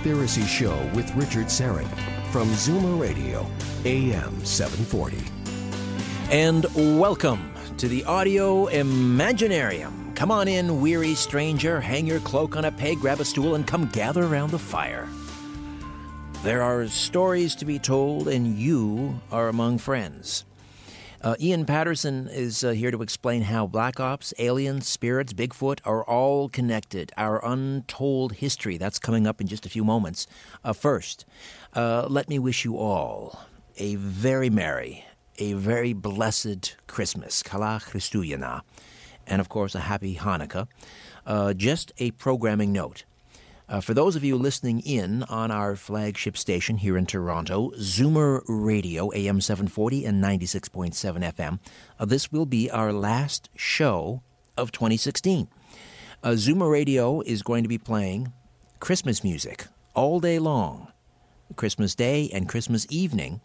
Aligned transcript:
Conspiracy 0.00 0.46
Show 0.46 0.90
with 0.94 1.14
Richard 1.14 1.48
Syrett 1.48 1.86
from 2.32 2.48
Zoomer 2.52 2.98
Radio, 2.98 3.46
AM 3.84 4.42
740. 4.46 5.18
And 6.30 6.64
welcome 6.98 7.52
to 7.76 7.86
the 7.86 8.02
Audio 8.04 8.64
Imaginarium. 8.68 10.16
Come 10.16 10.30
on 10.30 10.48
in, 10.48 10.80
weary 10.80 11.14
stranger, 11.14 11.82
hang 11.82 12.06
your 12.06 12.20
cloak 12.20 12.56
on 12.56 12.64
a 12.64 12.72
peg, 12.72 12.98
grab 12.98 13.20
a 13.20 13.26
stool, 13.26 13.56
and 13.56 13.66
come 13.66 13.88
gather 13.88 14.24
around 14.24 14.52
the 14.52 14.58
fire. 14.58 15.06
There 16.44 16.62
are 16.62 16.88
stories 16.88 17.54
to 17.56 17.66
be 17.66 17.78
told, 17.78 18.26
and 18.26 18.58
you 18.58 19.20
are 19.30 19.48
among 19.48 19.76
friends. 19.76 20.46
Uh, 21.22 21.36
Ian 21.38 21.66
Patterson 21.66 22.28
is 22.28 22.64
uh, 22.64 22.70
here 22.70 22.90
to 22.90 23.02
explain 23.02 23.42
how 23.42 23.66
Black 23.66 24.00
Ops, 24.00 24.32
aliens, 24.38 24.88
spirits, 24.88 25.34
Bigfoot 25.34 25.80
are 25.84 26.02
all 26.04 26.48
connected. 26.48 27.12
Our 27.18 27.44
untold 27.44 28.32
history. 28.36 28.78
That's 28.78 28.98
coming 28.98 29.26
up 29.26 29.38
in 29.38 29.46
just 29.46 29.66
a 29.66 29.68
few 29.68 29.84
moments. 29.84 30.26
Uh, 30.64 30.72
first, 30.72 31.26
uh, 31.74 32.06
let 32.08 32.30
me 32.30 32.38
wish 32.38 32.64
you 32.64 32.78
all 32.78 33.38
a 33.76 33.96
very 33.96 34.48
merry, 34.48 35.04
a 35.36 35.52
very 35.52 35.92
blessed 35.92 36.76
Christmas. 36.86 37.42
Kala 37.42 37.80
Christuyana. 37.84 38.62
And 39.26 39.42
of 39.42 39.50
course, 39.50 39.74
a 39.74 39.80
happy 39.80 40.16
Hanukkah. 40.16 40.68
Uh, 41.26 41.52
just 41.52 41.92
a 41.98 42.12
programming 42.12 42.72
note. 42.72 43.04
Uh, 43.70 43.80
for 43.80 43.94
those 43.94 44.16
of 44.16 44.24
you 44.24 44.34
listening 44.34 44.80
in 44.80 45.22
on 45.24 45.52
our 45.52 45.76
flagship 45.76 46.36
station 46.36 46.78
here 46.78 46.96
in 46.96 47.06
Toronto, 47.06 47.70
Zoomer 47.76 48.42
Radio, 48.48 49.12
AM 49.14 49.40
740 49.40 50.04
and 50.04 50.20
96.7 50.20 50.92
FM, 51.32 51.60
uh, 51.96 52.04
this 52.04 52.32
will 52.32 52.46
be 52.46 52.68
our 52.68 52.92
last 52.92 53.48
show 53.54 54.22
of 54.56 54.72
2016. 54.72 55.46
Uh, 56.20 56.30
Zoomer 56.30 56.68
Radio 56.68 57.20
is 57.20 57.44
going 57.44 57.62
to 57.62 57.68
be 57.68 57.78
playing 57.78 58.32
Christmas 58.80 59.22
music 59.22 59.68
all 59.94 60.18
day 60.18 60.40
long, 60.40 60.88
Christmas 61.54 61.94
Day 61.94 62.28
and 62.34 62.48
Christmas 62.48 62.88
evening. 62.90 63.40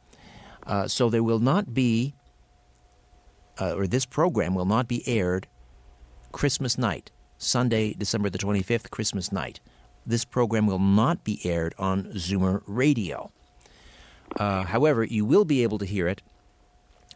Uh, 0.66 0.88
so 0.88 1.08
there 1.08 1.24
will 1.24 1.38
not 1.38 1.75
be, 1.75 2.16
uh, 3.62 3.75
or 3.75 3.85
this 3.85 4.08
program 4.08 4.56
will 4.56 4.66
not 4.66 4.88
be 4.88 5.08
aired 5.08 5.46
Christmas 6.31 6.80
night, 6.80 7.12
Sunday, 7.38 7.94
December 7.94 8.31
the 8.31 8.40
25th, 8.40 8.90
Christmas 8.90 9.31
night 9.31 9.59
this 10.05 10.25
program 10.25 10.67
will 10.67 10.79
not 10.79 11.23
be 11.23 11.39
aired 11.43 11.73
on 11.77 12.05
Zoomer 12.13 12.61
Radio. 12.66 13.31
Uh, 14.38 14.63
however, 14.63 15.03
you 15.03 15.25
will 15.25 15.45
be 15.45 15.63
able 15.63 15.77
to 15.77 15.85
hear 15.85 16.07
it 16.07 16.21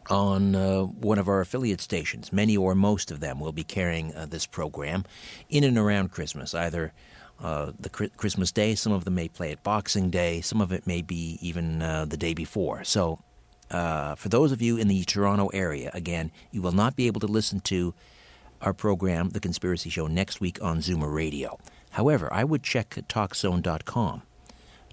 on 0.08 0.54
uh, 0.54 0.82
one 0.82 1.18
of 1.18 1.28
our 1.28 1.40
affiliate 1.40 1.80
stations. 1.80 2.32
Many 2.32 2.56
or 2.56 2.74
most 2.74 3.10
of 3.10 3.20
them 3.20 3.38
will 3.38 3.52
be 3.52 3.64
carrying 3.64 4.14
uh, 4.14 4.26
this 4.26 4.46
program 4.46 5.04
in 5.48 5.64
and 5.64 5.78
around 5.78 6.10
Christmas, 6.10 6.54
either 6.54 6.92
uh, 7.42 7.72
the 7.78 7.88
Christmas 7.88 8.52
Day, 8.52 8.74
some 8.74 8.92
of 8.92 9.04
them 9.04 9.14
may 9.14 9.28
play 9.28 9.50
it 9.50 9.62
Boxing 9.62 10.10
Day, 10.10 10.40
some 10.40 10.60
of 10.60 10.72
it 10.72 10.86
may 10.86 11.00
be 11.00 11.38
even 11.40 11.80
uh, 11.80 12.04
the 12.04 12.16
day 12.16 12.34
before. 12.34 12.84
So, 12.84 13.20
uh, 13.70 14.14
for 14.16 14.28
those 14.28 14.52
of 14.52 14.60
you 14.60 14.76
in 14.76 14.88
the 14.88 15.04
Toronto 15.04 15.46
area, 15.48 15.90
again, 15.94 16.32
you 16.50 16.60
will 16.60 16.72
not 16.72 16.96
be 16.96 17.06
able 17.06 17.20
to 17.20 17.26
listen 17.26 17.60
to 17.60 17.94
our 18.60 18.74
program, 18.74 19.30
The 19.30 19.40
Conspiracy 19.40 19.88
Show, 19.88 20.06
next 20.06 20.40
week 20.40 20.58
on 20.60 20.80
Zoomer 20.80 21.12
Radio. 21.12 21.58
However, 21.90 22.32
I 22.32 22.44
would 22.44 22.62
check 22.62 22.90
TalkZone.com, 22.90 24.22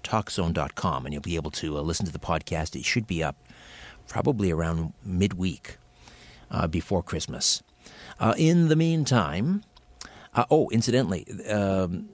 TalkZone.com, 0.02 1.06
and 1.06 1.12
you'll 1.12 1.22
be 1.22 1.36
able 1.36 1.50
to 1.52 1.78
uh, 1.78 1.80
listen 1.80 2.06
to 2.06 2.12
the 2.12 2.18
podcast. 2.18 2.76
It 2.76 2.84
should 2.84 3.06
be 3.06 3.22
up 3.22 3.36
probably 4.08 4.50
around 4.50 4.94
midweek 5.04 5.78
uh, 6.50 6.66
before 6.66 7.02
Christmas. 7.02 7.62
Uh, 8.18 8.34
in 8.36 8.68
the 8.68 8.76
meantime, 8.76 9.62
uh, 10.34 10.44
oh, 10.50 10.68
incidentally, 10.70 11.26
um, 11.48 12.08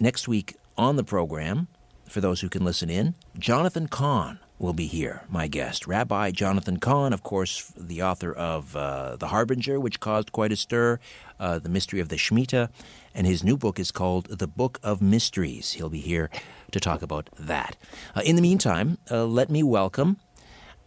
next 0.00 0.26
week 0.26 0.56
on 0.76 0.96
the 0.96 1.04
program, 1.04 1.68
for 2.08 2.20
those 2.20 2.40
who 2.40 2.48
can 2.48 2.64
listen 2.64 2.90
in, 2.90 3.14
Jonathan 3.38 3.88
Cahn 3.88 4.38
will 4.64 4.72
be 4.72 4.86
here, 4.86 5.20
my 5.28 5.46
guest. 5.46 5.86
Rabbi 5.86 6.30
Jonathan 6.30 6.78
Cahn, 6.78 7.12
of 7.12 7.22
course, 7.22 7.70
the 7.76 8.02
author 8.02 8.32
of 8.32 8.74
uh, 8.74 9.16
The 9.16 9.26
Harbinger, 9.26 9.78
which 9.78 10.00
caused 10.00 10.32
quite 10.32 10.52
a 10.52 10.56
stir, 10.56 10.98
uh, 11.38 11.58
The 11.58 11.68
Mystery 11.68 12.00
of 12.00 12.08
the 12.08 12.16
Shemitah, 12.16 12.70
and 13.14 13.26
his 13.26 13.44
new 13.44 13.58
book 13.58 13.78
is 13.78 13.90
called 13.90 14.38
The 14.38 14.46
Book 14.46 14.80
of 14.82 15.02
Mysteries. 15.02 15.72
He'll 15.72 15.90
be 15.90 16.00
here 16.00 16.30
to 16.72 16.80
talk 16.80 17.02
about 17.02 17.28
that. 17.38 17.76
Uh, 18.16 18.22
in 18.24 18.36
the 18.36 18.42
meantime, 18.42 18.96
uh, 19.10 19.26
let 19.26 19.50
me 19.50 19.62
welcome 19.62 20.16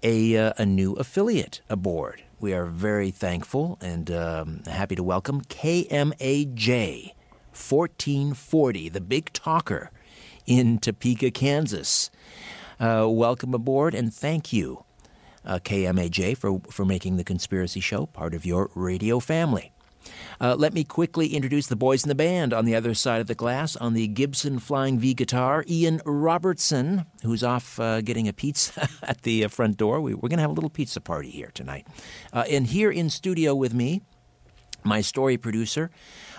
a, 0.02 0.36
uh, 0.36 0.54
a 0.58 0.66
new 0.66 0.94
affiliate 0.94 1.62
aboard. 1.70 2.24
We 2.40 2.56
are 2.56 2.66
very 2.66 3.12
thankful 3.12 3.78
and 3.80 4.10
um, 4.10 4.64
happy 4.66 4.96
to 4.96 5.04
welcome 5.04 5.42
KMAJ 5.42 7.14
1440, 7.54 8.90
the 8.90 9.02
big 9.02 9.32
talker 9.34 9.92
in 10.48 10.80
Topeka, 10.80 11.30
Kansas. 11.30 12.10
Uh, 12.80 13.08
welcome 13.10 13.54
aboard 13.56 13.96
and 13.96 14.14
thank 14.14 14.54
you, 14.54 14.84
uh, 15.44 15.58
KMAJ, 15.58 16.38
for, 16.38 16.60
for 16.70 16.86
making 16.86 17.18
the 17.18 17.24
Conspiracy 17.24 17.80
Show 17.80 18.06
part 18.06 18.36
of 18.36 18.46
your 18.46 18.70
radio 18.76 19.20
family. 19.20 19.72
Uh, 20.40 20.56
let 20.56 20.74
me 20.74 20.84
quickly 20.84 21.30
introduce 21.30 21.68
the 21.68 21.76
boys 21.76 22.04
in 22.04 22.10
the 22.10 22.16
band 22.16 22.54
on 22.54 22.66
the 22.66 22.76
other 22.76 22.94
side 22.94 23.20
of 23.20 23.28
the 23.28 23.36
glass 23.36 23.76
on 23.76 23.94
the 23.94 24.08
Gibson 24.08 24.60
Flying 24.60 25.00
V 25.00 25.16
guitar. 25.16 25.66
Ian 25.68 26.02
Robertson, 26.06 27.06
who's 27.24 27.44
off 27.44 27.80
uh, 27.80 28.02
getting 28.02 28.28
a 28.28 28.34
pizza 28.34 28.88
at 29.04 29.24
the 29.24 29.44
uh, 29.44 29.48
front 29.48 29.78
door. 29.78 30.00
We, 30.00 30.14
are 30.14 30.18
going 30.18 30.38
to 30.38 30.42
have 30.42 30.52
a 30.52 30.54
little 30.54 30.70
pizza 30.70 31.02
party 31.02 31.32
here 31.32 31.52
tonight. 31.54 31.88
Uh, 32.32 32.46
and 32.50 32.68
here 32.68 32.92
in 32.92 33.10
studio 33.10 33.56
with 33.56 33.74
me, 33.74 34.02
my 34.84 35.02
story 35.02 35.38
producer 35.38 35.90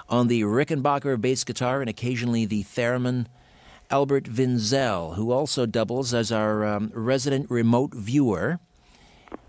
on 0.08 0.28
the 0.28 0.42
Rickenbacker 0.42 1.20
bass 1.20 1.42
guitar 1.44 1.80
and 1.80 1.90
occasionally 1.90 2.46
the 2.46 2.62
theremin. 2.64 3.26
Albert 3.90 4.24
Vinzel, 4.24 5.14
who 5.14 5.32
also 5.32 5.64
doubles 5.64 6.12
as 6.12 6.30
our 6.30 6.66
um, 6.66 6.90
resident 6.94 7.50
remote 7.50 7.94
viewer. 7.94 8.60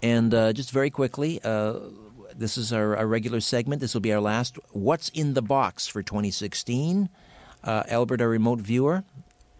And 0.01 0.33
uh, 0.33 0.53
just 0.53 0.71
very 0.71 0.89
quickly, 0.89 1.41
uh, 1.43 1.79
this 2.35 2.57
is 2.57 2.71
our, 2.71 2.95
our, 2.95 3.07
regular 3.07 3.41
segment. 3.41 3.81
This 3.81 3.93
will 3.93 4.01
be 4.01 4.13
our 4.13 4.21
last. 4.21 4.57
What's 4.71 5.09
in 5.09 5.33
the 5.33 5.41
box 5.41 5.87
for 5.87 6.01
2016? 6.01 7.09
Uh, 7.63 7.83
Albert, 7.89 8.21
our 8.21 8.29
remote 8.29 8.59
viewer, 8.59 9.03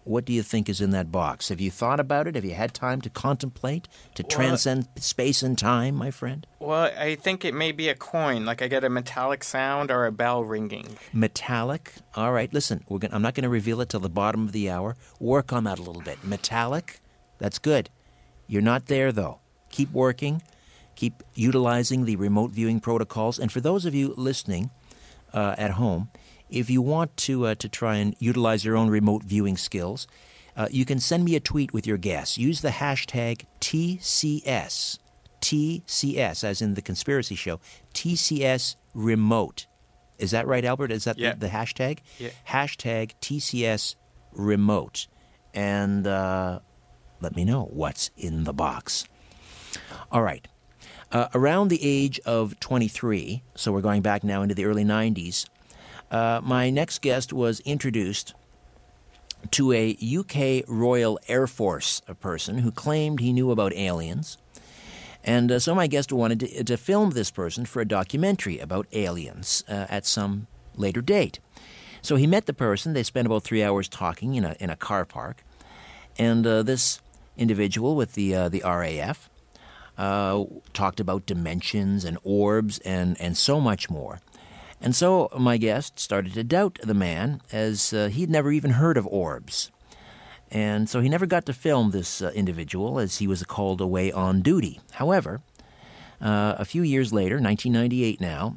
what 0.09 0.25
do 0.25 0.33
you 0.33 0.41
think 0.41 0.67
is 0.67 0.81
in 0.81 0.89
that 0.89 1.11
box? 1.11 1.49
Have 1.49 1.61
you 1.61 1.69
thought 1.69 1.99
about 1.99 2.25
it? 2.25 2.33
Have 2.33 2.43
you 2.43 2.55
had 2.55 2.73
time 2.73 2.99
to 3.01 3.11
contemplate, 3.11 3.87
to 4.15 4.23
well, 4.23 4.29
transcend 4.29 4.87
space 4.95 5.43
and 5.43 5.55
time, 5.55 5.93
my 5.93 6.09
friend? 6.09 6.47
Well, 6.57 6.91
I 6.97 7.13
think 7.13 7.45
it 7.45 7.53
may 7.53 7.71
be 7.71 7.89
a 7.89 7.95
coin. 7.95 8.43
Like 8.43 8.63
I 8.63 8.67
get 8.67 8.83
a 8.83 8.89
metallic 8.89 9.43
sound 9.43 9.91
or 9.91 10.07
a 10.07 10.11
bell 10.11 10.43
ringing. 10.43 10.97
Metallic? 11.13 11.93
All 12.15 12.33
right, 12.33 12.51
listen, 12.51 12.83
gonna, 12.89 13.13
I'm 13.13 13.21
not 13.21 13.35
going 13.35 13.43
to 13.43 13.49
reveal 13.49 13.81
it 13.81 13.89
till 13.89 13.99
the 13.99 14.09
bottom 14.09 14.45
of 14.45 14.51
the 14.51 14.67
hour. 14.67 14.95
Work 15.19 15.53
on 15.53 15.65
that 15.65 15.77
a 15.77 15.83
little 15.83 16.01
bit. 16.01 16.23
Metallic? 16.23 17.01
That's 17.37 17.59
good. 17.59 17.91
You're 18.47 18.63
not 18.63 18.87
there, 18.87 19.11
though. 19.11 19.41
Keep 19.69 19.91
working. 19.91 20.41
Keep 20.95 21.21
utilizing 21.35 22.05
the 22.05 22.15
remote 22.15 22.49
viewing 22.49 22.79
protocols. 22.79 23.37
And 23.37 23.51
for 23.51 23.61
those 23.61 23.85
of 23.85 23.93
you 23.93 24.15
listening 24.17 24.71
uh, 25.33 25.53
at 25.59 25.71
home, 25.71 26.09
if 26.49 26.69
you 26.69 26.81
want 26.81 27.15
to 27.17 27.47
uh, 27.47 27.55
to 27.55 27.69
try 27.69 27.95
and 27.97 28.15
utilize 28.19 28.63
your 28.65 28.75
own 28.77 28.89
remote 28.89 29.23
viewing 29.23 29.57
skills, 29.57 30.07
uh, 30.57 30.67
you 30.71 30.85
can 30.85 30.99
send 30.99 31.23
me 31.25 31.35
a 31.35 31.39
tweet 31.39 31.73
with 31.73 31.85
your 31.87 31.97
guess. 31.97 32.37
Use 32.37 32.61
the 32.61 32.69
hashtag 32.69 33.45
TCS. 33.61 34.99
TCS, 35.41 36.43
as 36.43 36.61
in 36.61 36.73
the 36.73 36.81
conspiracy 36.81 37.35
show, 37.35 37.59
TCS 37.93 38.75
remote. 38.93 39.67
Is 40.17 40.31
that 40.31 40.45
right, 40.47 40.65
Albert? 40.65 40.91
Is 40.91 41.05
that 41.05 41.17
Yeah. 41.17 41.31
the, 41.33 41.41
the 41.41 41.47
hashtag? 41.47 41.99
Yeah. 42.17 42.29
Hashtag 42.49 43.13
TCS 43.21 43.95
remote. 44.33 45.07
And 45.53 46.05
uh, 46.05 46.59
let 47.21 47.35
me 47.37 47.45
know 47.45 47.69
what's 47.71 48.11
in 48.17 48.43
the 48.43 48.51
box. 48.53 49.05
All 50.11 50.21
right. 50.21 50.45
Uh, 51.11 51.27
around 51.33 51.69
the 51.69 51.79
age 51.81 52.19
of 52.25 52.59
23, 52.59 53.41
so 53.55 53.71
we're 53.71 53.81
going 53.81 54.01
back 54.01 54.23
now 54.23 54.41
into 54.43 54.53
the 54.53 54.65
early 54.65 54.83
90s, 54.83 55.47
uh, 56.11 56.41
my 56.43 56.69
next 56.69 57.01
guest 57.01 57.33
was 57.33 57.59
introduced 57.61 58.33
to 59.51 59.71
a 59.71 59.97
UK 60.01 60.65
Royal 60.67 61.19
Air 61.27 61.47
Force 61.47 62.01
person 62.19 62.59
who 62.59 62.71
claimed 62.71 63.19
he 63.19 63.33
knew 63.33 63.51
about 63.51 63.73
aliens. 63.73 64.37
And 65.23 65.51
uh, 65.51 65.59
so 65.59 65.75
my 65.75 65.87
guest 65.87 66.11
wanted 66.11 66.39
to, 66.41 66.63
to 66.63 66.77
film 66.77 67.11
this 67.11 67.31
person 67.31 67.65
for 67.65 67.81
a 67.81 67.85
documentary 67.85 68.59
about 68.59 68.87
aliens 68.91 69.63
uh, 69.67 69.85
at 69.89 70.05
some 70.05 70.47
later 70.75 71.01
date. 71.01 71.39
So 72.01 72.15
he 72.15 72.27
met 72.27 72.45
the 72.45 72.53
person. 72.53 72.93
They 72.93 73.03
spent 73.03 73.25
about 73.25 73.43
three 73.43 73.63
hours 73.63 73.87
talking 73.89 74.35
in 74.35 74.45
a, 74.45 74.55
in 74.59 74.69
a 74.69 74.75
car 74.75 75.05
park. 75.05 75.43
And 76.17 76.45
uh, 76.47 76.63
this 76.63 77.01
individual 77.37 77.95
with 77.95 78.13
the, 78.13 78.35
uh, 78.35 78.49
the 78.49 78.61
RAF 78.65 79.29
uh, 79.97 80.45
talked 80.73 80.99
about 80.99 81.25
dimensions 81.25 82.05
and 82.05 82.17
orbs 82.23 82.79
and, 82.79 83.19
and 83.19 83.37
so 83.37 83.59
much 83.59 83.89
more. 83.89 84.19
And 84.81 84.95
so 84.95 85.29
my 85.37 85.57
guest 85.57 85.99
started 85.99 86.33
to 86.33 86.43
doubt 86.43 86.79
the 86.81 86.93
man 86.93 87.41
as 87.51 87.93
uh, 87.93 88.07
he'd 88.07 88.29
never 88.29 88.51
even 88.51 88.71
heard 88.71 88.97
of 88.97 89.07
orbs. 89.07 89.71
And 90.51 90.89
so 90.89 91.01
he 91.01 91.09
never 91.09 91.25
got 91.25 91.45
to 91.45 91.53
film 91.53 91.91
this 91.91 92.21
uh, 92.21 92.31
individual 92.33 92.99
as 92.99 93.17
he 93.17 93.27
was 93.27 93.43
called 93.43 93.81
away 93.81 94.11
on 94.11 94.41
duty. 94.41 94.79
However, 94.93 95.41
uh, 96.21 96.55
a 96.57 96.65
few 96.65 96.81
years 96.81 97.13
later, 97.13 97.35
1998 97.35 98.19
now, 98.19 98.55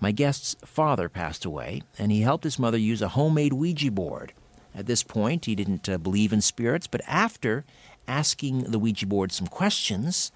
my 0.00 0.10
guest's 0.10 0.56
father 0.64 1.08
passed 1.08 1.44
away, 1.44 1.82
and 1.98 2.10
he 2.10 2.22
helped 2.22 2.44
his 2.44 2.58
mother 2.58 2.76
use 2.76 3.00
a 3.00 3.08
homemade 3.08 3.52
Ouija 3.52 3.90
board. 3.90 4.32
At 4.74 4.86
this 4.86 5.02
point, 5.02 5.44
he 5.44 5.54
didn't 5.54 5.88
uh, 5.88 5.98
believe 5.98 6.32
in 6.32 6.40
spirits, 6.40 6.86
but 6.86 7.02
after 7.06 7.64
asking 8.08 8.64
the 8.64 8.78
Ouija 8.78 9.06
board 9.06 9.32
some 9.32 9.46
questions, 9.46 10.32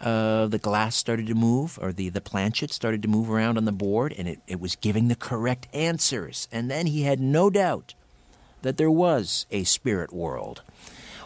uh, 0.00 0.46
the 0.46 0.58
glass 0.58 0.96
started 0.96 1.26
to 1.26 1.34
move, 1.34 1.78
or 1.80 1.92
the, 1.92 2.08
the 2.08 2.20
planchette 2.20 2.72
started 2.72 3.02
to 3.02 3.08
move 3.08 3.30
around 3.30 3.56
on 3.56 3.64
the 3.64 3.72
board, 3.72 4.14
and 4.16 4.28
it, 4.28 4.40
it 4.46 4.60
was 4.60 4.76
giving 4.76 5.08
the 5.08 5.16
correct 5.16 5.68
answers. 5.72 6.48
And 6.52 6.70
then 6.70 6.86
he 6.86 7.02
had 7.02 7.20
no 7.20 7.50
doubt 7.50 7.94
that 8.62 8.76
there 8.76 8.90
was 8.90 9.46
a 9.50 9.64
spirit 9.64 10.12
world. 10.12 10.62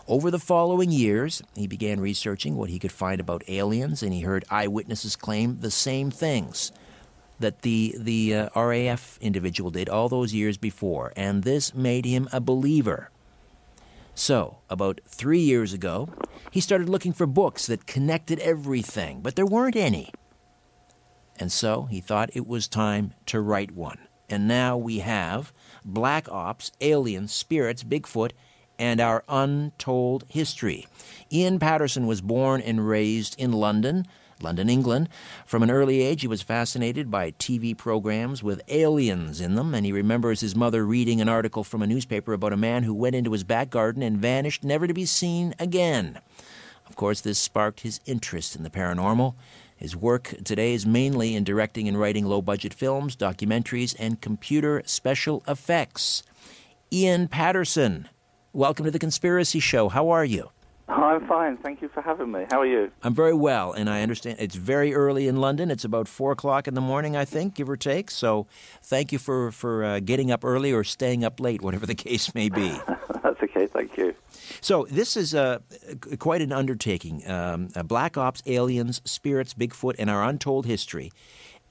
Over 0.07 0.31
the 0.31 0.39
following 0.39 0.91
years, 0.91 1.43
he 1.55 1.67
began 1.67 2.01
researching 2.01 2.57
what 2.57 2.71
he 2.71 2.79
could 2.79 2.93
find 2.93 3.21
about 3.21 3.49
aliens, 3.49 4.03
and 4.03 4.13
he 4.13 4.23
heard 4.23 4.45
eyewitnesses 4.51 5.15
claim 5.15 5.61
the 5.61 5.71
same 5.71 6.11
things 6.11 6.73
that 7.39 7.63
the 7.63 7.95
the 7.99 8.35
uh, 8.35 8.61
RAF 8.61 9.19
individual 9.21 9.71
did 9.71 9.89
all 9.89 10.09
those 10.09 10.35
years 10.35 10.57
before, 10.57 11.13
and 11.17 11.43
this 11.43 11.75
made 11.75 12.05
him 12.05 12.29
a 12.33 12.41
believer. 12.41 13.11
So, 14.15 14.59
about 14.69 15.01
three 15.07 15.41
years 15.41 15.73
ago, 15.73 16.09
he 16.51 16.61
started 16.61 16.89
looking 16.89 17.13
for 17.13 17.27
books 17.27 17.67
that 17.67 17.87
connected 17.87 18.39
everything, 18.41 19.21
but 19.21 19.37
there 19.37 19.47
weren't 19.47 19.77
any. 19.77 20.13
And 21.39 21.51
so 21.51 21.85
he 21.85 22.01
thought 22.01 22.31
it 22.35 22.47
was 22.47 22.69
time 22.69 23.15
to 23.27 23.41
write 23.41 23.71
one. 23.71 23.99
And 24.29 24.47
now 24.47 24.77
we 24.77 24.99
have 24.99 25.53
Black 25.85 26.29
Ops, 26.31 26.71
Aliens, 26.81 27.33
Spirits, 27.33 27.83
Bigfoot, 27.83 28.33
and 28.79 29.01
Our 29.01 29.25
Untold 29.29 30.25
History. 30.29 30.87
Ian 31.33 31.59
Patterson 31.59 32.07
was 32.07 32.21
born 32.21 32.61
and 32.61 32.87
raised 32.87 33.39
in 33.39 33.53
London, 33.53 34.07
London, 34.43 34.69
England. 34.69 35.09
From 35.47 35.63
an 35.63 35.71
early 35.71 36.03
age, 36.03 36.23
he 36.23 36.27
was 36.27 36.43
fascinated 36.43 37.11
by 37.11 37.33
TV 37.33 37.77
programs 37.77 38.43
with 38.43 38.63
aliens 38.69 39.41
in 39.41 39.55
them, 39.55 39.75
and 39.75 39.87
he 39.87 39.93
remembers 39.93 40.41
his 40.41 40.57
mother 40.57 40.85
reading 40.85 41.21
an 41.21 41.29
article 41.29 41.65
from 41.65 41.83
a 41.83 41.87
newspaper 41.87 42.33
about 42.33 42.53
a 42.53 42.57
man 42.57 42.83
who 42.83 42.95
went 42.95 43.17
into 43.17 43.33
his 43.33 43.45
back 43.45 43.71
garden 43.71 44.03
and 44.03 44.19
vanished, 44.19 44.65
never 44.65 44.87
to 44.87 44.95
be 44.95 45.05
seen 45.05 45.55
again. 45.59 46.19
Of 46.89 46.97
course, 46.97 47.21
this 47.21 47.39
sparked 47.39 47.81
his 47.81 48.01
interest 48.05 48.57
in 48.57 48.65
the 48.65 48.71
paranormal. 48.71 49.35
His 49.77 49.97
work 49.97 50.35
today 50.45 50.75
is 50.75 50.85
mainly 50.85 51.35
in 51.35 51.45
directing 51.45 51.89
and 51.89 51.99
writing 51.99 52.27
low 52.27 52.43
budget 52.43 52.75
films, 52.75 53.17
documentaries, 53.17 53.95
and 53.99 54.21
computer 54.21 54.83
special 54.85 55.43
effects. 55.49 56.23
Ian 56.93 57.29
Patterson, 57.29 58.09
welcome 58.53 58.85
to 58.85 58.91
the 58.91 58.99
Conspiracy 58.99 59.61
Show. 59.61 59.89
How 59.89 60.11
are 60.11 60.25
you? 60.25 60.51
I'm 60.91 61.27
fine. 61.27 61.57
Thank 61.57 61.83
you 61.83 61.89
for 61.89 62.03
having 62.03 62.33
me. 62.33 62.47
How 62.51 62.61
are 62.61 62.67
you? 62.67 62.91
I'm 63.03 63.15
very 63.15 63.33
well, 63.35 63.73
and 63.73 63.89
I 63.89 64.03
understand 64.03 64.37
it's 64.41 64.57
very 64.57 64.93
early 64.95 65.29
in 65.29 65.37
London. 65.37 65.71
It's 65.71 65.85
about 65.85 66.09
four 66.09 66.33
o'clock 66.33 66.67
in 66.67 66.75
the 66.75 66.81
morning, 66.81 67.17
I 67.17 67.25
think, 67.25 67.55
give 67.55 67.71
or 67.71 67.77
take. 67.77 68.11
So, 68.11 68.47
thank 68.83 69.13
you 69.13 69.19
for 69.19 69.53
for 69.53 69.85
uh, 69.85 70.01
getting 70.01 70.31
up 70.31 70.45
early 70.45 70.73
or 70.73 70.83
staying 70.83 71.25
up 71.25 71.39
late, 71.39 71.63
whatever 71.63 71.87
the 71.87 71.95
case 72.07 72.35
may 72.35 72.49
be. 72.49 72.77
That's 73.23 73.43
okay. 73.43 73.67
Thank 73.67 73.97
you. 73.97 74.15
So 74.61 74.87
this 74.91 75.17
is 75.17 75.35
uh, 75.35 75.61
quite 76.19 76.43
an 76.43 76.53
undertaking. 76.53 77.29
Um, 77.29 77.69
uh, 77.77 77.83
Black 77.83 78.17
Ops, 78.17 78.43
aliens, 78.47 79.01
spirits, 79.05 79.55
Bigfoot, 79.55 79.95
and 79.99 80.11
our 80.11 80.25
untold 80.25 80.67
history. 80.67 81.13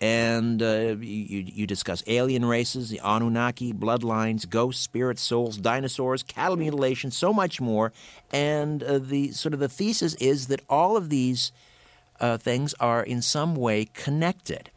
And 0.02 0.62
uh, 0.62 0.96
you, 1.00 1.44
you 1.46 1.68
discuss 1.68 2.04
alien 2.08 2.46
races, 2.46 2.90
the 2.90 3.02
Anunnaki, 3.04 3.74
bloodlines, 3.74 4.48
ghosts, 4.50 4.82
spirits, 4.82 5.22
souls, 5.22 5.58
dinosaurs, 5.58 6.24
cattle 6.24 6.56
mutilation, 6.56 7.12
so 7.12 7.34
much 7.34 7.60
more. 7.60 7.92
And 8.32 8.82
uh, 8.82 9.00
the 9.00 9.32
sort 9.32 9.54
of 9.54 9.60
the 9.60 9.68
thesis 9.68 10.14
is 10.16 10.48
that 10.48 10.62
all 10.70 10.96
of 10.96 11.10
these 11.10 11.52
uh, 12.22 12.38
things 12.38 12.74
are 12.80 13.04
in 13.04 13.22
some 13.22 13.56
way 13.56 13.90
connected. 13.94 14.70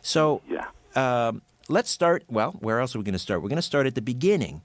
So 0.00 0.40
Yeah. 0.48 0.68
um, 0.94 1.42
let's 1.68 1.90
start. 1.90 2.24
Well, 2.28 2.52
where 2.52 2.80
else 2.80 2.94
are 2.94 2.98
we 2.98 3.04
going 3.04 3.12
to 3.12 3.18
start? 3.18 3.42
We're 3.42 3.50
going 3.50 3.56
to 3.56 3.62
start 3.62 3.86
at 3.86 3.94
the 3.94 4.02
beginning. 4.02 4.62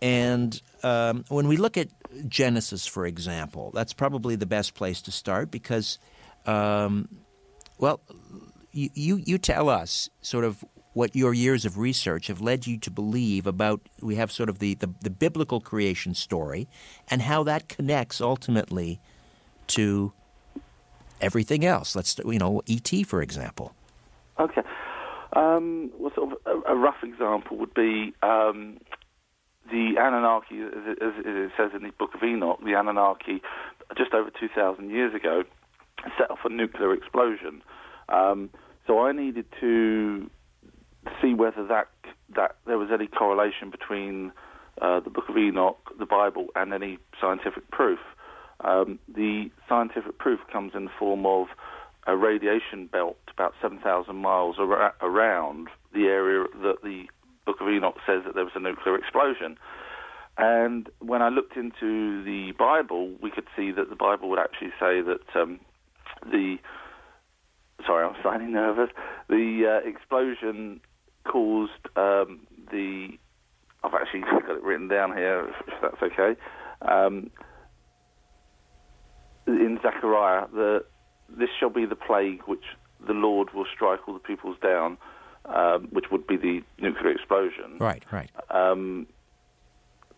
And 0.00 0.60
um, 0.82 1.24
when 1.28 1.46
we 1.48 1.56
look 1.56 1.76
at 1.76 1.88
Genesis, 2.28 2.86
for 2.86 3.06
example, 3.06 3.70
that's 3.74 3.92
probably 3.92 4.36
the 4.36 4.46
best 4.46 4.74
place 4.74 5.02
to 5.02 5.12
start 5.12 5.50
because, 5.50 5.98
um, 6.46 7.08
well, 7.78 8.00
you, 8.76 9.22
you, 9.24 9.38
tell 9.38 9.68
us 9.68 10.10
sort 10.20 10.44
of 10.44 10.64
what 10.92 11.14
your 11.16 11.32
years 11.32 11.64
of 11.64 11.78
research 11.78 12.26
have 12.26 12.40
led 12.40 12.66
you 12.66 12.78
to 12.78 12.90
believe 12.90 13.46
about 13.46 13.80
we 14.00 14.16
have 14.16 14.30
sort 14.30 14.48
of 14.48 14.58
the, 14.58 14.74
the, 14.74 14.88
the 15.02 15.10
biblical 15.10 15.60
creation 15.60 16.14
story 16.14 16.68
and 17.08 17.22
how 17.22 17.42
that 17.42 17.68
connects 17.68 18.20
ultimately 18.20 19.00
to 19.66 20.12
everything 21.20 21.64
else. 21.64 21.96
Let's 21.96 22.18
you 22.18 22.38
know 22.38 22.62
ET 22.68 22.90
for 23.06 23.22
example. 23.22 23.74
Okay. 24.38 24.62
Um, 25.32 25.90
well, 25.98 26.12
sort 26.14 26.32
of 26.32 26.38
a, 26.46 26.72
a 26.72 26.76
rough 26.76 27.02
example 27.02 27.58
would 27.58 27.74
be 27.74 28.14
um, 28.22 28.78
the 29.70 29.96
Anunnaki, 29.98 30.60
as 30.60 30.84
it, 30.86 31.02
as 31.02 31.12
it 31.16 31.50
says 31.56 31.70
in 31.74 31.82
the 31.82 31.90
Book 31.98 32.14
of 32.14 32.22
Enoch, 32.22 32.60
the 32.64 32.74
Anunnaki, 32.74 33.42
just 33.96 34.14
over 34.14 34.30
2,000 34.30 34.90
years 34.90 35.14
ago, 35.14 35.44
set 36.18 36.30
off 36.30 36.38
a 36.44 36.48
nuclear 36.48 36.92
explosion. 36.94 37.62
Um, 38.08 38.50
so 38.86 39.00
I 39.00 39.12
needed 39.12 39.46
to 39.60 40.30
see 41.22 41.34
whether 41.34 41.66
that 41.66 41.88
that 42.34 42.56
there 42.66 42.78
was 42.78 42.88
any 42.92 43.06
correlation 43.06 43.70
between 43.70 44.32
uh, 44.82 45.00
the 45.00 45.10
Book 45.10 45.28
of 45.28 45.36
Enoch, 45.36 45.78
the 45.98 46.06
Bible, 46.06 46.48
and 46.54 46.72
any 46.72 46.98
scientific 47.20 47.70
proof. 47.70 48.00
Um, 48.60 48.98
the 49.08 49.50
scientific 49.68 50.18
proof 50.18 50.40
comes 50.52 50.72
in 50.74 50.86
the 50.86 50.90
form 50.98 51.24
of 51.24 51.46
a 52.06 52.16
radiation 52.16 52.86
belt 52.86 53.18
about 53.32 53.54
7,000 53.60 54.16
miles 54.16 54.56
ar- 54.58 54.94
around 55.00 55.68
the 55.92 56.04
area 56.04 56.44
that 56.62 56.82
the 56.82 57.04
Book 57.44 57.60
of 57.60 57.68
Enoch 57.68 57.96
says 58.06 58.22
that 58.24 58.34
there 58.34 58.44
was 58.44 58.52
a 58.56 58.60
nuclear 58.60 58.96
explosion. 58.96 59.56
And 60.38 60.88
when 60.98 61.22
I 61.22 61.28
looked 61.28 61.56
into 61.56 62.22
the 62.24 62.52
Bible, 62.58 63.14
we 63.22 63.30
could 63.30 63.46
see 63.56 63.72
that 63.72 63.88
the 63.88 63.96
Bible 63.96 64.28
would 64.30 64.38
actually 64.38 64.72
say 64.78 65.00
that 65.00 65.40
um, 65.40 65.60
the 66.24 66.56
I'm 68.06 68.16
slightly 68.22 68.46
nervous. 68.46 68.90
The 69.28 69.80
uh, 69.82 69.88
explosion 69.88 70.80
caused 71.24 71.72
um, 71.96 72.46
the. 72.70 73.18
I've 73.84 73.94
actually 73.94 74.20
got 74.46 74.50
it 74.50 74.62
written 74.62 74.88
down 74.88 75.16
here, 75.16 75.48
if 75.66 75.74
that's 75.82 76.02
okay. 76.02 76.40
Um, 76.82 77.30
in 79.46 79.78
Zechariah, 79.82 80.46
the 80.52 80.84
this 81.28 81.48
shall 81.58 81.70
be 81.70 81.86
the 81.86 81.96
plague 81.96 82.42
which 82.46 82.64
the 83.04 83.12
Lord 83.12 83.52
will 83.52 83.66
strike 83.72 84.00
all 84.06 84.14
the 84.14 84.20
peoples 84.20 84.56
down, 84.62 84.96
um, 85.46 85.88
which 85.90 86.06
would 86.10 86.26
be 86.26 86.36
the 86.36 86.62
nuclear 86.80 87.12
explosion. 87.12 87.78
Right, 87.78 88.02
right. 88.12 88.30
Um, 88.50 89.06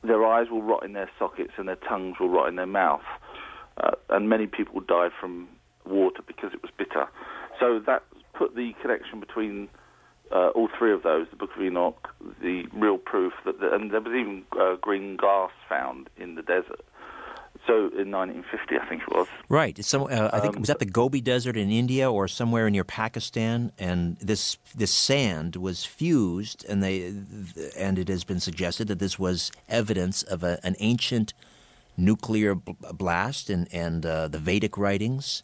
their 0.02 0.24
eyes 0.24 0.48
will 0.50 0.62
rot 0.62 0.84
in 0.84 0.92
their 0.92 1.10
sockets 1.18 1.52
and 1.56 1.68
their 1.68 1.76
tongues 1.76 2.16
will 2.20 2.28
rot 2.28 2.48
in 2.48 2.56
their 2.56 2.66
mouth. 2.66 3.02
Uh, 3.78 3.92
and 4.10 4.28
many 4.28 4.46
people 4.46 4.80
died 4.80 5.10
from 5.18 5.48
water 5.84 6.22
because 6.26 6.52
it 6.52 6.62
was 6.62 6.70
bitter 6.76 7.08
so 7.60 7.80
that 7.86 8.02
put 8.34 8.54
the 8.54 8.72
connection 8.80 9.20
between 9.20 9.68
uh, 10.30 10.48
all 10.48 10.68
three 10.78 10.92
of 10.92 11.02
those, 11.02 11.26
the 11.30 11.36
Book 11.36 11.50
of 11.56 11.62
Enoch, 11.62 12.08
the 12.40 12.66
real 12.72 12.98
proof 12.98 13.32
that, 13.44 13.60
the, 13.60 13.74
and 13.74 13.90
there 13.90 14.00
was 14.00 14.12
even 14.12 14.44
uh, 14.58 14.76
green 14.76 15.16
glass 15.16 15.50
found 15.68 16.10
in 16.16 16.34
the 16.34 16.42
desert. 16.42 16.84
So 17.66 17.90
in 17.98 18.10
1950, 18.10 18.78
I 18.78 18.88
think 18.88 19.02
it 19.02 19.08
was. 19.08 19.26
Right. 19.48 19.82
Some, 19.84 20.04
uh, 20.04 20.30
I 20.32 20.40
think 20.40 20.58
was 20.58 20.68
that 20.68 20.78
the 20.78 20.86
Gobi 20.86 21.20
Desert 21.20 21.56
in 21.56 21.70
India 21.70 22.10
or 22.10 22.28
somewhere 22.28 22.70
near 22.70 22.84
Pakistan, 22.84 23.72
and 23.78 24.16
this 24.18 24.58
this 24.74 24.92
sand 24.92 25.56
was 25.56 25.84
fused, 25.84 26.64
and 26.66 26.82
they 26.82 27.12
and 27.76 27.98
it 27.98 28.08
has 28.08 28.24
been 28.24 28.40
suggested 28.40 28.86
that 28.88 29.00
this 29.00 29.18
was 29.18 29.50
evidence 29.68 30.22
of 30.22 30.44
a, 30.44 30.60
an 30.62 30.76
ancient 30.78 31.34
nuclear 31.96 32.54
blast, 32.54 33.50
and 33.50 33.68
and 33.72 34.06
uh, 34.06 34.28
the 34.28 34.38
Vedic 34.38 34.78
writings 34.78 35.42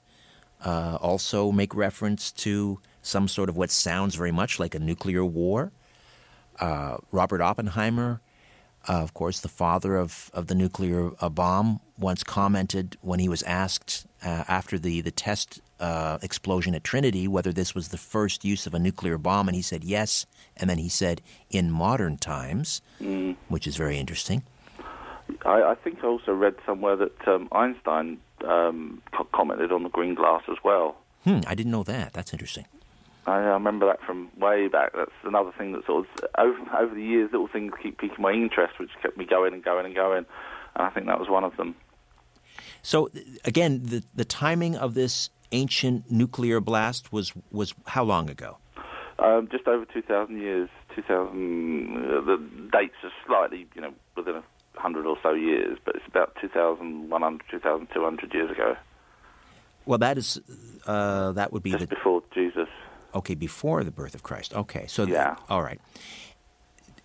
uh, 0.62 0.98
also 1.00 1.52
make 1.52 1.74
reference 1.74 2.32
to 2.32 2.80
some 3.02 3.28
sort 3.28 3.48
of 3.48 3.56
what 3.56 3.70
sounds 3.70 4.14
very 4.14 4.32
much 4.32 4.58
like 4.58 4.74
a 4.74 4.78
nuclear 4.78 5.24
war. 5.24 5.72
Uh, 6.58 6.96
Robert 7.10 7.40
Oppenheimer, 7.40 8.20
uh, 8.88 8.92
of 8.94 9.14
course, 9.14 9.40
the 9.40 9.48
father 9.48 9.96
of, 9.96 10.30
of 10.32 10.46
the 10.46 10.54
nuclear 10.54 11.10
uh, 11.20 11.28
bomb, 11.28 11.80
once 11.98 12.24
commented 12.24 12.96
when 13.02 13.20
he 13.20 13.28
was 13.28 13.42
asked 13.44 14.06
uh, 14.24 14.44
after 14.48 14.78
the, 14.78 15.00
the 15.00 15.10
test 15.10 15.60
uh, 15.80 16.18
explosion 16.22 16.74
at 16.74 16.82
Trinity 16.84 17.28
whether 17.28 17.52
this 17.52 17.74
was 17.74 17.88
the 17.88 17.98
first 17.98 18.44
use 18.44 18.66
of 18.66 18.74
a 18.74 18.78
nuclear 18.78 19.18
bomb, 19.18 19.48
and 19.48 19.54
he 19.54 19.62
said 19.62 19.84
yes. 19.84 20.26
And 20.56 20.70
then 20.70 20.78
he 20.78 20.88
said, 20.88 21.20
in 21.50 21.70
modern 21.70 22.16
times, 22.16 22.80
mm. 23.00 23.36
which 23.48 23.66
is 23.66 23.76
very 23.76 23.98
interesting. 23.98 24.42
I, 25.44 25.62
I, 25.62 25.74
think 25.74 25.98
I 26.02 26.06
also 26.06 26.32
read 26.32 26.54
somewhere 26.66 26.96
that 26.96 27.28
um, 27.28 27.48
Einstein 27.52 28.18
um, 28.48 29.02
commented 29.32 29.72
on 29.72 29.82
the 29.82 29.88
green 29.88 30.14
glass 30.14 30.42
as 30.50 30.58
well. 30.64 30.96
Hmm, 31.24 31.40
I 31.46 31.54
didn't 31.54 31.72
know 31.72 31.82
that. 31.84 32.12
That's 32.12 32.32
interesting. 32.32 32.66
I, 33.26 33.36
remember 33.36 33.86
that 33.86 34.02
from 34.02 34.28
way 34.38 34.68
back. 34.68 34.92
That's 34.94 35.10
another 35.24 35.50
thing 35.56 35.72
that 35.72 35.86
sort 35.86 36.06
of 36.06 36.24
over, 36.38 36.58
over 36.78 36.94
the 36.94 37.02
years, 37.02 37.30
little 37.32 37.48
things 37.48 37.72
keep 37.82 37.98
piquing 37.98 38.20
my 38.20 38.32
interest, 38.32 38.78
which 38.78 38.90
kept 39.00 39.16
me 39.16 39.24
going 39.24 39.54
and 39.54 39.64
going 39.64 39.86
and 39.86 39.94
going. 39.94 40.26
And 40.74 40.86
I 40.86 40.90
think 40.90 41.06
that 41.06 41.18
was 41.18 41.28
one 41.28 41.44
of 41.44 41.56
them. 41.56 41.74
So 42.82 43.10
again, 43.44 43.80
the 43.84 44.04
the 44.14 44.24
timing 44.24 44.76
of 44.76 44.94
this 44.94 45.30
ancient 45.52 46.10
nuclear 46.10 46.60
blast 46.60 47.12
was 47.12 47.32
was 47.50 47.74
how 47.86 48.04
long 48.04 48.28
ago? 48.28 48.58
Um, 49.18 49.48
just 49.50 49.66
over 49.66 49.84
two 49.86 50.02
thousand 50.02 50.40
years. 50.40 50.68
Two 50.94 51.02
thousand. 51.02 51.96
Uh, 51.96 52.20
the 52.20 52.36
dates 52.72 52.94
are 53.02 53.12
slightly, 53.26 53.66
you 53.74 53.80
know, 53.80 53.94
within 54.16 54.36
a 54.36 54.44
hundred 54.76 55.06
or 55.06 55.16
so 55.22 55.32
years, 55.32 55.78
but 55.84 55.96
it's 55.96 56.06
about 56.06 56.36
2,100, 56.40 57.42
2,200 57.50 58.34
years 58.34 58.50
ago. 58.50 58.76
Well, 59.86 59.98
that 59.98 60.18
is 60.18 60.40
uh, 60.86 61.32
that 61.32 61.52
would 61.52 61.62
be 61.62 61.70
just 61.70 61.88
the, 61.88 61.94
before 61.94 62.22
Jesus. 62.32 62.68
Okay, 63.14 63.34
before 63.34 63.84
the 63.84 63.90
birth 63.90 64.14
of 64.14 64.22
Christ. 64.22 64.54
Okay, 64.54 64.86
so 64.86 65.04
yeah, 65.04 65.34
the, 65.34 65.52
all 65.52 65.62
right. 65.62 65.80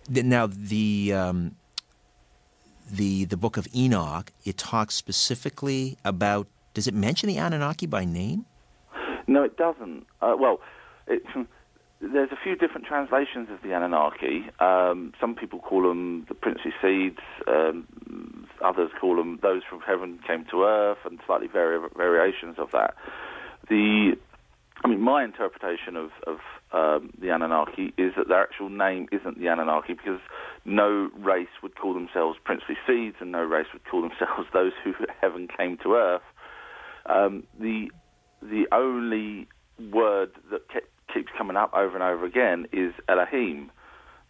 Now 0.08 0.46
the 0.46 1.12
um, 1.12 1.56
the 2.90 3.26
the 3.26 3.36
book 3.36 3.56
of 3.56 3.68
Enoch 3.74 4.32
it 4.44 4.56
talks 4.56 4.94
specifically 4.94 5.98
about. 6.04 6.46
Does 6.72 6.86
it 6.86 6.94
mention 6.94 7.28
the 7.28 7.36
Anunnaki 7.36 7.86
by 7.86 8.04
name? 8.04 8.46
No, 9.26 9.42
it 9.42 9.56
doesn't. 9.56 10.06
Uh, 10.22 10.34
well, 10.38 10.60
it, 11.06 11.22
there's 12.00 12.32
a 12.32 12.38
few 12.42 12.56
different 12.56 12.86
translations 12.86 13.48
of 13.50 13.60
the 13.62 13.74
Anunnaki. 13.74 14.46
Um, 14.58 15.12
some 15.20 15.34
people 15.34 15.58
call 15.58 15.86
them 15.86 16.24
the 16.28 16.34
princely 16.34 16.72
seeds. 16.80 17.20
Um, 17.46 18.46
others 18.64 18.90
call 18.98 19.16
them 19.16 19.38
those 19.42 19.62
from 19.68 19.80
heaven 19.80 20.18
came 20.26 20.46
to 20.50 20.62
earth, 20.64 20.98
and 21.04 21.20
slightly 21.26 21.48
vari- 21.48 21.88
variations 21.94 22.56
of 22.58 22.70
that. 22.72 22.94
The, 23.68 24.12
I 24.82 24.88
mean, 24.88 25.00
my 25.00 25.22
interpretation 25.24 25.96
of, 25.96 26.10
of 26.26 26.38
um, 26.72 27.12
the 27.20 27.28
Anunnaki 27.28 27.92
is 27.98 28.14
that 28.16 28.28
their 28.28 28.42
actual 28.42 28.70
name 28.70 29.06
isn't 29.12 29.38
the 29.38 29.48
Anunnaki 29.48 29.92
because 29.92 30.20
no 30.64 31.10
race 31.18 31.52
would 31.62 31.76
call 31.76 31.92
themselves 31.92 32.38
princely 32.42 32.76
seeds, 32.86 33.16
and 33.20 33.30
no 33.30 33.42
race 33.42 33.66
would 33.74 33.84
call 33.84 34.00
themselves 34.00 34.48
those 34.54 34.72
who 34.82 34.94
heaven 35.20 35.48
came 35.54 35.76
to 35.82 35.94
earth. 35.94 36.22
Um, 37.04 37.44
the 37.58 37.90
the 38.42 38.66
only 38.72 39.48
word 39.92 40.30
that 40.50 40.66
kept 40.70 40.88
keeps 41.12 41.30
coming 41.36 41.56
up 41.56 41.72
over 41.74 41.94
and 41.94 42.02
over 42.02 42.24
again 42.24 42.66
is 42.72 42.92
Elohim. 43.08 43.70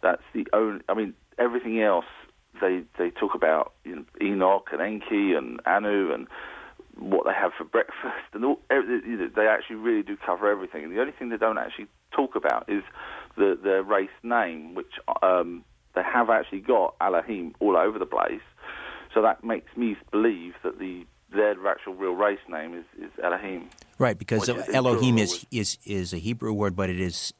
That's 0.01 0.23
the 0.33 0.45
only. 0.53 0.81
I 0.89 0.93
mean, 0.93 1.13
everything 1.37 1.81
else 1.81 2.05
they 2.59 2.83
they 2.97 3.09
talk 3.09 3.33
about 3.35 3.73
you 3.83 3.95
know, 3.95 4.05
Enoch 4.21 4.69
and 4.71 4.81
Enki 4.81 5.33
and 5.33 5.59
Anu 5.65 6.13
and 6.13 6.27
what 6.97 7.25
they 7.25 7.33
have 7.33 7.51
for 7.57 7.63
breakfast 7.77 8.29
and 8.33 8.45
all, 8.45 8.59
they 8.69 9.47
actually 9.47 9.77
really 9.77 10.03
do 10.03 10.17
cover 10.17 10.49
everything. 10.49 10.83
And 10.83 10.95
the 10.95 10.99
only 10.99 11.13
thing 11.13 11.29
they 11.29 11.37
don't 11.37 11.57
actually 11.57 11.87
talk 12.11 12.35
about 12.35 12.69
is 12.69 12.83
the 13.37 13.57
the 13.61 13.83
race 13.83 14.09
name, 14.23 14.75
which 14.75 14.93
um, 15.21 15.63
they 15.95 16.03
have 16.03 16.29
actually 16.29 16.61
got 16.61 16.95
Elohim 17.01 17.55
all 17.59 17.77
over 17.77 17.99
the 17.99 18.05
place. 18.05 18.41
So 19.13 19.21
that 19.21 19.43
makes 19.43 19.75
me 19.75 19.97
believe 20.11 20.53
that 20.63 20.79
the 20.79 21.05
their 21.05 21.10
actual 21.91 22.03
real 22.03 22.15
race 22.15 22.39
name 22.47 22.73
is, 22.73 22.85
is 22.99 23.11
Elohim. 23.23 23.69
Right, 23.97 24.17
because 24.17 24.49
Elohim 24.49 25.17
is, 25.17 25.45
is 25.51 25.77
is 25.85 26.13
a 26.13 26.17
Hebrew 26.17 26.53
word, 26.53 26.75
but 26.75 26.89
it 26.89 26.99
is 26.99 27.33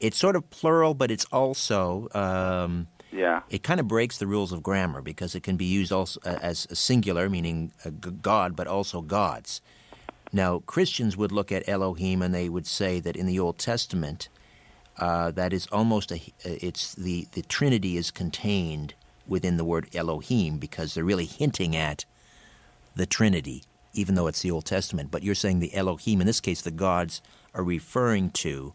it's 0.00 0.18
sort 0.18 0.36
of 0.36 0.48
plural, 0.50 0.94
but 0.94 1.10
it's 1.10 1.24
also 1.26 2.08
um, 2.14 2.88
yeah. 3.10 3.40
It 3.48 3.62
kind 3.62 3.80
of 3.80 3.88
breaks 3.88 4.18
the 4.18 4.26
rules 4.26 4.52
of 4.52 4.62
grammar 4.62 5.00
because 5.00 5.34
it 5.34 5.42
can 5.42 5.56
be 5.56 5.64
used 5.64 5.92
also 5.92 6.20
uh, 6.26 6.38
as 6.42 6.66
a 6.70 6.76
singular, 6.76 7.30
meaning 7.30 7.72
a 7.84 7.90
God, 7.90 8.54
but 8.54 8.66
also 8.66 9.00
gods. 9.00 9.62
Now, 10.30 10.58
Christians 10.66 11.16
would 11.16 11.32
look 11.32 11.50
at 11.50 11.66
Elohim 11.66 12.20
and 12.20 12.34
they 12.34 12.50
would 12.50 12.66
say 12.66 13.00
that 13.00 13.16
in 13.16 13.24
the 13.24 13.40
Old 13.40 13.58
Testament, 13.58 14.28
uh, 14.98 15.30
that 15.30 15.54
is 15.54 15.66
almost 15.68 16.12
a 16.12 16.20
it's 16.44 16.94
the 16.94 17.28
the 17.32 17.42
Trinity 17.42 17.96
is 17.96 18.10
contained 18.10 18.92
within 19.26 19.56
the 19.56 19.64
word 19.64 19.88
Elohim 19.94 20.58
because 20.58 20.92
they're 20.92 21.04
really 21.04 21.26
hinting 21.26 21.74
at 21.74 22.04
the 22.98 23.06
Trinity, 23.06 23.64
even 23.94 24.14
though 24.14 24.26
it's 24.26 24.42
the 24.42 24.50
Old 24.50 24.66
Testament. 24.66 25.10
But 25.10 25.22
you're 25.22 25.34
saying 25.34 25.60
the 25.60 25.74
Elohim, 25.74 26.20
in 26.20 26.26
this 26.26 26.40
case, 26.40 26.60
the 26.60 26.70
gods, 26.70 27.22
are 27.54 27.64
referring 27.64 28.30
to 28.30 28.74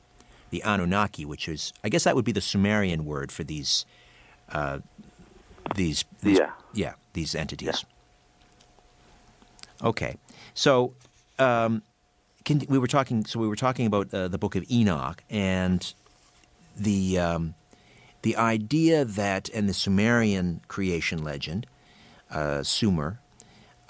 the 0.50 0.64
Anunnaki, 0.64 1.26
which 1.26 1.48
is, 1.48 1.74
I 1.84 1.90
guess 1.90 2.06
that 2.06 2.16
would 2.16 2.26
be 2.26 2.32
the 2.32 2.42
Sumerian 2.42 3.06
word 3.06 3.32
for 3.32 3.44
these, 3.44 3.86
uh, 4.50 4.80
these, 5.76 6.06
these, 6.22 6.40
yeah, 6.40 6.52
yeah, 6.74 6.94
these 7.14 7.36
entities. 7.36 7.84
Yeah. 7.84 9.88
Okay, 9.88 10.16
so 10.54 10.94
um, 11.40 11.82
can, 12.46 12.64
we 12.70 12.78
were 12.78 12.88
talking. 12.88 13.26
So 13.26 13.40
we 13.40 13.48
were 13.48 13.58
talking 13.58 13.86
about 13.86 14.14
uh, 14.14 14.30
the 14.30 14.38
Book 14.38 14.56
of 14.56 14.64
Enoch 14.72 15.22
and 15.30 15.94
the 16.78 17.20
um, 17.20 17.56
the 18.22 18.38
idea 18.38 19.04
that, 19.04 19.50
and 19.50 19.68
the 19.68 19.74
Sumerian 19.74 20.62
creation 20.70 21.24
legend, 21.24 21.66
uh, 22.32 22.64
Sumer, 22.64 23.20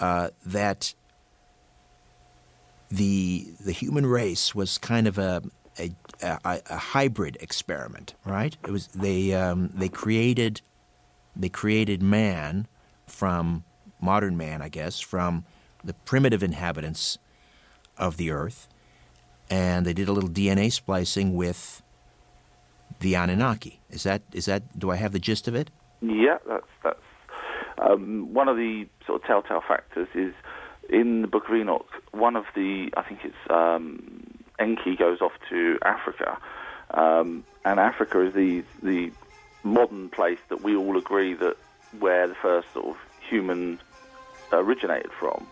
uh, 0.00 0.30
that 0.44 0.94
the 2.90 3.46
the 3.60 3.72
human 3.72 4.06
race 4.06 4.54
was 4.54 4.78
kind 4.78 5.06
of 5.06 5.18
a 5.18 5.42
a, 5.78 5.90
a, 6.22 6.60
a 6.70 6.76
hybrid 6.76 7.36
experiment, 7.40 8.14
right? 8.24 8.56
It 8.64 8.70
was 8.70 8.86
they 8.88 9.34
um, 9.34 9.70
they 9.74 9.88
created 9.88 10.60
they 11.36 11.48
created 11.48 12.02
man 12.02 12.66
from 13.06 13.64
modern 14.00 14.36
man, 14.36 14.62
I 14.62 14.68
guess, 14.68 15.00
from 15.00 15.44
the 15.82 15.94
primitive 15.94 16.42
inhabitants 16.42 17.18
of 17.98 18.16
the 18.16 18.30
earth, 18.30 18.68
and 19.50 19.84
they 19.84 19.92
did 19.92 20.08
a 20.08 20.12
little 20.12 20.30
DNA 20.30 20.72
splicing 20.72 21.34
with 21.34 21.82
the 23.00 23.14
Anunnaki. 23.14 23.80
Is 23.90 24.04
that 24.04 24.22
is 24.32 24.46
that? 24.46 24.78
Do 24.78 24.90
I 24.90 24.96
have 24.96 25.12
the 25.12 25.18
gist 25.18 25.48
of 25.48 25.54
it? 25.54 25.70
Yeah, 26.00 26.38
that's 26.46 26.66
that's 26.82 27.00
um, 27.78 28.32
one 28.32 28.48
of 28.48 28.56
the 28.56 28.86
sort 29.06 29.22
of 29.22 29.26
telltale 29.26 29.62
factors 29.66 30.08
is 30.14 30.34
in 30.88 31.22
the 31.22 31.28
Book 31.28 31.48
of 31.48 31.54
Enoch. 31.54 31.88
One 32.12 32.36
of 32.36 32.44
the, 32.54 32.90
I 32.96 33.02
think 33.02 33.20
it's 33.24 33.50
um, 33.50 34.24
Enki 34.58 34.96
goes 34.96 35.20
off 35.20 35.32
to 35.50 35.78
Africa, 35.84 36.38
um, 36.90 37.44
and 37.64 37.80
Africa 37.80 38.20
is 38.20 38.34
the 38.34 38.64
the 38.82 39.12
modern 39.62 40.10
place 40.10 40.38
that 40.50 40.62
we 40.62 40.76
all 40.76 40.98
agree 40.98 41.34
that 41.34 41.56
where 41.98 42.26
the 42.28 42.34
first 42.34 42.72
sort 42.74 42.86
of 42.86 42.96
human 43.28 43.80
originated 44.52 45.10
from. 45.18 45.46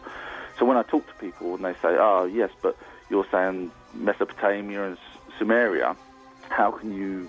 So 0.58 0.66
when 0.66 0.76
I 0.76 0.82
talk 0.82 1.06
to 1.08 1.14
people 1.14 1.54
and 1.54 1.64
they 1.64 1.72
say, 1.74 1.96
"Oh 1.98 2.24
yes, 2.24 2.50
but 2.60 2.76
you're 3.10 3.26
saying 3.30 3.70
Mesopotamia 3.94 4.84
and 4.84 4.98
Sumeria," 5.38 5.96
how 6.48 6.70
can 6.70 6.94
you 6.94 7.28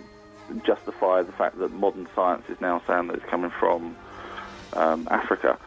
justify 0.65 1.21
the 1.21 1.31
fact 1.31 1.57
that 1.59 1.71
modern 1.71 2.07
science 2.13 2.43
is 2.49 2.59
now 2.59 2.81
saying 2.85 3.07
that 3.07 3.15
it's 3.15 3.25
coming 3.25 3.51
from 3.59 3.95
um, 4.75 5.07
Africa. 5.11 5.57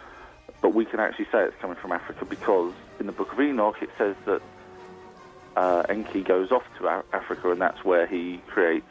But 0.62 0.75
we 0.75 0.84
can 0.84 1.00
actually 1.00 1.26
say 1.26 1.44
it's 1.44 1.56
coming 1.60 1.76
from 1.76 1.92
Africa 1.92 2.25
because 2.25 2.72
in 2.98 3.06
the 3.06 3.12
Book 3.12 3.32
of 3.32 3.40
Enoch 3.40 3.76
it 3.82 3.90
says 3.98 4.16
that 4.25 4.42
uh, 5.56 5.84
Enki 5.88 6.22
goes 6.22 6.50
off 6.50 6.64
to 6.78 6.88
Africa 7.12 7.50
and 7.50 7.60
that's 7.60 7.84
where 7.84 8.06
he 8.06 8.40
creates 8.46 8.86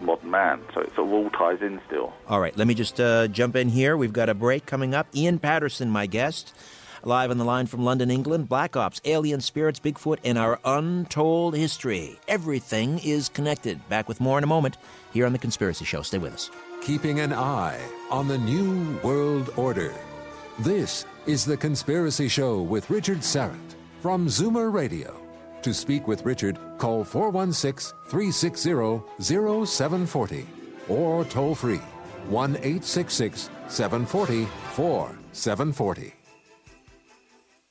modern 0.00 0.30
man. 0.30 0.60
So 0.74 0.80
it 0.80 0.94
sort 0.94 1.08
of 1.08 1.12
all 1.12 1.30
ties 1.30 1.62
in 1.62 1.80
still. 1.86 2.12
All 2.28 2.40
right, 2.40 2.56
let 2.56 2.66
me 2.66 2.74
just 2.74 3.00
uh, 3.00 3.28
jump 3.28 3.56
in 3.56 3.68
here. 3.68 3.96
We've 3.96 4.12
got 4.12 4.28
a 4.28 4.34
break 4.34 4.66
coming 4.66 4.94
up. 4.94 5.06
Ian 5.14 5.38
Patterson, 5.38 5.90
my 5.90 6.06
guest. 6.06 6.54
Live 7.06 7.30
on 7.30 7.36
the 7.36 7.44
line 7.44 7.66
from 7.66 7.84
London, 7.84 8.10
England, 8.10 8.48
Black 8.48 8.76
Ops, 8.76 8.98
Alien 9.04 9.42
Spirits, 9.42 9.78
Bigfoot, 9.78 10.18
and 10.24 10.38
our 10.38 10.58
untold 10.64 11.54
history. 11.54 12.18
Everything 12.28 12.98
is 13.00 13.28
connected. 13.28 13.86
Back 13.90 14.08
with 14.08 14.22
more 14.22 14.38
in 14.38 14.44
a 14.44 14.46
moment 14.46 14.78
here 15.12 15.26
on 15.26 15.32
The 15.34 15.38
Conspiracy 15.38 15.84
Show. 15.84 16.00
Stay 16.00 16.16
with 16.16 16.32
us. 16.32 16.50
Keeping 16.84 17.20
an 17.20 17.32
eye 17.32 17.80
on 18.10 18.28
the 18.28 18.36
New 18.36 18.98
World 19.02 19.54
Order. 19.56 19.94
This 20.58 21.06
is 21.24 21.46
The 21.46 21.56
Conspiracy 21.56 22.28
Show 22.28 22.60
with 22.60 22.90
Richard 22.90 23.20
Syrett 23.20 23.74
from 24.02 24.26
Zoomer 24.26 24.70
Radio. 24.70 25.18
To 25.62 25.72
speak 25.72 26.06
with 26.06 26.26
Richard, 26.26 26.58
call 26.76 27.02
416 27.02 27.96
360 28.08 29.00
0740 29.64 30.46
or 30.90 31.24
toll 31.24 31.54
free 31.54 31.80
1 32.28 32.50
866 32.56 33.48
740 33.68 34.44
4740. 34.74 36.12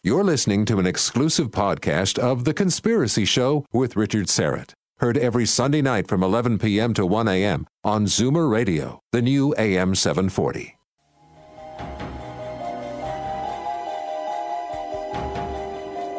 You're 0.02 0.24
listening 0.24 0.66
to 0.66 0.80
an 0.80 0.88
exclusive 0.88 1.52
podcast 1.52 2.18
of 2.18 2.46
The 2.46 2.54
Conspiracy 2.56 3.26
Show 3.26 3.68
with 3.72 3.96
Richard 3.96 4.26
Syrett. 4.26 4.74
Heard 5.00 5.18
every 5.18 5.46
Sunday 5.46 5.82
night 5.82 6.08
from 6.08 6.24
11 6.24 6.60
p.m. 6.60 6.94
to 6.94 7.06
1 7.06 7.28
a.m. 7.28 7.66
on 7.84 8.06
Zoomer 8.06 8.50
Radio, 8.50 9.02
the 9.12 9.22
new 9.22 9.54
AM 9.58 9.96
740. 9.96 10.78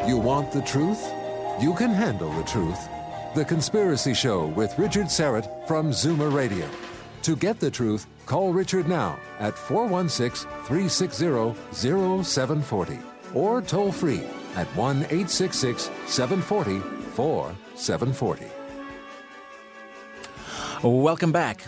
You 0.07 0.19
want 0.19 0.52
the 0.52 0.61
truth? 0.62 1.02
You 1.61 1.73
can 1.75 1.90
handle 1.90 2.31
the 2.33 2.43
truth. 2.43 2.88
The 3.35 3.45
Conspiracy 3.45 4.12
Show 4.12 4.47
with 4.49 4.78
Richard 4.78 5.07
Syrett 5.07 5.66
from 5.66 5.90
Zoomer 5.90 6.33
Radio. 6.33 6.69
To 7.23 7.37
get 7.37 7.59
the 7.59 7.71
truth, 7.71 8.07
call 8.26 8.52
Richard 8.52 8.87
now 8.87 9.19
at 9.38 9.57
416 9.57 10.49
360 10.66 11.54
0740 11.73 12.99
or 13.33 13.62
toll 13.62 13.93
free 13.93 14.25
at 14.57 14.66
1 14.76 14.97
866 15.04 15.90
740 16.07 16.81
4740. 17.14 18.63
Welcome 20.83 21.33
back. 21.33 21.64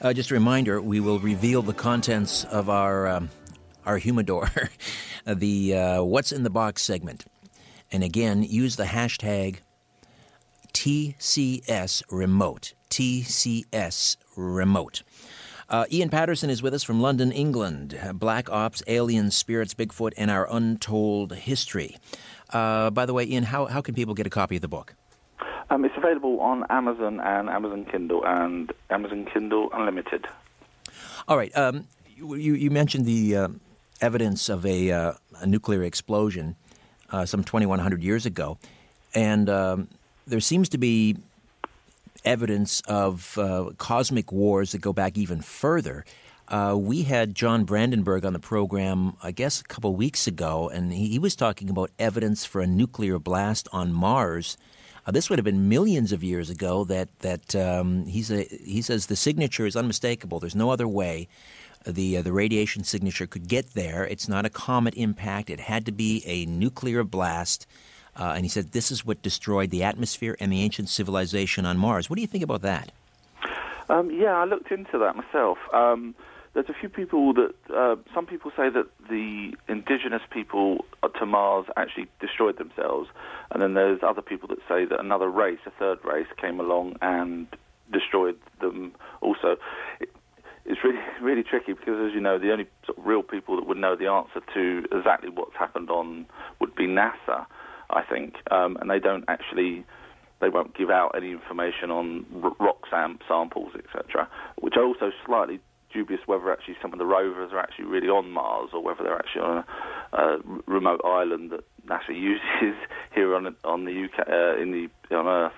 Uh, 0.00 0.12
just 0.12 0.30
a 0.30 0.34
reminder: 0.34 0.80
we 0.80 1.00
will 1.00 1.18
reveal 1.18 1.62
the 1.62 1.72
contents 1.72 2.44
of 2.44 2.68
our 2.68 3.06
um, 3.06 3.30
our 3.86 3.98
humidor, 3.98 4.50
the 5.26 5.74
uh, 5.74 6.02
"What's 6.02 6.32
in 6.32 6.42
the 6.42 6.50
Box" 6.50 6.82
segment, 6.82 7.24
and 7.90 8.04
again, 8.04 8.42
use 8.42 8.76
the 8.76 8.84
hashtag 8.84 9.58
TCS 10.72 12.02
Remote. 12.10 12.74
TCS 12.90 14.16
Remote. 14.36 15.02
Uh, 15.68 15.86
Ian 15.90 16.10
Patterson 16.10 16.50
is 16.50 16.62
with 16.62 16.74
us 16.74 16.82
from 16.82 17.00
London, 17.00 17.32
England. 17.32 17.98
Black 18.14 18.50
Ops, 18.50 18.82
Aliens, 18.86 19.34
Spirits, 19.34 19.74
Bigfoot, 19.74 20.12
and 20.16 20.30
Our 20.30 20.46
Untold 20.50 21.34
History. 21.34 21.96
Uh, 22.50 22.90
by 22.90 23.06
the 23.06 23.14
way, 23.14 23.24
Ian, 23.24 23.44
how, 23.44 23.66
how 23.66 23.80
can 23.80 23.94
people 23.94 24.14
get 24.14 24.26
a 24.26 24.30
copy 24.30 24.56
of 24.56 24.62
the 24.62 24.68
book? 24.68 24.94
Um, 25.70 25.84
it's 25.84 25.96
available 25.96 26.40
on 26.40 26.64
Amazon 26.70 27.20
and 27.20 27.48
Amazon 27.48 27.84
Kindle 27.84 28.24
and 28.24 28.72
Amazon 28.90 29.26
Kindle 29.32 29.70
Unlimited. 29.72 30.26
All 31.26 31.36
right. 31.36 31.56
Um, 31.56 31.86
you, 32.16 32.34
you 32.36 32.70
mentioned 32.70 33.06
the 33.06 33.36
uh, 33.36 33.48
evidence 34.00 34.48
of 34.48 34.64
a, 34.66 34.90
uh, 34.90 35.12
a 35.40 35.46
nuclear 35.46 35.82
explosion 35.82 36.56
uh, 37.10 37.24
some 37.24 37.42
2,100 37.44 38.02
years 38.02 38.26
ago, 38.26 38.58
and 39.14 39.48
um, 39.48 39.88
there 40.26 40.40
seems 40.40 40.68
to 40.70 40.78
be 40.78 41.16
evidence 42.24 42.80
of 42.82 43.36
uh, 43.38 43.70
cosmic 43.78 44.32
wars 44.32 44.72
that 44.72 44.78
go 44.78 44.92
back 44.92 45.16
even 45.16 45.40
further. 45.40 46.04
Uh, 46.48 46.76
we 46.78 47.02
had 47.02 47.34
John 47.34 47.64
Brandenburg 47.64 48.24
on 48.24 48.32
the 48.32 48.38
program, 48.38 49.16
I 49.22 49.30
guess, 49.30 49.60
a 49.60 49.64
couple 49.64 49.94
weeks 49.94 50.26
ago, 50.26 50.68
and 50.68 50.92
he, 50.92 51.08
he 51.08 51.18
was 51.18 51.34
talking 51.34 51.70
about 51.70 51.90
evidence 51.98 52.44
for 52.44 52.60
a 52.60 52.66
nuclear 52.66 53.18
blast 53.18 53.68
on 53.72 53.92
Mars. 53.92 54.56
Uh, 55.06 55.10
this 55.10 55.28
would 55.28 55.38
have 55.38 55.44
been 55.44 55.68
millions 55.68 56.12
of 56.12 56.24
years 56.24 56.50
ago. 56.50 56.84
That 56.84 57.08
that 57.20 57.54
um, 57.54 58.06
he's 58.06 58.30
a, 58.30 58.44
he 58.44 58.82
says 58.82 59.06
the 59.06 59.16
signature 59.16 59.66
is 59.66 59.76
unmistakable. 59.76 60.40
There's 60.40 60.54
no 60.54 60.70
other 60.70 60.88
way 60.88 61.28
the 61.86 62.18
uh, 62.18 62.22
the 62.22 62.32
radiation 62.32 62.84
signature 62.84 63.26
could 63.26 63.48
get 63.48 63.74
there. 63.74 64.04
It's 64.04 64.28
not 64.28 64.46
a 64.46 64.50
comet 64.50 64.94
impact. 64.94 65.50
It 65.50 65.60
had 65.60 65.86
to 65.86 65.92
be 65.92 66.22
a 66.26 66.46
nuclear 66.46 67.04
blast. 67.04 67.66
Uh, 68.16 68.32
and 68.36 68.44
he 68.44 68.48
said 68.48 68.72
this 68.72 68.90
is 68.90 69.04
what 69.04 69.22
destroyed 69.22 69.70
the 69.70 69.82
atmosphere 69.82 70.36
and 70.38 70.52
the 70.52 70.62
ancient 70.62 70.88
civilization 70.88 71.66
on 71.66 71.76
Mars. 71.76 72.08
What 72.08 72.16
do 72.16 72.22
you 72.22 72.28
think 72.28 72.44
about 72.44 72.62
that? 72.62 72.92
Um, 73.88 74.10
yeah, 74.10 74.36
I 74.36 74.44
looked 74.44 74.70
into 74.70 74.98
that 74.98 75.16
myself. 75.16 75.58
Um, 75.72 76.14
there's 76.54 76.68
a 76.68 76.74
few 76.78 76.88
people 76.88 77.34
that 77.34 77.54
uh, 77.74 77.96
some 78.14 78.26
people 78.26 78.52
say 78.56 78.70
that 78.70 78.86
the 79.08 79.52
indigenous 79.68 80.22
people 80.32 80.84
to 81.18 81.26
Mars 81.26 81.66
actually 81.76 82.06
destroyed 82.20 82.58
themselves, 82.58 83.08
and 83.50 83.60
then 83.60 83.74
there's 83.74 84.00
other 84.02 84.22
people 84.22 84.48
that 84.48 84.58
say 84.68 84.84
that 84.84 85.00
another 85.00 85.28
race, 85.28 85.58
a 85.66 85.70
third 85.72 85.98
race, 86.04 86.28
came 86.40 86.60
along 86.60 86.96
and 87.02 87.48
destroyed 87.92 88.38
them 88.60 88.92
also. 89.20 89.56
It, 90.00 90.10
it's 90.64 90.80
really 90.84 91.00
really 91.20 91.42
tricky 91.42 91.72
because, 91.72 92.08
as 92.08 92.14
you 92.14 92.20
know, 92.20 92.38
the 92.38 92.52
only 92.52 92.66
sort 92.86 92.98
of 92.98 93.04
real 93.04 93.22
people 93.22 93.56
that 93.56 93.66
would 93.66 93.78
know 93.78 93.96
the 93.96 94.06
answer 94.06 94.40
to 94.54 94.84
exactly 94.96 95.30
what's 95.30 95.56
happened 95.58 95.90
on 95.90 96.26
would 96.60 96.74
be 96.76 96.86
NASA, 96.86 97.46
I 97.90 98.02
think, 98.02 98.34
um, 98.52 98.76
and 98.80 98.88
they 98.88 99.00
don't 99.00 99.24
actually 99.26 99.84
they 100.40 100.48
won't 100.48 100.76
give 100.76 100.90
out 100.90 101.12
any 101.16 101.32
information 101.32 101.90
on 101.90 102.26
rock 102.60 102.82
sam- 102.90 103.18
samples, 103.26 103.72
etc., 103.74 104.28
which 104.60 104.74
are 104.76 104.84
also 104.84 105.10
slightly 105.26 105.58
dubious 105.94 106.20
whether 106.26 106.52
actually 106.52 106.76
some 106.82 106.92
of 106.92 106.98
the 106.98 107.06
rovers 107.06 107.52
are 107.52 107.58
actually 107.60 107.86
really 107.86 108.08
on 108.08 108.30
Mars 108.30 108.70
or 108.74 108.82
whether 108.82 109.02
they're 109.04 109.16
actually 109.16 109.42
on 109.42 109.64
a, 110.12 110.16
a 110.18 110.38
remote 110.66 111.00
island 111.04 111.52
that 111.52 111.64
NASA 111.86 112.08
uses 112.14 112.76
here 113.14 113.34
on 113.34 113.54
on 113.64 113.84
the 113.84 114.04
UK 114.04 114.28
uh, 114.28 114.60
in 114.60 114.72
the 114.72 115.14
on 115.16 115.26
Earth. 115.26 115.52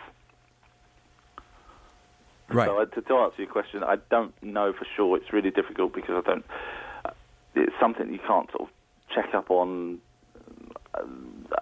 Right. 2.49 2.69
So 2.69 2.79
uh, 2.81 2.85
to, 2.85 3.01
to 3.01 3.15
answer 3.17 3.43
your 3.43 3.51
question, 3.51 3.83
I 3.83 3.97
don't 4.11 4.33
know 4.43 4.73
for 4.73 4.87
sure. 4.95 5.17
It's 5.17 5.33
really 5.33 5.51
difficult 5.51 5.93
because 5.95 6.23
I 6.25 6.29
don't. 6.29 6.45
Uh, 7.05 7.11
it's 7.57 7.75
something 7.81 8.13
you 8.13 8.21
can't 8.25 8.49
sort 8.53 8.69
of 8.69 8.69
check 9.13 9.35
up 9.35 9.51
on. 9.51 9.99
uh, 10.95 11.03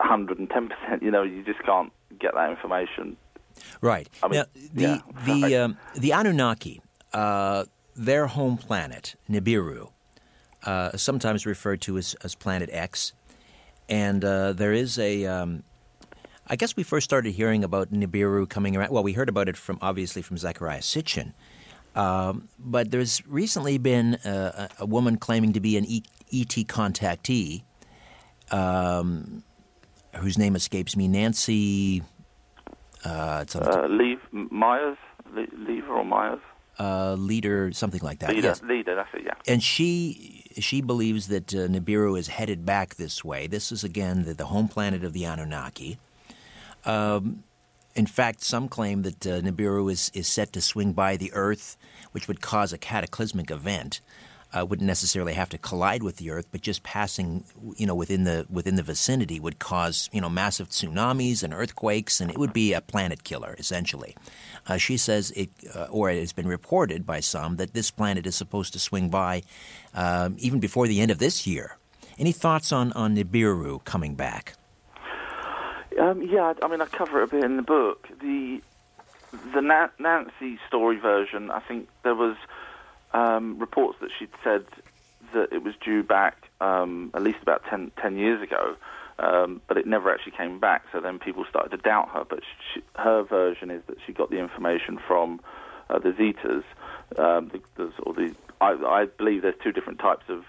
110 0.01 0.69
percent. 0.69 1.03
You 1.03 1.11
know, 1.11 1.23
you 1.23 1.43
just 1.45 1.63
can't 1.63 1.93
get 2.19 2.35
that 2.35 2.51
information. 2.51 3.17
Right. 3.81 4.09
I 4.23 4.29
mean, 4.29 4.41
now, 4.41 4.47
the 4.73 4.83
yeah, 4.83 4.99
the 5.25 5.57
um, 5.65 5.77
the 5.97 6.13
Anunnaki, 6.13 6.81
uh, 7.13 7.65
their 7.97 8.27
home 8.27 8.57
planet 8.57 9.15
Nibiru, 9.29 9.91
uh, 10.65 10.97
sometimes 10.97 11.47
referred 11.47 11.81
to 11.83 11.99
as, 11.99 12.15
as 12.25 12.35
Planet 12.35 12.71
X, 12.73 13.13
and 13.89 14.25
uh, 14.25 14.53
there 14.53 14.73
is 14.73 14.99
a. 14.99 15.27
Um, 15.27 15.63
I 16.47 16.57
guess 16.57 16.77
we 16.77 16.83
first 16.83 17.05
started 17.05 17.33
hearing 17.33 17.65
about 17.65 17.91
Nibiru 17.91 18.47
coming 18.49 18.77
around. 18.77 18.91
Well, 18.91 19.03
we 19.03 19.15
heard 19.15 19.29
about 19.31 19.49
it 19.49 19.57
from 19.57 19.79
obviously 19.81 20.21
from 20.23 20.37
Zecharia 20.37 20.81
Sitchin, 20.83 21.33
um, 21.99 22.49
but 22.59 22.91
there's 22.91 23.27
recently 23.27 23.79
been 23.79 24.19
a, 24.25 24.69
a 24.81 24.87
woman 24.87 25.17
claiming 25.17 25.53
to 25.55 25.61
be 25.61 25.77
an 25.77 25.85
e- 25.87 26.03
ET 26.33 26.49
contactee, 26.69 27.63
um, 28.51 29.43
whose 30.17 30.37
name 30.37 30.55
escapes 30.57 30.97
me, 30.97 31.09
Nancy. 31.09 32.03
Uh, 33.05 33.41
it's 33.43 33.55
Uh, 33.55 33.87
leave 33.89 34.19
Myers, 34.33 34.97
Le- 35.35 35.47
Lever 35.57 35.93
or 35.93 36.05
Myers, 36.05 36.41
uh, 36.79 37.15
Lieder, 37.15 37.73
something 37.73 38.01
like 38.03 38.19
that. 38.21 38.31
Lieder, 38.31 38.49
Yes. 38.49 38.63
Lieder. 38.63 38.95
That's 38.95 39.15
it. 39.15 39.23
Yeah. 39.25 39.35
And 39.47 39.63
she 39.63 40.45
she 40.59 40.81
believes 40.81 41.29
that 41.29 41.53
uh, 41.55 41.67
Nibiru 41.69 42.19
is 42.19 42.29
headed 42.29 42.65
back 42.65 42.95
this 42.95 43.25
way. 43.25 43.47
This 43.47 43.73
is 43.73 43.83
again 43.85 44.25
the, 44.25 44.35
the 44.35 44.47
home 44.47 44.69
planet 44.69 45.03
of 45.05 45.13
the 45.13 45.25
Anunnaki. 45.25 45.99
Um, 46.85 47.45
in 47.95 48.07
fact, 48.07 48.43
some 48.43 48.69
claim 48.69 49.03
that 49.03 49.27
uh, 49.27 49.41
Nibiru 49.41 49.91
is, 49.91 50.11
is 50.15 50.27
set 50.27 50.53
to 50.53 50.61
swing 50.61 50.93
by 50.93 51.17
the 51.17 51.33
Earth, 51.33 51.77
which 52.13 52.27
would 52.29 52.41
cause 52.41 52.73
a 52.73 52.79
cataclysmic 52.79 53.51
event. 53.51 54.01
Uh, 54.57 54.65
wouldn't 54.65 54.87
necessarily 54.87 55.33
have 55.35 55.49
to 55.49 55.59
collide 55.59 56.03
with 56.03 56.17
the 56.19 56.31
Earth, 56.31 56.47
but 56.53 56.61
just 56.61 56.85
passing, 56.85 57.45
you 57.77 57.87
know, 57.87 57.95
within 57.95 58.23
the 58.23 58.47
within 58.49 58.77
the 58.77 58.85
vicinity 58.85 59.41
would 59.41 59.59
cause, 59.59 60.09
you 60.13 60.21
know, 60.21 60.31
massive 60.31 60.69
tsunamis 60.69 61.43
and 61.43 61.53
earthquakes, 61.53 62.21
and 62.21 62.31
it 62.31 62.39
would 62.39 62.53
be 62.53 62.73
a 62.73 62.81
planet 62.81 63.25
killer 63.25 63.57
essentially. 63.59 64.15
Uh, 64.69 64.77
she 64.77 64.97
says 64.97 65.33
it, 65.33 65.51
uh, 65.75 65.87
or 65.91 66.09
it 66.09 66.21
has 66.21 66.33
been 66.33 66.47
reported 66.47 67.05
by 67.05 67.21
some 67.21 67.57
that 67.57 67.75
this 67.75 67.91
planet 67.91 68.27
is 68.27 68.37
supposed 68.37 68.73
to 68.73 68.79
swing 68.79 69.09
by 69.09 69.43
um, 69.95 70.37
even 70.39 70.61
before 70.61 70.87
the 70.87 71.01
end 71.01 71.11
of 71.11 71.19
this 71.19 71.47
year. 71.47 71.77
Any 72.17 72.33
thoughts 72.33 72.71
on 72.71 72.93
on 72.93 73.17
Nibiru 73.17 73.83
coming 73.85 74.15
back? 74.15 74.55
Um, 75.99 76.23
yeah, 76.23 76.55
I 76.63 76.69
mean, 76.69 76.81
I 76.81 76.87
cover 76.87 77.21
it 77.21 77.25
a 77.25 77.27
bit 77.27 77.45
in 77.45 77.57
the 77.57 77.63
book. 77.63 78.09
The 78.21 78.61
the 79.53 79.61
Na- 79.61 79.89
Nancy 79.99 80.59
story 80.69 80.97
version, 80.97 81.51
I 81.51 81.61
think 81.61 81.89
there 82.03 82.15
was 82.15 82.37
um, 83.15 83.59
reports 83.59 83.99
that 84.01 84.11
she'd 84.19 84.31
said 84.43 84.67
that 85.33 85.53
it 85.53 85.63
was 85.63 85.75
due 85.83 86.03
back 86.03 86.49
um, 86.61 87.11
at 87.15 87.23
least 87.23 87.39
about 87.43 87.63
10, 87.71 87.93
10 88.01 88.17
years 88.17 88.43
ago, 88.43 88.77
um, 89.19 89.61
but 89.69 89.77
it 89.77 89.87
never 89.87 90.13
actually 90.13 90.33
came 90.33 90.59
back. 90.59 90.85
So 90.93 91.01
then 91.01 91.19
people 91.19 91.45
started 91.49 91.71
to 91.71 91.77
doubt 91.77 92.11
her. 92.11 92.25
But 92.29 92.41
she, 92.73 92.83
her 92.97 93.23
version 93.23 93.71
is 93.71 93.83
that 93.87 93.97
she 94.07 94.13
got 94.13 94.31
the 94.31 94.39
information 94.39 94.99
from 95.07 95.41
uh, 95.89 95.99
the 95.99 96.11
Zetas. 96.11 96.65
Um, 97.19 97.51
the, 97.51 97.61
the, 97.77 97.93
or 98.03 98.15
the 98.15 98.35
I, 98.61 98.73
I 98.73 99.05
believe 99.05 99.43
there's 99.43 99.55
two 99.63 99.73
different 99.73 99.99
types 99.99 100.25
of 100.29 100.45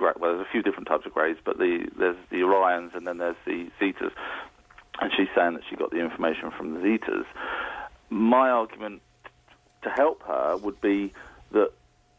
well, 0.00 0.14
there's 0.20 0.46
a 0.46 0.50
few 0.50 0.62
different 0.62 0.88
types 0.88 1.06
of 1.06 1.14
greys, 1.14 1.36
but 1.44 1.58
the 1.58 1.88
there's 1.98 2.16
the 2.30 2.38
Orions 2.38 2.94
and 2.94 3.06
then 3.06 3.18
there's 3.18 3.36
the 3.46 3.70
Zetas, 3.80 4.12
and 5.00 5.10
she's 5.16 5.28
saying 5.34 5.54
that 5.54 5.62
she 5.68 5.76
got 5.76 5.90
the 5.90 6.00
information 6.00 6.50
from 6.56 6.74
the 6.74 6.80
Zetas. 6.80 7.24
My 8.08 8.50
argument 8.50 9.02
to 9.82 9.90
help 9.90 10.22
her 10.24 10.56
would 10.58 10.80
be 10.80 11.12
that 11.52 11.70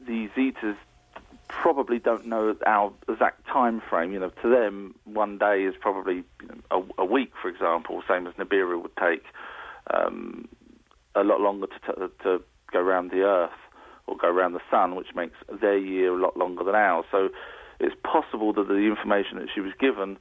the 0.07 0.29
Zetas 0.35 0.77
probably 1.47 1.99
don't 1.99 2.25
know 2.25 2.55
our 2.65 2.91
exact 3.09 3.45
time 3.45 3.81
frame. 3.89 4.11
You 4.13 4.19
know, 4.19 4.31
to 4.41 4.49
them, 4.49 4.95
one 5.05 5.37
day 5.37 5.63
is 5.63 5.75
probably 5.79 6.23
you 6.41 6.47
know, 6.47 6.85
a, 6.97 7.01
a, 7.01 7.05
week, 7.05 7.33
for 7.41 7.49
example, 7.49 8.01
same 8.07 8.27
as 8.27 8.33
Nibiru 8.35 8.81
would 8.81 8.95
take 8.97 9.23
um, 9.93 10.47
a 11.15 11.23
lot 11.23 11.41
longer 11.41 11.67
to, 11.67 11.79
t- 11.79 12.13
to 12.23 12.43
go 12.71 12.79
around 12.79 13.11
the 13.11 13.21
Earth 13.21 13.51
or 14.07 14.17
go 14.17 14.27
around 14.27 14.53
the 14.53 14.61
Sun, 14.71 14.95
which 14.95 15.13
makes 15.15 15.35
their 15.61 15.77
year 15.77 16.17
a 16.17 16.21
lot 16.21 16.37
longer 16.37 16.63
than 16.63 16.75
ours. 16.75 17.05
So 17.11 17.29
it's 17.79 17.95
possible 18.03 18.53
that 18.53 18.67
the 18.67 18.75
information 18.75 19.37
that 19.39 19.47
she 19.53 19.61
was 19.61 19.73
given 19.79 20.17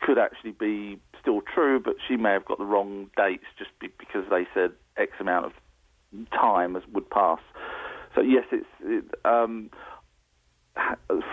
could 0.00 0.18
actually 0.18 0.52
be 0.52 0.98
still 1.20 1.40
true, 1.42 1.80
but 1.80 1.96
she 2.06 2.16
may 2.16 2.32
have 2.32 2.44
got 2.44 2.58
the 2.58 2.64
wrong 2.64 3.10
dates 3.16 3.44
just 3.58 3.70
be- 3.78 3.88
because 3.98 4.24
they 4.30 4.46
said 4.54 4.72
X 4.96 5.12
amount 5.20 5.46
of 5.46 5.52
time 6.30 6.76
would 6.92 7.10
pass. 7.10 7.40
So 8.14 8.20
yes, 8.20 8.44
it's 8.52 8.66
it, 8.82 9.04
um, 9.24 9.70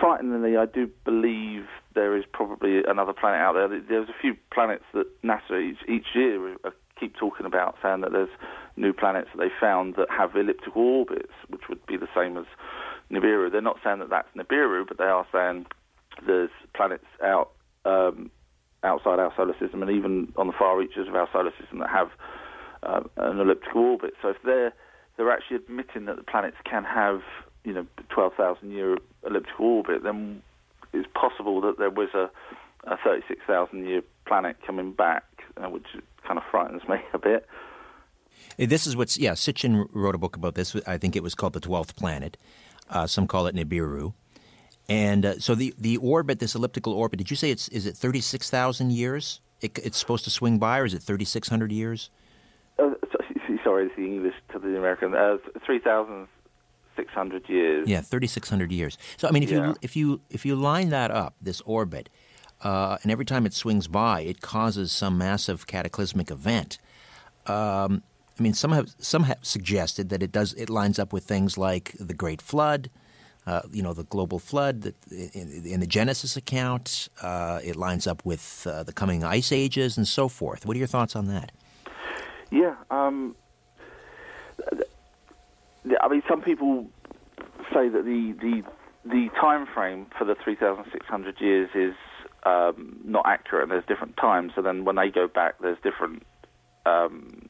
frighteningly, 0.00 0.56
I 0.56 0.66
do 0.66 0.88
believe 1.04 1.66
there 1.94 2.16
is 2.16 2.24
probably 2.32 2.82
another 2.86 3.12
planet 3.12 3.40
out 3.40 3.54
there. 3.54 3.68
There's 3.68 4.08
a 4.08 4.20
few 4.20 4.36
planets 4.52 4.84
that 4.94 5.06
NASA 5.22 5.60
each, 5.60 5.78
each 5.88 6.06
year 6.14 6.56
keep 6.98 7.16
talking 7.16 7.46
about, 7.46 7.76
saying 7.82 8.00
that 8.00 8.12
there's 8.12 8.30
new 8.76 8.92
planets 8.92 9.28
that 9.34 9.38
they 9.38 9.50
found 9.60 9.94
that 9.96 10.08
have 10.10 10.34
elliptical 10.36 10.82
orbits, 10.82 11.32
which 11.48 11.62
would 11.68 11.84
be 11.86 11.96
the 11.96 12.08
same 12.14 12.36
as 12.36 12.46
Nibiru. 13.10 13.50
They're 13.50 13.60
not 13.60 13.78
saying 13.84 14.00
that 14.00 14.10
that's 14.10 14.28
Nibiru, 14.36 14.86
but 14.86 14.98
they 14.98 15.04
are 15.04 15.26
saying 15.32 15.66
there's 16.26 16.50
planets 16.74 17.06
out 17.22 17.50
um, 17.84 18.30
outside 18.84 19.18
our 19.18 19.32
solar 19.36 19.54
system 19.58 19.82
and 19.82 19.90
even 19.90 20.32
on 20.36 20.46
the 20.46 20.52
far 20.52 20.76
reaches 20.78 21.08
of 21.08 21.14
our 21.14 21.28
solar 21.32 21.52
system 21.58 21.78
that 21.78 21.90
have 21.90 22.10
uh, 22.82 23.00
an 23.16 23.40
elliptical 23.40 23.82
orbit. 23.82 24.14
So 24.22 24.28
if 24.28 24.36
they're 24.44 24.72
they're 25.18 25.30
actually 25.30 25.56
admitting 25.56 26.06
that 26.06 26.16
the 26.16 26.22
planets 26.22 26.56
can 26.64 26.84
have 26.84 27.20
you 27.64 27.74
know 27.74 27.86
12,000 28.08 28.70
year 28.70 28.96
elliptical 29.26 29.66
orbit, 29.66 30.02
then 30.02 30.42
it's 30.94 31.08
possible 31.14 31.60
that 31.60 31.76
there 31.76 31.90
was 31.90 32.08
a, 32.14 32.30
a 32.84 32.96
36,000 33.04 33.86
year 33.86 34.02
planet 34.26 34.56
coming 34.66 34.92
back, 34.92 35.24
uh, 35.58 35.68
which 35.68 35.86
kind 36.26 36.38
of 36.38 36.44
frightens 36.50 36.82
me 36.88 36.96
a 37.12 37.18
bit. 37.18 37.46
This 38.56 38.86
is 38.86 38.96
what's 38.96 39.18
yeah. 39.18 39.32
Sitchin 39.32 39.88
wrote 39.92 40.14
a 40.14 40.18
book 40.18 40.34
about 40.34 40.54
this. 40.54 40.74
I 40.86 40.96
think 40.96 41.14
it 41.14 41.22
was 41.22 41.34
called 41.34 41.52
the 41.52 41.60
Twelfth 41.60 41.96
Planet. 41.96 42.36
Uh, 42.88 43.06
some 43.06 43.26
call 43.26 43.46
it 43.46 43.54
Nibiru. 43.54 44.14
And 44.88 45.26
uh, 45.26 45.38
so 45.38 45.54
the 45.54 45.74
the 45.78 45.96
orbit, 45.98 46.38
this 46.38 46.54
elliptical 46.54 46.92
orbit, 46.92 47.18
did 47.18 47.30
you 47.30 47.36
say 47.36 47.50
it's 47.50 47.68
is 47.68 47.86
it 47.86 47.96
thirty 47.96 48.20
six 48.20 48.48
thousand 48.48 48.92
years? 48.92 49.40
It, 49.60 49.78
it's 49.78 49.98
supposed 49.98 50.24
to 50.24 50.30
swing 50.30 50.58
by, 50.58 50.78
or 50.78 50.84
is 50.84 50.94
it 50.94 51.02
thirty 51.02 51.24
six 51.24 51.48
hundred 51.48 51.72
years? 51.72 52.10
Uh, 52.78 52.90
sorry, 53.64 53.86
it's 53.86 53.96
the 53.96 54.04
English 54.04 54.34
to 54.52 54.58
the 54.58 54.76
American. 54.76 55.14
Uh, 55.14 55.38
three 55.64 55.78
thousand 55.78 56.28
six 56.96 57.12
hundred 57.12 57.48
years. 57.48 57.88
Yeah, 57.88 58.00
thirty 58.00 58.26
six 58.26 58.50
hundred 58.50 58.72
years. 58.72 58.98
So 59.16 59.28
I 59.28 59.30
mean, 59.30 59.42
if 59.42 59.50
yeah. 59.50 59.68
you 59.68 59.76
if 59.82 59.96
you 59.96 60.20
if 60.30 60.44
you 60.44 60.56
line 60.56 60.90
that 60.90 61.10
up, 61.10 61.34
this 61.40 61.60
orbit, 61.62 62.08
uh, 62.62 62.98
and 63.02 63.12
every 63.12 63.24
time 63.24 63.46
it 63.46 63.54
swings 63.54 63.88
by, 63.88 64.20
it 64.22 64.40
causes 64.40 64.92
some 64.92 65.16
massive 65.16 65.66
cataclysmic 65.66 66.30
event. 66.30 66.78
Um, 67.46 68.02
I 68.38 68.42
mean, 68.42 68.54
some 68.54 68.72
have 68.72 68.94
some 68.98 69.24
have 69.24 69.38
suggested 69.42 70.08
that 70.10 70.22
it 70.22 70.32
does 70.32 70.52
it 70.54 70.68
lines 70.68 70.98
up 70.98 71.12
with 71.12 71.24
things 71.24 71.56
like 71.56 71.94
the 71.98 72.14
Great 72.14 72.42
Flood, 72.42 72.90
uh, 73.46 73.62
you 73.72 73.82
know, 73.82 73.92
the 73.92 74.04
global 74.04 74.38
flood 74.38 74.82
that 74.82 74.94
in, 75.10 75.62
in 75.64 75.80
the 75.80 75.86
Genesis 75.86 76.36
account. 76.36 77.08
Uh, 77.22 77.60
it 77.64 77.76
lines 77.76 78.06
up 78.06 78.24
with 78.24 78.66
uh, 78.68 78.82
the 78.82 78.92
coming 78.92 79.24
ice 79.24 79.52
ages 79.52 79.96
and 79.96 80.06
so 80.06 80.28
forth. 80.28 80.66
What 80.66 80.76
are 80.76 80.78
your 80.78 80.88
thoughts 80.88 81.16
on 81.16 81.26
that? 81.26 81.52
Yeah, 82.50 82.76
um, 82.90 83.36
I 86.00 86.08
mean, 86.08 86.22
some 86.28 86.42
people 86.42 86.86
say 87.72 87.88
that 87.88 88.04
the 88.04 88.34
the 88.40 88.62
the 89.04 89.28
time 89.40 89.66
frame 89.66 90.06
for 90.18 90.24
the 90.24 90.34
3,600 90.42 91.40
years 91.40 91.70
is 91.74 91.94
um, 92.44 92.98
not 93.04 93.24
accurate, 93.26 93.62
and 93.64 93.72
there's 93.72 93.84
different 93.86 94.16
times. 94.16 94.52
So 94.54 94.62
then, 94.62 94.84
when 94.84 94.96
they 94.96 95.10
go 95.10 95.28
back, 95.28 95.54
there's 95.60 95.78
different 95.82 96.24
um, 96.84 97.48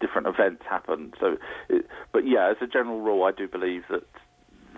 different 0.00 0.26
events 0.26 0.64
happen. 0.68 1.12
So, 1.20 1.36
it, 1.68 1.86
but 2.12 2.26
yeah, 2.26 2.50
as 2.50 2.56
a 2.60 2.66
general 2.66 3.00
rule, 3.00 3.24
I 3.24 3.32
do 3.32 3.48
believe 3.48 3.84
that 3.90 4.04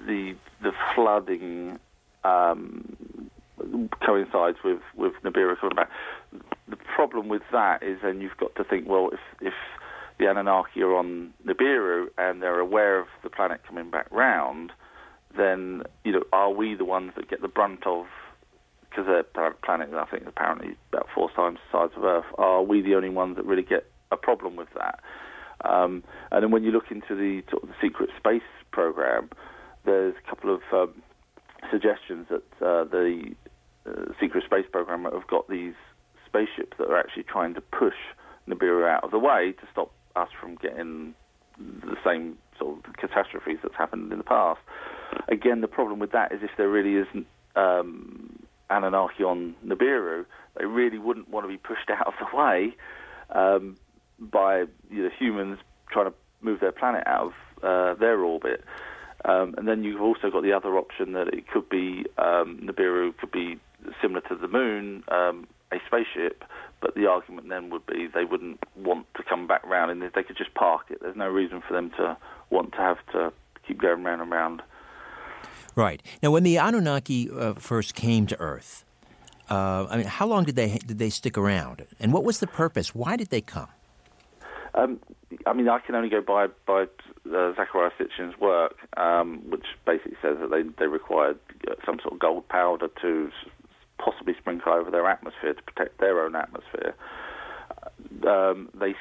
the 0.07 0.35
the 0.63 0.73
flooding 0.95 1.79
um, 2.25 2.97
coincides 4.05 4.59
with 4.65 4.81
with 4.97 5.13
Nibiru 5.25 5.59
coming 5.61 5.77
back. 5.77 5.91
The 6.69 6.77
problem 6.77 7.29
with 7.29 7.43
that 7.53 7.83
is 7.83 7.99
then 8.03 8.21
you've 8.21 8.37
got 8.39 8.55
to 8.57 8.65
think, 8.65 8.89
well, 8.89 9.11
if 9.13 9.21
if 9.41 9.55
the 10.19 10.27
Anunnaki 10.27 10.83
are 10.83 10.95
on 10.95 11.33
Nibiru 11.47 12.07
and 12.19 12.43
they're 12.43 12.59
aware 12.59 12.99
of 12.99 13.07
the 13.23 13.31
planet 13.31 13.61
coming 13.67 13.91
back 13.91 14.07
round, 14.11 14.73
then 15.37 15.83
you 16.05 16.13
know, 16.13 16.23
are 16.33 16.51
we 16.51 16.75
the 16.75 16.85
ones 16.85 17.13
that 17.17 17.29
get 17.29 17.43
the 17.43 17.49
brunt 17.49 17.87
of? 17.87 18.07
Because 18.89 19.07
their 19.35 19.51
planet, 19.63 19.91
I 19.93 20.07
think, 20.07 20.27
apparently 20.27 20.75
about 20.91 21.09
four 21.15 21.31
times 21.33 21.59
the 21.71 21.79
size 21.79 21.97
of 21.97 22.05
Earth. 22.05 22.25
Are 22.39 22.63
we 22.63 22.81
the 22.81 22.95
only 22.95 23.11
ones 23.11 23.37
that 23.37 23.45
really 23.45 23.63
get 23.63 23.85
a 24.11 24.17
problem 24.17 24.57
with 24.57 24.69
that? 24.75 25.01
Um, 25.69 26.03
and 26.31 26.43
then 26.43 26.51
when 26.51 26.65
you 26.65 26.71
look 26.71 26.91
into 26.91 27.15
the, 27.15 27.43
sort 27.51 27.63
of 27.63 27.69
the 27.69 27.75
secret 27.83 28.09
space 28.17 28.49
program, 28.73 29.29
there's 29.85 30.15
a 30.17 30.31
couple 30.31 30.55
of 30.55 30.61
um, 30.73 31.03
suggestions 31.71 32.27
that 32.31 32.65
uh, 32.65 32.85
the 32.85 33.35
uh, 33.87 34.13
secret 34.21 34.45
space 34.45 34.67
program 34.71 35.05
have 35.05 35.27
got 35.27 35.49
these 35.49 35.75
spaceships 36.27 36.77
that 36.79 36.89
are 36.89 36.99
actually 36.99 37.23
trying 37.23 37.55
to 37.55 37.61
push 37.61 37.95
Nibiru 38.49 38.89
out 38.89 39.05
of 39.05 39.11
the 39.11 39.19
way 39.19 39.53
to 39.53 39.67
stop 39.73 39.93
us 40.15 40.29
from 40.41 40.57
getting 40.57 41.15
the 41.59 41.97
same 42.05 42.37
sort 42.59 42.79
of 42.87 42.97
catastrophes 42.97 43.59
that's 43.63 43.75
happened 43.77 44.13
in 44.13 44.19
the 44.19 44.25
past. 44.25 44.61
Again, 45.29 45.61
the 45.61 45.69
problem 45.69 45.99
with 45.99 46.13
that 46.13 46.33
is 46.33 46.41
if 46.43 46.51
there 46.57 46.69
really 46.69 46.97
isn't 46.97 47.27
um, 47.55 48.47
Anunnaki 48.71 49.25
on 49.25 49.55
Nibiru, 49.65 50.27
they 50.59 50.65
really 50.65 50.99
wouldn't 50.99 51.29
want 51.31 51.45
to 51.45 51.49
be 51.49 51.57
pushed 51.57 51.91
out 51.91 52.07
of 52.07 52.15
the 52.21 52.37
way 52.37 52.75
um, 53.31 53.77
by 54.19 54.65
you 54.91 55.05
know, 55.05 55.11
humans 55.19 55.59
trying 55.91 56.07
to 56.07 56.15
move 56.41 56.61
their 56.61 56.73
planet 56.73 57.05
out 57.07 57.27
of 57.27 57.33
uh, 57.63 57.95
their 57.99 58.21
orbit. 58.21 58.65
Um, 59.25 59.55
and 59.57 59.67
then 59.67 59.83
you've 59.83 60.03
also 60.03 60.31
got 60.31 60.43
the 60.43 60.53
other 60.53 60.77
option 60.77 61.13
that 61.13 61.29
it 61.29 61.49
could 61.49 61.69
be 61.69 62.05
um, 62.19 62.61
Nibiru 62.63 63.17
could 63.17 63.33
be 63.33 63.59
similar 64.01 64.21
to 64.23 64.35
the 64.35 64.49
moon, 64.49 65.05
um, 65.09 65.47
a 65.73 65.77
spaceship, 65.87 66.45
but 66.81 66.95
the 66.95 67.07
argument 67.07 67.49
then 67.49 67.71
would 67.71 67.87
be 67.87 68.07
they 68.07 68.25
wouldn't 68.25 68.63
want 68.77 69.07
to 69.15 69.23
come 69.23 69.47
back 69.47 69.65
round 69.67 69.91
and 69.91 70.03
they 70.03 70.23
could 70.23 70.37
just 70.37 70.55
park 70.55 70.87
it. 70.91 71.01
There's 71.01 71.17
no 71.17 71.29
reason 71.29 71.63
for 71.67 71.75
them 71.75 71.91
to 71.97 72.17
want 72.51 72.73
to 72.73 72.79
have 72.79 72.99
to 73.13 73.33
keep 73.67 73.81
going 73.81 74.05
round 74.05 74.23
and 74.23 74.31
round. 74.31 74.63
Right. 75.75 76.03
Now, 76.23 76.31
when 76.31 76.43
the 76.43 76.57
Anunnaki 76.57 77.31
uh, 77.31 77.55
first 77.55 77.95
came 77.95 78.27
to 78.29 78.41
Earth, 78.41 78.85
uh, 79.51 79.87
I 79.91 79.97
mean, 79.99 80.07
how 80.07 80.27
long 80.27 80.45
did 80.45 80.57
they 80.57 80.79
did 80.79 80.99
they 80.99 81.11
stick 81.11 81.39
around, 81.39 81.87
and 82.01 82.13
what 82.13 82.25
was 82.25 82.41
the 82.41 82.49
purpose? 82.49 82.95
Why 82.95 83.17
did 83.17 83.29
they 83.29 83.41
come? 83.41 83.69
Um, 84.75 85.01
I 85.47 85.53
mean, 85.53 85.69
I 85.69 85.79
can 85.79 85.95
only 85.95 86.09
go 86.09 86.21
by 86.21 86.49
by 86.67 86.83
uh, 87.27 87.53
Zecharia 87.55 87.91
Sitchin's 87.99 88.39
work, 88.41 88.77
um, 88.97 89.43
which 89.49 89.65
basically 89.85 90.17
says 90.21 90.39
that 90.41 90.51
they 90.51 90.63
they 90.79 90.89
required 90.89 91.39
uh, 91.69 91.75
some 91.85 91.99
sort 92.01 92.15
of 92.15 92.19
gold 92.19 92.49
powder 92.49 92.89
to 93.03 93.31
possibly 93.99 94.35
sprinkle 94.39 94.73
over 94.73 94.91
their 94.91 95.07
atmosphere 95.07 95.55
to 95.55 95.63
protect 95.63 95.99
their 95.99 96.25
own 96.25 96.37
atmosphere. 96.37 96.95
Um, 98.27 98.69
they 98.79 98.95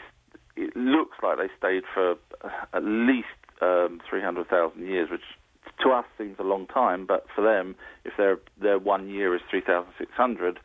it 0.56 0.76
looks 0.76 1.18
like 1.22 1.38
they 1.38 1.50
stayed 1.58 1.84
for 1.94 2.16
at 2.74 2.84
least 2.84 3.28
um, 3.62 4.00
300,000 4.10 4.88
years, 4.88 5.10
which 5.12 5.22
to 5.84 5.90
us 5.90 6.06
seems 6.18 6.38
a 6.40 6.44
long 6.44 6.68
time, 6.68 7.06
but 7.06 7.26
for 7.36 7.42
them, 7.42 7.76
if 8.06 8.14
their 8.18 8.38
their 8.62 8.80
one 8.80 9.10
year 9.10 9.36
is 9.36 9.42
3,600, 9.50 10.60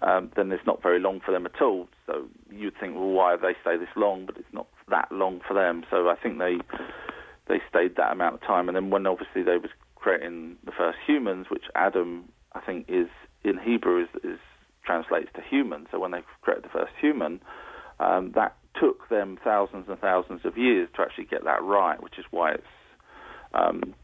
um, 0.00 0.30
then 0.36 0.52
it's 0.52 0.66
not 0.66 0.82
very 0.82 1.00
long 1.00 1.20
for 1.24 1.32
them 1.32 1.46
at 1.46 1.60
all. 1.60 1.88
So 2.06 2.26
you'd 2.50 2.78
think, 2.78 2.94
well, 2.94 3.08
why 3.08 3.36
they 3.36 3.54
stay 3.60 3.76
this 3.76 3.88
long? 3.96 4.26
But 4.26 4.36
it's 4.36 4.52
not 4.52 4.68
that 4.88 5.10
long 5.10 5.40
for 5.46 5.54
them. 5.54 5.84
So 5.90 6.08
I 6.08 6.16
think 6.16 6.38
they 6.38 6.58
they 7.48 7.60
stayed 7.68 7.96
that 7.96 8.12
amount 8.12 8.36
of 8.36 8.40
time. 8.42 8.68
And 8.68 8.76
then 8.76 8.90
when 8.90 9.06
obviously 9.06 9.42
they 9.42 9.56
was 9.56 9.70
creating 9.96 10.56
the 10.64 10.72
first 10.72 10.98
humans, 11.04 11.46
which 11.50 11.64
Adam 11.74 12.28
I 12.54 12.60
think 12.60 12.86
is 12.88 13.08
in 13.44 13.58
Hebrew 13.58 14.02
is, 14.02 14.08
is 14.24 14.38
translates 14.84 15.30
to 15.34 15.42
human. 15.42 15.86
So 15.90 15.98
when 15.98 16.10
they 16.10 16.22
created 16.42 16.64
the 16.64 16.68
first 16.68 16.92
human, 17.00 17.40
um, 18.00 18.32
that 18.34 18.56
took 18.80 19.08
them 19.08 19.38
thousands 19.42 19.86
and 19.88 19.98
thousands 19.98 20.40
of 20.44 20.56
years 20.56 20.88
to 20.96 21.02
actually 21.02 21.24
get 21.24 21.44
that 21.44 21.62
right, 21.62 22.02
which 22.02 22.18
is 22.18 22.24
why 22.30 22.52
it's 22.52 22.64
um, 23.54 23.94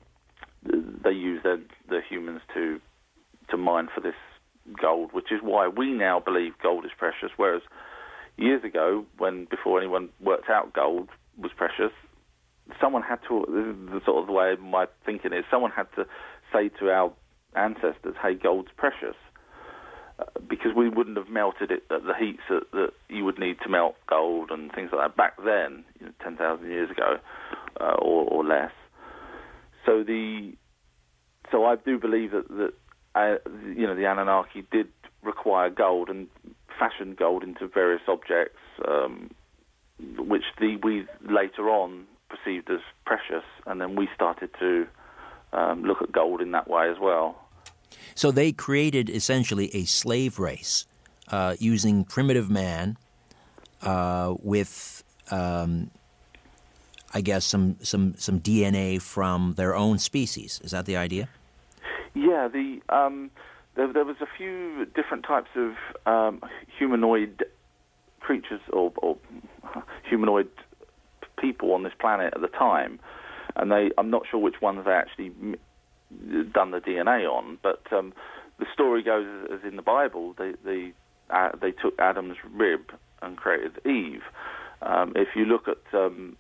they 0.63 1.13
use 1.13 1.43
the, 1.43 1.63
the 1.89 2.01
humans 2.09 2.41
to 2.55 2.81
to 3.51 3.57
mine 3.57 3.89
for 3.95 4.03
this 4.03 4.15
gold, 4.81 5.11
which 5.13 5.33
is 5.33 5.41
why 5.43 5.69
we 5.69 5.93
now 5.93 6.21
believe 6.21 6.53
gold 6.63 6.85
is 6.85 6.91
precious. 6.99 7.31
Whereas 7.37 7.63
years 8.37 8.63
ago, 8.63 9.07
when 9.17 9.47
before 9.47 9.79
anyone 9.79 10.11
worked 10.21 10.51
out 10.51 10.75
gold 10.75 11.09
was 11.39 11.51
precious, 11.57 11.93
someone 12.81 13.03
had 13.03 13.21
to. 13.29 13.45
This 13.49 13.75
is 13.75 13.91
the 13.91 14.01
sort 14.05 14.19
of 14.19 14.27
the 14.27 14.33
way 14.33 14.57
my 14.61 14.87
thinking 15.07 15.33
is. 15.33 15.45
Someone 15.51 15.71
had 15.71 15.87
to 15.97 16.07
say 16.53 16.69
to 16.81 16.91
our 16.91 17.13
ancestors, 17.55 18.15
"Hey, 18.21 18.35
gold's 18.35 18.71
precious," 18.77 19.17
because 20.49 20.73
we 20.77 20.89
wouldn't 20.89 21.17
have 21.17 21.29
melted 21.29 21.71
it 21.71 21.85
at 21.91 22.03
the 22.05 22.15
heats 22.19 22.43
that, 22.49 22.71
that 22.73 22.91
you 23.09 23.25
would 23.25 23.39
need 23.39 23.57
to 23.63 23.69
melt 23.69 23.95
gold 24.09 24.51
and 24.51 24.73
things 24.73 24.91
like 24.93 25.09
that 25.09 25.17
back 25.17 25.37
then, 25.45 25.85
you 26.01 26.07
know, 26.07 26.13
ten 26.23 26.37
thousand 26.37 26.69
years 26.69 26.91
ago, 26.91 27.19
uh, 27.81 27.95
or, 28.01 28.25
or 28.25 28.45
less. 28.45 28.73
So 29.87 30.03
the 30.03 30.53
so 31.51 31.65
I 31.65 31.77
do 31.77 31.99
believe 31.99 32.33
that 32.33 32.49
that 32.49 32.73
uh, 33.15 33.37
you 33.65 33.87
know 33.87 33.95
the 33.95 34.07
Anunnaki 34.07 34.67
did 34.71 34.89
require 35.23 35.71
gold 35.71 36.09
and 36.09 36.29
fashioned 36.79 37.17
gold 37.17 37.43
into 37.43 37.67
various 37.67 38.03
objects, 38.09 38.59
um, 38.87 39.31
which 40.19 40.45
the 40.59 40.77
we 40.83 41.07
later 41.23 41.71
on 41.71 42.07
perceived 42.29 42.71
as 42.71 42.81
precious, 43.05 43.45
and 43.67 43.81
then 43.81 43.97
we 43.97 44.09
started 44.15 44.51
to 44.59 44.87
um, 45.53 45.83
look 45.83 46.03
at 46.03 46.13
gold 46.13 46.41
in 46.41 46.53
that 46.53 46.69
way 46.69 46.91
as 46.91 46.97
well. 47.01 47.48
So 48.19 48.33
they 48.33 48.51
created 48.51 49.09
essentially 49.09 49.71
a 49.73 49.85
slave 49.85 50.41
race 50.41 50.87
uh, 51.29 51.55
using 51.61 52.03
primitive 52.03 52.51
man 52.51 52.97
uh, 53.81 54.35
with, 54.43 55.05
um, 55.31 55.93
I 57.15 57.21
guess, 57.21 57.45
some, 57.45 57.77
some, 57.81 58.17
some 58.19 58.41
DNA 58.41 59.01
from 59.01 59.55
their 59.57 59.77
own 59.77 60.01
species. 60.01 60.61
Is 60.65 60.73
that 60.73 60.85
the 60.85 60.97
idea? 60.97 61.29
Yeah, 62.15 62.49
the 62.49 62.81
um, 62.89 63.31
there, 63.77 63.93
there, 63.93 64.05
was 64.05 64.17
a 64.21 64.27
few 64.37 64.85
different 64.97 65.25
types 65.25 65.51
of 65.55 65.75
um, 66.05 66.43
humanoid 66.77 67.45
creatures 68.19 68.63
or, 68.73 68.93
or 68.97 69.17
humanoid 70.03 70.51
people 71.39 71.73
on 71.73 71.85
this 71.85 71.93
planet 72.01 72.33
at 72.35 72.41
the 72.41 72.49
time, 72.49 72.99
and 73.55 73.71
they 73.71 73.93
I'm 73.97 74.11
not 74.11 74.25
sure 74.29 74.41
which 74.41 74.61
ones 74.61 74.85
they 74.87 74.91
actually 74.91 75.31
done 76.53 76.71
the 76.71 76.81
DNA 76.81 77.31
on, 77.31 77.59
but 77.63 77.83
um, 77.93 78.13
the 78.59 78.67
story 78.73 79.03
goes 79.03 79.27
as 79.53 79.61
in 79.69 79.77
the 79.77 79.83
Bible, 79.83 80.35
they 80.39 80.53
they 80.65 80.93
uh, 81.31 81.51
they 81.61 81.73
took 81.73 81.99
Adam's 81.99 82.37
rib 82.53 82.93
and 83.23 83.37
created 83.37 83.79
Eve. 83.87 84.23
Um, 84.83 85.13
if 85.17 85.29
you 85.35 85.45
look 85.45 85.69
at 85.69 85.99
um, 85.99 86.37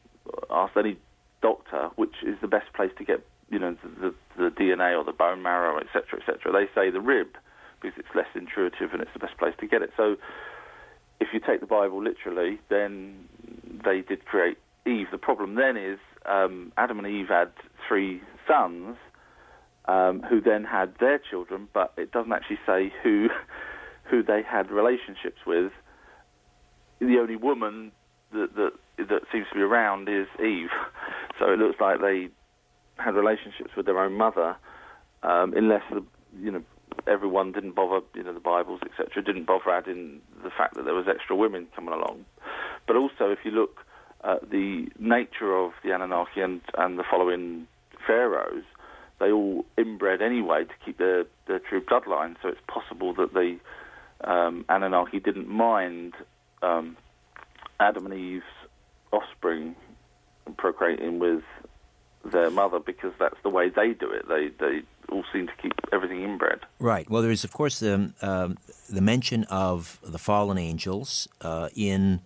ask 0.50 0.76
any 0.76 0.96
doctor, 1.42 1.90
which 1.96 2.14
is 2.26 2.37
the 2.40 2.48
best 2.48 2.72
place 2.72 2.90
to 2.98 3.04
get 3.04 3.24
you 3.50 3.59
know 3.59 3.76
the, 4.00 4.14
the, 4.37 4.50
DNA 4.50 4.96
or 4.96 5.04
the 5.04 5.12
bone 5.12 5.42
marrow, 5.42 5.78
etc., 5.78 6.20
etc., 6.20 6.52
they 6.52 6.68
say 6.74 6.90
the 6.90 7.00
rib 7.00 7.28
because 7.81 7.96
it's 7.98 8.09
less 8.14 8.26
intuitive 8.35 8.92
and 8.92 9.00
it's 9.00 9.12
the 9.12 9.20
best 9.20 9.37
place 9.38 9.54
to 9.61 9.66
get 9.66 9.83
it. 9.83 9.90
So 9.96 10.16
if 11.20 11.28
you 11.33 11.40
take 11.40 11.61
the 11.61 11.66
Bible 11.66 12.02
literally, 12.02 12.59
then 12.68 13.28
they 13.85 14.00
did 14.00 14.24
create 14.24 14.59
Eve. 14.87 15.07
The 15.12 15.18
problem 15.18 15.54
then 15.54 15.76
is 15.76 15.98
um, 16.26 16.72
Adam 16.76 16.98
and 16.98 17.07
Eve 17.07 17.28
had 17.28 17.52
three 17.87 18.20
sons 18.48 18.96
um, 19.88 20.22
who 20.22 20.40
then 20.40 20.64
had 20.64 20.94
their 21.01 21.18
children, 21.18 21.66
but 21.72 21.92
it 21.96 22.12
doesn't 22.12 22.33
actually 22.33 22.59
say 22.66 22.92
who 23.03 23.29
who 24.05 24.22
they 24.22 24.42
had 24.42 24.70
relationships 24.70 25.40
with. 25.46 25.72
The 27.01 27.18
only 27.18 27.37
woman 27.37 27.92
that 28.33 28.55
that, 28.55 28.72
that 28.98 29.22
seems 29.33 29.46
to 29.48 29.55
be 29.55 29.62
around 29.62 30.09
is 30.09 30.27
Eve, 30.38 30.70
so 31.38 31.51
it 31.53 31.59
looks 31.59 31.81
like 31.81 32.01
they 32.01 32.29
had 32.96 33.14
relationships 33.14 33.70
with 33.77 33.87
their 33.87 33.98
own 33.98 34.12
mother, 34.12 34.57
um, 35.22 35.55
unless 35.57 35.83
the 35.90 36.05
you 36.38 36.51
know 36.51 36.62
everyone 37.07 37.53
didn't 37.53 37.74
bother, 37.74 38.05
you 38.14 38.22
know, 38.22 38.35
the 38.35 38.40
Bibles, 38.40 38.81
etc., 38.83 39.22
didn't 39.22 39.46
bother 39.46 39.70
adding 39.70 40.20
the 40.42 40.51
fact 40.51 40.74
that 40.74 40.85
there 40.85 40.94
was 40.94 41.07
extra 41.09 41.35
women 41.35 41.66
coming 41.74 41.94
along. 41.94 42.24
But 42.87 42.96
also, 42.96 43.31
if 43.31 43.38
you 43.44 43.51
look 43.51 43.79
at 44.24 44.51
the 44.51 44.88
nature 44.98 45.57
of 45.57 45.72
the 45.85 45.92
Anunnaki 45.92 46.40
and, 46.40 46.61
and 46.77 46.98
the 46.98 47.05
following 47.09 47.66
pharaohs, 48.07 48.64
they 49.18 49.31
all 49.33 49.64
inbred 49.76 50.22
anyway 50.22 50.64
to 50.64 50.74
keep 50.85 50.98
their, 50.98 51.24
their 51.46 51.59
true 51.59 51.81
bloodline. 51.81 52.37
So 52.42 52.48
it's 52.48 52.61
possible 52.68 53.14
that 53.14 53.33
the 53.35 53.59
um, 54.22 54.64
Anunnaki 54.68 55.20
didn't 55.20 55.48
mind 55.48 56.14
um, 56.62 56.96
Adam 57.81 58.07
and 58.07 58.14
Eve's 58.14 58.44
offspring 59.12 59.74
procreating 60.57 61.18
with 61.18 61.42
their 62.24 62.50
mother 62.50 62.78
because 62.78 63.12
that's 63.18 63.37
the 63.42 63.48
way 63.48 63.68
they 63.68 63.92
do 63.92 64.11
it. 64.11 64.28
They 64.28 64.48
they 64.59 64.83
all 65.11 65.24
seem 65.33 65.46
to 65.46 65.52
keep 65.61 65.72
everything 65.92 66.22
inbred. 66.22 66.61
Right. 66.78 67.09
Well, 67.09 67.22
there's 67.22 67.44
of 67.44 67.52
course 67.52 67.78
the 67.78 68.12
um, 68.20 68.59
the 68.88 69.00
mention 69.00 69.44
of 69.44 69.98
the 70.02 70.18
fallen 70.18 70.59
angels 70.59 71.28
uh, 71.40 71.68
in 71.74 72.20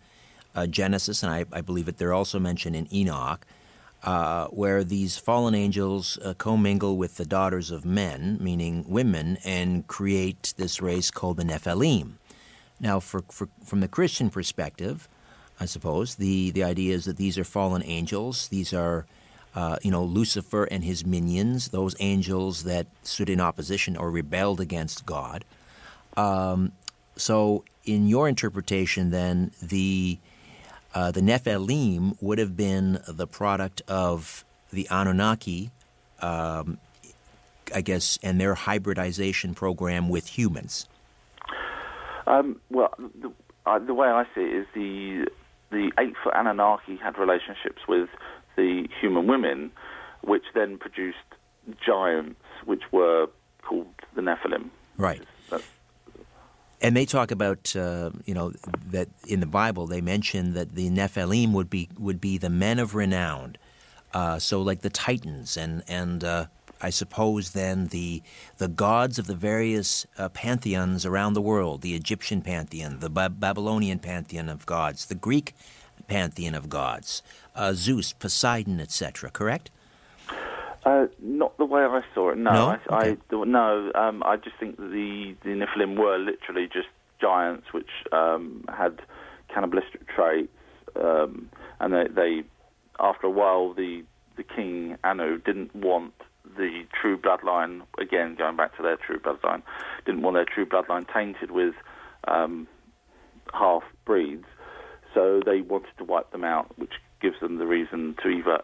uh, 0.55 0.67
Genesis, 0.67 1.23
and 1.23 1.33
I, 1.33 1.45
I, 1.53 1.61
believe 1.63 1.87
that 1.87 1.97
they're 1.97 2.13
also 2.13 2.39
mentioned 2.39 2.77
in 2.77 2.93
Enoch, 2.95 3.47
uh, 4.03 4.47
where 4.49 4.83
these 4.83 5.17
fallen 5.17 5.55
angels 5.55 6.19
uh, 6.25 6.35
commingle 6.35 6.97
with 6.97 7.17
the 7.17 7.25
daughters 7.25 7.71
of 7.71 7.85
men, 7.85 8.39
meaning 8.41 8.85
women, 8.89 9.39
and 9.45 9.87
create 9.87 10.55
this 10.57 10.83
race 10.83 11.11
called 11.11 11.37
the 11.37 11.45
Nephilim. 11.45 12.15
Now, 12.81 12.99
for, 12.99 13.23
for, 13.31 13.49
from 13.65 13.81
the 13.81 13.89
Christian 13.89 14.29
perspective, 14.29 15.09
I 15.61 15.67
suppose 15.67 16.17
the 16.17 16.51
the 16.51 16.65
idea 16.65 16.95
is 16.95 17.05
that 17.05 17.17
these 17.17 17.39
are 17.39 17.45
fallen 17.45 17.83
angels. 17.85 18.49
These 18.49 18.73
are 18.73 19.07
uh, 19.55 19.77
you 19.83 19.91
know, 19.91 20.03
Lucifer 20.03 20.65
and 20.65 20.83
his 20.83 21.05
minions, 21.05 21.69
those 21.69 21.95
angels 22.01 22.65
that 22.65 22.87
stood 23.03 23.29
in 23.29 23.41
opposition 23.41 23.97
or 23.97 24.11
rebelled 24.11 24.61
against 24.61 25.05
God. 25.05 25.45
Um, 26.17 26.73
so, 27.17 27.65
in 27.85 28.07
your 28.07 28.29
interpretation, 28.29 29.11
then 29.11 29.51
the 29.61 30.19
uh, 30.95 31.11
the 31.11 31.21
Nephilim 31.21 32.17
would 32.21 32.39
have 32.39 32.57
been 32.57 33.01
the 33.09 33.27
product 33.27 33.83
of 33.89 34.45
the 34.73 34.89
Anunnaki, 34.91 35.71
um, 36.21 36.79
I 37.75 37.81
guess, 37.81 38.19
and 38.23 38.41
their 38.41 38.55
hybridization 38.55 39.55
program 39.55 40.09
with 40.09 40.27
humans. 40.27 40.89
Um, 42.27 42.61
well, 42.71 42.95
the, 42.99 43.33
uh, 43.67 43.79
the, 43.79 43.95
way 43.95 44.09
I 44.09 44.25
see 44.35 44.43
it 44.43 44.55
is 44.55 44.67
the 44.75 45.27
the 45.71 45.91
eight 45.99 46.15
foot 46.23 46.35
Anunnaki 46.37 46.97
had 46.97 47.19
relationships 47.19 47.83
with 47.89 48.09
the 48.57 48.89
human 49.01 49.27
women, 49.27 49.73
which 50.23 50.45
then 50.55 50.79
produced 50.79 51.17
giants, 51.85 52.41
which 52.65 52.83
were 52.93 53.29
called 53.63 53.89
the 54.15 54.21
Nephilim. 54.21 54.69
Right. 54.97 55.23
And 56.83 56.97
they 56.97 57.07
talk 57.07 57.31
about, 57.31 57.75
uh, 57.77 58.11
you 58.25 58.35
know, 58.35 58.53
that 58.91 59.09
in 59.29 59.39
the 59.39 59.47
Bible 59.47 59.87
they 59.87 60.01
mention 60.01 60.53
that 60.55 60.75
the 60.75 60.91
Nephilim 60.91 61.53
would 61.53 61.71
be 61.71 61.89
would 61.97 62.21
be 62.21 62.39
the 62.39 62.51
men 62.51 62.81
of 62.81 62.97
renown, 62.97 63.57
uh, 64.13 64.41
so 64.41 64.61
like 64.61 64.81
the 64.81 64.91
Titans 64.91 65.57
and 65.57 65.85
and 65.87 66.25
uh, 66.25 66.47
I 66.81 66.91
suppose 66.91 67.51
then 67.51 67.87
the 67.87 68.23
the 68.59 68.67
gods 68.67 69.21
of 69.21 69.29
the 69.29 69.37
various 69.37 70.07
uh, 70.19 70.29
pantheons 70.31 71.07
around 71.07 71.35
the 71.35 71.41
world, 71.41 71.83
the 71.83 71.95
Egyptian 71.95 72.43
pantheon, 72.43 72.99
the 72.99 73.09
ba- 73.09 73.31
Babylonian 73.31 74.01
pantheon 74.01 74.49
of 74.49 74.67
gods, 74.67 75.07
the 75.07 75.15
Greek 75.15 75.55
pantheon 76.09 76.57
of 76.57 76.69
gods, 76.69 77.23
uh, 77.55 77.73
Zeus, 77.75 78.13
Poseidon, 78.13 78.81
etc. 78.81 79.31
Correct? 79.31 79.71
Uh, 80.85 81.07
not 81.21 81.57
the 81.59 81.65
way 81.65 81.83
I 81.83 82.03
saw 82.15 82.31
it. 82.31 82.39
No, 82.39 82.53
no, 82.53 82.79
I, 82.91 82.97
okay. 82.97 83.21
I 83.31 83.45
no. 83.45 83.93
Um, 83.95 84.23
I 84.25 84.37
just 84.37 84.57
think 84.59 84.77
the 84.77 85.37
the 85.45 85.51
Nephilim 85.51 85.97
were 85.97 86.19
literally 86.19 86.67
just 86.73 86.89
giants 87.21 87.73
which 87.73 87.91
um, 88.11 88.65
had 88.69 89.01
cannibalistic 89.53 90.09
traits, 90.09 90.53
um, 90.97 91.49
and 91.79 91.93
they, 91.93 92.07
they, 92.13 92.43
after 92.99 93.29
a 93.29 93.31
while, 93.31 93.73
the 93.75 94.03
the 94.37 94.43
king 94.43 94.97
Anu 95.05 95.39
didn't 95.39 95.75
want 95.75 96.15
the 96.57 96.85
true 97.01 97.17
bloodline 97.17 97.83
again, 97.99 98.35
going 98.35 98.57
back 98.57 98.77
to 98.77 98.83
their 98.83 98.97
true 98.97 99.21
bloodline, 99.21 99.63
didn't 100.05 100.23
want 100.23 100.35
their 100.35 100.45
true 100.45 100.67
bloodline 100.67 101.07
tainted 101.13 101.53
with 101.53 101.75
um, 102.27 102.67
half 103.55 103.85
breeds, 104.05 104.47
so 105.15 105.41
they 105.45 105.61
wanted 105.61 105.97
to 105.99 106.05
wipe 106.05 106.33
them 106.33 106.43
out, 106.45 106.77
which 106.77 106.95
gives 107.21 107.39
them 107.41 107.59
the 107.59 107.67
reason 107.67 108.17
to 108.23 108.29
either 108.29 108.63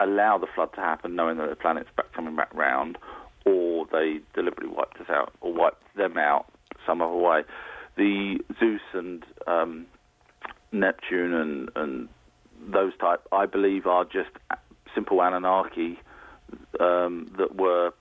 allow 0.00 0.38
the 0.38 0.46
flood 0.54 0.72
to 0.74 0.80
happen, 0.80 1.14
knowing 1.14 1.38
that 1.38 1.50
the 1.50 1.56
planet's 1.56 1.90
back 1.96 2.12
coming 2.12 2.34
back 2.34 2.52
round, 2.54 2.98
or 3.46 3.86
they 3.92 4.20
deliberately 4.34 4.74
wiped 4.74 4.98
us 5.00 5.08
out 5.08 5.32
or 5.40 5.52
wiped 5.52 5.82
them 5.96 6.16
out 6.16 6.46
some 6.86 7.02
other 7.02 7.14
way. 7.14 7.42
The 7.96 8.38
Zeus 8.58 8.80
and 8.92 9.24
um, 9.46 9.86
Neptune 10.72 11.34
and, 11.34 11.70
and 11.76 12.08
those 12.72 12.96
type, 12.98 13.20
I 13.32 13.46
believe, 13.46 13.86
are 13.86 14.04
just 14.04 14.30
simple 14.94 15.20
Anunnaki 15.22 15.98
um, 16.78 17.32
that 17.38 17.56
were 17.56 17.92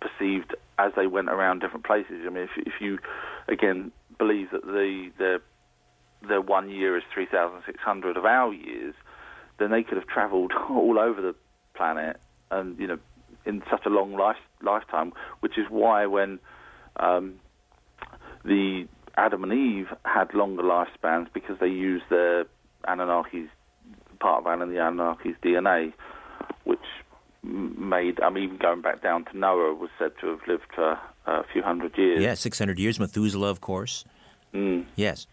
perceived 0.00 0.54
as 0.78 0.92
they 0.96 1.06
went 1.06 1.28
around 1.28 1.60
different 1.60 1.84
places. 1.84 2.22
I 2.26 2.30
mean, 2.30 2.44
if, 2.44 2.50
if 2.56 2.74
you 2.80 2.98
again 3.48 3.92
believe 4.18 4.50
that 4.52 4.64
the 4.64 5.10
their 5.18 5.40
their 6.26 6.40
one 6.40 6.70
year 6.70 6.96
is 6.96 7.02
three 7.12 7.26
thousand 7.26 7.62
six 7.66 7.80
hundred 7.80 8.16
of 8.16 8.24
our 8.24 8.52
years, 8.52 8.94
then 9.58 9.70
they 9.70 9.82
could 9.82 9.96
have 9.98 10.06
travelled 10.06 10.52
all 10.70 10.98
over 10.98 11.20
the 11.20 11.34
planet 11.74 12.18
and 12.50 12.78
you 12.78 12.86
know 12.86 12.98
in 13.44 13.62
such 13.70 13.86
a 13.86 13.88
long 13.88 14.12
life, 14.12 14.36
lifetime, 14.62 15.12
which 15.40 15.56
is 15.56 15.66
why 15.70 16.06
when 16.06 16.38
um, 16.96 17.34
the 18.44 18.86
Adam 19.16 19.42
and 19.42 19.52
Eve 19.52 19.88
had 20.04 20.34
longer 20.34 20.62
lifespans 20.62 21.32
because 21.32 21.56
they 21.58 21.68
used 21.68 22.04
their 22.10 22.44
Anunnaki's 22.86 23.48
part 24.20 24.44
of 24.44 24.46
Anunnaki, 24.46 24.74
the 24.74 24.80
Anunnaki's 24.80 25.36
DNA, 25.42 25.92
which 26.64 26.78
made. 27.42 28.20
I 28.20 28.30
mean, 28.30 28.44
even 28.44 28.58
going 28.58 28.82
back 28.82 29.02
down 29.02 29.24
to 29.26 29.38
Noah 29.38 29.74
was 29.74 29.90
said 29.98 30.12
to 30.20 30.28
have 30.28 30.40
lived 30.46 30.66
for 30.74 30.98
a 31.26 31.44
few 31.52 31.62
hundred 31.62 31.96
years. 31.96 32.20
Yeah, 32.20 32.34
600 32.34 32.78
years. 32.78 33.00
Methuselah, 33.00 33.48
of 33.48 33.60
course. 33.60 34.04
Mm. 34.54 34.86
Yes. 34.96 35.26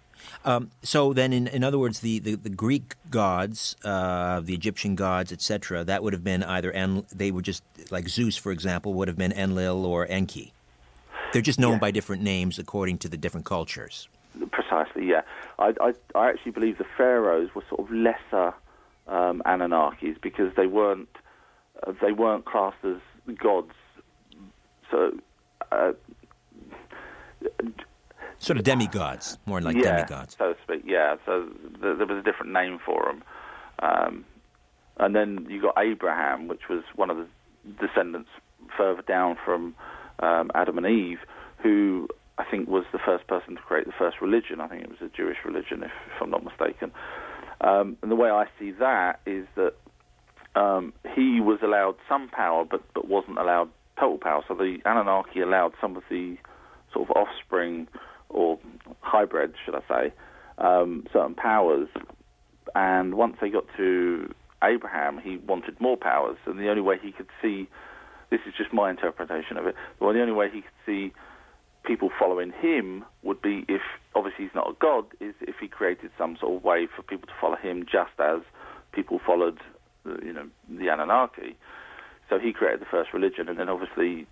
Um, 0.43 0.71
so 0.84 1.13
then, 1.13 1.34
in, 1.34 1.47
in 1.47 1.63
other 1.63 1.80
words, 1.80 1.99
the, 2.01 2.19
the, 2.19 2.36
the 2.36 2.49
Greek 2.49 2.95
gods, 3.10 3.75
uh, 3.84 4.41
the 4.41 4.54
Egyptian 4.54 4.95
gods, 4.95 5.32
etc., 5.32 5.84
that 5.84 6.04
would 6.04 6.13
have 6.13 6.23
been 6.23 6.43
either 6.43 6.71
En, 6.71 7.06
they 7.13 7.32
were 7.32 7.41
just 7.41 7.63
like 7.91 8.08
Zeus, 8.10 8.38
for 8.38 8.51
example, 8.51 8.93
would 8.93 9.08
have 9.08 9.17
been 9.17 9.32
Enlil 9.32 9.86
or 9.86 10.06
Enki. 10.10 10.54
They're 11.34 11.41
just 11.41 11.60
known 11.60 11.73
Yeah. 11.73 11.80
by 11.80 11.91
different 11.91 12.21
names 12.21 12.60
according 12.60 12.99
to 12.99 13.10
the 13.10 13.17
different 13.17 13.45
cultures. 13.45 14.08
Precisely, 14.51 15.08
yeah. 15.08 15.21
I, 15.60 15.73
I, 15.82 15.93
I 16.13 16.30
actually 16.30 16.51
believe 16.51 16.78
the 16.78 16.86
pharaohs 16.97 17.54
were 17.56 17.63
sort 17.69 17.82
of 17.82 17.91
lesser 17.91 18.54
um, 19.08 19.41
Anunnakis 19.45 20.19
because 20.21 20.54
they 20.56 20.67
weren't 20.67 21.10
uh, 21.86 21.93
they 22.01 22.12
weren't 22.12 22.45
classed 22.45 22.84
as 22.84 22.97
gods. 23.38 23.71
So, 24.91 25.17
uh, 25.71 25.93
Sort 28.39 28.58
of 28.58 28.63
demigods, 28.63 29.38
more 29.45 29.62
like 29.62 29.76
yeah, 29.76 30.06
demigods. 30.06 30.36
so 30.38 30.54
to 30.54 30.60
speak. 30.63 30.84
Yeah. 30.86 31.15
So 31.26 31.45
th- 31.82 31.98
there 31.98 32.06
was 32.06 32.17
a 32.19 32.24
different 32.24 32.52
name 32.54 32.80
for 32.86 33.06
them. 33.06 33.24
Um, 33.80 34.26
and 34.98 35.15
then 35.15 35.48
you 35.50 35.62
got 35.62 35.76
Abraham, 35.78 36.48
which 36.48 36.69
was 36.69 36.84
one 36.95 37.10
of 37.10 37.17
the 37.17 37.28
descendants 37.80 38.30
further 38.78 39.02
down 39.02 39.38
from 39.43 39.76
um, 40.19 40.52
Adam 40.56 40.78
and 40.78 40.88
Eve, 40.88 41.19
who 41.62 42.08
I 42.38 42.43
think 42.50 42.67
was 42.67 42.86
the 42.91 43.00
first 43.00 43.28
person 43.28 43.56
to 43.56 43.62
create 43.62 43.86
the 43.86 43.93
first 43.98 44.21
religion. 44.21 44.62
I 44.62 44.67
think 44.67 44.84
it 44.84 44.89
was 44.89 45.02
a 45.02 45.10
Jewish 45.15 45.38
religion, 45.45 45.84
if, 45.84 45.91
if 46.13 46.21
I'm 46.21 46.30
not 46.30 46.43
mistaken. 46.43 46.91
Um, 47.62 47.98
and 48.02 48.12
the 48.12 48.15
way 48.15 48.30
I 48.30 48.45
see 48.60 48.71
that 48.71 49.19
is 49.26 49.48
that 49.56 49.74
um, 50.56 50.93
he 51.15 51.39
was 51.41 51.60
allowed 51.63 51.95
some 52.08 52.30
power, 52.30 52.65
but, 52.65 52.82
but 52.93 53.08
wasn't 53.08 53.38
allowed 53.38 53.69
total 54.00 54.17
power. 54.17 54.43
So 54.48 54.56
the 54.56 54.80
Anunnaki 54.86 55.41
allowed 55.41 55.74
some 55.80 55.95
of 55.95 56.04
the 56.10 56.38
sort 56.93 57.10
of 57.10 57.15
offspring 57.15 57.88
or 58.36 58.60
hybrid, 59.00 59.54
should 59.63 59.76
I 59.76 59.82
say, 59.88 60.13
um, 60.58 61.08
certain 61.12 61.36
powers. 61.36 61.88
And 62.76 63.15
once 63.15 63.38
they 63.39 63.50
got 63.50 63.65
to 63.78 64.34
Abraham, 64.63 65.19
he 65.24 65.38
wanted 65.38 65.80
more 65.80 65.98
powers, 65.98 66.38
and 66.45 66.60
the 66.60 66.69
only 66.69 66.82
way 66.82 66.98
he 67.02 67.12
could 67.12 67.30
see 67.41 67.67
this 68.32 68.41
is 68.48 68.54
just 68.58 68.74
my 68.74 68.89
interpretation 68.89 69.58
of 69.58 69.65
it. 69.67 69.76
Well, 70.00 70.13
the 70.13 70.21
only 70.21 70.34
way 70.34 70.50
he 70.52 70.62
could 70.62 70.80
see 70.86 71.13
people 71.86 72.10
following 72.19 72.52
him 72.52 73.06
would 73.21 73.41
be 73.41 73.63
if, 73.69 73.82
obviously, 74.15 74.45
he's 74.45 74.56
not 74.56 74.69
a 74.69 74.74
god, 74.80 75.06
is 75.19 75.36
if 75.41 75.56
he 75.62 75.67
created 75.67 76.10
some 76.17 76.36
sort 76.39 76.56
of 76.56 76.63
way 76.63 76.88
for 76.93 77.04
people 77.04 77.28
to 77.28 77.34
follow 77.39 77.56
him, 77.56 77.86
just 77.86 78.19
as 78.19 78.41
people 78.91 79.19
followed, 79.26 79.60
uh, 80.06 80.17
you 80.24 80.34
know, 80.34 80.48
the 80.69 80.89
Anunnaki. 80.89 81.56
So 82.30 82.39
he 82.39 82.52
created 82.52 82.82
the 82.82 82.89
first 82.89 83.13
religion, 83.13 83.48
and 83.48 83.60
then 83.60 83.69
obviously 83.69 84.26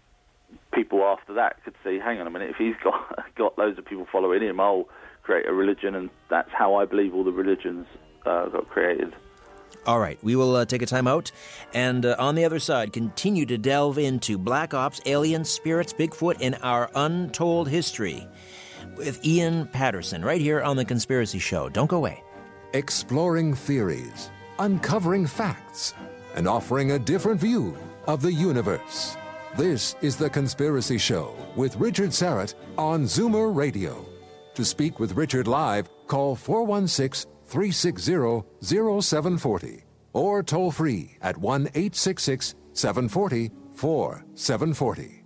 people 0.73 1.03
after 1.03 1.33
that 1.33 1.63
could 1.63 1.75
see, 1.83 1.99
hang 1.99 2.19
on 2.19 2.27
a 2.27 2.29
minute, 2.29 2.51
if 2.51 2.57
he's 2.57 2.75
got 2.83 3.19
got 3.35 3.57
loads 3.57 3.77
of 3.77 3.85
people 3.85 4.07
following 4.11 4.41
him, 4.41 4.59
I'll 4.59 4.87
create 5.23 5.47
a 5.47 5.53
religion, 5.53 5.95
and 5.95 6.09
that's 6.29 6.51
how 6.51 6.75
I 6.75 6.85
believe 6.85 7.13
all 7.13 7.23
the 7.23 7.31
religions 7.31 7.87
uh, 8.25 8.47
got 8.47 8.69
created. 8.69 9.13
All 9.85 9.99
right, 9.99 10.17
we 10.23 10.35
will 10.35 10.55
uh, 10.55 10.65
take 10.65 10.81
a 10.81 10.85
time 10.85 11.07
out, 11.07 11.31
and 11.73 12.05
uh, 12.05 12.15
on 12.17 12.35
the 12.35 12.45
other 12.45 12.59
side, 12.59 12.93
continue 12.93 13.45
to 13.47 13.57
delve 13.57 13.97
into 13.97 14.37
black 14.37 14.73
ops, 14.73 15.01
aliens, 15.05 15.49
spirits, 15.49 15.91
Bigfoot, 15.91 16.37
and 16.39 16.57
our 16.61 16.89
untold 16.95 17.67
history 17.67 18.25
with 18.95 19.25
Ian 19.25 19.67
Patterson 19.67 20.23
right 20.23 20.39
here 20.39 20.61
on 20.61 20.77
The 20.77 20.85
Conspiracy 20.85 21.39
Show. 21.39 21.67
Don't 21.67 21.87
go 21.87 21.97
away. 21.97 22.23
Exploring 22.73 23.53
theories, 23.55 24.31
uncovering 24.59 25.27
facts, 25.27 25.93
and 26.35 26.47
offering 26.47 26.91
a 26.91 26.99
different 26.99 27.41
view 27.41 27.77
of 28.07 28.21
the 28.21 28.31
universe. 28.31 29.17
This 29.55 29.95
is 30.01 30.17
The 30.17 30.29
Conspiracy 30.29 30.97
Show 30.97 31.35
with 31.55 31.75
Richard 31.75 32.09
Syrett 32.09 32.55
on 32.75 33.03
Zoomer 33.03 33.55
Radio. 33.55 34.03
To 34.55 34.65
speak 34.65 34.99
with 34.99 35.15
Richard 35.15 35.47
live, 35.47 35.89
call 36.07 36.35
416 36.35 37.29
360 37.45 38.43
0740 38.61 39.83
or 40.13 40.41
toll 40.41 40.71
free 40.71 41.17
at 41.21 41.37
1 41.37 41.67
866 41.67 42.55
740 42.73 43.51
4740. 43.73 45.23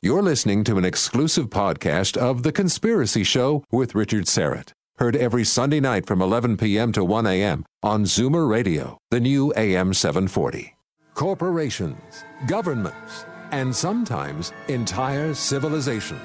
You're 0.00 0.22
listening 0.22 0.64
to 0.64 0.76
an 0.78 0.84
exclusive 0.84 1.48
podcast 1.48 2.16
of 2.16 2.42
The 2.42 2.50
Conspiracy 2.50 3.22
Show 3.22 3.62
with 3.70 3.94
Richard 3.94 4.24
Syrett. 4.24 4.72
Heard 4.98 5.14
every 5.14 5.44
Sunday 5.44 5.78
night 5.78 6.06
from 6.06 6.20
11 6.20 6.56
p.m. 6.56 6.90
to 6.92 7.04
1 7.04 7.26
a.m. 7.28 7.64
on 7.84 8.04
Zoomer 8.04 8.48
Radio, 8.48 8.98
the 9.10 9.20
new 9.20 9.52
AM 9.56 9.94
740. 9.94 10.74
Corporations, 11.14 12.24
governments, 12.48 13.24
and 13.52 13.74
sometimes 13.74 14.52
entire 14.68 15.34
civilizations. 15.34 16.20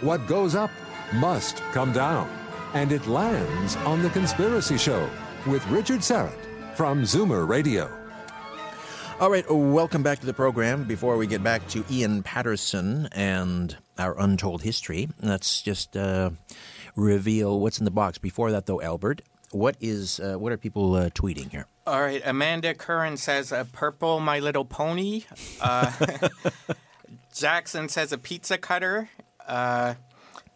What 0.00 0.26
goes 0.26 0.54
up 0.54 0.70
must 1.14 1.58
come 1.72 1.92
down. 1.92 2.30
And 2.72 2.92
it 2.92 3.06
lands 3.08 3.76
on 3.76 4.02
The 4.02 4.10
Conspiracy 4.10 4.78
Show 4.78 5.10
with 5.46 5.66
Richard 5.66 6.00
Syrett 6.00 6.46
from 6.74 7.02
Zoomer 7.02 7.46
Radio. 7.46 7.90
All 9.18 9.30
right, 9.30 9.44
welcome 9.50 10.02
back 10.02 10.20
to 10.20 10.26
the 10.26 10.32
program. 10.32 10.84
Before 10.84 11.16
we 11.16 11.26
get 11.26 11.42
back 11.42 11.66
to 11.68 11.84
Ian 11.90 12.22
Patterson 12.22 13.08
and 13.12 13.76
our 13.98 14.18
untold 14.18 14.62
history, 14.62 15.08
let's 15.20 15.60
just 15.60 15.96
uh, 15.96 16.30
reveal 16.96 17.60
what's 17.60 17.78
in 17.78 17.84
the 17.84 17.90
box. 17.90 18.16
Before 18.16 18.50
that, 18.52 18.64
though, 18.64 18.80
Albert, 18.80 19.20
what 19.50 19.76
is 19.80 20.20
uh, 20.20 20.36
what 20.36 20.52
are 20.52 20.56
people 20.56 20.94
uh, 20.94 21.10
tweeting 21.10 21.50
here? 21.50 21.66
All 21.90 22.00
right, 22.00 22.22
Amanda 22.24 22.72
Curran 22.72 23.16
says 23.16 23.50
a 23.50 23.66
purple 23.72 24.20
My 24.20 24.38
Little 24.38 24.64
Pony. 24.64 25.24
Uh, 25.60 25.90
Jackson 27.34 27.88
says 27.88 28.12
a 28.12 28.18
pizza 28.18 28.58
cutter. 28.58 29.08
Uh, 29.44 29.94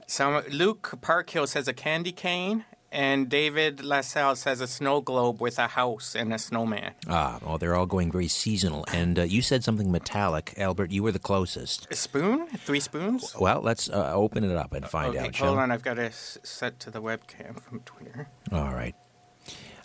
some 0.07 0.44
Luke 0.49 0.97
Parkhill 1.01 1.49
says 1.49 1.66
a 1.66 1.73
candy 1.73 2.12
cane, 2.12 2.64
and 2.92 3.29
David 3.29 3.83
LaSalle 3.83 4.37
says 4.37 4.61
a 4.61 4.68
snow 4.68 5.01
globe 5.01 5.40
with 5.40 5.59
a 5.59 5.66
house 5.66 6.14
and 6.14 6.33
a 6.33 6.38
snowman. 6.38 6.92
Ah, 7.09 7.40
oh, 7.44 7.59
they're 7.59 7.75
all 7.75 7.87
going 7.87 8.12
very 8.12 8.29
seasonal. 8.29 8.85
And 8.92 9.18
uh, 9.18 9.23
you 9.23 9.42
said 9.42 9.64
something 9.64 9.90
metallic, 9.90 10.55
Albert. 10.57 10.92
You 10.92 11.03
were 11.03 11.11
the 11.11 11.18
closest. 11.18 11.88
A 11.90 11.97
spoon? 11.97 12.47
Three 12.59 12.79
spoons? 12.79 13.35
Well, 13.40 13.61
let's 13.61 13.90
uh, 13.90 14.12
open 14.14 14.44
it 14.44 14.57
up 14.57 14.73
and 14.73 14.88
find 14.88 15.16
okay, 15.16 15.27
out. 15.27 15.35
hold 15.35 15.57
we? 15.57 15.62
on. 15.64 15.73
I've 15.73 15.83
got 15.83 15.94
to 15.94 16.05
s- 16.05 16.38
set 16.44 16.79
to 16.79 16.92
the 16.92 17.03
webcam 17.03 17.61
from 17.61 17.81
Twitter. 17.81 18.29
All 18.53 18.73
right. 18.73 18.94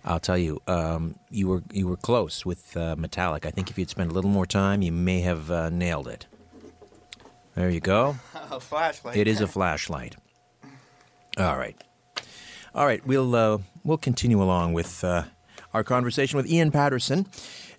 I'll 0.05 0.19
tell 0.19 0.38
you, 0.38 0.62
um, 0.67 1.15
you 1.29 1.47
were 1.47 1.63
you 1.71 1.88
were 1.88 1.97
close 1.97 2.45
with 2.45 2.75
uh, 2.77 2.95
metallic. 2.97 3.45
I 3.45 3.51
think 3.51 3.69
if 3.69 3.77
you'd 3.77 3.89
spent 3.89 4.12
a 4.12 4.13
little 4.13 4.31
more 4.31 4.45
time, 4.45 4.81
you 4.81 4.91
may 4.91 5.21
have 5.21 5.51
uh, 5.51 5.69
nailed 5.69 6.07
it. 6.07 6.25
There 7.55 7.69
you 7.69 7.79
go. 7.79 8.15
A 8.51 8.59
flashlight. 8.59 9.17
It 9.17 9.27
is 9.27 9.41
a 9.41 9.47
flashlight. 9.47 10.15
All 11.38 11.57
right, 11.57 11.75
all 12.73 12.85
right. 12.85 13.05
We'll 13.05 13.35
uh, 13.35 13.57
we'll 13.83 13.97
continue 13.97 14.41
along 14.41 14.73
with 14.73 15.03
uh, 15.03 15.23
our 15.73 15.83
conversation 15.83 16.38
with 16.38 16.47
Ian 16.47 16.71
Patterson. 16.71 17.27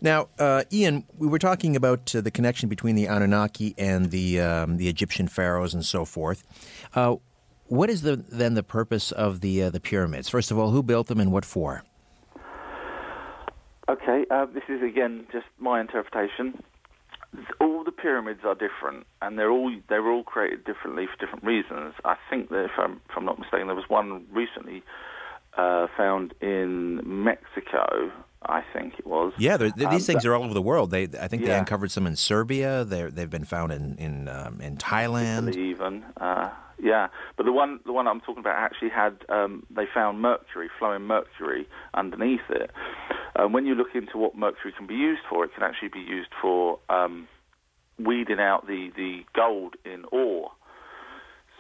Now, 0.03 0.29
uh, 0.39 0.65
Ian, 0.73 1.05
we 1.19 1.29
were 1.29 1.39
talking 1.39 1.77
about 1.77 2.15
uh, 2.15 2.21
the 2.21 2.31
connection 2.31 2.69
between 2.69 2.95
the 2.97 3.07
Anunnaki 3.07 3.75
and 3.77 4.11
the 4.11 4.41
um, 4.41 4.77
the 4.77 4.89
Egyptian 4.89 5.29
pharaohs 5.29 5.75
and 5.75 5.85
so 5.85 6.05
forth. 6.05 6.43
Uh, 6.95 7.17
what 7.67 7.91
is 7.91 8.03
the 8.03 8.17
then 8.17 8.55
the 8.55 8.63
purpose 8.63 9.13
of 9.13 9.41
the 9.41 9.63
uh, 9.65 9.71
the 9.71 9.81
pyramids? 9.81 10.29
First 10.29 10.51
of 10.51 10.59
all, 10.59 10.71
who 10.71 10.83
built 10.83 11.09
them 11.09 11.21
and 11.21 11.33
what 11.33 11.45
for? 11.45 11.85
Okay, 13.91 14.25
uh, 14.31 14.47
this 14.47 14.63
is 14.69 14.83
again 14.83 15.27
just 15.33 15.47
my 15.59 15.81
interpretation. 15.81 16.63
All 17.61 17.83
the 17.83 17.91
pyramids 17.91 18.39
are 18.45 18.55
different, 18.55 19.05
and 19.21 19.37
they're 19.37 19.51
all 19.51 19.75
they 19.89 19.99
were 19.99 20.13
all 20.13 20.23
created 20.23 20.65
differently 20.65 21.07
for 21.07 21.19
different 21.19 21.45
reasons. 21.45 21.95
I 22.05 22.15
think 22.31 22.51
that 22.51 22.67
if 22.67 22.71
I'm, 22.79 23.01
if 23.11 23.17
I'm 23.17 23.25
not 23.25 23.41
mistaken, 23.41 23.67
there 23.67 23.75
was 23.75 23.89
one 23.89 24.27
recently 24.31 24.85
uh, 25.59 25.89
found 25.97 26.35
in 26.41 27.01
Mexico. 27.05 28.13
I 28.43 28.63
think 28.73 28.95
it 28.99 29.07
was. 29.07 29.33
Yeah, 29.39 29.57
they're- 29.59 29.71
th- 29.71 29.91
these 29.91 30.09
Um, 30.09 30.15
things 30.15 30.25
are 30.27 30.35
all 30.35 30.43
over 30.45 30.55
the 30.55 30.63
world. 30.63 30.91
They, 30.91 31.05
I 31.05 31.29
think 31.29 31.45
they 31.45 31.53
uncovered 31.59 31.91
some 31.91 32.07
in 32.07 32.17
Serbia. 32.17 32.85
They're, 32.85 33.11
they've 33.11 33.29
been 33.31 33.45
found 33.45 33.71
in 33.73 33.97
in 33.99 34.29
um, 34.29 34.61
in 34.61 34.77
Thailand. 34.79 35.55
even. 35.57 36.05
Uh, 36.17 36.49
yeah, 36.83 37.09
but 37.37 37.45
the 37.45 37.53
one 37.53 37.81
the 37.85 37.93
one 37.93 38.09
I'm 38.09 38.21
talking 38.21 38.39
about 38.39 38.57
actually 38.57 38.89
had 38.89 39.19
um, 39.29 39.67
they 39.71 39.85
found 39.93 40.21
mercury, 40.23 40.71
flowing 40.79 41.03
mercury 41.03 41.69
underneath 41.93 42.49
it. 42.49 42.71
And 43.37 43.53
when 43.53 43.67
you 43.67 43.75
look 43.75 43.95
into 43.95 44.17
what 44.17 44.35
mercury 44.37 44.73
can 44.77 44.87
be 44.87 44.95
used 44.95 45.23
for, 45.29 45.45
it 45.45 45.53
can 45.55 45.63
actually 45.63 45.89
be 45.89 46.01
used 46.01 46.31
for 46.41 46.79
um, 46.89 47.29
weeding 47.99 48.41
out 48.41 48.67
the, 48.67 48.91
the 48.97 49.21
gold 49.35 49.77
in 49.85 50.05
ore. 50.11 50.53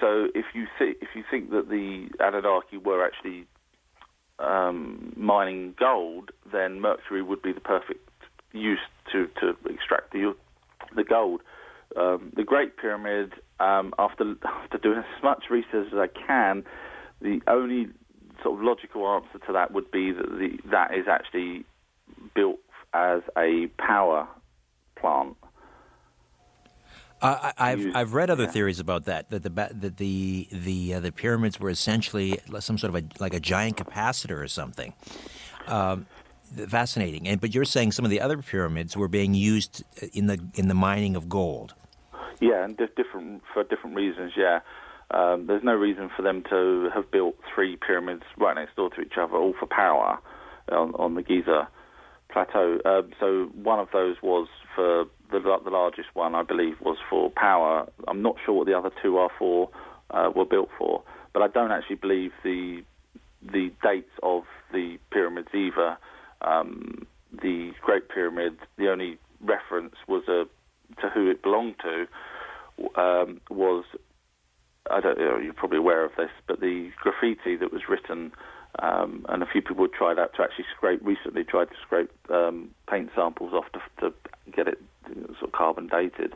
So 0.01 0.29
if 0.35 0.47
you 0.55 0.67
th- 0.79 0.97
if 1.03 1.09
you 1.15 1.23
think 1.31 1.51
that 1.51 1.69
the 1.69 2.09
Anunnaki 2.19 2.79
were 2.79 3.05
actually 3.05 3.47
um, 4.41 5.13
mining 5.17 5.75
gold, 5.79 6.31
then 6.51 6.81
mercury 6.81 7.23
would 7.23 7.43
be 7.43 7.53
the 7.53 7.61
perfect 7.61 8.09
use 8.53 8.81
to, 9.13 9.29
to 9.41 9.57
extract 9.69 10.13
the 10.13 10.35
the 10.97 11.05
gold. 11.05 11.43
Um, 11.97 12.33
the 12.35 12.45
Great 12.45 12.77
Pyramid, 12.77 13.33
um, 13.59 13.93
after 13.99 14.35
after 14.45 14.79
doing 14.79 14.99
as 14.99 15.23
much 15.23 15.45
research 15.51 15.89
as 15.93 15.99
I 15.99 16.07
can, 16.07 16.65
the 17.21 17.41
only 17.47 17.89
sort 18.43 18.59
of 18.59 18.65
logical 18.65 19.07
answer 19.09 19.45
to 19.47 19.53
that 19.53 19.73
would 19.73 19.91
be 19.91 20.13
that 20.13 20.29
the, 20.31 20.59
that 20.71 20.95
is 20.95 21.07
actually 21.09 21.65
built 22.35 22.61
as 22.95 23.23
a 23.37 23.69
power 23.79 24.27
plant. 24.97 25.37
Uh, 27.23 27.53
I, 27.59 27.71
have 27.71 27.87
I've 27.95 28.15
read 28.15 28.31
other 28.31 28.45
yeah. 28.45 28.51
theories 28.51 28.81
about 28.81 29.05
that 29.05 29.29
that 29.31 29.43
the 29.43 29.51
that 29.51 29.97
the 29.99 30.49
the 30.51 30.95
uh, 30.95 31.01
the 31.01 31.13
pyramids 31.13 31.61
were 31.61 31.69
essentially 31.69 32.39
some 32.61 32.79
sort 32.79 32.95
of 32.95 33.05
a 33.05 33.23
like 33.23 33.35
a 33.35 33.41
giant 33.41 33.77
capacitor 33.77 34.43
or 34.43 34.49
something. 34.49 34.95
Um, 35.67 36.07
fascinating. 36.69 37.29
And 37.29 37.41
but 37.41 37.55
you're 37.55 37.65
saying 37.65 37.93
some 37.93 38.05
of 38.05 38.11
the 38.11 38.21
other 38.21 38.39
pyramids 38.39 38.97
were 38.97 39.09
being 39.09 39.35
used 39.35 39.85
in 40.13 40.27
the 40.27 40.41
in 40.55 40.69
the 40.69 40.75
mining 40.75 41.17
of 41.17 41.29
gold. 41.29 41.75
Yeah, 42.41 42.65
and 42.65 42.77
different 42.97 43.43
for 43.53 43.65
different 43.65 43.97
reasons. 43.97 44.33
Yeah, 44.37 44.61
um, 45.11 45.47
there's 45.47 45.63
no 45.63 45.75
reason 45.75 46.11
for 46.17 46.23
them 46.23 46.43
to 46.49 46.91
have 46.95 47.11
built 47.11 47.37
three 47.55 47.77
pyramids 47.77 48.23
right 48.39 48.55
next 48.55 48.77
door 48.77 48.91
to 48.91 49.01
each 49.03 49.19
other, 49.19 49.37
all 49.37 49.55
for 49.59 49.67
power 49.67 50.19
on, 50.73 50.95
on 50.95 51.15
the 51.15 51.23
Giza 51.23 51.69
plateau. 52.33 52.79
Um, 52.85 53.11
so 53.19 53.51
one 53.55 53.79
of 53.79 53.89
those 53.93 54.17
was 54.23 54.49
for 54.75 55.05
the, 55.31 55.41
the 55.41 55.71
largest 55.71 56.09
one, 56.15 56.35
I 56.35 56.43
believe, 56.43 56.81
was 56.81 56.99
for 57.09 57.31
power. 57.31 57.87
I'm 58.09 58.23
not 58.23 58.37
sure 58.45 58.55
what 58.55 58.67
the 58.67 58.77
other 58.77 58.91
two 59.03 59.19
are 59.19 59.31
for, 59.39 59.71
uh, 60.11 60.31
were 60.35 60.45
built 60.45 60.71
for, 60.79 61.03
but 61.33 61.43
I 61.43 61.49
don't 61.49 61.73
actually 61.73 61.97
believe 61.97 62.33
the 62.43 62.83
the 63.43 63.73
dates 63.83 64.13
of 64.23 64.43
the 64.71 64.99
pyramids 65.11 65.49
either. 65.55 65.97
Um, 66.43 67.07
the 67.33 67.73
Great 67.81 68.09
Pyramid, 68.11 68.59
the 68.77 68.91
only 68.91 69.19
reference 69.41 69.95
was 70.07 70.25
a 70.29 70.45
to 71.01 71.09
who 71.09 71.31
it 71.31 71.43
belonged 71.43 71.77
to 71.83 72.07
um, 73.01 73.41
was 73.49 73.85
I 74.91 75.01
don't 75.01 75.19
know, 75.19 75.39
you're 75.39 75.53
probably 75.53 75.79
aware 75.79 76.05
of 76.05 76.13
this, 76.17 76.31
but 76.47 76.61
the 76.61 76.91
graffiti 77.01 77.57
that 77.57 77.73
was 77.73 77.83
written, 77.89 78.33
um, 78.79 79.27
and 79.29 79.43
a 79.43 79.47
few 79.47 79.63
people 79.63 79.87
tried 79.89 80.19
out 80.19 80.33
to 80.35 80.43
actually 80.43 80.65
scrape 80.77 81.01
recently 81.05 81.45
tried 81.45 81.67
to 81.67 81.77
scrape 81.83 82.11
um, 82.31 82.71
paint 82.89 83.11
samples 83.15 83.53
off 83.53 83.67
to, 83.73 83.81
to 84.01 84.15
get 84.55 84.69
it 84.69 84.79
sort 85.39 85.45
of 85.45 85.53
carbon 85.53 85.89
dated. 85.89 86.35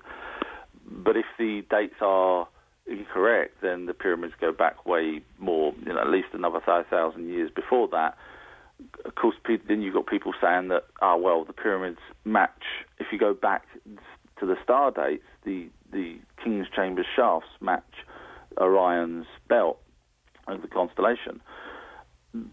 But 0.87 1.17
if 1.17 1.27
the 1.39 1.65
dates 1.71 1.95
are 2.01 2.49
incorrect, 2.87 3.63
then 3.63 3.87
the 3.87 3.95
pyramids 3.95 4.35
go 4.41 4.53
back 4.53 4.85
way 4.85 5.23
more, 5.39 5.73
you 5.87 5.93
know, 5.93 6.01
at 6.01 6.09
least 6.09 6.29
another 6.33 6.61
thousand 6.61 7.29
years 7.29 7.51
before 7.55 7.89
that. 7.89 8.17
Of 9.05 9.15
course, 9.15 9.37
then 9.69 9.83
you've 9.83 9.95
got 9.95 10.07
people 10.07 10.33
saying 10.41 10.69
that, 10.69 10.85
ah, 11.01 11.15
oh, 11.15 11.17
well, 11.17 11.45
the 11.45 11.53
pyramids 11.53 12.01
match. 12.25 12.65
If 12.99 13.07
you 13.13 13.19
go 13.19 13.33
back 13.33 13.63
to 14.41 14.47
the 14.47 14.57
star 14.63 14.91
dates, 14.91 15.25
the 15.45 15.69
the 15.93 16.19
King's 16.43 16.67
Chamber 16.75 17.07
shafts 17.15 17.49
match 17.61 17.95
Orion's 18.59 19.27
belt 19.49 19.79
of 20.49 20.61
the 20.61 20.69
constellation. 20.69 21.41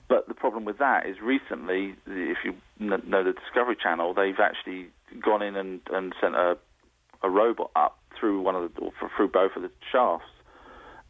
But 0.07 0.27
the 0.27 0.35
problem 0.35 0.65
with 0.65 0.77
that 0.77 1.07
is 1.07 1.17
recently, 1.23 1.95
if 2.05 2.37
you 2.43 2.53
know 2.79 3.23
the 3.23 3.33
Discovery 3.33 3.75
Channel, 3.81 4.13
they've 4.13 4.39
actually 4.39 4.89
gone 5.23 5.41
in 5.41 5.55
and, 5.55 5.81
and 5.91 6.13
sent 6.21 6.35
a, 6.35 6.55
a 7.23 7.29
robot 7.29 7.71
up 7.75 7.97
through 8.19 8.41
one 8.41 8.55
of 8.55 8.73
the 8.73 8.79
or 8.81 8.91
through 9.17 9.29
both 9.29 9.55
of 9.55 9.63
the 9.63 9.71
shafts, 9.91 10.29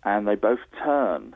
and 0.06 0.26
they 0.26 0.36
both 0.36 0.60
turn. 0.84 1.36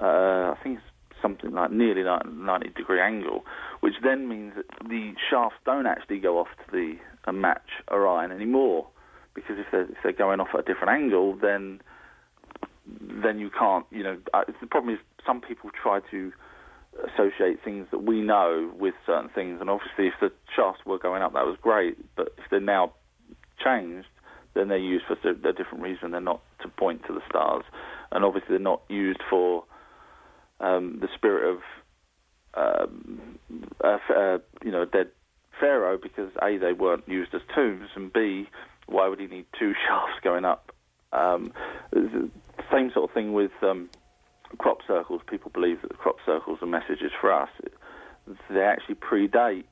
Uh, 0.00 0.54
I 0.54 0.56
think 0.62 0.78
it's 0.78 1.22
something 1.22 1.52
like 1.52 1.70
nearly 1.70 2.02
90 2.02 2.70
degree 2.70 3.00
angle, 3.00 3.44
which 3.80 3.94
then 4.02 4.28
means 4.28 4.54
that 4.56 4.66
the 4.88 5.12
shafts 5.30 5.58
don't 5.64 5.86
actually 5.86 6.18
go 6.18 6.38
off 6.38 6.48
to 6.66 6.72
the 6.72 6.96
uh, 7.26 7.32
match 7.32 7.82
Orion 7.90 8.32
anymore, 8.32 8.88
because 9.34 9.56
if 9.58 9.66
they're, 9.70 9.82
if 9.82 9.98
they're 10.02 10.12
going 10.12 10.40
off 10.40 10.48
at 10.54 10.60
a 10.60 10.62
different 10.62 10.90
angle, 10.90 11.36
then 11.40 11.80
then 13.00 13.38
you 13.38 13.48
can't. 13.56 13.86
You 13.90 14.02
know, 14.02 14.18
uh, 14.34 14.42
the 14.60 14.66
problem 14.66 14.92
is 14.92 15.00
some 15.24 15.40
people 15.40 15.70
try 15.80 16.00
to 16.10 16.32
associate 16.96 17.60
things 17.64 17.86
that 17.90 18.02
we 18.02 18.20
know 18.20 18.72
with 18.78 18.94
certain 19.06 19.30
things, 19.30 19.60
and 19.60 19.70
obviously, 19.70 20.06
if 20.08 20.14
the 20.20 20.32
shafts 20.54 20.80
were 20.84 20.98
going 20.98 21.22
up, 21.22 21.32
that 21.34 21.46
was 21.46 21.56
great. 21.60 21.96
But 22.16 22.34
if 22.38 22.44
they're 22.50 22.60
now 22.60 22.92
changed, 23.62 24.08
then 24.54 24.68
they're 24.68 24.78
used 24.78 25.04
for 25.06 25.14
a 25.28 25.52
different 25.52 25.82
reason. 25.82 26.10
They're 26.10 26.20
not 26.20 26.40
to 26.62 26.68
point 26.68 27.02
to 27.06 27.12
the 27.12 27.22
stars, 27.28 27.64
and 28.10 28.24
obviously, 28.24 28.50
they're 28.50 28.58
not 28.58 28.82
used 28.88 29.22
for 29.28 29.64
um, 30.60 30.98
the 31.00 31.08
spirit 31.14 31.56
of 31.56 31.60
um, 32.54 33.38
uh, 33.84 33.98
uh, 34.14 34.38
you 34.64 34.72
know 34.72 34.82
a 34.82 34.86
dead 34.86 35.08
pharaoh 35.60 35.98
because 36.00 36.30
a 36.42 36.58
they 36.58 36.72
weren't 36.72 37.06
used 37.08 37.34
as 37.34 37.42
tombs, 37.54 37.88
and 37.94 38.12
b 38.12 38.48
why 38.86 39.06
would 39.06 39.20
he 39.20 39.26
need 39.26 39.46
two 39.58 39.72
shafts 39.86 40.18
going 40.22 40.44
up? 40.44 40.72
Um, 41.12 41.52
same 42.72 42.90
sort 42.92 43.10
of 43.10 43.14
thing 43.14 43.32
with 43.32 43.52
um, 43.62 43.88
crop 44.56 44.78
circles. 44.86 45.20
People 45.28 45.50
believe 45.52 45.82
that 45.82 45.88
the 45.88 45.96
crop 45.96 46.16
circles 46.24 46.58
are 46.62 46.66
messages 46.66 47.12
for 47.20 47.32
us. 47.32 47.50
They 48.50 48.60
actually 48.60 48.96
predate 48.96 49.64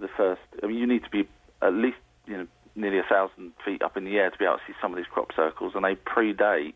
the 0.00 0.08
first. 0.16 0.40
I 0.62 0.66
mean, 0.66 0.76
you 0.76 0.86
need 0.86 1.04
to 1.04 1.10
be 1.10 1.28
at 1.62 1.72
least 1.72 1.98
you 2.26 2.36
know 2.36 2.46
nearly 2.74 2.98
a 2.98 3.04
thousand 3.08 3.52
feet 3.64 3.82
up 3.82 3.96
in 3.96 4.04
the 4.04 4.16
air 4.18 4.30
to 4.30 4.38
be 4.38 4.44
able 4.44 4.56
to 4.56 4.62
see 4.66 4.74
some 4.80 4.92
of 4.92 4.96
these 4.96 5.06
crop 5.06 5.30
circles, 5.34 5.72
and 5.74 5.84
they 5.84 5.96
predate 5.96 6.74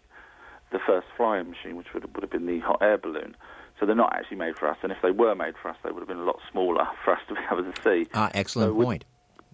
the 0.72 0.78
first 0.84 1.06
flying 1.16 1.50
machine, 1.50 1.76
which 1.76 1.92
would 1.94 2.02
have, 2.02 2.12
would 2.14 2.22
have 2.22 2.30
been 2.30 2.46
the 2.46 2.58
hot 2.60 2.78
air 2.80 2.98
balloon. 2.98 3.36
So 3.78 3.86
they're 3.86 3.94
not 3.94 4.14
actually 4.14 4.36
made 4.36 4.56
for 4.56 4.68
us, 4.68 4.76
and 4.82 4.92
if 4.92 4.98
they 5.02 5.10
were 5.10 5.34
made 5.34 5.54
for 5.60 5.68
us, 5.68 5.76
they 5.82 5.90
would 5.90 6.00
have 6.00 6.08
been 6.08 6.18
a 6.18 6.24
lot 6.24 6.38
smaller 6.50 6.86
for 7.04 7.14
us 7.14 7.20
to 7.28 7.34
be 7.34 7.40
able 7.50 7.70
to 7.70 7.82
see. 7.82 8.08
Ah, 8.14 8.30
excellent 8.34 8.76
so 8.76 8.82
point. 8.82 9.04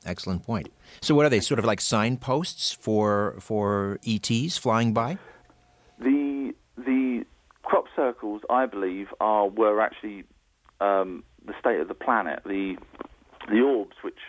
Excellent 0.07 0.45
point. 0.45 0.69
So, 1.03 1.15
what 1.15 1.27
are 1.27 1.29
they? 1.29 1.41
Sort 1.41 1.59
of 1.59 1.65
like 1.65 1.81
signposts 1.81 2.73
for 2.73 3.37
for 3.41 3.99
ETs 4.07 4.57
flying 4.57 4.93
by? 4.93 5.19
Circles, 7.99 8.43
I 8.49 8.67
believe, 8.67 9.09
are 9.19 9.49
were 9.49 9.81
actually 9.81 10.23
um, 10.81 11.25
the 11.45 11.53
state 11.59 11.81
of 11.81 11.89
the 11.89 11.95
planet. 12.07 12.39
The 12.45 12.77
the 13.51 13.61
orbs, 13.61 13.97
which, 14.03 14.23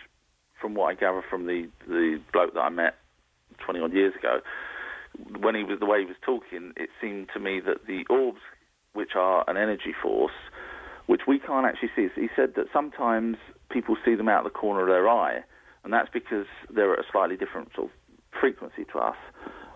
from 0.60 0.74
what 0.74 0.86
I 0.86 0.94
gather 0.94 1.22
from 1.30 1.46
the 1.46 1.68
the 1.86 2.20
bloke 2.32 2.54
that 2.54 2.60
I 2.60 2.68
met 2.68 2.94
twenty 3.64 3.80
odd 3.80 3.92
years 3.92 4.14
ago, 4.18 4.40
when 5.38 5.54
he 5.54 5.62
was 5.62 5.78
the 5.78 5.86
way 5.86 6.00
he 6.00 6.06
was 6.06 6.16
talking, 6.20 6.72
it 6.76 6.90
seemed 7.00 7.28
to 7.34 7.40
me 7.40 7.60
that 7.60 7.86
the 7.86 8.04
orbs, 8.10 8.40
which 8.92 9.12
are 9.14 9.44
an 9.48 9.56
energy 9.56 9.94
force, 10.02 10.38
which 11.06 11.22
we 11.28 11.38
can't 11.38 11.66
actually 11.66 11.90
see. 11.94 12.08
He 12.14 12.28
said 12.34 12.54
that 12.56 12.66
sometimes 12.72 13.36
people 13.70 13.96
see 14.04 14.16
them 14.16 14.28
out 14.28 14.44
of 14.44 14.52
the 14.52 14.58
corner 14.58 14.82
of 14.82 14.88
their 14.88 15.08
eye, 15.08 15.44
and 15.84 15.92
that's 15.92 16.10
because 16.12 16.46
they're 16.74 16.92
at 16.92 16.98
a 16.98 17.08
slightly 17.12 17.36
different 17.36 17.68
sort 17.76 17.86
of 17.90 17.92
frequency 18.40 18.84
to 18.92 18.98
us. 18.98 19.16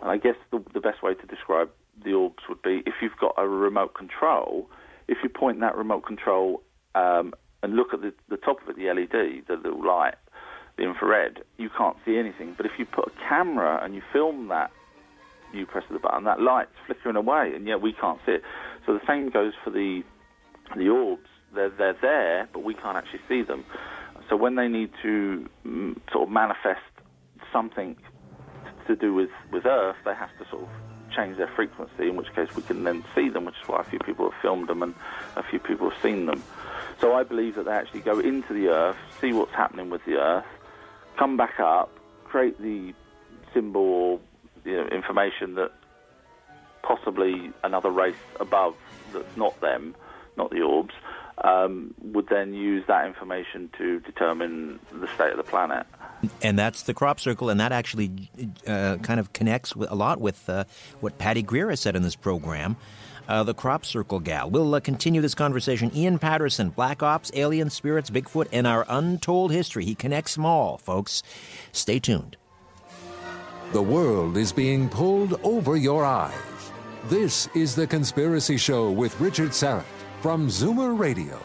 And 0.01 0.11
I 0.11 0.17
guess 0.17 0.37
the, 0.51 0.63
the 0.73 0.81
best 0.81 1.03
way 1.03 1.15
to 1.15 1.27
describe 1.27 1.71
the 2.03 2.13
orbs 2.13 2.43
would 2.49 2.63
be 2.63 2.83
if 2.87 2.95
you've 3.03 3.17
got 3.21 3.35
a 3.37 3.47
remote 3.47 3.95
control, 3.95 4.69
if 5.09 5.19
you 5.23 5.29
point 5.29 5.61
that 5.61 5.77
remote 5.77 6.07
control 6.07 6.63
um, 6.95 7.35
and 7.63 7.75
look 7.75 7.93
at 7.93 8.01
the, 8.01 8.13
the 8.29 8.37
top 8.37 8.63
of 8.63 8.69
it, 8.69 8.77
the 8.77 8.93
LED, 8.93 9.47
the 9.49 9.57
little 9.57 9.85
light, 9.87 10.15
the 10.77 10.85
infrared, 10.85 11.41
you 11.59 11.71
can't 11.77 11.97
see 12.05 12.17
anything. 12.17 12.55
But 12.57 12.67
if 12.67 12.73
you 12.79 12.87
put 12.87 13.07
a 13.09 13.29
camera 13.29 13.81
and 13.83 13.95
you 13.95 14.03
film 14.13 14.49
that, 14.49 14.71
you 15.53 15.67
press 15.67 15.85
the 15.91 15.99
button, 15.99 16.25
that 16.25 16.41
light's 16.41 16.73
flickering 16.87 17.17
away, 17.17 17.53
and 17.55 17.67
yet 17.67 17.81
we 17.81 17.93
can't 17.93 18.19
see 18.27 18.33
it. 18.33 18.43
So 18.87 18.95
the 18.95 19.07
same 19.07 19.31
goes 19.31 19.53
for 19.63 19.71
the 19.71 20.03
the 20.77 20.89
orbs. 20.89 21.29
They're 21.55 21.71
they're 21.71 21.97
there, 22.01 22.49
but 22.53 22.65
we 22.65 22.75
can't 22.75 22.97
actually 22.97 23.21
see 23.29 23.43
them. 23.43 23.65
So 24.29 24.37
when 24.37 24.57
they 24.57 24.69
need 24.69 24.91
to 25.03 25.49
mm, 25.65 26.01
sort 26.11 26.25
of 26.25 26.31
manifest 26.33 26.81
something 27.53 27.97
to 28.87 28.97
do 28.97 29.15
with, 29.15 29.31
with 29.53 29.67
Earth, 29.67 29.97
they 30.05 30.15
have 30.15 30.31
to 30.39 30.51
sort 30.51 30.63
of 30.63 30.69
change 31.15 31.37
their 31.37 31.49
frequency, 31.49 32.09
in 32.09 32.17
which 32.17 32.33
case 32.35 32.49
we 32.57 32.63
can 32.63 32.85
then 32.85 33.05
see 33.15 33.29
them, 33.29 33.45
which 33.45 33.57
is 33.63 33.69
why 33.69 33.81
a 33.81 33.85
few 33.85 33.99
people 33.99 34.31
have 34.31 34.41
filmed 34.41 34.69
them 34.69 34.83
and 34.83 34.95
a 35.37 35.43
few 35.43 35.59
people 35.59 35.91
have 35.91 36.03
seen 36.03 36.27
them. 36.27 36.43
So 37.01 37.15
I 37.15 37.23
believe 37.23 37.57
that 37.57 37.65
they 37.65 37.73
actually 37.73 38.01
go 38.01 38.19
into 38.19 38.53
the 38.55 38.69
Earth, 38.69 38.97
see 39.21 39.33
what's 39.33 39.53
happening 39.53 39.91
with 39.91 40.05
the 40.05 40.17
Earth, 40.17 40.47
come 41.19 41.37
back 41.37 41.61
up, 41.61 41.91
create 42.25 42.61
the 42.61 42.95
symbol 43.53 43.83
or 43.83 44.21
you 44.65 44.77
know, 44.77 44.87
information 44.89 45.55
that 45.55 45.73
possibly 46.83 47.53
another 47.63 47.91
race 47.91 48.15
above 48.41 48.75
that's 49.13 49.37
not 49.37 49.59
them, 49.61 49.95
not 50.37 50.51
the 50.51 50.61
orbs, 50.61 50.95
um, 51.43 51.95
would 52.03 52.29
then 52.29 52.55
use 52.55 52.85
that 52.87 53.07
information 53.07 53.71
to 53.79 54.01
determine 54.01 54.79
the 54.93 55.09
state 55.15 55.31
of 55.31 55.37
the 55.37 55.43
planet. 55.43 55.87
And 56.43 56.59
that's 56.59 56.83
the 56.83 56.95
crop 56.95 57.21
circle, 57.21 57.51
and 57.51 57.61
that 57.61 57.73
actually 57.73 58.31
uh, 58.67 58.97
kind 58.99 59.21
of 59.21 59.33
connects 59.33 59.75
with, 59.75 59.91
a 59.91 59.95
lot 59.95 60.21
with 60.21 60.49
uh, 60.49 60.65
what 61.01 61.19
Patty 61.19 61.43
Greer 61.43 61.71
has 61.71 61.81
said 61.81 61.97
in 61.97 62.03
this 62.03 62.17
program. 62.17 62.77
Uh, 63.27 63.43
the 63.43 63.55
crop 63.55 63.87
circle 63.87 64.21
gal. 64.21 64.51
We'll 64.51 64.75
uh, 64.75 64.81
continue 64.81 65.23
this 65.23 65.35
conversation. 65.35 65.91
Ian 65.95 66.19
Patterson, 66.19 66.69
Black 66.71 67.03
Ops, 67.03 67.31
Alien 67.35 67.71
Spirits, 67.71 68.11
Bigfoot, 68.11 68.49
and 68.53 68.67
our 68.67 68.85
untold 68.89 69.51
history. 69.51 69.87
He 69.87 69.95
connects 69.95 70.35
them 70.35 70.45
all, 70.45 70.77
folks. 70.77 71.23
Stay 71.73 71.99
tuned. 71.99 72.37
The 73.73 73.83
world 73.83 74.37
is 74.37 74.53
being 74.53 74.91
pulled 74.91 75.41
over 75.43 75.77
your 75.77 76.05
eyes. 76.05 76.35
This 77.07 77.49
is 77.55 77.75
The 77.75 77.87
Conspiracy 77.87 78.59
Show 78.59 78.91
with 78.91 79.19
Richard 79.21 79.51
Syrett 79.51 79.85
from 80.25 80.49
Zoomer 80.49 80.99
Radio. 80.99 81.39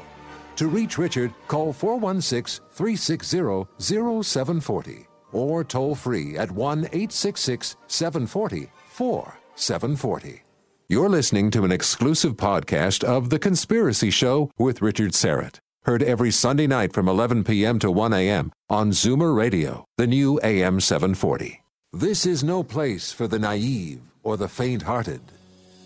To 0.56 0.70
reach 0.70 0.98
Richard, 0.98 1.34
call 1.50 1.74
416 1.74 2.64
360 2.72 3.68
0740 3.78 5.06
or 5.34 5.66
toll 5.66 5.96
free 5.96 6.38
at 6.38 6.50
1 6.50 6.86
866 6.86 7.76
740 7.88 8.72
4740. 8.88 10.44
You're 10.88 11.10
listening 11.10 11.52
to 11.52 11.66
an 11.66 11.74
exclusive 11.74 12.38
podcast 12.38 13.04
of 13.04 13.30
The 13.30 13.38
Conspiracy 13.38 14.12
Show 14.12 14.50
with 14.58 14.82
Richard 14.82 15.12
Syrett. 15.12 15.58
Heard 15.84 16.02
every 16.02 16.32
Sunday 16.32 16.66
night 16.66 16.94
from 16.94 17.10
11 17.10 17.44
p.m. 17.44 17.80
to 17.80 17.92
1 17.92 18.14
a.m. 18.14 18.50
on 18.70 18.92
Zoomer 18.92 19.36
Radio, 19.36 19.84
the 19.98 20.08
new 20.08 20.40
AM 20.42 20.80
740. 20.80 21.62
This 21.92 22.26
is 22.26 22.46
no 22.46 22.64
place 22.64 23.12
for 23.12 23.28
the 23.28 23.40
naive 23.40 24.00
or 24.24 24.38
the 24.38 24.48
faint 24.48 24.84
hearted. 24.84 25.20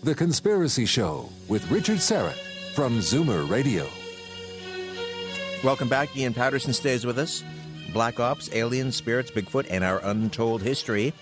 The 0.04 0.14
Conspiracy 0.14 0.86
Show 0.86 1.28
with 1.48 1.68
Richard 1.72 1.98
Syrett 1.98 2.53
from 2.74 2.98
Zoomer 2.98 3.48
Radio. 3.48 3.86
Welcome 5.62 5.88
back. 5.88 6.16
Ian 6.16 6.34
Patterson 6.34 6.72
stays 6.72 7.06
with 7.06 7.20
us. 7.20 7.44
Black 7.92 8.18
Ops, 8.18 8.52
aliens, 8.52 8.96
spirits, 8.96 9.30
Bigfoot, 9.30 9.68
and 9.70 9.84
our 9.84 10.00
untold 10.02 10.60
history. 10.60 11.14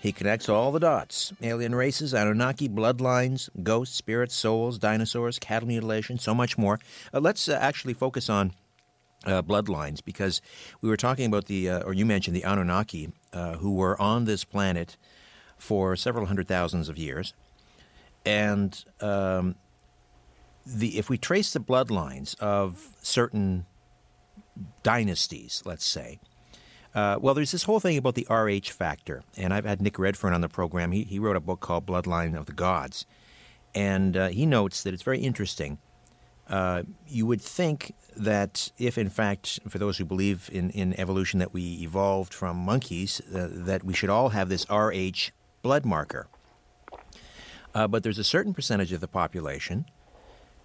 He 0.00 0.10
connects 0.10 0.48
all 0.48 0.72
the 0.72 0.80
dots 0.80 1.34
alien 1.42 1.74
races, 1.74 2.14
Anunnaki, 2.14 2.66
bloodlines, 2.66 3.50
ghosts, 3.62 3.94
spirits, 3.94 4.34
souls, 4.34 4.78
dinosaurs, 4.78 5.38
cattle 5.38 5.68
mutilation, 5.68 6.18
so 6.18 6.34
much 6.34 6.56
more. 6.56 6.80
Uh, 7.12 7.20
let's 7.20 7.46
uh, 7.46 7.58
actually 7.60 7.92
focus 7.92 8.30
on 8.30 8.54
uh, 9.26 9.42
bloodlines 9.42 10.02
because 10.02 10.40
we 10.80 10.88
were 10.88 10.96
talking 10.96 11.26
about 11.26 11.44
the, 11.44 11.68
uh, 11.68 11.82
or 11.82 11.92
you 11.92 12.06
mentioned 12.06 12.34
the 12.34 12.44
Anunnaki 12.44 13.12
uh, 13.34 13.56
who 13.56 13.74
were 13.74 14.00
on 14.00 14.24
this 14.24 14.44
planet 14.44 14.96
for 15.58 15.94
several 15.94 16.24
hundred 16.24 16.48
thousands 16.48 16.88
of 16.88 16.96
years. 16.96 17.34
And 18.24 18.82
um, 19.00 19.56
the, 20.68 20.98
if 20.98 21.08
we 21.08 21.18
trace 21.18 21.52
the 21.52 21.60
bloodlines 21.60 22.38
of 22.40 22.88
certain 23.02 23.66
dynasties, 24.82 25.62
let's 25.64 25.86
say, 25.86 26.18
uh, 26.94 27.18
well, 27.20 27.34
there's 27.34 27.52
this 27.52 27.64
whole 27.64 27.80
thing 27.80 27.96
about 27.96 28.14
the 28.14 28.26
RH 28.30 28.70
factor, 28.72 29.22
and 29.36 29.52
I've 29.52 29.64
had 29.64 29.80
Nick 29.80 29.98
Redfern 29.98 30.32
on 30.32 30.40
the 30.40 30.48
program. 30.48 30.92
He, 30.92 31.04
he 31.04 31.18
wrote 31.18 31.36
a 31.36 31.40
book 31.40 31.60
called 31.60 31.86
Bloodline 31.86 32.36
of 32.36 32.46
the 32.46 32.52
Gods, 32.52 33.06
and 33.74 34.16
uh, 34.16 34.28
he 34.28 34.46
notes 34.46 34.82
that 34.82 34.94
it's 34.94 35.02
very 35.02 35.20
interesting. 35.20 35.78
Uh, 36.48 36.82
you 37.06 37.26
would 37.26 37.42
think 37.42 37.94
that 38.16 38.72
if, 38.78 38.96
in 38.96 39.10
fact, 39.10 39.60
for 39.68 39.78
those 39.78 39.98
who 39.98 40.04
believe 40.04 40.48
in, 40.52 40.70
in 40.70 40.98
evolution, 40.98 41.38
that 41.40 41.52
we 41.52 41.74
evolved 41.82 42.32
from 42.32 42.56
monkeys, 42.56 43.20
uh, 43.34 43.48
that 43.50 43.84
we 43.84 43.92
should 43.92 44.10
all 44.10 44.30
have 44.30 44.48
this 44.48 44.66
RH 44.70 45.30
blood 45.62 45.84
marker. 45.84 46.26
Uh, 47.74 47.86
but 47.86 48.02
there's 48.02 48.18
a 48.18 48.24
certain 48.24 48.54
percentage 48.54 48.92
of 48.92 49.00
the 49.00 49.08
population, 49.08 49.84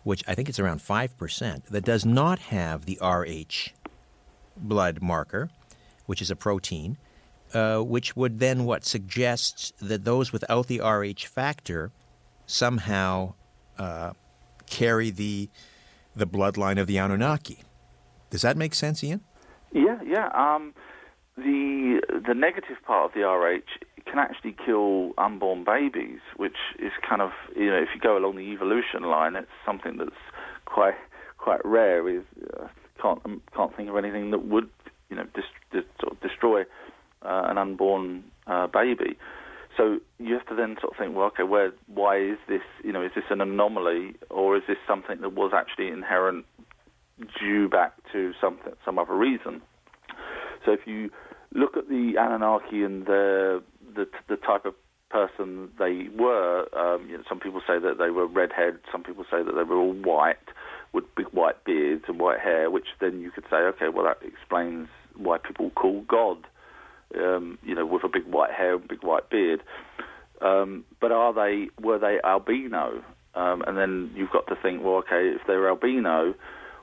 which 0.04 0.24
I 0.28 0.36
think 0.36 0.50
it's 0.50 0.60
around 0.60 0.80
5%, 0.80 1.66
that 1.66 1.84
does 1.84 2.06
not 2.06 2.40
have 2.40 2.86
the 2.86 2.98
RH 3.02 3.72
blood 4.58 5.02
marker 5.02 5.50
which 6.06 6.22
is 6.22 6.30
a 6.30 6.36
protein, 6.36 6.98
uh, 7.54 7.80
which 7.80 8.16
would 8.16 8.40
then 8.40 8.66
what 8.66 8.86
suggests 8.86 9.74
that 9.80 10.04
those 10.04 10.32
without 10.32 10.68
the 10.68 10.80
Rh 10.80 11.26
factor 11.26 11.92
somehow 12.46 13.34
uh, 13.78 14.14
carry 14.66 15.10
the 15.10 15.50
the 16.16 16.28
bloodline 16.28 16.80
of 16.80 16.86
the 16.86 16.98
Anunnaki. 16.98 17.64
Does 18.30 18.44
that 18.44 18.56
make 18.56 18.76
sense, 18.76 19.04
Ian? 19.04 19.22
Yeah, 19.72 20.00
yeah. 20.06 20.28
Um, 20.28 20.76
the 21.38 22.02
the 22.28 22.34
negative 22.34 22.78
part 22.86 23.06
of 23.06 23.14
the 23.14 23.28
Rh 23.28 23.62
can 24.06 24.20
actually 24.20 24.56
kill 24.66 25.14
unborn 25.18 25.64
babies, 25.64 26.20
which 26.38 26.58
is 26.80 26.92
kind 27.08 27.22
of 27.22 27.32
you 27.56 27.70
know 27.70 27.78
if 27.78 27.90
you 27.96 28.02
go 28.02 28.18
along 28.18 28.36
the 28.36 28.44
evolution 28.44 29.04
line, 29.04 29.36
it's 29.36 29.48
something 29.66 29.98
that's 29.98 30.12
quite 30.66 30.96
quite 31.38 31.64
rare. 31.66 32.08
Is 32.10 32.24
uh, 32.60 32.68
can't 33.02 33.20
can't 33.56 33.76
think 33.76 33.90
of 33.90 33.98
anything 33.98 34.32
that 34.32 34.46
would 34.46 34.70
you 35.14 35.18
know, 35.18 35.28
dis- 35.36 35.44
dis- 35.72 35.84
sort 36.02 36.14
of 36.14 36.22
destroy 36.22 36.62
uh, 37.22 37.44
an 37.46 37.60
unborn 37.60 38.24
uh, 38.48 38.66
baby. 38.66 39.16
So 39.78 40.00
you 40.18 40.34
have 40.34 40.48
to 40.48 40.56
then 40.56 40.76
sort 40.82 40.94
of 40.94 40.98
think, 40.98 41.16
well, 41.16 41.28
okay, 41.28 41.44
where, 41.44 41.72
why 41.88 42.20
is 42.20 42.38
this? 42.48 42.62
You 42.84 42.92
know, 42.92 43.04
is 43.04 43.12
this 43.16 43.26
an 43.30 43.40
anomaly, 43.42 44.16
or 44.32 44.58
is 44.58 44.64
this 44.68 44.78
something 44.88 45.22
that 45.22 45.34
was 45.34 45.52
actually 45.54 45.90
inherent, 45.90 46.46
due 47.40 47.70
back 47.70 47.94
to 48.12 48.34
something, 48.42 48.74
some 48.84 48.98
other 48.98 49.16
reason? 49.16 49.62
So 50.66 50.72
if 50.72 50.82
you 50.86 51.10
look 51.54 51.78
at 51.78 51.88
the 51.88 52.16
Anunnaki 52.20 52.84
and 52.84 53.06
the 53.06 53.64
the, 53.96 54.08
the 54.28 54.38
type 54.38 54.66
of 54.66 54.74
person 55.10 55.70
they 55.78 56.08
were, 56.18 56.66
um, 56.76 57.08
you 57.08 57.18
know, 57.18 57.24
some 57.30 57.40
people 57.40 57.62
say 57.68 57.78
that 57.80 57.98
they 58.00 58.10
were 58.10 58.26
redhead, 58.26 58.80
some 58.92 59.04
people 59.04 59.24
say 59.30 59.44
that 59.44 59.54
they 59.56 59.64
were 59.64 59.78
all 59.78 59.94
white 59.94 60.38
with 60.92 61.04
big 61.16 61.28
white 61.28 61.64
beards 61.64 62.06
and 62.08 62.20
white 62.20 62.40
hair, 62.40 62.72
which 62.72 62.88
then 63.00 63.22
you 63.22 63.30
could 63.30 63.44
say, 63.50 63.58
okay, 63.58 63.90
well 63.94 64.06
that 64.06 64.18
explains 64.28 64.88
why 65.16 65.38
people 65.38 65.70
call 65.72 66.02
God, 66.08 66.48
um, 67.16 67.60
you 67.64 67.76
know, 67.76 67.86
with 67.86 68.04
a 68.04 68.10
big 68.10 68.26
white 68.26 68.52
hair 68.52 68.76
and 68.76 68.88
big 68.88 69.04
white 69.04 69.30
beard. 69.30 69.62
Um, 70.42 70.84
but 71.00 71.12
are 71.12 71.34
they 71.34 71.68
were 71.80 72.00
they 72.00 72.18
albino? 72.24 73.04
Um, 73.36 73.64
and 73.66 73.78
then 73.78 74.12
you've 74.16 74.32
got 74.32 74.48
to 74.48 74.56
think, 74.56 74.84
well, 74.84 74.96
okay, 74.98 75.30
if 75.36 75.42
they're 75.48 75.68
albino, 75.68 76.36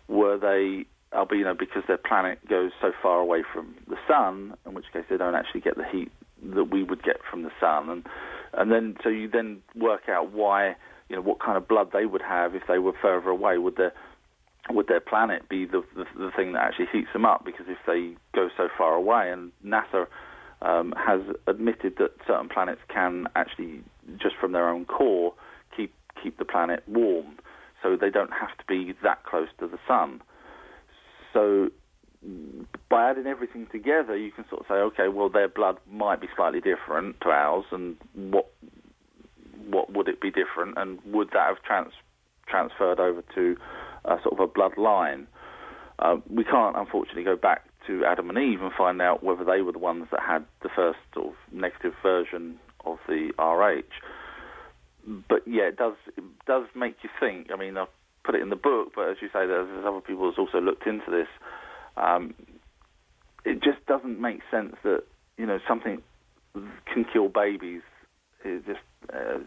were 0.09 0.37
they 0.37 0.87
albino 1.15 1.55
because 1.55 1.83
their 1.89 1.99
planet 1.99 2.39
goes 2.49 2.71
so 2.81 2.93
far 3.03 3.21
away 3.21 3.43
from 3.53 3.75
the 3.89 3.97
sun, 4.07 4.55
in 4.67 4.75
which 4.75 4.87
case 4.93 5.05
they 5.11 5.17
don't 5.17 5.35
actually 5.35 5.61
get 5.61 5.77
the 5.77 5.85
heat 5.85 6.11
that 6.55 6.65
we 6.65 6.83
would 6.83 7.03
get 7.03 7.17
from 7.29 7.43
the 7.43 7.51
sun, 7.61 7.91
and 7.91 8.07
and 8.53 8.73
then 8.73 8.97
so 9.03 9.09
you 9.09 9.29
then 9.29 9.63
work 9.77 10.09
out 10.09 10.33
why, 10.33 10.75
you 11.09 11.17
know, 11.17 11.23
what 11.23 11.41
kind 11.41 11.57
of 11.57 11.69
blood 11.69 11.91
they 11.93 12.07
would 12.07 12.23
have 12.23 12.55
if 12.55 12.63
they 12.69 12.79
were 12.79 12.95
further 13.01 13.31
away. 13.31 13.59
Would 13.59 13.77
their 13.77 13.93
would 14.69 14.89
their 14.89 15.01
planet 15.01 15.49
be 15.49 15.65
the, 15.65 15.83
the, 15.97 16.05
the 16.17 16.31
thing 16.37 16.53
that 16.53 16.63
actually 16.63 16.87
heats 16.93 17.09
them 17.13 17.25
up? 17.25 17.45
Because 17.45 17.67
if 17.69 17.79
they 17.87 18.15
go 18.35 18.49
so 18.57 18.69
far 18.77 18.95
away, 18.95 19.31
and 19.31 19.53
NASA 19.65 20.07
um, 20.63 20.95
has 20.97 21.21
admitted 21.47 21.95
that 21.99 22.13
certain 22.27 22.49
planets 22.49 22.81
can 22.89 23.27
actually, 23.35 23.83
just 24.17 24.37
from 24.41 24.53
their 24.53 24.69
own 24.69 24.85
core, 24.85 25.35
keep 25.77 25.93
keep 26.23 26.39
the 26.39 26.45
planet 26.45 26.83
warm, 26.87 27.39
so 27.83 27.97
they 27.97 28.11
don't 28.11 28.33
have 28.33 28.57
to 28.59 28.65
be 28.69 28.95
that 29.03 29.25
close 29.25 29.49
to 29.59 29.67
the 29.67 29.79
sun. 29.87 30.21
So 31.33 31.71
by 32.89 33.11
adding 33.11 33.27
everything 33.27 33.67
together, 33.73 34.17
you 34.17 34.31
can 34.31 34.45
sort 34.49 34.61
of 34.61 34.67
say, 34.69 34.75
okay, 34.75 35.09
well, 35.09 35.29
their 35.29 35.49
blood 35.49 35.79
might 35.91 36.21
be 36.21 36.27
slightly 36.37 36.61
different 36.61 37.21
to 37.23 37.29
ours, 37.29 37.65
and 37.71 37.97
what 38.15 38.53
what 39.69 39.93
would 39.93 40.09
it 40.09 40.21
be 40.21 40.31
different, 40.31 40.77
and 40.77 40.99
would 41.07 41.29
that 41.29 41.47
have 41.47 41.63
trans- 41.63 41.93
transferred 42.49 42.99
over 42.99 43.23
to 43.35 43.57
sort 44.23 44.39
of 44.39 44.41
a 44.41 44.47
bloodline. 44.49 45.27
Uh, 45.99 46.17
we 46.29 46.45
can't, 46.45 46.77
unfortunately, 46.77 47.25
go 47.25 47.37
back 47.37 47.65
to 47.87 48.05
Adam 48.05 48.31
and 48.31 48.39
Eve 48.39 48.63
and 48.63 48.73
find 48.77 49.01
out 49.01 49.23
whether 49.23 49.45
they 49.45 49.63
were 49.63 49.73
the 49.73 49.79
ones 49.79 50.07
that 50.11 50.21
had 50.21 50.45
the 50.63 50.69
first 50.75 50.99
sort 51.15 51.29
of 51.29 51.35
negative 51.53 51.93
version 52.03 52.59
of 52.85 52.99
the 53.07 53.31
RH. 53.39 53.93
But 55.29 55.43
yeah, 55.47 55.65
it 55.65 55.77
does 55.77 55.95
it 56.17 56.25
does 56.47 56.65
make 56.75 56.97
you 57.03 57.11
think. 57.19 57.49
I 57.53 57.57
mean, 57.57 57.77
I've 57.77 57.89
put 58.25 58.35
it 58.35 58.43
in 58.43 58.51
the 58.51 58.57
book, 58.57 58.93
but 58.95 59.09
as 59.09 59.17
you 59.21 59.29
say, 59.29 59.47
there's, 59.47 59.85
other 59.85 60.01
people 60.01 60.29
who's 60.29 60.39
also 60.39 60.61
looked 60.61 60.87
into 60.87 61.11
this. 61.11 61.29
Um, 61.97 62.35
it 63.45 63.63
just 63.63 63.85
doesn't 63.87 64.21
make 64.21 64.41
sense 64.51 64.77
that 64.83 65.05
you 65.39 65.47
know 65.47 65.59
something 65.67 66.03
can 66.87 67.05
kill 67.11 67.29
babies. 67.29 67.83
It 68.45 68.67
just 68.67 68.81
uh, 69.13 69.39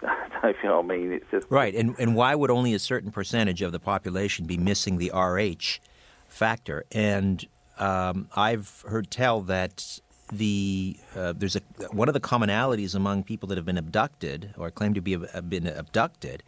if 0.44 0.56
you 0.62 0.68
know 0.68 0.80
what 0.80 0.92
I 0.92 0.96
mean. 0.96 1.12
It's 1.12 1.30
just 1.30 1.46
right. 1.50 1.74
And 1.74 1.96
and 1.98 2.14
why 2.14 2.34
would 2.34 2.50
only 2.50 2.74
a 2.74 2.78
certain 2.78 3.10
percentage 3.10 3.62
of 3.62 3.72
the 3.72 3.80
population 3.80 4.46
be 4.46 4.56
missing 4.56 4.98
the 4.98 5.10
RH 5.14 5.80
factor? 6.28 6.84
And 6.92 7.46
um, 7.78 8.28
I've 8.36 8.84
heard 8.88 9.10
tell 9.10 9.40
that 9.42 10.00
the 10.32 10.96
uh, 11.14 11.34
there's 11.36 11.56
a 11.56 11.60
one 11.90 12.08
of 12.08 12.14
the 12.14 12.20
commonalities 12.20 12.94
among 12.94 13.24
people 13.24 13.48
that 13.48 13.58
have 13.58 13.66
been 13.66 13.78
abducted 13.78 14.54
or 14.56 14.70
claim 14.70 14.94
to 14.94 15.00
be 15.00 15.12
have 15.12 15.50
been 15.50 15.66
abducted 15.66 16.42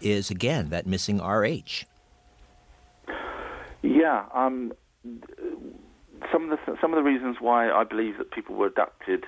is 0.00 0.30
again 0.30 0.70
that 0.70 0.86
missing 0.86 1.18
RH. 1.18 1.84
Yeah. 3.82 4.24
Um, 4.34 4.72
some 6.32 6.50
of 6.50 6.58
the 6.58 6.76
some 6.80 6.92
of 6.92 6.96
the 6.96 7.02
reasons 7.02 7.36
why 7.40 7.70
I 7.70 7.84
believe 7.84 8.18
that 8.18 8.30
people 8.30 8.54
were 8.54 8.66
abducted 8.66 9.24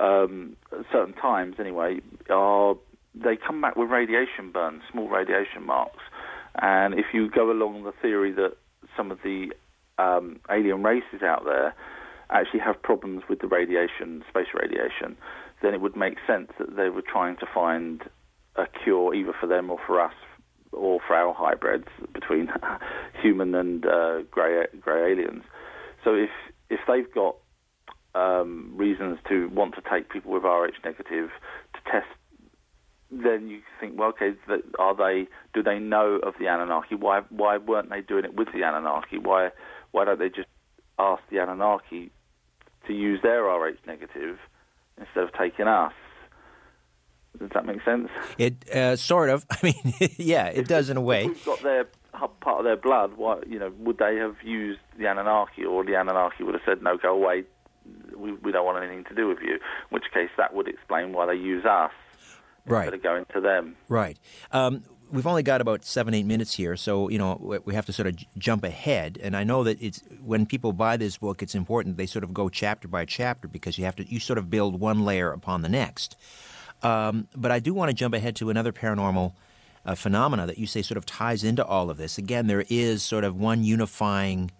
um, 0.00 0.56
at 0.72 0.84
certain 0.90 1.14
times 1.14 1.56
anyway 1.58 2.00
are 2.28 2.76
they 3.14 3.36
come 3.36 3.60
back 3.60 3.76
with 3.76 3.90
radiation 3.90 4.50
burns, 4.52 4.82
small 4.90 5.08
radiation 5.08 5.64
marks. 5.64 6.02
And 6.60 6.94
if 6.94 7.06
you 7.12 7.30
go 7.30 7.50
along 7.50 7.84
the 7.84 7.92
theory 8.00 8.32
that 8.32 8.56
some 8.96 9.10
of 9.10 9.18
the 9.22 9.52
um, 9.98 10.40
alien 10.50 10.82
races 10.82 11.22
out 11.22 11.44
there 11.44 11.74
actually 12.30 12.60
have 12.60 12.82
problems 12.82 13.22
with 13.28 13.40
the 13.40 13.46
radiation, 13.46 14.24
space 14.28 14.48
radiation, 14.54 15.16
then 15.62 15.74
it 15.74 15.80
would 15.80 15.96
make 15.96 16.16
sense 16.26 16.50
that 16.58 16.76
they 16.76 16.88
were 16.88 17.02
trying 17.02 17.36
to 17.36 17.46
find 17.52 18.02
a 18.56 18.66
cure 18.84 19.14
either 19.14 19.32
for 19.38 19.46
them 19.46 19.70
or 19.70 19.78
for 19.86 20.00
us 20.00 20.14
or 20.72 21.00
for 21.06 21.14
our 21.14 21.34
hybrids 21.34 21.88
between 22.12 22.48
human 23.22 23.54
and 23.54 23.86
uh, 23.86 24.22
grey 24.30 24.66
grey 24.80 25.12
aliens. 25.12 25.44
So 26.04 26.14
if 26.14 26.30
if 26.70 26.80
they've 26.86 27.12
got 27.14 27.36
um, 28.14 28.72
reasons 28.74 29.18
to 29.28 29.48
want 29.48 29.74
to 29.74 29.82
take 29.90 30.10
people 30.10 30.32
with 30.32 30.42
Rh 30.44 30.72
negative 30.84 31.30
to 31.74 31.90
test 31.90 32.06
then 33.12 33.48
you 33.48 33.60
think, 33.78 33.98
well, 33.98 34.08
okay, 34.10 34.32
are 34.78 34.96
they? 34.96 35.28
Do 35.52 35.62
they 35.62 35.78
know 35.78 36.18
of 36.22 36.34
the 36.40 36.46
Anunnaki? 36.46 36.94
Why 36.94 37.20
why 37.28 37.58
weren't 37.58 37.90
they 37.90 38.00
doing 38.00 38.24
it 38.24 38.34
with 38.34 38.48
the 38.54 38.62
Anunnaki? 38.62 39.18
Why 39.18 39.50
why 39.90 40.06
don't 40.06 40.18
they 40.18 40.30
just 40.30 40.48
ask 40.98 41.22
the 41.30 41.38
Anunnaki 41.38 42.10
to 42.86 42.92
use 42.92 43.20
their 43.22 43.42
Rh 43.44 43.74
negative 43.86 44.38
instead 44.96 45.24
of 45.24 45.30
taking 45.38 45.68
us? 45.68 45.92
Does 47.38 47.50
that 47.54 47.64
make 47.66 47.82
sense? 47.84 48.08
It 48.38 48.68
uh, 48.70 48.96
sort 48.96 49.30
of. 49.30 49.44
I 49.50 49.58
mean, 49.62 49.94
yeah, 50.16 50.46
it 50.46 50.58
if, 50.58 50.68
does 50.68 50.90
in 50.90 50.96
a 50.96 51.00
way. 51.00 51.22
If 51.24 51.28
we've 51.28 51.44
got 51.44 51.62
their 51.62 51.86
part 52.40 52.58
of 52.58 52.64
their 52.64 52.76
blood, 52.76 53.14
why, 53.16 53.40
you 53.46 53.58
know, 53.58 53.72
would 53.78 53.98
they 53.98 54.16
have 54.16 54.36
used 54.44 54.80
the 54.98 55.06
Anunnaki, 55.06 55.64
or 55.64 55.84
the 55.84 55.94
Anunnaki 55.98 56.44
would 56.44 56.54
have 56.54 56.62
said, 56.66 56.82
"No, 56.82 56.96
go 56.96 57.14
away. 57.14 57.44
We, 58.16 58.32
we 58.32 58.52
don't 58.52 58.64
want 58.66 58.82
anything 58.84 59.04
to 59.04 59.14
do 59.14 59.26
with 59.28 59.38
you." 59.42 59.54
In 59.54 59.60
which 59.90 60.04
case, 60.12 60.30
that 60.36 60.54
would 60.54 60.68
explain 60.68 61.12
why 61.12 61.26
they 61.26 61.34
use 61.34 61.64
us 61.64 61.90
Right. 62.66 62.84
instead 62.84 62.94
of 62.94 63.02
going 63.02 63.24
to 63.34 63.40
them. 63.40 63.76
Right. 63.88 64.18
Um, 64.52 64.84
we've 65.10 65.26
only 65.26 65.42
got 65.42 65.60
about 65.60 65.84
seven, 65.84 66.14
eight 66.14 66.26
minutes 66.26 66.54
here, 66.54 66.76
so 66.76 67.08
you 67.08 67.18
know 67.18 67.38
we- 67.42 67.58
we 67.64 67.74
have 67.74 67.86
to 67.86 67.92
sort 67.92 68.06
of 68.08 68.16
j- 68.16 68.28
jump 68.38 68.62
ahead. 68.62 69.18
And 69.22 69.34
I 69.36 69.42
know 69.42 69.64
that 69.64 69.82
it's 69.82 70.02
when 70.22 70.44
people 70.46 70.72
buy 70.72 70.96
this 70.98 71.16
book, 71.16 71.42
it's 71.42 71.54
important 71.56 71.96
they 71.96 72.06
sort 72.06 72.24
of 72.24 72.32
go 72.34 72.48
chapter 72.50 72.86
by 72.88 73.04
chapter 73.06 73.48
because 73.48 73.78
you 73.78 73.84
have 73.86 73.96
to 73.96 74.04
you 74.08 74.20
sort 74.20 74.38
of 74.38 74.48
build 74.50 74.78
one 74.78 75.04
layer 75.04 75.32
upon 75.32 75.62
the 75.62 75.68
next. 75.70 76.16
Um, 76.82 77.28
but 77.36 77.50
I 77.50 77.60
do 77.60 77.74
want 77.74 77.90
to 77.90 77.94
jump 77.94 78.14
ahead 78.14 78.36
to 78.36 78.50
another 78.50 78.72
paranormal 78.72 79.32
uh, 79.84 79.94
phenomena 79.94 80.46
that 80.46 80.58
you 80.58 80.66
say 80.66 80.82
sort 80.82 80.98
of 80.98 81.06
ties 81.06 81.44
into 81.44 81.64
all 81.64 81.90
of 81.90 81.96
this. 81.96 82.18
Again, 82.18 82.46
there 82.46 82.64
is 82.68 83.02
sort 83.02 83.24
of 83.24 83.36
one 83.36 83.64
unifying 83.64 84.50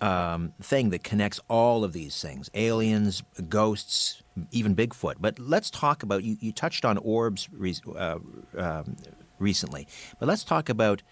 um, 0.00 0.52
thing 0.60 0.90
that 0.90 1.04
connects 1.04 1.40
all 1.48 1.84
of 1.84 1.92
these 1.92 2.20
things 2.20 2.50
aliens, 2.54 3.22
ghosts, 3.48 4.22
even 4.50 4.74
Bigfoot. 4.74 5.16
But 5.20 5.38
let's 5.38 5.70
talk 5.70 6.02
about 6.02 6.24
you, 6.24 6.36
you 6.40 6.52
touched 6.52 6.84
on 6.84 6.98
orbs 6.98 7.48
re- 7.52 7.74
uh, 7.96 8.18
um, 8.56 8.96
recently, 9.38 9.86
but 10.18 10.26
let's 10.26 10.44
talk 10.44 10.68
about 10.68 11.02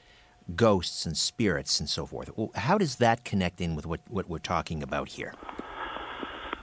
ghosts 0.57 1.05
and 1.05 1.17
spirits 1.17 1.79
and 1.79 1.89
so 1.89 2.07
forth. 2.07 2.31
How 2.55 2.79
does 2.79 2.97
that 2.97 3.25
connect 3.25 3.61
in 3.61 3.75
with 3.75 3.85
what, 3.85 4.01
what 4.09 4.29
we're 4.29 4.39
talking 4.39 4.83
about 4.83 5.11
here? 5.11 5.35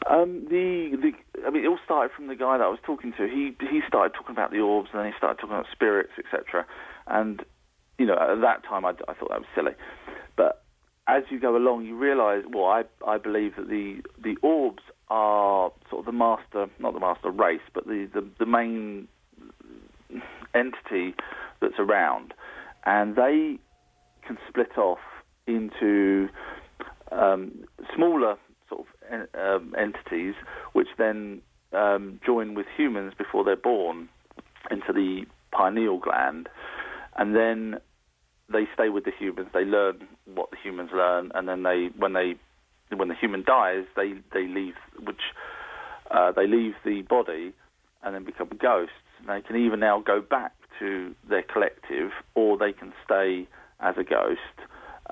Um, 0.08 0.46
the, 0.50 0.96
the, 1.02 1.42
I 1.48 1.50
mean, 1.50 1.64
it 1.64 1.68
all 1.68 1.80
started 1.84 2.12
from 2.16 2.28
the 2.28 2.36
guy 2.36 2.58
that 2.58 2.64
I 2.64 2.70
was 2.70 2.80
talking 2.86 3.12
to. 3.18 3.28
He 3.28 3.56
he 3.60 3.82
started 3.88 4.14
talking 4.14 4.34
about 4.34 4.52
the 4.52 4.60
orbs, 4.60 4.90
and 4.94 5.00
then 5.00 5.08
he 5.12 5.18
started 5.18 5.40
talking 5.42 5.56
about 5.56 5.66
spirits, 5.72 6.12
etc. 6.20 6.66
And 7.08 7.44
you 7.98 8.06
know, 8.06 8.14
at 8.14 8.42
that 8.42 8.64
time, 8.68 8.86
I, 8.86 8.92
I 9.08 9.14
thought 9.14 9.30
that 9.30 9.40
was 9.40 9.48
silly. 9.56 9.72
But 10.36 10.64
as 11.08 11.24
you 11.30 11.40
go 11.40 11.56
along, 11.56 11.86
you 11.86 11.98
realise. 11.98 12.46
Well, 12.48 12.66
I 12.66 12.84
I 13.08 13.18
believe 13.18 13.56
that 13.56 13.68
the 13.68 14.02
the 14.22 14.36
orbs 14.44 14.84
are 15.10 15.72
sort 15.90 16.02
of 16.02 16.06
the 16.06 16.12
master, 16.12 16.68
not 16.80 16.94
the 16.94 17.00
master 17.00 17.32
race, 17.32 17.62
but 17.74 17.88
the 17.88 18.08
the, 18.14 18.24
the 18.38 18.46
main 18.46 19.08
entity 20.54 21.16
that's 21.62 21.80
around, 21.80 22.34
and 22.86 23.16
they 23.16 23.58
can 24.26 24.38
split 24.50 24.78
off 24.78 25.00
into 25.48 26.28
um, 27.12 27.66
smaller 27.96 28.38
um, 29.34 29.74
entities, 29.78 30.36
which 30.74 30.88
then 30.98 31.42
um, 31.74 32.20
join 32.26 32.54
with 32.54 32.66
humans 32.76 33.14
before 33.18 33.44
they're 33.44 33.56
born 33.56 34.10
into 34.72 34.94
the 34.94 35.26
pineal 35.52 36.00
gland, 36.00 36.50
and 37.18 37.36
then 37.36 37.80
they 38.52 38.66
stay 38.74 38.90
with 38.90 39.06
the 39.06 39.12
humans. 39.18 39.50
They 39.54 39.66
learn 39.66 40.08
what 40.34 40.52
the 40.52 40.58
humans 40.62 40.92
learn, 40.94 41.32
and 41.34 41.48
then 41.48 41.64
they, 41.64 41.90
when 41.98 42.14
they, 42.14 42.36
when 42.96 43.08
the 43.08 43.16
human 43.16 43.44
dies, 43.44 43.86
they 43.96 44.14
they 44.34 44.48
leave, 44.48 44.76
which 45.04 45.22
uh, 46.12 46.32
they 46.32 46.48
leave 46.48 46.74
the 46.84 47.02
body 47.02 47.54
and 48.04 48.14
then 48.14 48.24
become 48.24 48.50
ghosts. 48.60 48.94
And 49.20 49.30
they 49.30 49.46
can 49.46 49.56
either 49.56 49.78
now 49.78 50.00
go 50.00 50.22
back 50.22 50.54
to 50.80 51.16
their 51.28 51.42
collective, 51.42 52.12
or 52.36 52.58
they 52.58 52.74
can 52.74 52.94
stay 53.04 53.48
as 53.80 53.96
a 53.98 54.04
ghost 54.04 54.40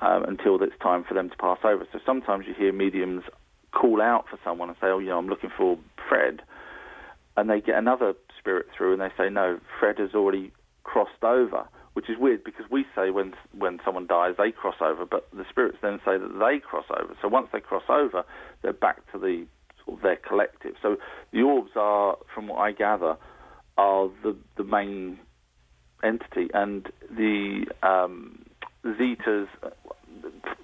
um, 0.02 0.24
until 0.26 0.62
it's 0.62 0.78
time 0.82 1.04
for 1.04 1.14
them 1.14 1.30
to 1.30 1.36
pass 1.38 1.60
over. 1.64 1.88
So 1.92 2.00
sometimes 2.06 2.46
you 2.48 2.54
hear 2.54 2.72
mediums 2.74 3.24
call 3.74 4.02
out 4.02 4.26
for 4.30 4.40
someone 4.44 4.70
and 4.70 4.78
say, 4.80 4.88
"Oh, 4.88 5.00
you 5.00 5.10
know, 5.10 5.18
I'm 5.18 5.28
looking 5.28 5.52
for 5.56 5.78
Fred," 6.08 6.42
and 7.36 7.50
they 7.50 7.62
get 7.62 7.76
another 7.76 8.14
spirit 8.40 8.68
through 8.76 8.94
and 8.94 9.02
they 9.02 9.12
say, 9.18 9.30
"No, 9.30 9.60
Fred 9.80 9.98
has 10.00 10.14
already 10.14 10.52
crossed 10.84 11.24
over." 11.24 11.68
Which 11.94 12.10
is 12.10 12.18
weird 12.18 12.44
because 12.44 12.66
we 12.72 12.86
say 12.96 13.12
when 13.12 13.36
when 13.56 13.80
someone 13.86 14.08
dies 14.08 14.34
they 14.38 14.52
cross 14.52 14.78
over, 14.82 15.06
but 15.06 15.28
the 15.32 15.46
spirits 15.48 15.78
then 15.82 16.00
say 16.04 16.18
that 16.18 16.40
they 16.40 16.60
cross 16.60 16.86
over. 16.90 17.16
So 17.22 17.28
once 17.28 17.50
they 17.54 17.60
cross 17.60 17.84
over, 17.88 18.24
they're 18.64 18.74
back 18.74 19.12
to 19.12 19.20
the 19.20 19.46
sort 19.86 20.00
of 20.00 20.04
their 20.04 20.16
collective. 20.16 20.74
So 20.82 20.98
the 21.32 21.44
orbs 21.44 21.72
are, 21.76 22.18
from 22.34 22.48
what 22.48 22.58
I 22.58 22.72
gather, 22.72 23.16
are 23.78 24.10
the 24.24 24.36
the 24.58 24.64
main 24.64 25.20
entity, 26.04 26.50
and 26.54 26.92
the 27.10 27.66
um, 27.84 28.44
Zetas, 28.86 29.48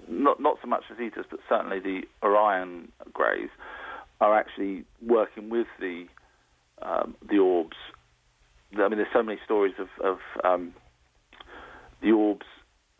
not 0.07 0.39
not 0.39 0.57
so 0.61 0.67
much 0.67 0.83
the 0.89 0.95
Zetas, 0.95 1.25
but 1.29 1.39
certainly 1.47 1.79
the 1.79 2.01
Orion 2.23 2.91
Greys, 3.13 3.49
are 4.21 4.37
actually 4.37 4.85
working 5.05 5.49
with 5.49 5.67
the 5.79 6.05
um, 6.81 7.15
the 7.29 7.37
orbs. 7.39 7.77
I 8.75 8.87
mean, 8.87 8.97
there's 8.97 9.07
so 9.13 9.23
many 9.23 9.39
stories 9.43 9.73
of, 9.79 9.87
of 10.03 10.17
um, 10.43 10.73
the 12.01 12.11
orbs 12.11 12.45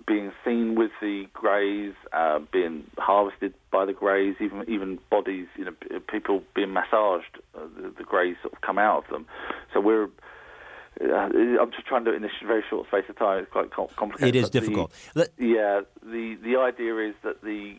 being 0.08 0.32
seen 0.44 0.76
with 0.76 0.92
the 1.00 1.26
greys, 1.34 1.94
uh, 2.14 2.40
being 2.52 2.86
harvested 2.98 3.54
by 3.72 3.86
the 3.86 3.94
greys, 3.94 4.36
even 4.40 4.64
even 4.68 5.00
bodies, 5.12 5.48
you 5.56 5.66
know, 5.66 5.74
people 6.10 6.42
being 6.56 6.74
massaged, 6.74 7.38
uh, 7.56 7.62
the, 7.76 7.94
the 7.98 8.04
greys 8.04 8.36
sort 8.42 8.54
of 8.54 8.62
come 8.62 8.78
out 8.78 9.04
of 9.06 9.10
them. 9.12 9.26
So 9.74 9.80
we're. 9.80 10.10
Uh, 11.02 11.14
I'm 11.62 11.72
just 11.72 11.86
trying 11.88 12.04
to 12.04 12.12
do 12.12 12.14
it 12.14 12.18
in 12.18 12.22
this 12.24 12.32
very 12.46 12.64
short 12.70 12.88
space 12.88 13.06
of 13.10 13.18
time. 13.18 13.44
It's 13.44 13.52
quite 13.52 13.72
complicated. 13.72 14.36
It 14.36 14.40
is 14.40 14.50
the- 14.50 14.60
difficult. 14.60 14.92
Let- 15.16 15.30
yeah, 15.38 15.82
the 16.04 16.36
the 16.44 16.58
idea 16.58 16.98
is 16.98 17.16
that 17.24 17.42
the 17.42 17.78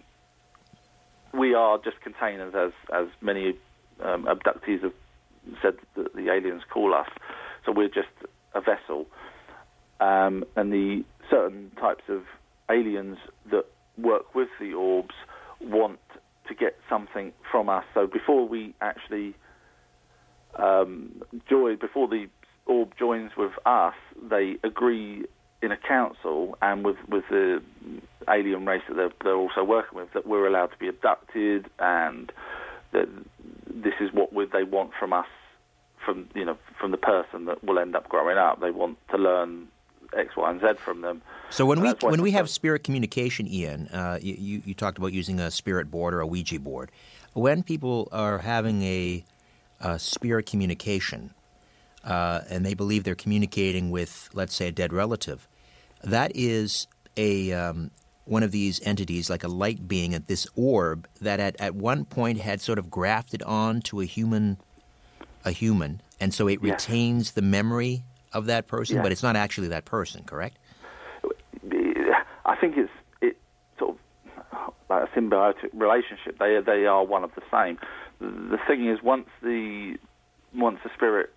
we 1.33 1.55
are 1.55 1.79
just 1.79 2.01
containers, 2.01 2.55
as 2.55 2.73
as 2.93 3.09
many 3.21 3.59
um, 4.03 4.25
abductees 4.25 4.83
have 4.83 4.95
said 5.63 5.75
that 5.97 6.15
the 6.15 6.31
aliens 6.31 6.63
call 6.71 6.95
us. 6.95 7.09
So 7.67 7.73
we're 7.73 7.89
just 7.89 8.09
a 8.55 8.61
vessel, 8.61 9.07
um, 10.01 10.45
and 10.57 10.73
the 10.73 11.05
certain 11.29 11.71
types 11.79 12.05
of 12.09 12.23
aliens 12.71 13.19
that 13.51 13.67
work 13.99 14.35
with 14.35 14.49
the 14.59 14.73
orbs 14.73 15.15
want 15.61 16.01
to 16.49 16.55
get 16.55 16.79
something 16.89 17.33
from 17.51 17.69
us. 17.69 17.85
So 17.95 18.07
before 18.07 18.49
we 18.49 18.75
actually 18.81 19.35
um, 20.57 21.23
join, 21.49 21.77
before 21.77 22.09
the 22.09 22.29
orb 22.71 22.97
joins 22.99 23.33
with 23.37 23.53
us, 23.67 23.95
they 24.23 24.57
agree 24.63 25.25
in 25.63 25.73
a 25.73 25.77
council 25.77 26.57
and 26.63 26.85
with 26.85 26.97
with 27.09 27.25
the 27.29 27.63
alien 28.29 28.65
race 28.65 28.83
that 28.89 28.97
they're, 28.97 29.13
they're 29.23 29.35
also 29.35 29.63
working 29.63 29.99
with 29.99 30.11
that 30.15 30.27
we're 30.27 30.47
allowed 30.47 30.69
to 30.69 30.79
be 30.79 30.89
abducted 30.89 31.69
and 31.79 32.33
that 32.93 33.09
this 33.69 33.95
is 34.01 34.11
what 34.13 34.33
would 34.33 34.51
they 34.53 34.63
want 34.63 34.91
from 34.99 35.13
us 35.13 35.27
from 36.05 36.29
you 36.35 36.45
know 36.45 36.57
from 36.79 36.91
the 36.91 36.97
person 36.97 37.45
that 37.45 37.63
will 37.63 37.79
end 37.79 37.95
up 37.95 38.09
growing 38.09 38.39
up. 38.39 38.61
They 38.61 38.71
want 38.71 38.99
to 39.11 39.19
learn 39.19 39.69
X, 40.17 40.37
Y, 40.37 40.51
and 40.51 40.61
Z 40.61 40.75
from 40.85 41.03
them. 41.03 41.23
So 41.51 41.67
when 41.67 41.81
we 41.81 41.91
when 42.01 42.23
we 42.23 42.31
have 42.33 42.49
spirit 42.49 42.85
communication, 42.85 43.47
Ian, 43.47 43.89
uh, 43.89 44.19
you, 44.21 44.35
you 44.35 44.63
you 44.65 44.75
talked 44.75 44.99
about 44.99 45.13
using 45.13 45.41
a 45.41 45.51
spirit 45.51 45.91
board 45.91 46.15
or 46.15 46.21
a 46.21 46.27
Ouija 46.27 46.59
board. 46.59 46.91
When 47.33 47.63
people 47.63 48.09
are 48.11 48.39
having 48.39 48.83
a, 48.83 49.25
a 49.81 49.99
spirit 49.99 50.47
communication, 50.47 51.33
uh, 52.05 52.41
and 52.49 52.65
they 52.65 52.75
believe 52.75 53.05
they're 53.05 53.15
communicating 53.15 53.91
with, 53.91 54.29
let's 54.33 54.55
say, 54.55 54.69
a 54.69 54.73
dead 54.73 54.93
relative, 54.93 55.49
that 56.03 56.33
is 56.35 56.87
a 57.17 57.53
um, 57.53 57.91
one 58.25 58.43
of 58.43 58.53
these 58.53 58.81
entities, 58.87 59.29
like 59.29 59.43
a 59.45 59.49
light 59.49 59.89
being, 59.89 60.15
at 60.15 60.29
this 60.29 60.47
orb 60.55 61.07
that 61.21 61.41
at, 61.41 61.57
at 61.61 61.75
one 61.75 62.05
point 62.05 62.41
had 62.41 62.61
sort 62.61 62.79
of 62.79 62.91
grafted 62.91 63.43
on 63.43 63.81
to 63.83 64.01
a 64.01 64.05
human, 64.05 64.57
a 65.45 65.51
human, 65.51 66.01
and 66.21 66.33
so 66.33 66.47
it 66.49 66.61
Yes. 66.63 66.89
retains 66.89 67.33
the 67.33 67.43
memory 67.43 68.05
of 68.33 68.47
that 68.47 68.69
person, 68.69 68.97
Yes. 68.97 69.03
but 69.03 69.13
it's 69.13 69.23
not 69.23 69.37
actually 69.37 69.69
that 69.69 69.85
person, 69.85 70.23
correct? 70.25 70.59
I 72.45 72.57
think 72.57 72.77
it's 72.77 72.91
it 73.21 73.37
sort 73.79 73.97
of 74.53 74.75
like 74.89 75.09
a 75.09 75.19
symbiotic 75.19 75.71
relationship. 75.73 76.39
They 76.39 76.61
they 76.65 76.87
are 76.87 77.05
one 77.05 77.25
of 77.25 77.31
the 77.35 77.43
same. 77.51 77.79
The 78.21 78.59
thing 78.67 78.89
is, 78.89 79.03
once 79.03 79.29
the 79.43 79.97
once 80.55 80.79
the 80.85 80.91
spirit 80.95 81.33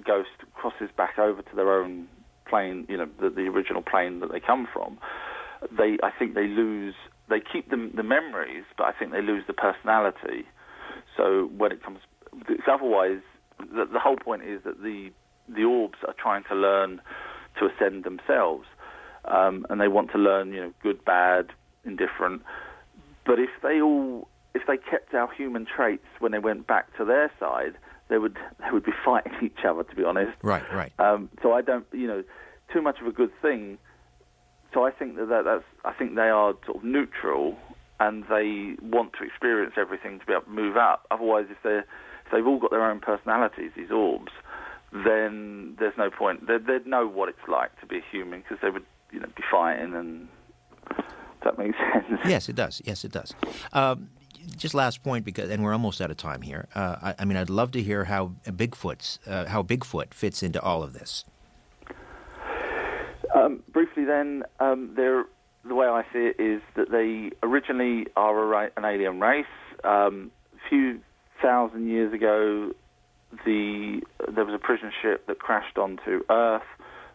ghost 0.00 0.30
crosses 0.54 0.90
back 0.96 1.18
over 1.18 1.42
to 1.42 1.56
their 1.56 1.72
own 1.72 2.08
plane, 2.48 2.86
you 2.88 2.96
know, 2.96 3.08
the, 3.20 3.30
the 3.30 3.42
original 3.42 3.82
plane 3.82 4.20
that 4.20 4.32
they 4.32 4.40
come 4.40 4.66
from, 4.72 4.98
they 5.76 5.98
I 6.02 6.10
think 6.18 6.34
they 6.34 6.46
lose. 6.46 6.94
They 7.28 7.40
keep 7.40 7.70
the 7.70 7.90
the 7.94 8.02
memories, 8.02 8.64
but 8.76 8.84
I 8.84 8.92
think 8.92 9.12
they 9.12 9.22
lose 9.22 9.44
the 9.46 9.52
personality. 9.52 10.46
So 11.16 11.50
when 11.56 11.72
it 11.72 11.82
comes, 11.82 11.98
otherwise, 12.70 13.20
the, 13.58 13.86
the 13.92 13.98
whole 13.98 14.16
point 14.16 14.42
is 14.44 14.62
that 14.64 14.82
the 14.82 15.10
the 15.48 15.64
orbs 15.64 15.98
are 16.06 16.14
trying 16.14 16.44
to 16.44 16.54
learn 16.54 17.00
to 17.58 17.66
ascend 17.66 18.04
themselves, 18.04 18.66
um, 19.24 19.66
and 19.68 19.80
they 19.80 19.88
want 19.88 20.10
to 20.12 20.18
learn, 20.18 20.52
you 20.52 20.60
know, 20.60 20.72
good, 20.82 21.04
bad, 21.04 21.48
indifferent. 21.84 22.42
But 23.26 23.38
if 23.38 23.50
they 23.62 23.80
all, 23.80 24.28
if 24.54 24.62
they 24.66 24.76
kept 24.76 25.12
our 25.14 25.32
human 25.32 25.66
traits 25.66 26.06
when 26.18 26.32
they 26.32 26.38
went 26.38 26.66
back 26.66 26.96
to 26.96 27.04
their 27.04 27.30
side, 27.40 27.74
they 28.08 28.18
would 28.18 28.36
they 28.60 28.70
would 28.72 28.84
be 28.84 28.92
fighting 29.04 29.32
each 29.42 29.64
other. 29.66 29.82
To 29.84 29.94
be 29.94 30.04
honest, 30.04 30.36
Right, 30.42 30.64
right. 30.72 30.92
um, 30.98 31.28
so 31.42 31.52
I 31.52 31.62
don't, 31.62 31.86
you 31.92 32.06
know, 32.06 32.24
too 32.72 32.82
much 32.82 33.00
of 33.00 33.06
a 33.06 33.12
good 33.12 33.30
thing. 33.40 33.78
So 34.74 34.84
I 34.84 34.90
think 34.90 35.16
that, 35.16 35.28
that 35.30 35.44
that's, 35.44 35.64
I 35.84 35.92
think 35.92 36.14
they 36.14 36.28
are 36.28 36.54
sort 36.66 36.78
of 36.78 36.84
neutral, 36.84 37.56
and 38.00 38.24
they 38.28 38.74
want 38.82 39.12
to 39.14 39.24
experience 39.24 39.74
everything 39.78 40.18
to 40.20 40.26
be 40.26 40.32
able 40.32 40.42
to 40.42 40.50
move 40.50 40.76
up. 40.76 41.06
Otherwise, 41.10 41.46
if 41.50 41.56
they 41.62 41.78
if 41.78 42.32
they've 42.32 42.46
all 42.46 42.58
got 42.58 42.70
their 42.70 42.84
own 42.84 43.00
personalities, 43.00 43.70
these 43.74 43.90
orbs, 43.90 44.32
then 44.92 45.76
there's 45.78 45.96
no 45.96 46.10
point. 46.10 46.46
They'd, 46.46 46.66
they'd 46.66 46.86
know 46.86 47.06
what 47.06 47.28
it's 47.30 47.38
like 47.48 47.78
to 47.80 47.86
be 47.86 47.98
a 47.98 48.04
human 48.10 48.40
because 48.40 48.58
they 48.62 48.68
would, 48.70 48.84
you 49.10 49.20
know, 49.20 49.28
be 49.34 49.42
fighting 49.50 49.94
and 49.94 50.28
Does 50.88 51.04
that 51.44 51.58
make 51.58 51.72
sense? 51.92 52.20
Yes, 52.26 52.48
it 52.50 52.56
does. 52.56 52.82
Yes, 52.84 53.04
it 53.04 53.12
does. 53.12 53.34
Um, 53.72 54.10
just 54.56 54.74
last 54.74 55.02
point, 55.02 55.24
because 55.24 55.50
and 55.50 55.62
we're 55.62 55.72
almost 55.72 56.00
out 56.00 56.10
of 56.10 56.16
time 56.16 56.42
here. 56.42 56.68
Uh, 56.74 56.96
I, 57.02 57.14
I, 57.20 57.24
mean, 57.24 57.36
I'd 57.36 57.50
love 57.50 57.70
to 57.72 57.82
hear 57.82 58.04
how 58.04 58.32
Bigfoot's 58.44 59.18
uh, 59.26 59.46
how 59.46 59.62
Bigfoot 59.62 60.14
fits 60.14 60.42
into 60.42 60.60
all 60.60 60.82
of 60.82 60.92
this. 60.92 61.24
Um, 63.34 63.62
briefly, 63.72 64.04
then, 64.04 64.44
um, 64.58 64.94
the 64.94 65.74
way 65.74 65.86
I 65.86 66.02
see 66.12 66.30
it 66.30 66.40
is 66.40 66.62
that 66.76 66.90
they 66.90 67.30
originally 67.42 68.06
are 68.16 68.64
a, 68.64 68.70
an 68.76 68.84
alien 68.84 69.20
race. 69.20 69.46
Um, 69.84 70.30
a 70.54 70.68
few 70.68 71.00
thousand 71.42 71.88
years 71.88 72.12
ago, 72.12 72.72
the 73.44 74.00
there 74.32 74.44
was 74.44 74.54
a 74.54 74.58
prison 74.58 74.90
ship 75.02 75.26
that 75.26 75.38
crashed 75.38 75.78
onto 75.78 76.22
Earth. 76.30 76.62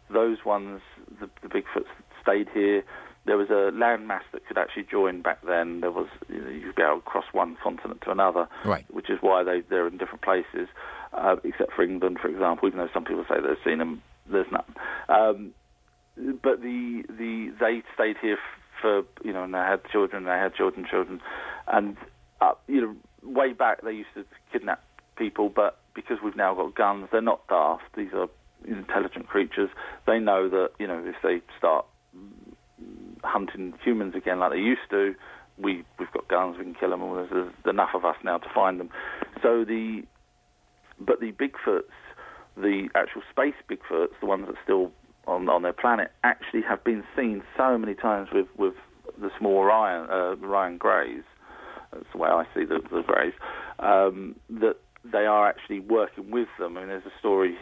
Those 0.10 0.46
ones, 0.46 0.82
the, 1.20 1.30
the 1.42 1.48
Bigfoots 1.48 1.88
stayed 2.22 2.48
here 2.54 2.84
there 3.26 3.38
was 3.38 3.50
a 3.50 3.72
landmass 3.72 4.24
that 4.34 4.46
could 4.48 4.58
actually 4.58 4.84
join 4.84 5.22
back 5.22 5.40
then. 5.46 5.82
There 5.82 5.92
was 5.92 6.08
you, 6.28 6.42
know, 6.42 6.50
you 6.50 6.62
could 6.68 6.76
be 6.76 6.82
able 6.82 6.96
to 6.96 7.02
cross 7.02 7.26
one 7.32 7.58
continent 7.62 8.02
to 8.02 8.12
another, 8.12 8.48
right. 8.66 8.86
which 8.90 9.10
is 9.10 9.20
why 9.22 9.44
they 9.44 9.62
they're 9.62 9.88
in 9.88 9.98
different 9.98 10.22
places, 10.22 10.68
uh, 11.14 11.38
except 11.44 11.74
for 11.74 11.84
England, 11.84 12.20
for 12.22 12.28
example. 12.28 12.68
Even 12.68 12.80
though 12.80 12.90
some 12.94 13.06
people 13.06 13.26
say 13.30 13.36
they've 13.36 13.58
seen 13.64 13.80
them, 13.80 14.02
there's 14.30 14.52
none. 14.52 14.76
Um, 15.08 15.54
but 16.42 16.62
the 16.62 17.04
the 17.08 17.54
they 17.60 17.84
stayed 17.94 18.18
here 18.22 18.38
for 18.82 19.04
you 19.24 19.32
know, 19.32 19.44
and 19.44 19.54
they 19.54 19.60
had 19.60 19.82
children, 19.92 20.26
they 20.26 20.32
had 20.32 20.54
children, 20.54 20.86
children, 20.90 21.22
and 21.68 21.98
uh, 22.42 22.54
you 22.68 22.82
know, 22.82 22.96
way 23.24 23.54
back 23.54 23.82
they 23.84 23.94
used 23.94 24.14
to 24.16 24.26
kidnap 24.52 24.84
people, 25.16 25.50
but 25.50 25.80
because 25.96 26.18
we've 26.24 26.36
now 26.36 26.54
got 26.54 26.76
guns, 26.76 27.08
they're 27.12 27.22
not 27.22 27.48
daft. 27.48 27.84
These 27.96 28.14
are 28.14 28.28
intelligent 28.66 29.28
creatures. 29.28 29.70
They 30.06 30.20
know 30.20 30.50
that 30.50 30.72
you 30.80 30.88
know 30.88 31.04
if 31.06 31.16
they 31.24 31.42
start 31.58 31.86
hunting 33.24 33.74
humans 33.84 34.16
again 34.16 34.40
like 34.40 34.52
they 34.52 34.58
used 34.58 34.90
to, 34.90 35.16
we 35.58 35.84
we've 36.00 36.12
got 36.12 36.28
guns, 36.28 36.58
we 36.58 36.64
can 36.64 36.76
kill 36.76 36.90
them. 36.90 37.02
There's, 37.02 37.30
there's 37.30 37.54
enough 37.68 37.92
of 37.94 38.06
us 38.06 38.16
now 38.24 38.38
to 38.38 38.50
find 38.54 38.80
them. 38.80 38.90
So 39.42 39.64
the 39.64 40.04
but 41.00 41.20
the 41.20 41.32
Bigfoots, 41.32 41.84
the 42.56 42.90
actual 42.96 43.22
space 43.32 43.56
Bigfoots, 43.70 44.14
the 44.20 44.26
ones 44.26 44.46
that 44.48 44.56
still 44.64 44.92
on 45.28 45.50
on 45.50 45.62
their 45.62 45.74
planet, 45.74 46.12
actually 46.24 46.62
have 46.62 46.84
been 46.84 47.04
seen 47.16 47.44
so 47.58 47.78
many 47.78 47.94
times 47.94 48.30
with 48.34 48.48
with 48.58 48.74
the 49.20 49.30
small 49.38 49.58
Orion 49.58 50.10
uh, 50.10 50.46
Orion 50.46 50.78
Greys. 50.78 51.24
That's 51.92 52.06
the 52.12 52.18
way 52.18 52.30
I 52.30 52.46
see 52.56 52.66
the, 52.66 52.80
the 52.92 53.04
Greys. 53.06 53.34
Um, 53.80 54.36
that 54.50 54.78
they 55.04 55.26
are 55.26 55.48
actually 55.48 55.80
working 55.80 56.32
with 56.32 56.48
them. 56.58 56.78
I 56.78 56.82
mean, 56.82 56.90
there's 56.90 57.06
a 57.06 57.20
story 57.20 57.58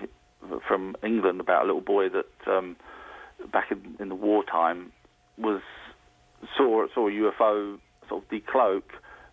from 0.67 0.95
England 1.03 1.39
about 1.39 1.63
a 1.63 1.65
little 1.65 1.81
boy 1.81 2.07
that 2.09 2.51
um, 2.51 2.75
back 3.51 3.71
in, 3.71 3.95
in 3.99 4.09
the 4.09 4.15
wartime 4.15 4.91
was 5.37 5.61
saw 6.57 6.87
saw 6.93 7.07
a 7.07 7.11
UFO 7.11 7.79
sort 8.09 8.23
of 8.23 8.29
decloak 8.29 8.83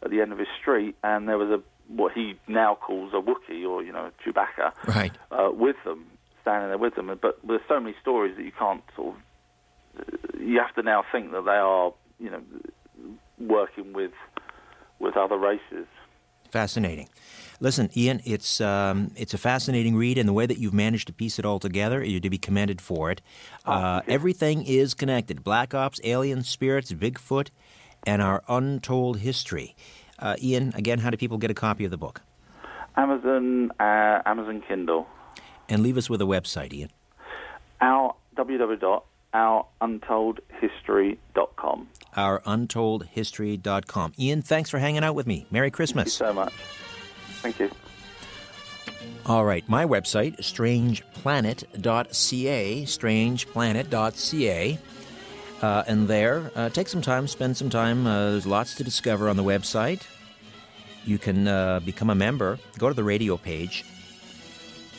at 0.03 0.11
the 0.11 0.21
end 0.21 0.33
of 0.33 0.39
his 0.39 0.49
street, 0.61 0.97
and 1.03 1.29
there 1.29 1.39
was 1.39 1.51
a 1.51 1.63
what 1.89 2.13
he 2.13 2.35
now 2.47 2.75
calls 2.75 3.13
a 3.15 3.17
Wookiee 3.17 3.69
or 3.69 3.83
you 3.83 3.93
know 3.93 4.11
Chewbacca, 4.25 4.73
right, 4.87 5.13
uh, 5.31 5.51
with 5.53 5.77
them, 5.85 6.07
standing 6.43 6.69
there 6.69 6.79
with 6.79 6.95
them. 6.95 7.11
But 7.21 7.39
there's 7.47 7.61
so 7.69 7.81
many 7.81 7.97
stories 8.01 8.37
that 8.37 8.45
you 8.45 8.53
can't 8.53 8.83
sort 8.95 9.17
of 9.17 10.41
you 10.41 10.61
have 10.61 10.75
to 10.77 10.83
now 10.83 11.05
think 11.11 11.33
that 11.33 11.45
they 11.45 11.51
are 11.51 11.93
you 12.19 12.31
know 12.31 12.43
working 13.39 13.93
with 13.93 14.13
with 14.99 15.17
other 15.17 15.37
races. 15.37 15.87
Fascinating. 16.51 17.09
Listen, 17.61 17.91
Ian, 17.97 18.21
it's 18.25 18.61
um, 18.61 19.11
it's 19.17 19.35
a 19.35 19.39
fascinating 19.39 19.97
read, 19.97 20.17
and 20.17 20.29
the 20.29 20.33
way 20.33 20.47
that 20.47 20.59
you've 20.59 20.75
managed 20.75 21.09
to 21.09 21.13
piece 21.13 21.39
it 21.39 21.45
all 21.45 21.59
together, 21.59 22.05
you're 22.05 22.21
to 22.21 22.31
be 22.31 22.39
commended 22.39 22.81
for 22.81 23.11
it. 23.11 23.21
Oh, 23.67 23.73
uh, 23.73 24.03
everything 24.07 24.65
is 24.65 24.95
connected: 24.95 25.43
Black 25.43 25.75
Ops, 25.75 26.01
alien 26.05 26.45
spirits, 26.45 26.93
Bigfoot, 26.93 27.51
and 28.07 28.23
our 28.23 28.45
untold 28.49 29.19
history. 29.19 29.75
Uh, 30.21 30.37
Ian, 30.41 30.73
again, 30.77 31.01
how 31.01 31.11
do 31.11 31.17
people 31.17 31.37
get 31.39 31.51
a 31.51 31.55
copy 31.55 31.85
of 31.85 31.91
the 31.91 31.97
book? 31.97 32.23
Amazon, 32.97 33.73
uh, 33.81 34.23
Amazon 34.25 34.63
Kindle. 34.67 35.07
And 35.69 35.83
leave 35.83 35.97
us 35.97 36.09
with 36.09 36.23
a 36.23 36.27
website, 36.27 36.73
Ian. 36.73 36.91
Our 37.81 38.15
www.ouruntoldhistory.com. 38.37 39.08
Ouruntoldhistory.com. 42.17 44.13
Ian, 44.19 44.43
thanks 44.43 44.71
for 44.71 44.79
hanging 44.79 45.05
out 45.05 45.15
with 45.15 45.27
me. 45.27 45.47
Merry 45.51 45.71
Christmas. 45.71 46.17
Thank 46.19 46.29
you 46.29 46.33
so 46.33 46.35
much. 46.35 46.53
Thank 47.43 47.61
you. 47.61 47.71
All 49.27 49.45
right, 49.45 49.69
my 49.69 49.85
website, 49.85 50.39
strangeplanet.ca, 50.39 52.83
strangeplanet.ca. 52.85 54.79
Uh, 55.61 55.83
and 55.87 56.09
there, 56.09 56.51
uh, 56.55 56.71
take 56.71 56.89
some 56.89 57.03
time, 57.03 57.27
spend 57.27 57.57
some 57.57 57.69
time. 57.69 58.07
Uh, 58.07 58.31
there's 58.31 58.47
lots 58.47 58.77
to 58.77 58.85
discover 58.85 59.29
on 59.29 59.37
the 59.37 59.45
website. 59.45 60.03
You 61.05 61.19
can 61.19 61.49
uh, 61.49 61.81
become 61.81 62.09
a 62.11 62.15
member. 62.15 62.59
Go 62.79 62.89
to 62.89 62.95
the 62.95 63.05
radio 63.05 63.37
page 63.37 63.85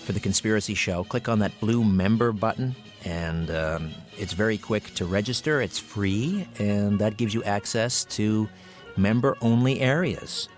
for 0.03 0.11
the 0.11 0.19
Conspiracy 0.19 0.73
Show. 0.75 1.03
Click 1.05 1.27
on 1.29 1.39
that 1.39 1.59
blue 1.59 1.83
member 1.83 2.31
button, 2.31 2.75
and 3.05 3.51
um, 3.51 3.91
it's 4.17 4.33
very 4.33 4.57
quick 4.57 4.93
to 4.95 5.05
register. 5.05 5.61
It's 5.61 5.79
free, 5.79 6.47
and 6.57 6.99
that 6.99 7.17
gives 7.17 7.33
you 7.33 7.43
access 7.43 8.05
to 8.05 8.49
member 8.97 9.37
only 9.41 9.79
areas. 9.79 10.49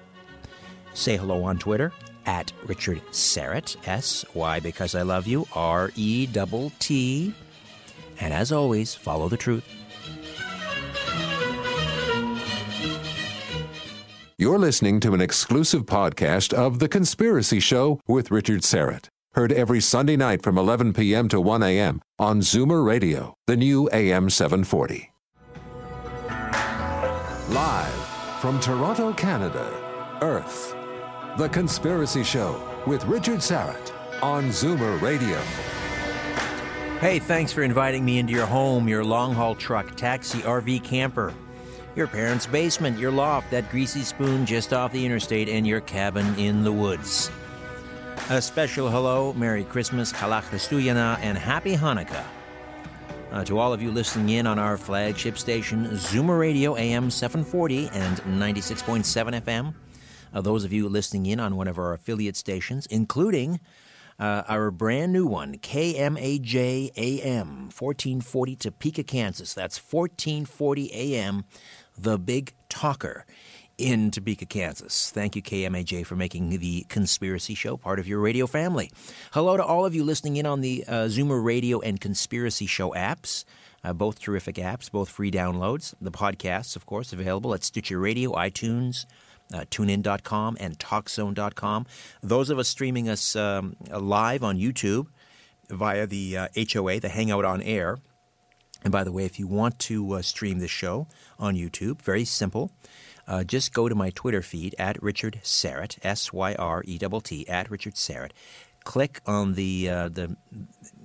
Say 0.94 1.18
hello 1.18 1.44
on 1.44 1.58
Twitter 1.58 1.94
at 2.26 2.52
Richard 2.66 3.02
Syrett, 3.12 3.76
S 3.88 4.26
Y 4.34 4.60
because 4.60 4.96
I 4.96 5.02
love 5.02 5.28
you, 5.28 5.48
R 5.54 5.92
E 5.96 6.28
T 6.28 6.72
T. 6.80 7.34
And 8.20 8.34
as 8.34 8.52
always, 8.52 8.94
follow 8.94 9.30
the 9.30 9.38
truth. 9.38 9.66
You're 14.38 14.60
listening 14.60 15.00
to 15.02 15.14
an 15.14 15.22
exclusive 15.22 15.86
podcast 15.86 16.52
of 16.52 16.80
The 16.80 16.89
Conspiracy 16.89 17.60
Show 17.60 18.00
with 18.08 18.32
Richard 18.32 18.62
Syrett. 18.62 19.08
Heard 19.34 19.54
every 19.54 19.80
Sunday 19.80 20.18
night 20.18 20.44
from 20.44 20.58
11 20.58 20.92
p.m. 20.92 21.30
to 21.30 21.40
1 21.40 21.64
a.m. 21.64 22.02
on 22.20 22.42
Zoomer 22.42 22.86
Radio, 22.86 23.34
the 23.48 23.56
new 23.56 23.90
AM 23.94 24.30
740. 24.30 25.14
Live 27.48 27.94
from 28.42 28.60
Toronto, 28.60 29.14
Canada, 29.14 30.20
Earth. 30.22 30.76
The 31.38 31.48
Conspiracy 31.48 32.26
Show 32.26 32.62
with 32.86 33.06
Richard 33.06 33.40
Syrett 33.40 33.94
on 34.22 34.50
Zoomer 34.50 35.02
Radio. 35.02 35.40
Hey, 37.00 37.18
thanks 37.20 37.54
for 37.54 37.64
inviting 37.64 38.04
me 38.04 38.20
into 38.20 38.34
your 38.34 38.46
home, 38.46 38.90
your 38.90 39.06
long 39.06 39.34
haul 39.34 39.56
truck, 39.56 39.96
taxi, 39.96 40.40
RV, 40.40 40.84
camper, 40.84 41.34
your 41.96 42.08
parents' 42.08 42.46
basement, 42.48 43.00
your 43.00 43.12
loft, 43.12 43.50
that 43.52 43.72
greasy 43.72 44.02
spoon 44.02 44.46
just 44.46 44.74
off 44.74 44.92
the 44.92 45.06
interstate, 45.06 45.48
and 45.48 45.66
your 45.66 45.80
cabin 45.80 46.38
in 46.38 46.66
the 46.66 46.72
woods. 46.72 47.32
A 48.30 48.41
special 48.41 48.89
hello, 48.89 49.34
Merry 49.34 49.63
Christmas, 49.63 50.13
Chalav 50.13 50.43
Chestuyana, 50.43 51.19
and 51.22 51.38
Happy 51.38 51.76
Hanukkah. 51.76 52.24
Uh, 53.32 53.43
to 53.45 53.57
all 53.57 53.74
of 53.74 53.82
you 53.82 53.91
listening 53.91 54.30
in 54.30 54.47
on 54.47 54.57
our 54.59 54.78
flagship 54.78 55.38
station, 55.38 55.88
Zoomer 55.91 56.39
Radio 56.39 56.76
AM 56.78 57.09
740 57.09 57.89
and 57.89 58.17
96.7 58.39 59.41
FM 59.41 59.74
uh, 60.34 60.41
those 60.41 60.63
of 60.63 60.74
you 60.74 60.88
listening 60.88 61.26
in 61.26 61.39
on 61.39 61.55
one 61.55 61.67
of 61.67 61.78
our 61.78 61.93
affiliate 61.93 62.36
stations, 62.36 62.86
including 62.88 63.59
uh, 64.19 64.43
our 64.47 64.72
brand 64.72 65.11
new 65.11 65.26
one, 65.26 65.57
KMAJ 65.57 66.91
AM, 66.95 67.69
1440 67.69 68.55
Topeka, 68.55 69.03
Kansas. 69.03 69.53
That's 69.53 69.78
1440 69.78 70.93
AM, 70.93 71.45
the 71.97 72.17
big 72.17 72.53
talker 72.69 73.26
in 73.82 74.12
Topeka, 74.12 74.46
Kansas. 74.46 75.10
Thank 75.10 75.36
you, 75.36 75.42
KMAJ, 75.42 76.06
for 76.06 76.16
making 76.16 76.50
the 76.60 76.86
Conspiracy 76.88 77.56
Show 77.56 77.78
part 77.78 77.98
of 77.98 78.08
your 78.08 78.20
radio 78.20 78.46
family. 78.46 78.92
Hello 79.32 79.58
to 79.58 79.64
all 79.64 79.86
of 79.86 79.96
you 79.96 80.04
listening 80.04 80.38
in 80.38 80.46
on 80.46 80.62
the 80.62 80.86
uh, 80.88 81.06
Zoomer 81.06 81.44
Radio 81.44 81.80
and 81.82 82.00
Conspiracy 82.00 82.68
Show 82.68 82.92
apps. 82.92 83.44
Uh, 83.84 83.94
both 83.94 84.20
terrific 84.20 84.58
apps, 84.58 84.92
both 84.92 85.10
free 85.10 85.32
downloads. 85.32 85.96
The 86.00 86.12
podcasts, 86.12 86.76
of 86.76 86.86
course, 86.86 87.12
available 87.12 87.56
at 87.56 87.64
Stitcher 87.64 87.98
Radio, 87.98 88.34
iTunes, 88.34 89.08
uh, 89.52 89.62
tunein.com 89.72 90.58
and 90.60 90.78
talkzone.com. 90.78 91.88
Those 92.22 92.52
of 92.52 92.60
us 92.60 92.68
streaming 92.68 93.10
us 93.10 93.36
um, 93.36 93.76
live 93.90 94.44
on 94.44 94.60
YouTube 94.60 95.08
via 95.70 96.06
the 96.06 96.38
uh, 96.38 96.48
HOA, 96.56 97.00
the 97.00 97.10
Hangout 97.10 97.46
on 97.46 97.64
Air. 97.64 97.98
And 98.84 98.92
by 98.92 99.04
the 99.04 99.12
way, 99.12 99.26
if 99.26 99.40
you 99.40 99.48
want 99.48 99.80
to 99.80 100.14
uh, 100.14 100.22
stream 100.22 100.60
this 100.60 100.72
show 100.72 101.08
on 101.40 101.56
YouTube, 101.56 102.02
very 102.02 102.26
simple. 102.26 102.72
Uh, 103.32 103.46
just 103.46 103.74
go 103.74 103.88
to 103.88 103.96
my 103.96 104.10
Twitter 104.10 104.42
feed 104.42 104.76
at 104.78 105.02
Richard 105.02 105.40
Syrett, 105.42 105.98
S 106.04 106.34
Y 106.34 106.54
R 106.56 106.84
E 106.86 106.98
T 106.98 107.08
T, 107.24 107.48
at 107.48 107.72
Richard 107.72 107.96
Syrett. 107.96 108.32
Click 108.84 109.22
on 109.26 109.54
the 109.54 109.90
uh, 109.90 110.10
the 110.10 110.36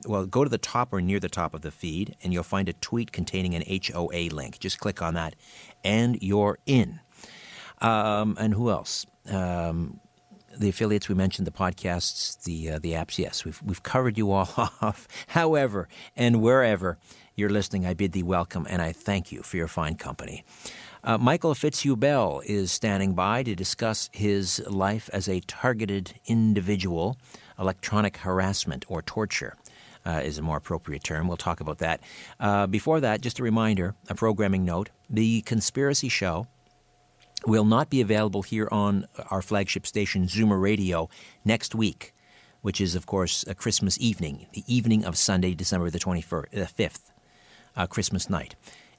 well, 0.08 0.26
go 0.26 0.42
to 0.42 0.50
the 0.50 0.58
top 0.58 0.92
or 0.92 1.00
near 1.00 1.20
the 1.20 1.28
top 1.28 1.54
of 1.54 1.60
the 1.60 1.70
feed, 1.70 2.16
and 2.24 2.32
you'll 2.32 2.42
find 2.42 2.68
a 2.68 2.72
tweet 2.72 3.12
containing 3.12 3.54
an 3.54 3.62
HOA 3.68 4.28
link. 4.32 4.58
Just 4.58 4.80
click 4.80 5.00
on 5.00 5.14
that, 5.14 5.36
and 5.84 6.20
you're 6.20 6.58
in. 6.66 6.98
Um, 7.80 8.36
and 8.40 8.54
who 8.54 8.70
else? 8.70 9.06
Um, 9.30 10.00
the 10.58 10.68
affiliates 10.68 11.08
we 11.08 11.14
mentioned, 11.14 11.46
the 11.46 11.52
podcasts, 11.52 12.42
the 12.42 12.72
uh, 12.72 12.78
the 12.80 12.94
apps. 12.94 13.18
Yes, 13.18 13.44
we've 13.44 13.62
we've 13.62 13.84
covered 13.84 14.18
you 14.18 14.32
all 14.32 14.50
off. 14.82 15.06
However, 15.28 15.86
and 16.16 16.42
wherever 16.42 16.98
you're 17.36 17.50
listening, 17.50 17.86
I 17.86 17.94
bid 17.94 18.12
thee 18.12 18.22
welcome 18.24 18.66
and 18.68 18.82
I 18.82 18.90
thank 18.92 19.30
you 19.30 19.42
for 19.42 19.58
your 19.58 19.68
fine 19.68 19.94
company. 19.94 20.42
Uh, 21.06 21.16
Michael 21.16 21.54
Fitzhugh 21.54 21.94
Bell 21.94 22.42
is 22.46 22.72
standing 22.72 23.14
by 23.14 23.44
to 23.44 23.54
discuss 23.54 24.10
his 24.12 24.60
life 24.66 25.08
as 25.12 25.28
a 25.28 25.38
targeted 25.38 26.14
individual, 26.26 27.16
electronic 27.60 28.16
harassment 28.16 28.84
or 28.88 29.02
torture. 29.02 29.56
Uh, 30.04 30.20
is 30.24 30.36
a 30.36 30.42
more 30.42 30.56
appropriate 30.56 31.04
term. 31.04 31.28
We'll 31.28 31.36
talk 31.36 31.60
about 31.60 31.78
that. 31.78 32.00
Uh, 32.40 32.66
before 32.66 33.00
that, 33.00 33.20
just 33.20 33.38
a 33.38 33.44
reminder, 33.44 33.94
a 34.08 34.16
programming 34.16 34.64
note 34.64 34.90
the 35.08 35.42
Conspiracy 35.42 36.08
Show 36.08 36.48
will 37.46 37.64
not 37.64 37.88
be 37.88 38.00
available 38.00 38.42
here 38.42 38.68
on 38.72 39.06
our 39.30 39.42
flagship 39.42 39.86
station, 39.86 40.26
Zoomer 40.26 40.60
Radio, 40.60 41.08
next 41.44 41.72
week, 41.72 42.14
which 42.62 42.80
is, 42.80 42.96
of 42.96 43.06
course, 43.06 43.44
a 43.46 43.54
Christmas 43.54 43.96
evening, 44.00 44.46
the 44.54 44.64
evening 44.66 45.04
of 45.04 45.16
Sunday, 45.16 45.54
December 45.54 45.88
the 45.88 46.00
25th, 46.00 46.60
uh, 46.60 46.66
5th, 46.66 47.88
Christmas 47.88 48.28
night. 48.28 48.56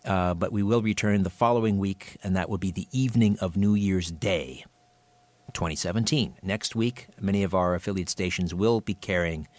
Uh, 0.08 0.34
but 0.34 0.54
we 0.54 0.64
will 0.64 0.82
return 0.82 1.24
the 1.24 1.30
following 1.30 1.78
week, 1.78 2.16
and 2.24 2.34
that 2.34 2.50
will 2.50 2.58
be 2.58 2.72
the 2.72 2.88
evening 2.94 3.38
of 3.42 3.58
New 3.58 3.76
Year's 3.76 4.10
Day, 4.10 4.64
2017. 5.52 6.38
Next 6.42 6.78
week, 6.78 7.10
many 7.20 7.44
of 7.44 7.54
our 7.54 7.76
affiliate 7.76 8.08
stations 8.08 8.56
will 8.56 8.80
be 8.80 8.94
carrying 8.94 9.50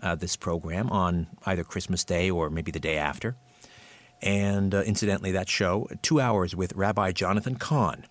uh, 0.00 0.14
this 0.14 0.36
program 0.36 0.88
on 0.90 1.26
either 1.44 1.64
Christmas 1.64 2.04
Day 2.04 2.30
or 2.30 2.50
maybe 2.50 2.70
the 2.70 2.78
day 2.78 2.96
after. 2.96 3.34
And 4.22 4.72
uh, 4.76 4.82
incidentally, 4.82 5.32
that 5.32 5.48
show, 5.48 5.88
two 6.02 6.20
hours 6.20 6.54
with 6.54 6.72
Rabbi 6.76 7.10
Jonathan 7.10 7.56
Cahn, 7.56 8.06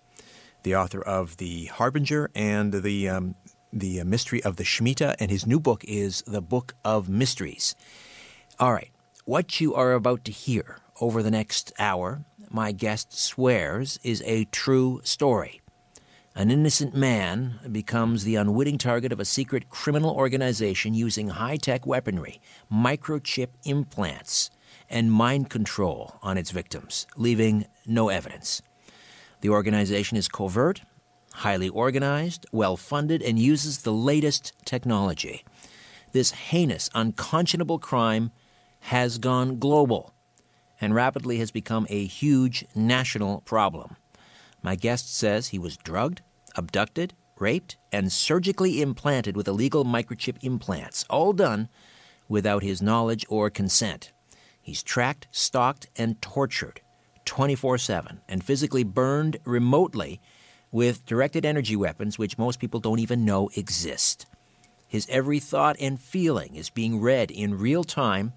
the 0.64 0.76
author 0.76 1.00
of 1.00 1.38
The 1.38 1.66
Harbinger 1.66 2.30
and 2.34 2.74
the, 2.74 3.08
um, 3.08 3.36
the 3.72 4.04
Mystery 4.04 4.42
of 4.42 4.56
the 4.56 4.64
Shemitah, 4.64 5.16
and 5.18 5.30
his 5.30 5.46
new 5.46 5.58
book 5.58 5.82
is 5.84 6.22
The 6.26 6.42
Book 6.42 6.74
of 6.84 7.08
Mysteries. 7.08 7.74
All 8.60 8.74
right, 8.74 8.90
what 9.24 9.62
you 9.62 9.74
are 9.74 9.94
about 9.94 10.22
to 10.26 10.32
hear 10.32 10.76
over 11.00 11.22
the 11.22 11.30
next 11.30 11.72
hour, 11.78 12.24
my 12.50 12.72
guest 12.72 13.18
swears, 13.18 13.98
is 14.02 14.22
a 14.24 14.44
true 14.46 15.00
story. 15.04 15.60
An 16.34 16.50
innocent 16.50 16.94
man 16.94 17.58
becomes 17.72 18.24
the 18.24 18.36
unwitting 18.36 18.76
target 18.76 19.10
of 19.10 19.20
a 19.20 19.24
secret 19.24 19.70
criminal 19.70 20.10
organization 20.10 20.92
using 20.92 21.28
high 21.28 21.56
tech 21.56 21.86
weaponry, 21.86 22.40
microchip 22.70 23.48
implants, 23.64 24.50
and 24.90 25.10
mind 25.10 25.48
control 25.48 26.16
on 26.22 26.36
its 26.36 26.50
victims, 26.50 27.06
leaving 27.16 27.66
no 27.86 28.10
evidence. 28.10 28.60
The 29.40 29.48
organization 29.48 30.16
is 30.16 30.28
covert, 30.28 30.82
highly 31.32 31.68
organized, 31.68 32.46
well 32.52 32.76
funded, 32.76 33.22
and 33.22 33.38
uses 33.38 33.78
the 33.78 33.92
latest 33.92 34.52
technology. 34.64 35.44
This 36.12 36.32
heinous, 36.32 36.90
unconscionable 36.94 37.78
crime 37.78 38.30
has 38.80 39.18
gone 39.18 39.58
global 39.58 40.14
and 40.80 40.94
rapidly 40.94 41.38
has 41.38 41.50
become 41.50 41.86
a 41.88 42.06
huge 42.06 42.64
national 42.74 43.40
problem. 43.42 43.96
My 44.62 44.74
guest 44.74 45.14
says 45.14 45.48
he 45.48 45.58
was 45.58 45.76
drugged, 45.76 46.22
abducted, 46.56 47.14
raped, 47.38 47.76
and 47.92 48.10
surgically 48.12 48.80
implanted 48.80 49.36
with 49.36 49.48
illegal 49.48 49.84
microchip 49.84 50.36
implants, 50.42 51.04
all 51.08 51.32
done 51.32 51.68
without 52.28 52.62
his 52.62 52.82
knowledge 52.82 53.24
or 53.28 53.50
consent. 53.50 54.12
He's 54.60 54.82
tracked, 54.82 55.28
stalked, 55.30 55.86
and 55.96 56.20
tortured 56.20 56.80
24 57.24 57.78
7 57.78 58.20
and 58.28 58.42
physically 58.42 58.84
burned 58.84 59.36
remotely 59.44 60.20
with 60.72 61.06
directed 61.06 61.44
energy 61.44 61.76
weapons 61.76 62.18
which 62.18 62.38
most 62.38 62.58
people 62.58 62.80
don't 62.80 62.98
even 62.98 63.24
know 63.24 63.48
exist. 63.56 64.26
His 64.88 65.06
every 65.10 65.40
thought 65.40 65.76
and 65.80 66.00
feeling 66.00 66.54
is 66.56 66.70
being 66.70 67.00
read 67.00 67.30
in 67.30 67.58
real 67.58 67.84
time 67.84 68.32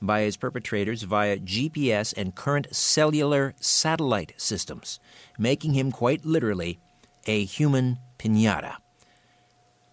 by 0.00 0.22
his 0.22 0.36
perpetrators 0.36 1.02
via 1.02 1.38
GPS 1.38 2.14
and 2.16 2.34
current 2.34 2.74
cellular 2.74 3.54
satellite 3.60 4.34
systems, 4.36 5.00
making 5.38 5.74
him 5.74 5.90
quite 5.90 6.24
literally 6.24 6.78
a 7.26 7.44
human 7.44 7.98
pinata. 8.18 8.76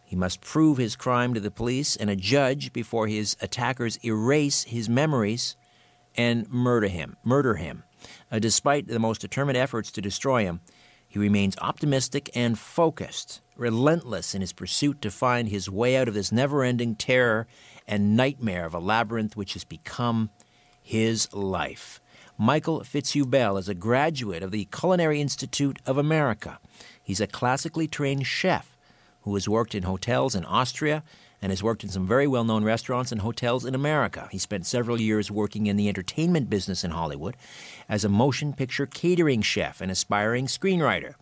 He 0.03 0.15
must 0.15 0.41
prove 0.41 0.77
his 0.77 0.95
crime 0.95 1.33
to 1.33 1.39
the 1.39 1.51
police 1.51 1.95
and 1.95 2.09
a 2.09 2.15
judge 2.15 2.71
before 2.71 3.07
his 3.07 3.35
attackers 3.41 3.97
erase 4.05 4.63
his 4.63 4.87
memories 4.87 5.55
and 6.15 6.47
murder 6.49 6.87
him. 6.87 7.17
Murder 7.23 7.55
him. 7.55 7.83
Uh, 8.31 8.39
despite 8.39 8.87
the 8.87 8.99
most 8.99 9.21
determined 9.21 9.57
efforts 9.57 9.91
to 9.91 10.01
destroy 10.01 10.43
him, 10.43 10.61
he 11.07 11.19
remains 11.19 11.57
optimistic 11.61 12.29
and 12.35 12.59
focused, 12.59 13.41
relentless 13.55 14.35
in 14.35 14.41
his 14.41 14.53
pursuit 14.53 15.01
to 15.01 15.09
find 15.09 15.49
his 15.49 15.69
way 15.69 15.95
out 15.95 16.07
of 16.07 16.13
this 16.13 16.31
never 16.31 16.63
ending 16.63 16.95
terror 16.95 17.47
and 17.87 18.15
nightmare 18.15 18.65
of 18.65 18.73
a 18.73 18.79
labyrinth 18.79 19.35
which 19.35 19.53
has 19.53 19.63
become 19.63 20.29
his 20.81 21.31
life. 21.33 21.99
Michael 22.37 22.83
Fitzhugh 22.83 23.25
Bell 23.25 23.57
is 23.57 23.69
a 23.69 23.73
graduate 23.73 24.43
of 24.43 24.51
the 24.51 24.65
Culinary 24.65 25.21
Institute 25.21 25.79
of 25.85 25.97
America. 25.97 26.59
He's 27.01 27.21
a 27.21 27.27
classically 27.27 27.87
trained 27.87 28.27
chef 28.27 28.75
who 29.21 29.33
has 29.33 29.49
worked 29.49 29.73
in 29.73 29.83
hotels 29.83 30.35
in 30.35 30.45
Austria 30.45 31.03
and 31.41 31.51
has 31.51 31.63
worked 31.63 31.83
in 31.83 31.89
some 31.89 32.07
very 32.07 32.27
well 32.27 32.43
known 32.43 32.63
restaurants 32.63 33.11
and 33.11 33.21
hotels 33.21 33.65
in 33.65 33.75
America. 33.75 34.27
He 34.31 34.37
spent 34.37 34.65
several 34.65 34.99
years 34.99 35.31
working 35.31 35.67
in 35.67 35.77
the 35.77 35.87
entertainment 35.87 36.49
business 36.49 36.83
in 36.83 36.91
Hollywood 36.91 37.37
as 37.87 38.03
a 38.03 38.09
motion 38.09 38.53
picture 38.53 38.85
catering 38.85 39.41
chef 39.41 39.79
and 39.79 39.91
aspiring 39.91 40.47
screenwriter. 40.47 41.13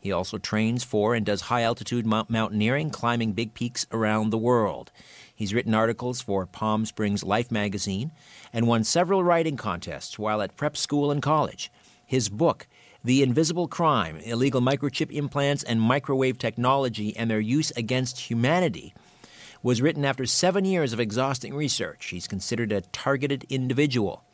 He 0.00 0.12
also 0.12 0.38
trains 0.38 0.84
for 0.84 1.14
and 1.14 1.26
does 1.26 1.42
high 1.42 1.62
altitude 1.62 2.06
mountaineering, 2.06 2.90
climbing 2.90 3.32
big 3.32 3.54
peaks 3.54 3.86
around 3.90 4.30
the 4.30 4.38
world. 4.38 4.92
He's 5.38 5.54
written 5.54 5.72
articles 5.72 6.20
for 6.20 6.46
Palm 6.46 6.84
Springs 6.84 7.22
Life 7.22 7.52
magazine 7.52 8.10
and 8.52 8.66
won 8.66 8.82
several 8.82 9.22
writing 9.22 9.56
contests 9.56 10.18
while 10.18 10.42
at 10.42 10.56
prep 10.56 10.76
school 10.76 11.12
and 11.12 11.22
college. 11.22 11.70
His 12.04 12.28
book, 12.28 12.66
The 13.04 13.22
Invisible 13.22 13.68
Crime 13.68 14.16
Illegal 14.16 14.60
Microchip 14.60 15.12
Implants 15.12 15.62
and 15.62 15.80
Microwave 15.80 16.38
Technology 16.38 17.16
and 17.16 17.30
Their 17.30 17.38
Use 17.38 17.70
Against 17.76 18.18
Humanity, 18.18 18.94
was 19.62 19.80
written 19.80 20.04
after 20.04 20.26
seven 20.26 20.64
years 20.64 20.92
of 20.92 20.98
exhausting 20.98 21.54
research. 21.54 22.06
He's 22.06 22.26
considered 22.26 22.72
a 22.72 22.80
targeted 22.80 23.46
individual. 23.48 24.24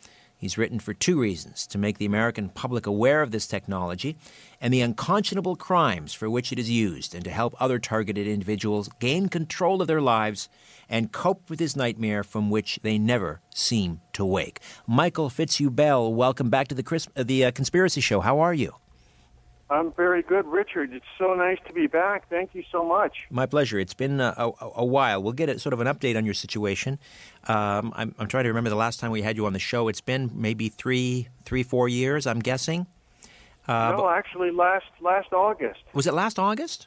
He's 0.45 0.59
written 0.59 0.79
for 0.79 0.93
two 0.93 1.19
reasons 1.19 1.67
to 1.69 1.79
make 1.79 1.97
the 1.97 2.05
American 2.05 2.51
public 2.51 2.87
aware 2.87 3.23
of 3.23 3.31
this 3.31 3.47
technology 3.47 4.19
and 4.61 4.75
the 4.75 4.83
unconscionable 4.83 5.57
crimes 5.57 6.13
for 6.13 6.29
which 6.29 6.53
it 6.53 6.59
is 6.59 6.69
used, 6.69 7.15
and 7.15 7.25
to 7.25 7.31
help 7.31 7.55
other 7.59 7.79
targeted 7.79 8.27
individuals 8.27 8.91
gain 9.01 9.31
control 9.31 9.81
of 9.81 9.89
their 9.89 10.03
lives 10.03 10.51
and 10.87 11.13
cope 11.13 11.49
with 11.49 11.59
this 11.59 11.75
nightmare 11.75 12.23
from 12.23 12.51
which 12.51 12.79
they 12.83 12.99
never 12.99 13.41
seem 13.55 14.03
to 14.13 14.23
wake. 14.23 14.61
Michael 14.87 15.31
Fitzhugh 15.31 15.71
Bell, 15.71 16.13
welcome 16.13 16.51
back 16.51 16.69
to 16.69 16.75
the, 16.75 16.83
Chris, 16.83 17.09
uh, 17.17 17.23
the 17.23 17.47
uh, 17.47 17.51
Conspiracy 17.51 18.03
Show. 18.03 18.21
How 18.21 18.39
are 18.41 18.53
you? 18.53 18.75
I'm 19.75 19.93
very 19.93 20.23
good, 20.23 20.47
Richard. 20.47 20.93
It's 20.93 21.05
so 21.19 21.35
nice 21.35 21.59
to 21.67 21.73
be 21.73 21.89
back. 21.89 22.29
Thank 22.31 22.55
you 22.55 22.63
so 22.71 22.85
much. 22.85 23.13
My 23.29 23.45
pleasure. 23.45 23.81
It's 23.81 23.93
been 23.93 24.21
a, 24.21 24.33
a, 24.37 24.53
a 24.77 24.85
while. 24.85 25.21
We'll 25.21 25.33
get 25.33 25.49
a, 25.49 25.59
sort 25.59 25.73
of 25.73 25.81
an 25.81 25.89
update 25.89 26.17
on 26.17 26.25
your 26.25 26.35
situation. 26.35 27.01
Um, 27.49 27.93
I'm, 27.97 28.15
I'm, 28.21 28.29
trying 28.29 28.45
to 28.45 28.51
remember 28.51 28.71
the 28.71 28.77
last 28.77 29.01
time 29.01 29.11
we 29.11 29.23
had 29.23 29.37
you 29.37 29.47
on 29.47 29.53
the 29.53 29.59
show. 29.59 29.89
It's 29.89 30.01
been 30.01 30.31
maybe 30.33 30.69
three, 30.69 31.27
three, 31.45 31.65
four 31.65 31.89
years. 31.89 32.25
I'm 32.25 32.39
guessing. 32.39 32.87
Uh, 33.67 33.97
no, 33.97 34.09
actually, 34.09 34.53
last 34.53 34.87
last 35.01 35.33
August. 35.33 35.81
Was 35.93 36.07
it 36.07 36.15
last 36.15 36.39
August? 36.39 36.87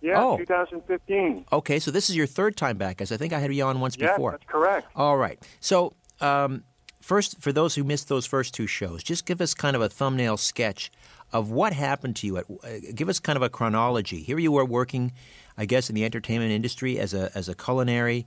Yeah, 0.00 0.20
oh. 0.20 0.36
2015. 0.36 1.46
Okay, 1.52 1.78
so 1.78 1.92
this 1.92 2.10
is 2.10 2.16
your 2.16 2.26
third 2.26 2.56
time 2.56 2.76
back, 2.76 3.00
as 3.00 3.12
I 3.12 3.16
think 3.16 3.34
I 3.34 3.38
had 3.38 3.54
you 3.54 3.64
on 3.64 3.78
once 3.78 3.96
yeah, 3.96 4.08
before. 4.08 4.32
that's 4.32 4.44
correct. 4.46 4.88
All 4.96 5.16
right. 5.16 5.38
So, 5.60 5.94
um, 6.20 6.64
first, 7.00 7.40
for 7.40 7.52
those 7.52 7.76
who 7.76 7.84
missed 7.84 8.08
those 8.08 8.26
first 8.26 8.52
two 8.52 8.66
shows, 8.66 9.04
just 9.04 9.26
give 9.26 9.40
us 9.40 9.54
kind 9.54 9.76
of 9.76 9.82
a 9.82 9.88
thumbnail 9.88 10.36
sketch 10.38 10.90
of 11.32 11.50
what 11.50 11.72
happened 11.72 12.16
to 12.16 12.26
you. 12.26 12.38
At, 12.38 12.44
uh, 12.50 12.92
give 12.94 13.08
us 13.08 13.18
kind 13.18 13.36
of 13.36 13.42
a 13.42 13.48
chronology. 13.48 14.22
Here 14.22 14.38
you 14.38 14.52
were 14.52 14.64
working, 14.64 15.12
I 15.56 15.66
guess, 15.66 15.88
in 15.88 15.94
the 15.94 16.04
entertainment 16.04 16.52
industry 16.52 16.98
as 16.98 17.14
a 17.14 17.30
as 17.34 17.48
a 17.48 17.54
culinary, 17.54 18.26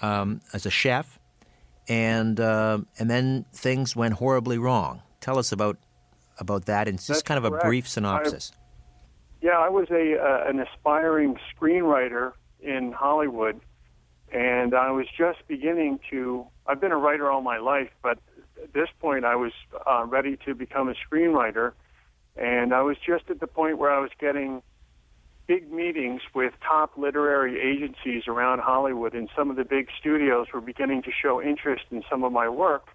um, 0.00 0.40
as 0.52 0.66
a 0.66 0.70
chef, 0.70 1.18
and 1.88 2.38
uh, 2.40 2.78
and 2.98 3.10
then 3.10 3.44
things 3.52 3.94
went 3.94 4.14
horribly 4.14 4.58
wrong. 4.58 5.02
Tell 5.20 5.38
us 5.38 5.52
about 5.52 5.78
about 6.38 6.66
that 6.66 6.88
and 6.88 7.00
just 7.00 7.24
kind 7.24 7.38
of 7.38 7.50
correct. 7.50 7.64
a 7.64 7.68
brief 7.68 7.88
synopsis. 7.88 8.52
I, 8.54 8.58
yeah, 9.40 9.58
I 9.58 9.68
was 9.68 9.88
a 9.90 10.18
uh, 10.18 10.48
an 10.48 10.60
aspiring 10.60 11.38
screenwriter 11.54 12.32
in 12.60 12.92
Hollywood, 12.92 13.60
and 14.32 14.74
I 14.74 14.90
was 14.90 15.06
just 15.16 15.46
beginning 15.46 16.00
to. 16.10 16.46
I've 16.66 16.80
been 16.80 16.92
a 16.92 16.98
writer 16.98 17.30
all 17.30 17.40
my 17.40 17.58
life, 17.58 17.90
but 18.02 18.18
at 18.62 18.72
this 18.72 18.88
point, 19.00 19.24
I 19.24 19.36
was 19.36 19.52
uh, 19.86 20.04
ready 20.06 20.36
to 20.44 20.54
become 20.54 20.88
a 20.88 20.94
screenwriter 20.94 21.72
and 22.38 22.72
I 22.72 22.82
was 22.82 22.96
just 23.04 23.24
at 23.30 23.40
the 23.40 23.46
point 23.46 23.78
where 23.78 23.90
I 23.90 24.00
was 24.00 24.10
getting 24.18 24.62
big 25.46 25.72
meetings 25.72 26.20
with 26.34 26.52
top 26.66 26.92
literary 26.96 27.58
agencies 27.60 28.28
around 28.28 28.60
Hollywood, 28.60 29.14
and 29.14 29.28
some 29.34 29.50
of 29.50 29.56
the 29.56 29.64
big 29.64 29.88
studios 29.98 30.46
were 30.52 30.60
beginning 30.60 31.02
to 31.02 31.10
show 31.10 31.42
interest 31.42 31.84
in 31.90 32.04
some 32.08 32.22
of 32.22 32.32
my 32.32 32.48
work 32.48 32.88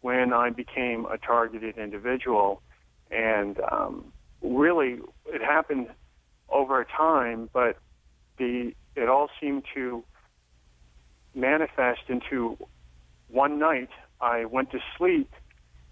when 0.00 0.32
I 0.32 0.50
became 0.50 1.04
a 1.06 1.18
targeted 1.18 1.76
individual. 1.76 2.62
And 3.10 3.60
um, 3.70 4.12
really, 4.42 5.00
it 5.26 5.42
happened 5.42 5.88
over 6.48 6.84
time, 6.84 7.50
but 7.52 7.76
the 8.38 8.72
it 8.94 9.08
all 9.08 9.28
seemed 9.40 9.64
to 9.74 10.02
manifest 11.34 12.00
into 12.08 12.56
one 13.28 13.58
night 13.58 13.90
I 14.20 14.46
went 14.46 14.70
to 14.70 14.78
sleep, 14.96 15.30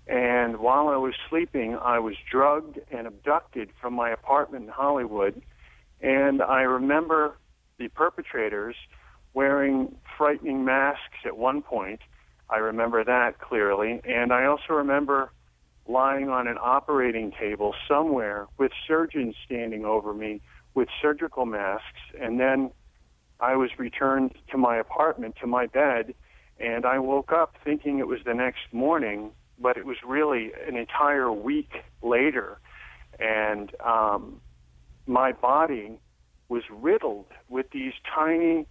and 0.07 0.59
while 0.59 0.89
I 0.89 0.97
was 0.97 1.15
sleeping, 1.31 1.77
I 1.77 1.99
was 1.99 2.15
drugged 2.31 2.79
and 2.91 3.07
abducted 3.07 3.71
from 3.81 3.95
my 3.95 4.11
apartment 4.11 4.65
in 4.65 4.71
Hollywood. 4.71 5.41
And 6.01 6.43
I 6.43 6.63
remember 6.63 7.37
the 7.79 7.89
perpetrators 7.89 8.77
wearing 9.33 9.97
frightening 10.19 10.65
masks 10.65 11.25
at 11.25 11.37
one 11.37 11.63
point. 11.63 12.01
I 12.51 12.59
remember 12.59 13.03
that 13.03 13.41
clearly. 13.41 14.01
And 14.05 14.33
I 14.33 14.45
also 14.45 14.75
remember 14.75 15.33
lying 15.87 16.29
on 16.29 16.47
an 16.49 16.59
operating 16.61 17.33
table 17.33 17.75
somewhere 17.89 18.47
with 18.59 18.73
surgeons 18.87 19.35
standing 19.45 19.85
over 19.85 20.13
me 20.13 20.41
with 20.75 20.89
surgical 21.01 21.47
masks. 21.47 22.01
And 22.21 22.39
then 22.39 22.71
I 23.41 23.57
was 23.57 23.71
returned 23.79 24.35
to 24.51 24.59
my 24.59 24.77
apartment, 24.77 25.37
to 25.41 25.47
my 25.47 25.67
bed, 25.67 26.15
and 26.61 26.85
I 26.85 26.99
woke 26.99 27.33
up 27.33 27.57
thinking 27.65 27.99
it 27.99 28.07
was 28.07 28.21
the 28.25 28.35
next 28.35 28.73
morning, 28.73 29.33
but 29.59 29.77
it 29.77 29.87
was 29.87 29.97
really 30.07 30.53
an 30.67 30.77
entire 30.77 31.33
week 31.33 31.73
later. 32.03 32.59
And 33.19 33.71
um, 33.85 34.41
my 35.07 35.33
body 35.33 35.99
was 36.49 36.63
riddled 36.71 37.27
with 37.49 37.71
these 37.71 37.93
tiny 38.15 38.67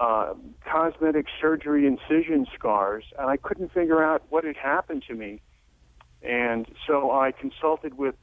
uh, 0.00 0.34
cosmetic 0.64 1.26
surgery 1.40 1.86
incision 1.86 2.46
scars, 2.54 3.04
and 3.18 3.28
I 3.28 3.36
couldn't 3.36 3.72
figure 3.72 4.02
out 4.02 4.22
what 4.28 4.44
had 4.44 4.56
happened 4.56 5.02
to 5.08 5.14
me. 5.14 5.40
And 6.22 6.66
so 6.86 7.10
I 7.10 7.32
consulted 7.32 7.94
with 7.98 8.14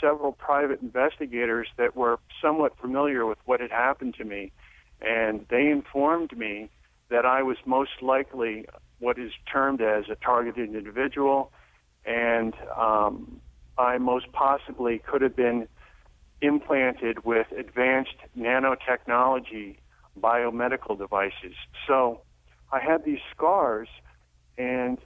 several 0.00 0.32
private 0.32 0.82
investigators 0.82 1.68
that 1.78 1.96
were 1.96 2.18
somewhat 2.42 2.76
familiar 2.78 3.24
with 3.26 3.38
what 3.44 3.60
had 3.60 3.70
happened 3.70 4.14
to 4.18 4.24
me, 4.24 4.52
and 5.00 5.46
they 5.48 5.68
informed 5.68 6.36
me 6.36 6.68
that 7.08 7.24
I 7.24 7.42
was 7.42 7.56
most 7.64 8.02
likely 8.02 8.66
what 8.98 9.18
is 9.18 9.32
termed 9.50 9.80
as 9.80 10.04
a 10.10 10.16
targeted 10.16 10.74
individual, 10.74 11.52
and 12.04 12.54
um, 12.76 13.40
I 13.78 13.98
most 13.98 14.32
possibly 14.32 14.98
could 14.98 15.22
have 15.22 15.36
been 15.36 15.68
implanted 16.40 17.24
with 17.24 17.46
advanced 17.52 18.16
nanotechnology 18.38 19.76
biomedical 20.20 20.96
devices. 20.96 21.54
So 21.86 22.20
I 22.72 22.80
had 22.80 23.04
these 23.04 23.18
scars, 23.34 23.88
and 24.56 24.98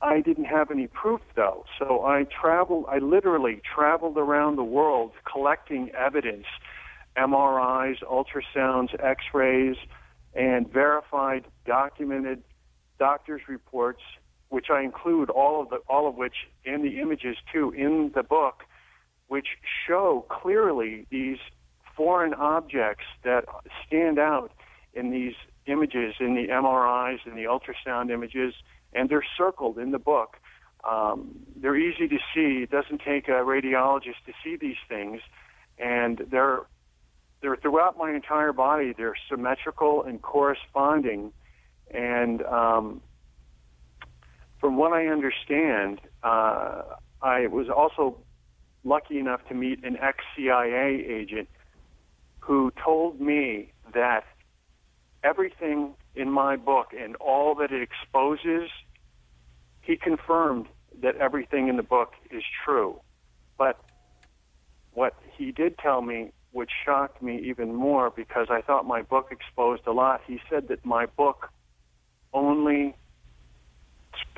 I 0.00 0.20
didn't 0.20 0.44
have 0.44 0.70
any 0.70 0.86
proof 0.86 1.20
though. 1.34 1.64
So 1.78 2.04
I 2.04 2.24
traveled, 2.24 2.86
I 2.88 2.98
literally 2.98 3.60
traveled 3.74 4.16
around 4.16 4.56
the 4.56 4.64
world 4.64 5.12
collecting 5.30 5.90
evidence 5.90 6.46
MRIs, 7.16 7.96
ultrasounds, 8.04 8.94
x 9.02 9.24
rays, 9.34 9.76
and 10.34 10.72
verified, 10.72 11.44
documented 11.66 12.42
doctor's 12.98 13.42
reports, 13.48 14.02
which 14.48 14.66
I 14.70 14.82
include 14.82 15.30
all 15.30 15.62
of 15.62 15.70
the 15.70 15.76
all 15.88 16.08
of 16.08 16.16
which 16.16 16.34
and 16.64 16.84
the 16.84 17.00
images 17.00 17.36
too 17.52 17.70
in 17.70 18.12
the 18.14 18.22
book, 18.22 18.64
which 19.28 19.48
show 19.86 20.26
clearly 20.28 21.06
these 21.10 21.38
foreign 21.96 22.34
objects 22.34 23.04
that 23.24 23.44
stand 23.86 24.18
out 24.18 24.52
in 24.94 25.10
these 25.10 25.34
images, 25.66 26.14
in 26.20 26.34
the 26.34 26.48
MRIs 26.48 27.18
and 27.26 27.36
the 27.36 27.44
ultrasound 27.44 28.10
images, 28.10 28.54
and 28.92 29.08
they're 29.08 29.26
circled 29.36 29.78
in 29.78 29.90
the 29.90 29.98
book. 29.98 30.38
Um, 30.88 31.40
they're 31.56 31.76
easy 31.76 32.08
to 32.08 32.18
see. 32.34 32.62
It 32.62 32.70
doesn't 32.70 33.02
take 33.04 33.28
a 33.28 33.42
radiologist 33.42 34.24
to 34.26 34.32
see 34.42 34.56
these 34.56 34.76
things, 34.88 35.20
and 35.78 36.24
they're 36.30 36.60
they're 37.40 37.56
throughout 37.56 37.96
my 37.98 38.12
entire 38.12 38.52
body. 38.52 38.94
They're 38.96 39.16
symmetrical 39.28 40.02
and 40.02 40.20
corresponding, 40.22 41.32
and 41.92 42.42
um, 42.42 43.00
from 44.60 44.76
what 44.76 44.92
I 44.92 45.06
understand, 45.06 46.00
uh, 46.22 46.82
I 47.22 47.46
was 47.46 47.68
also 47.68 48.18
lucky 48.84 49.18
enough 49.18 49.46
to 49.48 49.54
meet 49.54 49.84
an 49.84 49.96
ex-CIA 49.96 51.04
agent 51.08 51.48
who 52.40 52.72
told 52.82 53.20
me 53.20 53.72
that 53.94 54.24
everything 55.22 55.94
in 56.14 56.30
my 56.30 56.56
book 56.56 56.88
and 56.98 57.16
all 57.16 57.54
that 57.56 57.70
it 57.72 57.82
exposes, 57.82 58.70
he 59.82 59.96
confirmed 59.96 60.66
that 61.00 61.16
everything 61.16 61.68
in 61.68 61.76
the 61.76 61.82
book 61.82 62.12
is 62.30 62.42
true. 62.64 63.00
But 63.56 63.78
what 64.92 65.14
he 65.36 65.52
did 65.52 65.78
tell 65.78 66.02
me, 66.02 66.32
which 66.52 66.70
shocked 66.84 67.22
me 67.22 67.38
even 67.44 67.74
more 67.74 68.10
because 68.10 68.48
I 68.50 68.62
thought 68.62 68.86
my 68.86 69.02
book 69.02 69.28
exposed 69.30 69.86
a 69.86 69.92
lot, 69.92 70.22
he 70.26 70.40
said 70.50 70.68
that 70.68 70.84
my 70.84 71.06
book 71.06 71.50
only 72.32 72.94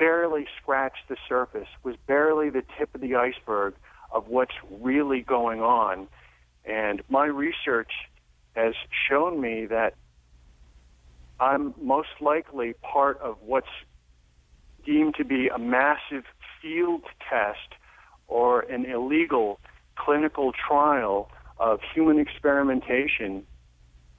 barely 0.01 0.47
scratched 0.59 1.07
the 1.09 1.17
surface, 1.29 1.67
was 1.83 1.95
barely 2.07 2.49
the 2.49 2.63
tip 2.75 2.93
of 2.95 3.01
the 3.01 3.15
iceberg 3.15 3.75
of 4.11 4.27
what's 4.27 4.55
really 4.79 5.21
going 5.21 5.61
on. 5.61 6.07
And 6.65 7.03
my 7.07 7.25
research 7.25 7.91
has 8.55 8.73
shown 9.07 9.39
me 9.39 9.67
that 9.67 9.93
I'm 11.39 11.75
most 11.79 12.09
likely 12.19 12.73
part 12.81 13.19
of 13.21 13.37
what's 13.45 13.67
deemed 14.83 15.15
to 15.15 15.23
be 15.23 15.49
a 15.49 15.59
massive 15.59 16.23
field 16.61 17.03
test 17.29 17.75
or 18.27 18.61
an 18.61 18.85
illegal 18.85 19.59
clinical 19.95 20.51
trial 20.51 21.29
of 21.59 21.79
human 21.93 22.19
experimentation 22.19 23.45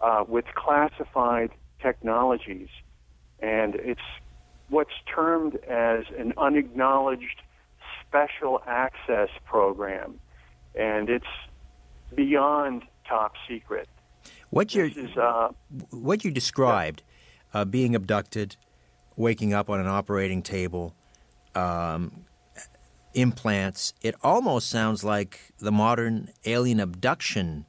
uh, 0.01 0.25
with 0.29 0.45
classified 0.55 1.51
technologies. 1.81 2.69
And 3.43 3.75
it's 3.75 4.01
what's 4.69 4.95
termed 5.15 5.57
as 5.69 6.05
an 6.17 6.33
unacknowledged 6.39 7.43
special 8.07 8.63
access 8.67 9.29
program. 9.45 10.21
And 10.75 11.11
it's 11.11 11.27
beyond 12.15 12.85
top 13.07 13.35
secret. 13.49 13.89
What 14.51 14.75
you 14.75 14.91
uh, 15.21 15.49
what 15.91 16.25
you 16.25 16.31
described, 16.31 17.03
uh, 17.53 17.65
being 17.65 17.95
abducted, 17.95 18.57
waking 19.17 19.53
up 19.53 19.69
on 19.69 19.81
an 19.81 19.87
operating 19.87 20.43
table, 20.43 20.95
um, 21.55 22.25
implants. 23.15 23.95
It 24.03 24.15
almost 24.23 24.71
sounds 24.71 25.05
like 25.05 25.53
the 25.59 25.73
modern 25.73 26.31
alien 26.45 26.81
abduction 26.81 27.67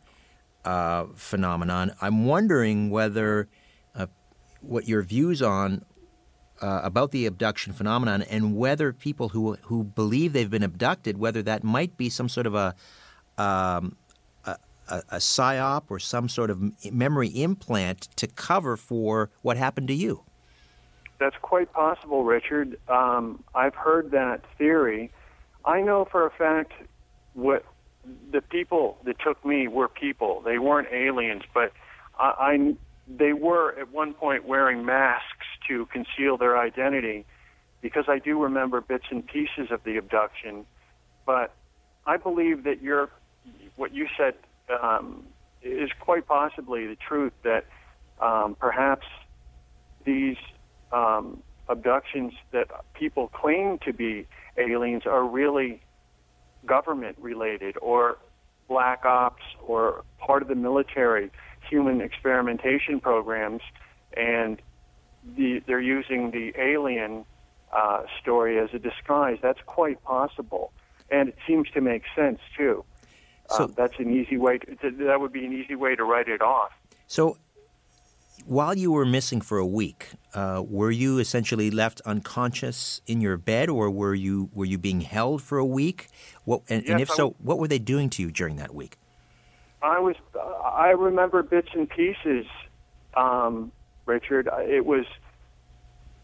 uh, 0.64 1.06
phenomenon. 1.16 1.94
I'm 2.02 2.26
wondering 2.26 2.90
whether 2.90 3.50
what 4.64 4.88
your 4.88 5.02
views 5.02 5.42
on 5.42 5.86
uh, 6.62 6.82
about 6.84 7.12
the 7.12 7.26
abduction 7.26 7.74
phenomenon 7.74 8.22
and 8.24 8.56
whether 8.56 8.94
people 8.94 9.30
who 9.30 9.58
who 9.64 9.84
believe 9.84 10.34
they've 10.34 10.50
been 10.50 10.64
abducted, 10.64 11.18
whether 11.18 11.42
that 11.44 11.64
might 11.64 11.98
be 11.98 12.10
some 12.10 12.30
sort 12.30 12.48
of 12.48 12.56
a 12.56 12.76
um, 13.38 13.96
a, 14.90 15.02
a 15.12 15.18
psyop 15.18 15.84
or 15.90 16.00
some 16.00 16.30
sort 16.30 16.50
of 16.50 16.62
memory 16.92 17.30
implant 17.30 18.02
to 18.16 18.28
cover 18.28 18.78
for 18.78 19.30
what 19.42 19.58
happened 19.58 19.88
to 19.88 19.94
you. 19.94 20.24
That's 21.20 21.36
quite 21.42 21.72
possible, 21.72 22.24
Richard. 22.24 22.78
Um, 22.90 23.44
I've 23.56 23.76
heard 23.76 24.12
that 24.12 24.42
theory. 24.58 25.12
I 25.66 25.82
know 25.82 26.06
for 26.06 26.26
a 26.26 26.32
fact 26.32 26.74
what 27.34 27.66
the 28.32 28.42
people 28.42 28.98
that 29.06 29.18
took 29.20 29.44
me 29.46 29.68
were 29.68 29.88
people. 29.88 30.42
They 30.42 30.60
weren't 30.60 30.90
aliens, 30.92 31.44
but 31.54 31.72
I, 32.20 32.34
I 32.38 32.76
they 33.08 33.34
were 33.34 33.78
at 33.80 33.92
one 33.92 34.14
point 34.14 34.46
wearing 34.46 34.86
masks 34.86 35.48
to 35.68 35.86
conceal 35.88 36.38
their 36.38 36.58
identity 36.58 37.26
because 37.82 38.06
I 38.08 38.20
do 38.20 38.42
remember 38.42 38.80
bits 38.82 39.06
and 39.12 39.26
pieces 39.26 39.70
of 39.70 39.84
the 39.84 39.98
abduction. 39.98 40.66
But 41.26 41.54
I 42.06 42.18
believe 42.18 42.64
that 42.64 42.82
you're 42.82 43.10
what 43.76 43.94
you 43.94 44.08
said 44.18 44.36
um, 44.82 45.26
is 45.62 45.90
quite 46.00 46.28
possibly 46.28 46.88
the 46.88 46.96
truth 46.96 47.34
that 47.44 47.66
um, 48.22 48.56
perhaps 48.60 49.06
these 50.06 50.38
um, 50.92 51.42
abductions 51.68 52.34
that 52.52 52.68
people 52.94 53.28
claim 53.30 53.80
to 53.80 53.94
be 53.94 54.28
aliens 54.58 55.04
are 55.06 55.26
really 55.26 55.82
government 56.66 57.18
related 57.20 57.76
or 57.82 58.18
black 58.68 59.06
ops 59.06 59.44
or 59.66 60.04
part 60.20 60.42
of 60.42 60.48
the 60.48 60.56
military 60.56 61.32
human 61.70 62.02
experimentation 62.02 63.00
programs 63.00 63.62
and 64.16 64.62
the, 65.36 65.62
they're 65.66 65.82
using 65.82 66.32
the 66.32 66.54
alien 66.60 67.26
uh, 67.72 68.04
story 68.22 68.60
as 68.60 68.70
a 68.74 68.80
disguise. 68.80 69.38
That's 69.42 69.62
quite 69.66 70.04
possible. 70.04 70.72
And 71.10 71.30
it 71.30 71.38
seems 71.48 71.70
to 71.72 71.82
make 71.82 72.04
sense, 72.16 72.40
too. 72.58 72.84
So 73.50 73.66
um, 73.66 73.74
that's 73.76 74.00
an 74.00 74.12
easy 74.12 74.38
way. 74.38 74.58
To, 74.58 74.92
that 74.92 75.20
would 75.20 75.34
be 75.34 75.46
an 75.46 75.54
easy 75.54 75.76
way 75.76 75.96
to 75.96 76.04
write 76.04 76.28
it 76.28 76.42
off. 76.42 76.72
So, 77.08 77.38
while 78.46 78.76
you 78.76 78.92
were 78.92 79.06
missing 79.06 79.42
for 79.42 79.58
a 79.58 79.66
week, 79.66 80.10
uh, 80.34 80.64
were 80.66 80.92
you 80.92 81.20
essentially 81.20 81.70
left 81.70 82.02
unconscious 82.06 83.02
in 83.06 83.22
your 83.22 83.38
bed, 83.38 83.70
or 83.70 83.90
were 83.90 84.16
you 84.16 84.50
were 84.54 84.66
you 84.66 84.78
being 84.78 85.02
held 85.02 85.42
for 85.42 85.58
a 85.58 85.66
week? 85.66 86.08
What, 86.46 86.62
and, 86.70 86.84
yes, 86.84 86.92
and 86.92 87.02
if 87.02 87.10
so, 87.10 87.36
what 87.40 87.60
were 87.60 87.68
they 87.68 87.80
doing 87.80 88.10
to 88.12 88.22
you 88.22 88.32
during 88.32 88.56
that 88.58 88.74
week? 88.74 88.98
I 89.84 90.00
was. 90.00 90.16
Uh, 90.34 90.40
I 90.40 90.92
remember 90.92 91.44
bits 91.44 91.68
and 91.76 91.90
pieces, 91.90 92.46
um, 93.16 93.72
Richard. 94.06 94.50
It 94.62 94.86
was 94.86 95.06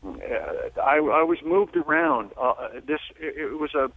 I, 0.04 0.98
I 0.98 1.24
was 1.24 1.38
moved 1.46 1.76
around. 1.76 2.32
Uh, 2.40 2.54
this 2.88 3.00
it, 3.20 3.60
was 3.60 3.76
a 3.76 3.92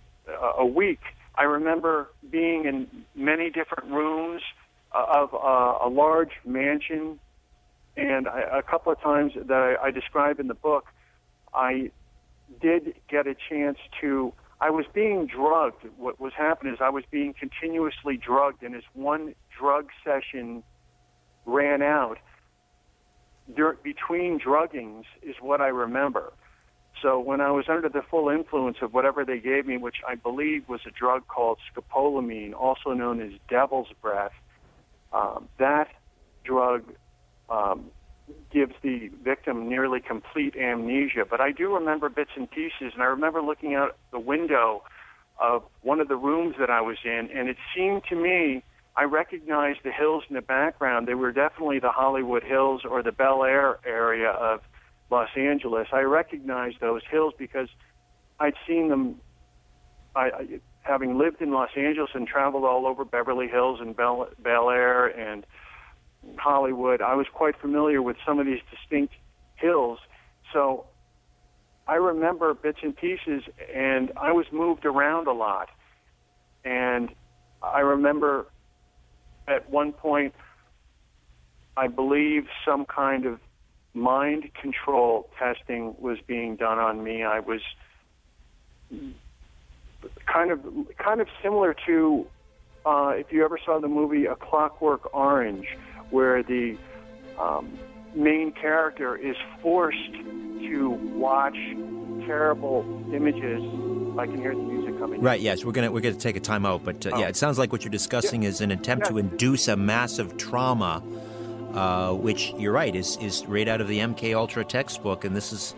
a 0.58 0.66
week. 0.66 1.00
I 1.36 1.44
remember 1.44 2.08
being 2.30 2.64
in 2.64 3.04
many 3.14 3.50
different 3.50 3.90
rooms 3.90 4.42
of 4.92 5.32
uh, 5.32 5.86
a 5.86 5.88
large 5.88 6.32
mansion, 6.44 7.18
and 7.96 8.28
I, 8.28 8.58
a 8.58 8.62
couple 8.62 8.92
of 8.92 9.00
times 9.00 9.32
that 9.34 9.76
I, 9.80 9.86
I 9.86 9.90
describe 9.90 10.40
in 10.40 10.48
the 10.48 10.54
book, 10.54 10.86
I 11.54 11.90
did 12.60 12.94
get 13.08 13.26
a 13.26 13.36
chance 13.48 13.78
to. 14.00 14.32
I 14.62 14.70
was 14.70 14.86
being 14.94 15.26
drugged. 15.26 15.84
What 15.98 16.20
was 16.20 16.32
happening 16.38 16.72
is 16.72 16.78
I 16.80 16.88
was 16.88 17.02
being 17.10 17.34
continuously 17.34 18.16
drugged, 18.16 18.62
and 18.62 18.76
as 18.76 18.84
one 18.94 19.34
drug 19.58 19.88
session 20.04 20.62
ran 21.44 21.82
out, 21.82 22.18
dur- 23.56 23.76
between 23.82 24.38
druggings 24.38 25.02
is 25.20 25.34
what 25.40 25.60
I 25.60 25.66
remember. 25.66 26.32
So 27.02 27.18
when 27.18 27.40
I 27.40 27.50
was 27.50 27.64
under 27.68 27.88
the 27.88 28.02
full 28.08 28.28
influence 28.28 28.76
of 28.82 28.94
whatever 28.94 29.24
they 29.24 29.40
gave 29.40 29.66
me, 29.66 29.78
which 29.78 29.96
I 30.06 30.14
believe 30.14 30.68
was 30.68 30.82
a 30.86 30.92
drug 30.92 31.26
called 31.26 31.58
scopolamine, 31.74 32.54
also 32.54 32.92
known 32.92 33.20
as 33.20 33.32
devil's 33.48 33.88
breath, 34.00 34.30
um, 35.12 35.48
that 35.58 35.88
drug 36.44 36.84
um, 37.50 37.90
gives 38.52 38.74
the 38.82 39.10
victim 39.22 39.68
nearly 39.68 40.00
complete 40.00 40.56
amnesia. 40.56 41.24
But 41.28 41.40
I 41.40 41.52
do 41.52 41.74
remember 41.74 42.08
bits 42.08 42.30
and 42.36 42.50
pieces, 42.50 42.92
and 42.94 43.02
I 43.02 43.06
remember 43.06 43.42
looking 43.42 43.74
out 43.74 43.96
the 44.10 44.18
window 44.18 44.82
of 45.38 45.64
one 45.82 46.00
of 46.00 46.08
the 46.08 46.16
rooms 46.16 46.56
that 46.58 46.70
I 46.70 46.80
was 46.80 46.98
in, 47.04 47.28
and 47.34 47.48
it 47.48 47.56
seemed 47.74 48.02
to 48.10 48.16
me 48.16 48.62
I 48.96 49.04
recognized 49.04 49.80
the 49.84 49.92
hills 49.92 50.24
in 50.28 50.34
the 50.34 50.42
background. 50.42 51.08
They 51.08 51.14
were 51.14 51.32
definitely 51.32 51.78
the 51.78 51.90
Hollywood 51.90 52.42
Hills 52.42 52.82
or 52.88 53.02
the 53.02 53.12
Bel 53.12 53.42
Air 53.42 53.78
area 53.86 54.30
of 54.30 54.60
Los 55.10 55.30
Angeles. 55.36 55.88
I 55.92 56.00
recognized 56.00 56.76
those 56.80 57.02
hills 57.10 57.32
because 57.38 57.68
I'd 58.38 58.54
seen 58.66 58.88
them. 58.88 59.20
I, 60.14 60.20
I 60.20 60.60
having 60.82 61.16
lived 61.16 61.40
in 61.40 61.52
Los 61.52 61.70
Angeles 61.76 62.10
and 62.12 62.26
traveled 62.26 62.64
all 62.64 62.86
over 62.86 63.04
Beverly 63.04 63.48
Hills 63.48 63.78
and 63.80 63.96
Bel, 63.96 64.28
Bel 64.42 64.68
Air 64.68 65.06
and 65.06 65.46
Hollywood, 66.36 67.00
I 67.02 67.14
was 67.14 67.26
quite 67.32 67.56
familiar 67.60 68.02
with 68.02 68.16
some 68.26 68.38
of 68.38 68.46
these 68.46 68.60
distinct 68.70 69.14
hills. 69.56 69.98
So 70.52 70.86
I 71.86 71.94
remember 71.94 72.54
bits 72.54 72.78
and 72.82 72.96
pieces, 72.96 73.42
and 73.74 74.12
I 74.16 74.32
was 74.32 74.46
moved 74.52 74.84
around 74.84 75.26
a 75.26 75.32
lot. 75.32 75.68
And 76.64 77.10
I 77.62 77.80
remember 77.80 78.46
at 79.48 79.68
one 79.70 79.92
point, 79.92 80.34
I 81.76 81.88
believe 81.88 82.46
some 82.64 82.84
kind 82.84 83.26
of 83.26 83.40
mind 83.94 84.50
control 84.60 85.28
testing 85.38 85.94
was 85.98 86.18
being 86.26 86.56
done 86.56 86.78
on 86.78 87.02
me. 87.02 87.24
I 87.24 87.40
was 87.40 87.60
kind 90.26 90.50
of 90.50 90.60
kind 90.98 91.20
of 91.20 91.28
similar 91.42 91.74
to 91.86 92.26
uh, 92.84 93.12
if 93.16 93.32
you 93.32 93.44
ever 93.44 93.58
saw 93.64 93.80
the 93.80 93.88
movie 93.88 94.26
A 94.26 94.34
Clockwork 94.34 95.14
Orange, 95.14 95.66
where 96.12 96.42
the 96.42 96.76
um, 97.38 97.76
main 98.14 98.52
character 98.52 99.16
is 99.16 99.36
forced 99.62 100.12
to 100.60 100.90
watch 101.14 101.56
terrible 102.26 102.84
images. 103.12 103.60
I 104.18 104.26
can 104.26 104.38
hear 104.38 104.54
the 104.54 104.62
music 104.62 104.98
coming. 104.98 105.20
Right. 105.20 105.40
Yes, 105.40 105.64
we're 105.64 105.72
gonna 105.72 105.90
we're 105.90 106.00
gonna 106.00 106.14
take 106.14 106.36
a 106.36 106.40
time 106.40 106.66
out, 106.66 106.84
but 106.84 107.04
uh, 107.06 107.10
oh. 107.14 107.18
yeah, 107.18 107.28
it 107.28 107.36
sounds 107.36 107.58
like 107.58 107.72
what 107.72 107.82
you're 107.82 107.90
discussing 107.90 108.42
yeah. 108.42 108.50
is 108.50 108.60
an 108.60 108.70
attempt 108.70 109.06
yeah. 109.06 109.10
to 109.12 109.18
induce 109.18 109.68
a 109.68 109.76
massive 109.76 110.36
trauma, 110.36 111.02
uh, 111.72 112.12
which 112.12 112.52
you're 112.58 112.72
right 112.72 112.94
is 112.94 113.16
is 113.18 113.44
right 113.46 113.66
out 113.66 113.80
of 113.80 113.88
the 113.88 113.98
MK 113.98 114.36
Ultra 114.36 114.64
textbook, 114.64 115.24
and 115.24 115.34
this 115.34 115.52
is 115.52 115.74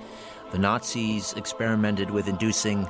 the 0.51 0.59
Nazis 0.59 1.33
experimented 1.35 2.11
with 2.11 2.29
inducing. 2.29 2.89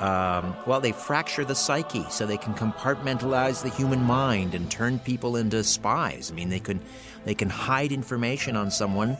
Um, 0.00 0.56
well, 0.66 0.80
they 0.80 0.92
fracture 0.92 1.44
the 1.44 1.54
psyche 1.54 2.06
so 2.10 2.26
they 2.26 2.38
can 2.38 2.54
compartmentalize 2.54 3.62
the 3.62 3.68
human 3.68 4.02
mind 4.02 4.54
and 4.54 4.70
turn 4.70 4.98
people 4.98 5.36
into 5.36 5.62
spies. 5.62 6.30
I 6.30 6.34
mean, 6.34 6.48
they 6.48 6.60
can 6.60 6.80
they 7.24 7.34
can 7.34 7.50
hide 7.50 7.92
information 7.92 8.56
on 8.56 8.70
someone 8.70 9.18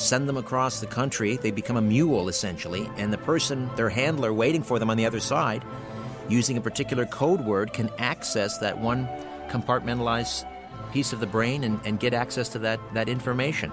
send 0.00 0.28
them 0.28 0.36
across 0.36 0.80
the 0.80 0.86
country. 0.86 1.36
They 1.36 1.50
become 1.50 1.76
a 1.76 1.82
mule, 1.82 2.28
essentially, 2.28 2.88
and 2.96 3.12
the 3.12 3.18
person, 3.18 3.70
their 3.76 3.90
handler 3.90 4.32
waiting 4.32 4.62
for 4.62 4.78
them 4.78 4.90
on 4.90 4.96
the 4.96 5.06
other 5.06 5.20
side, 5.20 5.64
using 6.28 6.56
a 6.56 6.60
particular 6.60 7.06
code 7.06 7.44
word, 7.44 7.72
can 7.72 7.90
access 7.98 8.58
that 8.58 8.78
one 8.78 9.08
compartmentalized 9.48 10.46
piece 10.92 11.12
of 11.12 11.20
the 11.20 11.26
brain 11.26 11.64
and, 11.64 11.80
and 11.84 12.00
get 12.00 12.14
access 12.14 12.48
to 12.50 12.58
that, 12.60 12.80
that 12.94 13.08
information. 13.08 13.70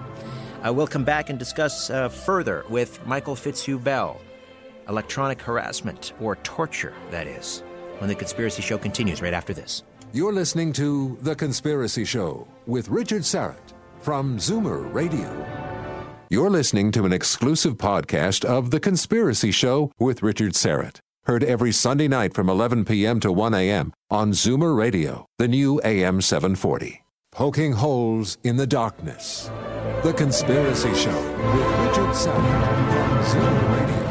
Uh, 0.64 0.72
we'll 0.72 0.86
come 0.86 1.04
back 1.04 1.30
and 1.30 1.38
discuss 1.38 1.88
uh, 1.90 2.08
further 2.08 2.64
with 2.68 3.04
Michael 3.06 3.36
Fitzhugh 3.36 3.78
Bell 3.78 4.20
electronic 4.88 5.40
harassment 5.40 6.12
or 6.20 6.36
torture, 6.36 6.94
that 7.10 7.26
is, 7.26 7.62
when 7.98 8.08
the 8.08 8.14
Conspiracy 8.14 8.62
Show 8.62 8.78
continues 8.78 9.22
right 9.22 9.34
after 9.34 9.52
this. 9.54 9.82
You're 10.12 10.32
listening 10.32 10.72
to 10.74 11.18
The 11.20 11.34
Conspiracy 11.34 12.04
Show 12.04 12.48
with 12.66 12.88
Richard 12.88 13.22
Syrett 13.22 13.74
from 14.00 14.38
Zoomer 14.38 14.92
Radio. 14.92 15.46
You're 16.30 16.50
listening 16.50 16.92
to 16.92 17.04
an 17.04 17.12
exclusive 17.12 17.76
podcast 17.76 18.44
of 18.44 18.70
The 18.70 18.80
Conspiracy 18.80 19.50
Show 19.50 19.92
with 19.98 20.22
Richard 20.22 20.52
Syrett. 20.52 21.00
Heard 21.24 21.44
every 21.44 21.72
Sunday 21.72 22.08
night 22.08 22.32
from 22.32 22.48
11 22.48 22.86
p.m. 22.86 23.20
to 23.20 23.30
1 23.30 23.52
a.m. 23.52 23.92
on 24.10 24.32
Zoomer 24.32 24.74
Radio, 24.74 25.26
the 25.36 25.48
new 25.48 25.78
AM 25.84 26.22
740. 26.22 27.02
Poking 27.32 27.72
holes 27.72 28.38
in 28.44 28.56
the 28.56 28.66
darkness. 28.66 29.50
The 30.02 30.14
Conspiracy 30.14 30.94
Show 30.94 31.20
with 31.54 31.80
Richard 31.80 32.14
Syrett 32.14 32.92
from 32.92 33.24
Zoomer 33.24 33.80
Radio. 33.80 34.07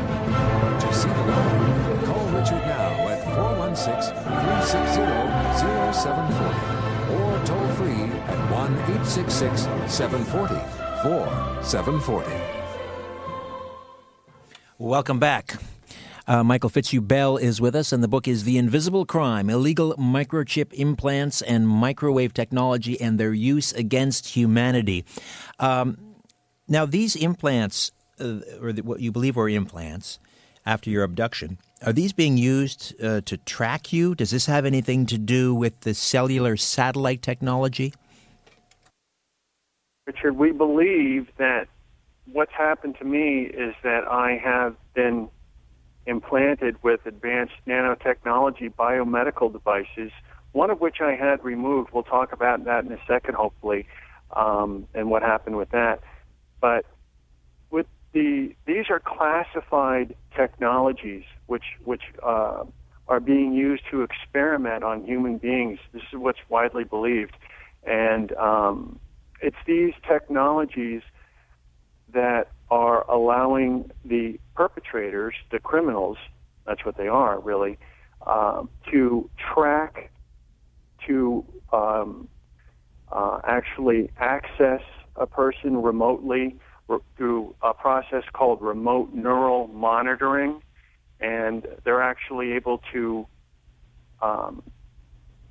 See 0.97 1.09
the 1.09 2.01
call 2.07 2.25
Richard 2.29 2.65
now 2.65 3.07
at 3.09 3.23
416 3.35 4.15
360 4.15 4.97
0740 5.93 7.13
or 7.13 7.45
toll 7.45 7.67
free 7.75 8.09
at 8.25 8.51
1 8.51 8.73
866 8.73 9.61
740 9.93 10.55
740. 11.63 12.31
Welcome 14.79 15.19
back. 15.19 15.57
Uh, 16.25 16.43
Michael 16.43 16.71
Fitzhugh 16.71 17.01
Bell 17.01 17.37
is 17.37 17.61
with 17.61 17.75
us, 17.75 17.91
and 17.91 18.01
the 18.03 18.07
book 18.07 18.27
is 18.27 18.43
The 18.43 18.57
Invisible 18.57 19.05
Crime 19.05 19.51
Illegal 19.51 19.93
Microchip 19.99 20.73
Implants 20.73 21.43
and 21.43 21.67
Microwave 21.67 22.33
Technology 22.33 22.99
and 22.99 23.19
Their 23.19 23.33
Use 23.33 23.71
Against 23.71 24.29
Humanity. 24.29 25.05
Um, 25.59 25.99
now, 26.67 26.87
these 26.87 27.15
implants, 27.15 27.91
uh, 28.19 28.39
or 28.59 28.73
the, 28.73 28.81
what 28.81 28.99
you 28.99 29.11
believe 29.11 29.35
were 29.35 29.47
implants 29.47 30.17
after 30.67 30.89
your 30.89 31.03
abduction, 31.03 31.57
are 31.85 31.93
these 31.93 32.11
being 32.11 32.37
used 32.37 32.93
uh, 33.01 33.21
to 33.21 33.37
track 33.37 33.93
you? 33.93 34.13
Does 34.13 34.31
this 34.31 34.45
have 34.47 34.65
anything 34.65 35.05
to 35.07 35.17
do 35.17 35.55
with 35.55 35.81
the 35.81 35.93
cellular 35.93 36.57
satellite 36.57 37.21
technology? 37.21 37.93
Richard, 40.05 40.33
we 40.33 40.51
believe 40.51 41.29
that 41.37 41.67
what's 42.31 42.51
happened 42.51 42.97
to 42.99 43.05
me 43.05 43.43
is 43.43 43.73
that 43.83 44.07
I 44.07 44.39
have 44.43 44.75
been 44.93 45.29
implanted 46.05 46.81
with 46.83 47.05
advanced 47.05 47.53
nanotechnology 47.65 48.73
biomedical 48.73 49.51
devices, 49.51 50.11
one 50.51 50.69
of 50.69 50.81
which 50.81 50.97
I 51.01 51.15
had 51.15 51.43
removed. 51.43 51.91
We'll 51.93 52.03
talk 52.03 52.33
about 52.33 52.65
that 52.65 52.85
in 52.85 52.91
a 52.91 52.99
second, 53.07 53.35
hopefully, 53.35 53.87
um, 54.35 54.87
and 54.93 55.09
what 55.09 55.21
happened 55.21 55.57
with 55.57 55.69
that. 55.71 56.01
But 56.59 56.85
with 57.69 57.87
the 58.13 58.55
these 58.65 58.85
are 58.89 58.99
classified 58.99 60.15
technologies 60.37 61.23
which 61.47 61.65
which 61.83 62.03
uh, 62.23 62.63
are 63.07 63.19
being 63.19 63.53
used 63.53 63.83
to 63.91 64.03
experiment 64.03 64.83
on 64.83 65.03
human 65.05 65.37
beings. 65.37 65.79
This 65.93 66.03
is 66.11 66.19
what's 66.19 66.39
widely 66.49 66.83
believed, 66.83 67.35
and 67.85 68.31
um, 68.33 68.99
it's 69.41 69.57
these 69.65 69.93
technologies 70.07 71.01
that 72.13 72.51
are 72.69 73.09
allowing 73.09 73.91
the 74.03 74.39
perpetrators, 74.55 75.35
the 75.51 75.59
criminals, 75.59 76.17
that's 76.65 76.85
what 76.85 76.97
they 76.97 77.07
are 77.07 77.39
really, 77.39 77.77
um, 78.25 78.69
to 78.91 79.29
track, 79.53 80.11
to 81.05 81.45
um, 81.71 82.27
uh, 83.11 83.39
actually 83.45 84.11
access 84.17 84.81
a 85.15 85.25
person 85.25 85.81
remotely 85.81 86.43
re- 86.43 86.55
through 87.15 87.55
a 87.61 87.73
process 87.73 88.23
called 88.33 88.61
remote 88.61 89.13
neural 89.13 89.67
monitoring, 89.67 90.61
and 91.19 91.67
they're 91.83 92.01
actually 92.01 92.53
able 92.53 92.81
to 92.93 93.27
um, 94.21 94.63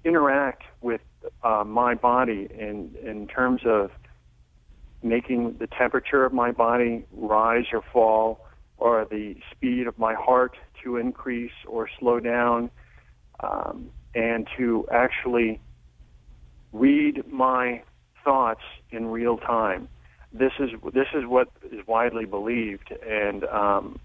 interact 0.04 0.62
with 0.80 1.00
uh, 1.42 1.64
my 1.66 1.94
body 1.94 2.48
in 2.50 2.94
in 3.02 3.26
terms 3.26 3.62
of 3.64 3.90
making 5.02 5.56
the 5.58 5.66
temperature 5.66 6.24
of 6.24 6.32
my 6.32 6.50
body 6.50 7.04
rise 7.12 7.66
or 7.72 7.82
fall, 7.92 8.46
or 8.78 9.06
the 9.10 9.36
speed 9.52 9.86
of 9.86 9.98
my 9.98 10.14
heart 10.14 10.56
to 10.82 10.96
increase 10.96 11.52
or 11.66 11.88
slow 11.98 12.18
down, 12.18 12.70
um, 13.40 13.90
and 14.14 14.48
to 14.56 14.86
actually 14.90 15.60
read 16.72 17.30
my 17.30 17.82
thoughts 18.24 18.62
in 18.90 19.06
real 19.06 19.36
time. 19.38 19.88
This 20.38 20.52
is 20.58 20.70
this 20.92 21.08
is 21.14 21.24
what 21.26 21.48
is 21.70 21.86
widely 21.86 22.24
believed, 22.24 22.92
and 23.06 23.44
um, 23.44 24.00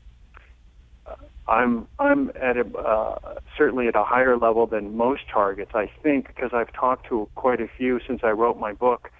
I'm 1.47 1.87
I'm 1.99 2.31
at 2.41 2.57
a 2.57 2.65
uh, 2.77 3.35
certainly 3.57 3.87
at 3.87 3.95
a 3.95 4.03
higher 4.03 4.37
level 4.37 4.67
than 4.67 4.95
most 4.95 5.23
targets. 5.31 5.71
I 5.73 5.89
think 6.01 6.27
because 6.27 6.51
I've 6.53 6.71
talked 6.73 7.07
to 7.09 7.29
quite 7.35 7.61
a 7.61 7.67
few 7.77 7.99
since 8.07 8.21
I 8.23 8.31
wrote 8.31 8.57
my 8.57 8.73
book. 8.73 9.11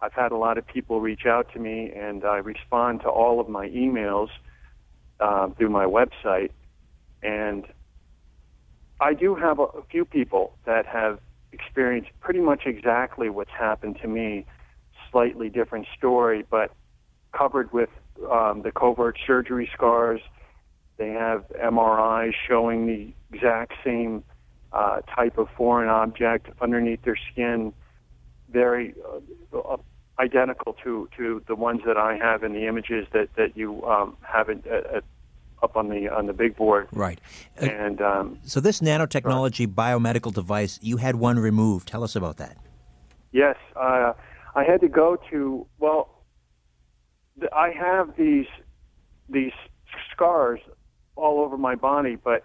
I've 0.00 0.12
had 0.12 0.32
a 0.32 0.36
lot 0.36 0.58
of 0.58 0.66
people 0.66 1.00
reach 1.00 1.26
out 1.26 1.52
to 1.52 1.60
me, 1.60 1.92
and 1.94 2.24
I 2.24 2.38
respond 2.38 3.02
to 3.02 3.08
all 3.08 3.40
of 3.40 3.48
my 3.48 3.68
emails 3.68 4.28
uh, 5.20 5.48
through 5.50 5.70
my 5.70 5.84
website. 5.84 6.50
And 7.22 7.64
I 9.00 9.14
do 9.14 9.36
have 9.36 9.60
a, 9.60 9.62
a 9.62 9.82
few 9.90 10.04
people 10.04 10.54
that 10.66 10.86
have 10.86 11.20
experienced 11.52 12.10
pretty 12.20 12.40
much 12.40 12.62
exactly 12.66 13.28
what's 13.28 13.52
happened 13.52 13.98
to 14.02 14.08
me. 14.08 14.44
Slightly 15.12 15.50
different 15.50 15.86
story, 15.96 16.44
but 16.50 16.72
covered 17.32 17.72
with 17.72 17.90
um, 18.30 18.62
the 18.62 18.72
covert 18.72 19.18
surgery 19.26 19.70
scars 19.72 20.20
they 21.02 21.10
have 21.10 21.44
MRIs 21.60 22.34
showing 22.48 22.86
the 22.86 23.12
exact 23.34 23.72
same 23.84 24.22
uh, 24.72 25.00
type 25.14 25.38
of 25.38 25.48
foreign 25.56 25.88
object 25.88 26.48
underneath 26.60 27.02
their 27.02 27.18
skin, 27.32 27.72
very 28.50 28.94
uh, 29.52 29.58
uh, 29.58 29.76
identical 30.18 30.76
to, 30.84 31.08
to 31.16 31.42
the 31.48 31.54
ones 31.54 31.80
that 31.86 31.96
I 31.96 32.16
have 32.16 32.44
in 32.44 32.52
the 32.52 32.66
images 32.66 33.06
that 33.12 33.34
that 33.36 33.56
you 33.56 33.84
um, 33.84 34.16
have 34.22 34.48
it, 34.48 34.64
uh, 34.70 35.00
up 35.62 35.76
on 35.76 35.88
the 35.88 36.08
on 36.08 36.26
the 36.26 36.32
big 36.32 36.56
board. 36.56 36.88
Right. 36.92 37.20
Uh, 37.60 37.66
and 37.66 38.00
um, 38.00 38.38
so 38.44 38.60
this 38.60 38.80
nanotechnology 38.80 39.66
right. 39.66 40.00
biomedical 40.00 40.32
device, 40.32 40.78
you 40.82 40.98
had 40.98 41.16
one 41.16 41.38
removed. 41.38 41.88
Tell 41.88 42.04
us 42.04 42.14
about 42.14 42.36
that. 42.36 42.56
Yes, 43.32 43.56
uh, 43.76 44.12
I 44.54 44.64
had 44.64 44.80
to 44.80 44.88
go 44.88 45.16
to 45.30 45.66
well. 45.78 46.22
I 47.52 47.70
have 47.70 48.16
these 48.16 48.46
these 49.28 49.52
scars 50.12 50.60
all 51.16 51.40
over 51.40 51.56
my 51.56 51.74
body, 51.74 52.16
but 52.16 52.44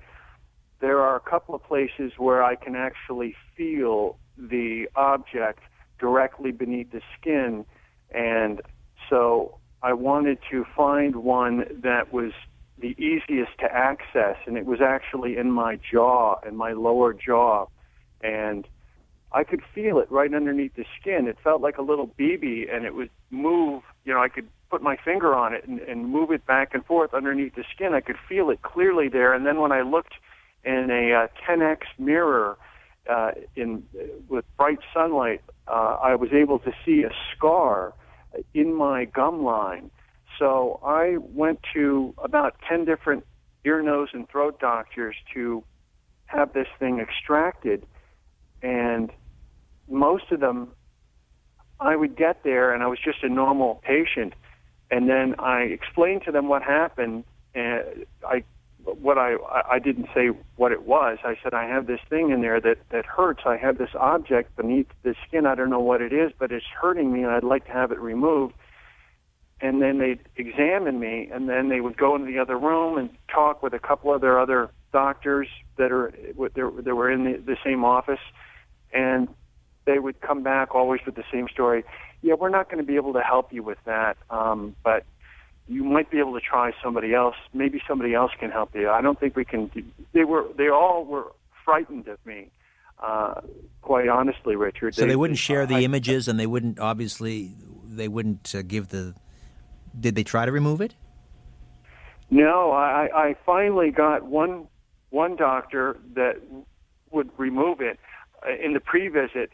there 0.79 1.01
are 1.01 1.15
a 1.15 1.19
couple 1.19 1.55
of 1.55 1.63
places 1.63 2.13
where 2.17 2.43
I 2.43 2.55
can 2.55 2.75
actually 2.75 3.35
feel 3.55 4.17
the 4.37 4.87
object 4.95 5.59
directly 5.99 6.51
beneath 6.51 6.91
the 6.91 7.01
skin. 7.19 7.65
And 8.11 8.61
so 9.09 9.59
I 9.81 9.93
wanted 9.93 10.37
to 10.51 10.65
find 10.75 11.17
one 11.17 11.65
that 11.83 12.13
was 12.13 12.31
the 12.79 12.95
easiest 13.03 13.57
to 13.59 13.65
access, 13.65 14.37
and 14.45 14.55
it 14.55 14.65
was 14.65 14.79
actually 14.81 15.37
in 15.37 15.51
my 15.51 15.79
jaw, 15.91 16.35
in 16.47 16.55
my 16.55 16.73
lower 16.73 17.13
jaw. 17.13 17.65
And 18.21 18.67
I 19.31 19.43
could 19.43 19.61
feel 19.75 19.99
it 19.99 20.09
right 20.11 20.33
underneath 20.33 20.75
the 20.75 20.85
skin. 20.99 21.27
It 21.27 21.37
felt 21.43 21.61
like 21.61 21.77
a 21.77 21.81
little 21.81 22.07
BB, 22.07 22.73
and 22.73 22.85
it 22.85 22.95
would 22.95 23.09
move. 23.29 23.83
You 24.05 24.13
know, 24.13 24.21
I 24.21 24.29
could 24.29 24.47
put 24.69 24.81
my 24.81 24.97
finger 24.97 25.35
on 25.35 25.53
it 25.53 25.67
and, 25.67 25.79
and 25.79 26.09
move 26.09 26.31
it 26.31 26.45
back 26.45 26.73
and 26.73 26.85
forth 26.85 27.13
underneath 27.13 27.55
the 27.55 27.63
skin. 27.73 27.93
I 27.93 28.01
could 28.01 28.17
feel 28.27 28.49
it 28.49 28.61
clearly 28.61 29.09
there. 29.09 29.33
And 29.33 29.45
then 29.45 29.59
when 29.59 29.71
I 29.71 29.81
looked 29.81 30.13
in 30.63 30.89
a 30.91 31.13
uh, 31.13 31.27
10x 31.47 31.79
mirror 31.97 32.57
uh, 33.09 33.31
in 33.55 33.83
with 34.27 34.45
bright 34.57 34.79
sunlight, 34.93 35.41
uh, 35.67 35.97
I 36.01 36.15
was 36.15 36.31
able 36.33 36.59
to 36.59 36.71
see 36.85 37.03
a 37.03 37.11
scar 37.35 37.93
in 38.53 38.73
my 38.73 39.05
gum 39.05 39.43
line. 39.43 39.91
So 40.39 40.79
I 40.83 41.17
went 41.17 41.59
to 41.73 42.13
about 42.17 42.55
10 42.69 42.85
different 42.85 43.25
ear, 43.65 43.81
nose, 43.81 44.09
and 44.13 44.29
throat 44.29 44.59
doctors 44.59 45.15
to 45.33 45.63
have 46.27 46.53
this 46.53 46.67
thing 46.79 46.99
extracted. 46.99 47.85
And 48.61 49.11
most 49.89 50.31
of 50.31 50.39
them, 50.39 50.69
I 51.79 51.95
would 51.95 52.15
get 52.15 52.43
there 52.43 52.73
and 52.73 52.81
I 52.83 52.87
was 52.87 52.99
just 53.03 53.23
a 53.23 53.29
normal 53.29 53.81
patient 53.83 54.33
and 54.89 55.09
then 55.09 55.35
I 55.39 55.61
explained 55.63 56.23
to 56.25 56.31
them 56.31 56.47
what 56.47 56.63
happened, 56.63 57.25
and 57.53 58.05
I 58.25 58.43
what 58.83 59.17
I 59.17 59.35
I 59.69 59.79
didn't 59.79 60.07
say 60.15 60.27
what 60.55 60.71
it 60.71 60.83
was. 60.83 61.17
I 61.23 61.35
said 61.43 61.53
I 61.53 61.67
have 61.67 61.87
this 61.87 61.99
thing 62.09 62.31
in 62.31 62.41
there 62.41 62.61
that 62.61 62.77
that 62.91 63.05
hurts. 63.05 63.41
I 63.45 63.57
have 63.57 63.77
this 63.77 63.89
object 63.95 64.55
beneath 64.55 64.87
the 65.03 65.15
skin. 65.27 65.45
I 65.45 65.55
don't 65.55 65.69
know 65.69 65.81
what 65.81 66.01
it 66.01 66.13
is, 66.13 66.31
but 66.37 66.51
it's 66.51 66.65
hurting 66.81 67.11
me, 67.11 67.23
and 67.23 67.31
I'd 67.31 67.43
like 67.43 67.65
to 67.65 67.71
have 67.71 67.91
it 67.91 67.99
removed. 67.99 68.53
And 69.59 69.81
then 69.81 69.97
they'd 69.97 70.19
examine 70.35 70.99
me, 70.99 71.29
and 71.33 71.49
then 71.49 71.69
they 71.69 71.81
would 71.81 71.97
go 71.97 72.15
into 72.15 72.27
the 72.27 72.37
other 72.37 72.57
room 72.57 72.97
and 72.97 73.09
talk 73.27 73.63
with 73.63 73.73
a 73.73 73.79
couple 73.79 74.13
of 74.13 74.21
their 74.21 74.39
other 74.39 74.69
doctors 74.93 75.47
that 75.77 75.91
are 75.91 76.13
that 76.37 76.95
were 76.95 77.11
in 77.11 77.25
the, 77.25 77.37
the 77.39 77.57
same 77.65 77.83
office, 77.83 78.19
and 78.93 79.27
they 79.85 79.99
would 79.99 80.19
come 80.21 80.43
back 80.43 80.75
always 80.75 81.01
with 81.05 81.15
the 81.15 81.23
same 81.31 81.47
story 81.47 81.83
yeah, 82.21 82.33
we're 82.33 82.49
not 82.49 82.69
going 82.69 82.79
to 82.79 82.83
be 82.83 82.95
able 82.95 83.13
to 83.13 83.21
help 83.21 83.53
you 83.53 83.63
with 83.63 83.77
that, 83.85 84.17
um, 84.29 84.75
but 84.83 85.05
you 85.67 85.83
might 85.83 86.09
be 86.09 86.19
able 86.19 86.33
to 86.33 86.39
try 86.39 86.71
somebody 86.83 87.13
else. 87.13 87.35
Maybe 87.53 87.81
somebody 87.87 88.13
else 88.13 88.31
can 88.39 88.51
help 88.51 88.73
you. 88.73 88.89
I 88.89 89.01
don't 89.01 89.19
think 89.19 89.35
we 89.35 89.45
can. 89.45 89.67
Do, 89.67 89.83
they 90.13 90.23
were. 90.23 90.45
They 90.57 90.69
all 90.69 91.05
were 91.05 91.31
frightened 91.65 92.07
of 92.07 92.23
me. 92.25 92.49
Uh, 93.01 93.41
quite 93.81 94.07
honestly, 94.07 94.55
Richard. 94.55 94.95
So 94.95 95.01
they, 95.01 95.09
they 95.09 95.15
wouldn't 95.15 95.37
share 95.37 95.65
the 95.65 95.75
I, 95.75 95.81
images, 95.81 96.27
and 96.27 96.39
they 96.39 96.47
wouldn't 96.47 96.79
obviously. 96.79 97.53
They 97.85 98.07
wouldn't 98.07 98.55
uh, 98.55 98.61
give 98.61 98.89
the. 98.89 99.13
Did 99.99 100.15
they 100.15 100.23
try 100.23 100.45
to 100.45 100.51
remove 100.51 100.81
it? 100.81 100.95
No, 102.29 102.71
I, 102.71 103.09
I 103.13 103.35
finally 103.45 103.91
got 103.91 104.23
one 104.23 104.67
one 105.09 105.35
doctor 105.35 105.97
that 106.15 106.41
would 107.11 107.29
remove 107.37 107.81
it. 107.81 107.99
Uh, 108.47 108.53
in 108.63 108.73
the 108.73 108.79
pre-visit, 108.79 109.51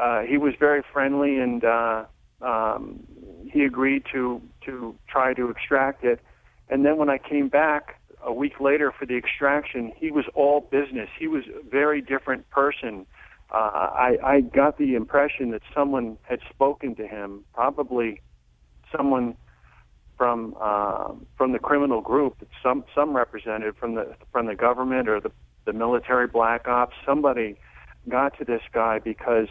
uh, 0.00 0.22
he 0.22 0.38
was 0.38 0.54
very 0.58 0.82
friendly 0.92 1.38
and 1.38 1.64
uh, 1.64 2.04
um, 2.40 3.00
he 3.50 3.64
agreed 3.64 4.04
to 4.12 4.40
to 4.64 4.94
try 5.08 5.34
to 5.34 5.50
extract 5.50 6.04
it. 6.04 6.20
And 6.68 6.84
then 6.84 6.96
when 6.96 7.10
I 7.10 7.18
came 7.18 7.48
back 7.48 8.00
a 8.22 8.32
week 8.32 8.58
later 8.60 8.92
for 8.98 9.06
the 9.06 9.16
extraction, 9.16 9.92
he 9.96 10.10
was 10.10 10.24
all 10.34 10.60
business. 10.60 11.08
He 11.18 11.28
was 11.28 11.44
a 11.46 11.62
very 11.68 12.00
different 12.00 12.48
person. 12.50 13.06
Uh, 13.50 13.56
I, 13.56 14.16
I 14.24 14.40
got 14.40 14.78
the 14.78 14.94
impression 14.94 15.50
that 15.50 15.62
someone 15.74 16.16
had 16.22 16.40
spoken 16.50 16.94
to 16.96 17.06
him, 17.06 17.44
probably 17.52 18.20
someone 18.96 19.36
from 20.16 20.56
uh, 20.60 21.12
from 21.36 21.52
the 21.52 21.58
criminal 21.58 22.00
group, 22.00 22.36
some 22.62 22.84
some 22.94 23.14
representative 23.14 23.76
from 23.76 23.94
the 23.94 24.16
from 24.32 24.46
the 24.46 24.54
government 24.54 25.08
or 25.08 25.20
the 25.20 25.30
the 25.66 25.72
military 25.72 26.26
black 26.26 26.66
ops. 26.66 26.96
Somebody 27.06 27.56
got 28.08 28.36
to 28.38 28.44
this 28.44 28.62
guy 28.72 28.98
because 28.98 29.48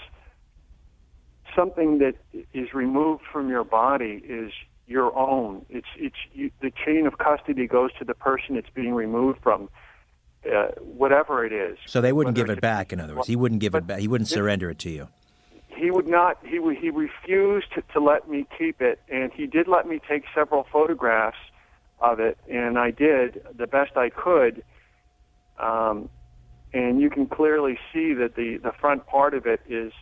something 1.55 1.99
that 1.99 2.15
is 2.53 2.73
removed 2.73 3.23
from 3.31 3.49
your 3.49 3.63
body 3.63 4.21
is 4.27 4.51
your 4.87 5.15
own. 5.17 5.65
It's 5.69 5.87
it's 5.97 6.15
you, 6.33 6.51
the 6.61 6.71
chain 6.85 7.07
of 7.07 7.17
custody 7.17 7.67
goes 7.67 7.91
to 7.99 8.05
the 8.05 8.13
person 8.13 8.55
it's 8.55 8.69
being 8.73 8.93
removed 8.93 9.39
from, 9.41 9.69
uh, 10.45 10.67
whatever 10.81 11.45
it 11.45 11.53
is. 11.53 11.77
So 11.85 12.01
they 12.01 12.11
wouldn't 12.11 12.35
give 12.35 12.49
it 12.49 12.61
back. 12.61 12.91
In 12.91 12.99
other 12.99 13.15
words, 13.15 13.27
he 13.27 13.35
wouldn't 13.35 13.61
give 13.61 13.75
it 13.75 13.87
back. 13.87 13.99
He 13.99 14.07
wouldn't 14.07 14.27
surrender 14.29 14.69
it 14.69 14.79
to 14.79 14.89
you. 14.89 15.07
He 15.67 15.89
would 15.89 16.07
not. 16.07 16.37
He 16.43 16.59
he 16.79 16.89
refused 16.89 17.67
to, 17.75 17.81
to 17.93 17.99
let 17.99 18.29
me 18.29 18.45
keep 18.57 18.81
it, 18.81 18.99
and 19.09 19.31
he 19.31 19.47
did 19.47 19.67
let 19.67 19.87
me 19.87 19.99
take 20.07 20.23
several 20.35 20.67
photographs 20.71 21.37
of 21.99 22.19
it, 22.19 22.37
and 22.49 22.77
I 22.77 22.91
did 22.91 23.45
the 23.55 23.67
best 23.67 23.95
I 23.95 24.09
could. 24.09 24.63
Um, 25.57 26.09
and 26.73 26.99
you 26.99 27.09
can 27.09 27.27
clearly 27.27 27.77
see 27.93 28.13
that 28.13 28.35
the 28.35 28.57
the 28.57 28.71
front 28.71 29.05
part 29.05 29.33
of 29.33 29.45
it 29.45 29.61
is 29.67 29.93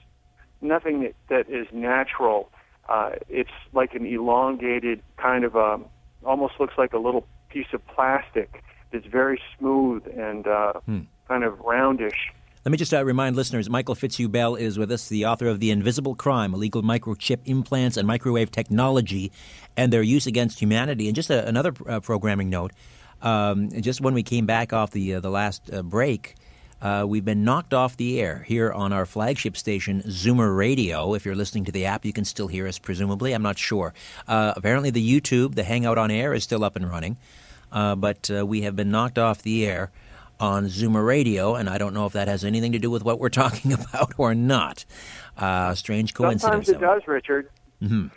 nothing 0.62 1.02
that, 1.02 1.16
that 1.30 1.50
is 1.50 1.68
natural. 1.72 2.52
Uh, 2.88 3.12
it's 3.30 3.50
like 3.74 3.94
an 3.94 4.06
elongated 4.06 5.02
kind 5.18 5.44
of 5.44 5.56
a, 5.56 5.60
um, 5.60 5.86
almost 6.24 6.54
looks 6.60 6.74
like 6.78 6.94
a 6.94 6.98
little 6.98 7.28
piece 7.50 7.68
of 7.74 7.86
plastic 7.88 8.64
that's 8.92 9.06
very 9.06 9.42
smooth 9.58 10.06
and 10.08 10.48
uh, 10.48 10.74
hmm. 10.86 11.00
kind 11.28 11.44
of 11.44 11.58
roundish. 11.60 12.18
Let 12.66 12.72
me 12.72 12.78
just 12.78 12.94
uh, 12.94 13.04
remind 13.04 13.36
listeners 13.36 13.70
Michael 13.70 13.96
Fitzhugh-Bell 13.96 14.56
is 14.56 14.78
with 14.78 14.92
us, 14.92 15.10
the 15.10 15.26
author 15.26 15.48
of 15.48 15.60
The 15.60 15.72
Invisible 15.72 16.14
Crime 16.14 16.54
Illegal 16.54 16.84
Microchip 16.84 17.40
Implants 17.46 17.98
and 17.98 18.08
Microwave 18.08 18.52
Technology 18.52 19.32
and 19.76 19.92
Their 19.92 20.04
Use 20.04 20.28
Against 20.28 20.60
Humanity. 20.60 21.08
And 21.08 21.16
just 21.16 21.32
a, 21.32 21.48
another 21.48 21.74
uh, 21.88 22.02
programming 22.02 22.52
note 22.52 22.72
um, 23.22 23.70
just 23.82 24.02
when 24.02 24.14
we 24.14 24.24
came 24.24 24.46
back 24.46 24.74
off 24.74 24.92
the, 24.92 25.16
uh, 25.16 25.20
the 25.20 25.30
last 25.30 25.72
uh, 25.74 25.82
break, 25.82 26.36
uh, 26.82 27.06
we've 27.08 27.26
been 27.26 27.44
knocked 27.44 27.74
off 27.74 27.96
the 27.96 28.20
air 28.20 28.44
here 28.48 28.72
on 28.72 28.92
our 28.92 29.06
flagship 29.06 29.56
station, 29.56 30.02
Zoomer 30.08 30.56
Radio. 30.56 31.14
If 31.14 31.26
you're 31.26 31.36
listening 31.36 31.66
to 31.66 31.72
the 31.72 31.86
app, 31.86 32.06
you 32.06 32.14
can 32.14 32.26
still 32.26 32.48
hear 32.48 32.68
us, 32.68 32.80
presumably. 32.80 33.34
I'm 33.34 33.44
not 33.44 33.60
sure. 33.60 33.94
Uh, 34.28 34.54
apparently, 34.56 34.90
the 34.90 35.08
YouTube, 35.08 35.54
the 35.54 35.64
Hangout 35.64 36.00
on 36.00 36.10
Air, 36.10 36.34
is 36.34 36.44
still 36.44 36.64
up 36.64 36.76
and 36.76 36.90
running. 36.90 37.18
Uh, 37.72 37.96
but 37.96 38.30
uh, 38.36 38.46
we 38.46 38.62
have 38.62 38.76
been 38.76 38.90
knocked 38.90 39.20
off 39.20 39.44
the 39.44 39.66
air 39.66 39.92
on 40.40 40.66
Zoomer 40.66 41.06
Radio, 41.06 41.54
and 41.54 41.70
I 41.70 41.78
don't 41.78 41.94
know 41.94 42.08
if 42.08 42.14
that 42.14 42.28
has 42.28 42.44
anything 42.44 42.72
to 42.72 42.80
do 42.80 42.90
with 42.90 43.04
what 43.04 43.20
we're 43.20 43.30
talking 43.44 43.74
about 43.74 44.14
or 44.18 44.34
not. 44.34 44.84
Uh, 45.38 45.76
strange 45.76 46.16
coincidence. 46.16 46.68
Sometimes 46.68 46.70
it 46.70 46.80
does, 46.80 47.08
Richard. 47.08 47.50
Mm-hmm. 47.82 48.08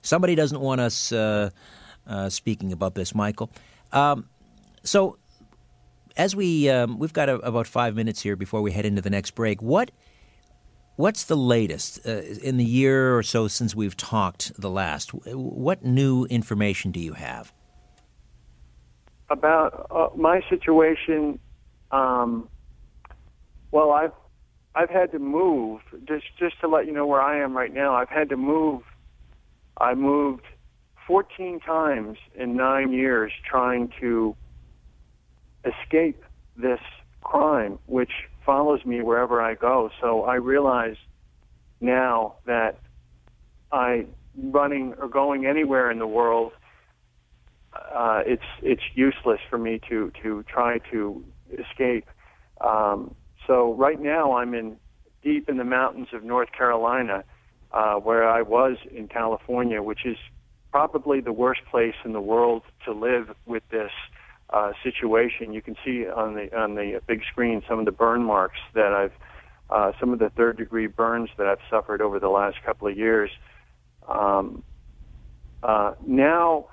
Somebody 0.00 0.36
doesn't 0.36 0.60
want 0.60 0.80
us 0.80 1.10
uh, 1.10 1.50
speaking 2.28 2.72
about 2.72 2.94
this, 2.94 3.14
Michael. 3.14 3.50
Um, 3.92 4.28
so 4.84 5.18
as 6.16 6.36
we 6.36 6.68
um, 6.68 6.98
we've 6.98 7.12
got 7.12 7.28
a, 7.28 7.36
about 7.36 7.66
five 7.66 7.94
minutes 7.94 8.22
here 8.22 8.36
before 8.36 8.62
we 8.62 8.72
head 8.72 8.84
into 8.84 9.02
the 9.02 9.10
next 9.10 9.32
break. 9.32 9.62
What 9.62 9.90
what's 10.96 11.24
the 11.24 11.36
latest 11.36 12.06
uh, 12.06 12.22
in 12.42 12.56
the 12.56 12.64
year 12.64 13.16
or 13.16 13.22
so 13.22 13.48
since 13.48 13.74
we've 13.74 13.96
talked 13.96 14.52
the 14.60 14.70
last? 14.70 15.12
What 15.14 15.84
new 15.84 16.24
information 16.26 16.90
do 16.90 17.00
you 17.00 17.14
have? 17.14 17.52
About 19.30 19.86
uh, 19.90 20.08
my 20.16 20.42
situation, 20.50 21.38
um, 21.90 22.48
well, 23.70 23.90
I've 23.90 24.12
I've 24.74 24.90
had 24.90 25.12
to 25.12 25.18
move 25.18 25.80
just 26.06 26.26
just 26.38 26.60
to 26.60 26.68
let 26.68 26.86
you 26.86 26.92
know 26.92 27.06
where 27.06 27.20
I 27.20 27.42
am 27.42 27.56
right 27.56 27.72
now. 27.72 27.94
I've 27.94 28.08
had 28.08 28.28
to 28.30 28.36
move. 28.36 28.82
I 29.78 29.94
moved 29.94 30.44
14 31.06 31.60
times 31.60 32.18
in 32.34 32.56
nine 32.56 32.92
years 32.92 33.32
trying 33.48 33.90
to 34.00 34.36
escape 35.64 36.24
this 36.56 36.80
crime, 37.22 37.78
which 37.86 38.12
follows 38.44 38.84
me 38.84 39.02
wherever 39.02 39.40
I 39.40 39.54
go. 39.54 39.90
So 40.00 40.24
I 40.24 40.34
realize 40.34 40.96
now 41.80 42.34
that 42.46 42.78
I 43.70 44.06
running 44.36 44.94
or 44.98 45.08
going 45.08 45.46
anywhere 45.46 45.90
in 45.90 45.98
the 45.98 46.06
world, 46.06 46.52
uh, 47.74 48.22
it's 48.26 48.42
it's 48.62 48.82
useless 48.94 49.40
for 49.48 49.58
me 49.58 49.80
to 49.88 50.12
to 50.22 50.42
try 50.44 50.78
to 50.90 51.24
escape. 51.58 52.08
Um, 52.60 53.14
so 53.46 53.74
right 53.74 54.00
now 54.00 54.36
I'm 54.36 54.54
in 54.54 54.76
deep 55.22 55.48
in 55.48 55.56
the 55.56 55.64
mountains 55.64 56.08
of 56.12 56.22
North 56.22 56.52
Carolina, 56.52 57.24
uh, 57.72 57.94
where 57.94 58.28
I 58.28 58.42
was 58.42 58.76
in 58.90 59.08
California, 59.08 59.82
which 59.82 60.04
is 60.04 60.16
probably 60.70 61.20
the 61.20 61.32
worst 61.32 61.60
place 61.70 61.94
in 62.04 62.12
the 62.12 62.20
world 62.20 62.62
to 62.84 62.92
live 62.92 63.34
with 63.46 63.62
this 63.70 63.90
uh, 64.52 64.72
situation. 64.82 65.52
You 65.52 65.62
can 65.62 65.76
see 65.84 66.06
on 66.06 66.34
the 66.34 66.56
on 66.56 66.74
the 66.74 67.00
big 67.06 67.22
screen 67.30 67.62
some 67.68 67.78
of 67.78 67.84
the 67.84 67.92
burn 67.92 68.22
marks 68.22 68.58
that 68.74 68.92
I've, 68.92 69.12
uh, 69.70 69.92
some 69.98 70.12
of 70.12 70.18
the 70.18 70.30
third 70.30 70.58
degree 70.58 70.86
burns 70.86 71.30
that 71.38 71.46
I've 71.46 71.60
suffered 71.70 72.02
over 72.02 72.20
the 72.20 72.28
last 72.28 72.58
couple 72.64 72.88
of 72.88 72.96
years. 72.96 73.30
Um, 74.06 74.62
uh, 75.62 75.94
now, 76.06 76.66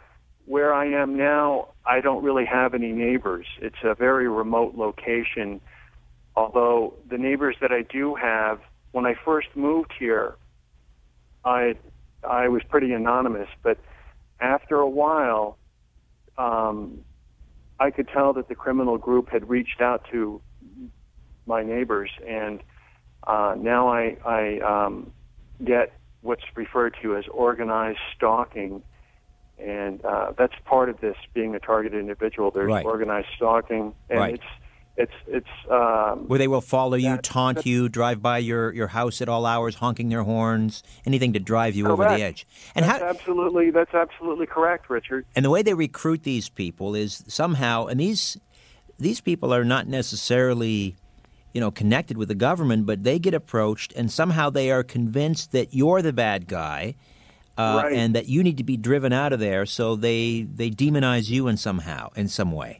where 0.45 0.73
I 0.73 0.87
am 0.87 1.15
now, 1.17 1.69
I 1.85 2.01
don't 2.01 2.23
really 2.23 2.45
have 2.45 2.73
any 2.73 2.91
neighbors. 2.91 3.45
It's 3.61 3.77
a 3.83 3.95
very 3.95 4.27
remote 4.27 4.75
location. 4.75 5.61
Although 6.35 6.95
the 7.09 7.17
neighbors 7.17 7.55
that 7.61 7.71
I 7.71 7.83
do 7.83 8.15
have, 8.15 8.59
when 8.91 9.05
I 9.05 9.15
first 9.23 9.47
moved 9.55 9.93
here, 9.97 10.35
I 11.45 11.75
I 12.27 12.49
was 12.49 12.61
pretty 12.67 12.91
anonymous, 12.91 13.47
but 13.63 13.77
after 14.41 14.75
a 14.75 14.89
while, 14.89 15.57
um, 16.37 17.05
I 17.79 17.91
could 17.91 18.07
tell 18.09 18.33
that 18.33 18.47
the 18.47 18.55
criminal 18.55 18.97
group 18.97 19.29
had 19.29 19.49
reached 19.49 19.81
out 19.81 20.05
to 20.11 20.41
my 21.45 21.63
neighbors, 21.63 22.11
and 22.27 22.61
uh, 23.25 23.55
now 23.57 23.89
I, 23.89 24.17
I 24.25 24.59
um, 24.59 25.11
get 25.63 25.93
what's 26.21 26.43
referred 26.55 26.95
to 27.01 27.15
as 27.15 27.25
organized 27.31 27.99
stalking, 28.15 28.83
and 29.57 30.03
uh, 30.03 30.33
that's 30.37 30.53
part 30.65 30.89
of 30.89 30.99
this 30.99 31.15
being 31.33 31.55
a 31.55 31.59
targeted 31.59 31.99
individual. 31.99 32.51
There's 32.51 32.71
right. 32.71 32.85
organized 32.85 33.27
stalking, 33.35 33.93
and 34.09 34.19
right. 34.19 34.33
it's 34.35 34.43
it's 34.99 35.13
it's 35.27 35.71
um, 35.71 36.27
where 36.27 36.37
they 36.37 36.49
will 36.49 36.61
follow 36.61 36.97
you, 36.97 37.15
that, 37.15 37.23
taunt 37.23 37.65
you, 37.65 37.87
drive 37.87 38.21
by 38.21 38.37
your, 38.37 38.73
your 38.73 38.89
house 38.89 39.21
at 39.21 39.29
all 39.29 39.45
hours, 39.45 39.75
honking 39.75 40.09
their 40.09 40.23
horns, 40.23 40.83
anything 41.05 41.31
to 41.33 41.39
drive 41.39 41.73
you 41.73 41.85
correct. 41.85 41.99
over 41.99 42.17
the 42.17 42.21
edge. 42.21 42.45
And 42.75 42.85
that's 42.85 43.01
how, 43.01 43.07
absolutely 43.07 43.71
that's 43.71 43.93
absolutely 43.93 44.45
correct, 44.45 44.89
Richard. 44.89 45.25
And 45.35 45.45
the 45.45 45.49
way 45.49 45.61
they 45.61 45.73
recruit 45.73 46.23
these 46.23 46.49
people 46.49 46.95
is 46.95 47.23
somehow, 47.27 47.85
and 47.85 47.99
these 47.99 48.37
these 48.99 49.21
people 49.21 49.53
are 49.53 49.63
not 49.63 49.87
necessarily 49.87 50.97
you 51.53 51.61
know 51.61 51.71
connected 51.71 52.17
with 52.17 52.27
the 52.27 52.35
government, 52.35 52.85
but 52.85 53.05
they 53.05 53.19
get 53.19 53.33
approached, 53.33 53.93
and 53.93 54.11
somehow 54.11 54.49
they 54.49 54.69
are 54.69 54.83
convinced 54.83 55.53
that 55.53 55.73
you're 55.73 56.01
the 56.01 56.13
bad 56.13 56.47
guy. 56.47 56.95
Uh, 57.57 57.81
right. 57.83 57.93
And 57.93 58.15
that 58.15 58.29
you 58.29 58.41
need 58.41 58.55
to 58.55 58.63
be 58.63 58.77
driven 58.77 59.11
out 59.11 59.33
of 59.33 59.41
there, 59.41 59.65
so 59.65 59.97
they 59.97 60.43
they 60.43 60.69
demonize 60.69 61.29
you 61.29 61.49
in 61.49 61.57
somehow, 61.57 62.09
in 62.15 62.29
some 62.29 62.53
way. 62.53 62.79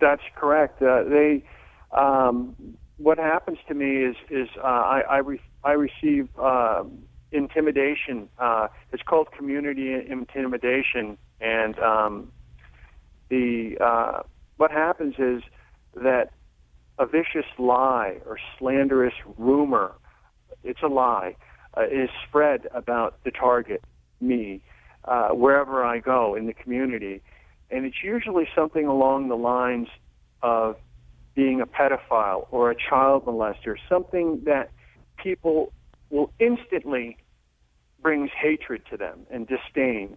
That's 0.00 0.22
correct. 0.36 0.82
Uh, 0.82 1.04
they, 1.04 1.44
um, 1.96 2.54
what 2.98 3.18
happens 3.18 3.58
to 3.68 3.74
me 3.74 4.04
is 4.04 4.16
is 4.30 4.48
uh, 4.58 4.66
I 4.66 5.00
I, 5.10 5.16
re- 5.18 5.40
I 5.64 5.72
receive 5.72 6.28
uh, 6.40 6.84
intimidation. 7.32 8.28
Uh, 8.38 8.68
it's 8.92 9.02
called 9.02 9.28
community 9.36 9.94
intimidation, 9.94 11.18
and 11.40 11.78
um, 11.78 12.32
the 13.30 13.76
uh, 13.80 14.22
what 14.56 14.70
happens 14.70 15.14
is 15.18 15.42
that 15.94 16.30
a 16.98 17.06
vicious 17.06 17.46
lie 17.58 18.16
or 18.26 18.38
slanderous 18.58 19.14
rumor, 19.36 19.92
it's 20.64 20.82
a 20.82 20.88
lie, 20.88 21.36
uh, 21.76 21.82
is 21.84 22.10
spread 22.28 22.66
about 22.74 23.22
the 23.24 23.30
target, 23.30 23.82
me, 24.20 24.60
uh, 25.04 25.28
wherever 25.28 25.84
I 25.84 26.00
go 26.00 26.34
in 26.34 26.46
the 26.46 26.54
community 26.54 27.22
and 27.70 27.84
it's 27.84 28.02
usually 28.02 28.48
something 28.54 28.86
along 28.86 29.28
the 29.28 29.36
lines 29.36 29.88
of 30.42 30.76
being 31.34 31.60
a 31.60 31.66
pedophile 31.66 32.46
or 32.50 32.70
a 32.70 32.74
child 32.74 33.24
molester, 33.24 33.76
something 33.88 34.42
that 34.44 34.70
people 35.16 35.72
will 36.10 36.32
instantly 36.38 37.16
brings 38.00 38.30
hatred 38.30 38.82
to 38.90 38.96
them 38.96 39.20
and 39.30 39.46
disdain. 39.46 40.16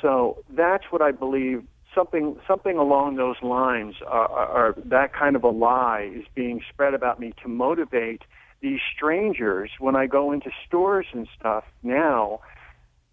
So 0.00 0.42
that's 0.50 0.84
what 0.90 1.02
I 1.02 1.12
believe. 1.12 1.64
Something 1.94 2.38
something 2.46 2.76
along 2.76 3.16
those 3.16 3.36
lines, 3.42 3.94
are 4.06 4.74
that 4.84 5.14
kind 5.14 5.34
of 5.34 5.44
a 5.44 5.48
lie 5.48 6.10
is 6.14 6.24
being 6.34 6.60
spread 6.68 6.92
about 6.92 7.18
me 7.18 7.32
to 7.42 7.48
motivate 7.48 8.22
these 8.60 8.80
strangers 8.94 9.70
when 9.78 9.96
I 9.96 10.06
go 10.06 10.32
into 10.32 10.50
stores 10.66 11.06
and 11.14 11.26
stuff. 11.38 11.64
Now, 11.82 12.40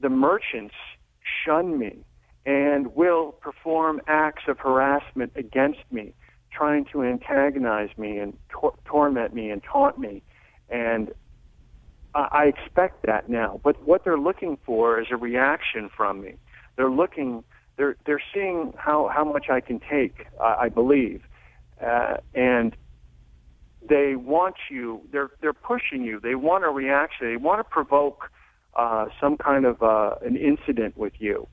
the 0.01 0.09
merchants 0.09 0.75
shun 1.45 1.77
me 1.77 2.03
and 2.45 2.95
will 2.95 3.31
perform 3.31 4.01
acts 4.07 4.43
of 4.47 4.59
harassment 4.59 5.31
against 5.35 5.79
me, 5.91 6.13
trying 6.51 6.85
to 6.91 7.03
antagonize 7.03 7.89
me 7.97 8.17
and 8.17 8.37
tor- 8.49 8.75
torment 8.85 9.33
me 9.33 9.49
and 9.49 9.61
taunt 9.63 9.97
me. 9.97 10.21
And 10.69 11.11
I-, 12.13 12.27
I 12.31 12.43
expect 12.45 13.05
that 13.05 13.29
now. 13.29 13.61
But 13.63 13.87
what 13.87 14.03
they're 14.03 14.19
looking 14.19 14.57
for 14.65 14.99
is 14.99 15.07
a 15.11 15.15
reaction 15.15 15.89
from 15.95 16.21
me. 16.21 16.35
They're 16.75 16.91
looking, 16.91 17.43
they're, 17.77 17.95
they're 18.05 18.21
seeing 18.33 18.73
how, 18.77 19.09
how 19.13 19.23
much 19.23 19.45
I 19.49 19.61
can 19.61 19.79
take, 19.79 20.27
uh, 20.39 20.55
I 20.59 20.69
believe. 20.69 21.21
Uh, 21.83 22.15
and 22.33 22.75
they 23.87 24.15
want 24.15 24.55
you, 24.69 25.01
they're, 25.11 25.31
they're 25.41 25.53
pushing 25.53 26.03
you. 26.03 26.19
They 26.19 26.35
want 26.35 26.65
a 26.65 26.69
reaction. 26.69 27.27
They 27.29 27.37
want 27.37 27.59
to 27.59 27.63
provoke 27.63 28.29
uh, 28.75 29.05
some 29.21 29.37
kind 29.37 29.65
of 29.65 29.81
uh, 29.81 30.15
an 30.25 30.35
incident 30.35 30.97
with 30.97 31.13
you 31.19 31.47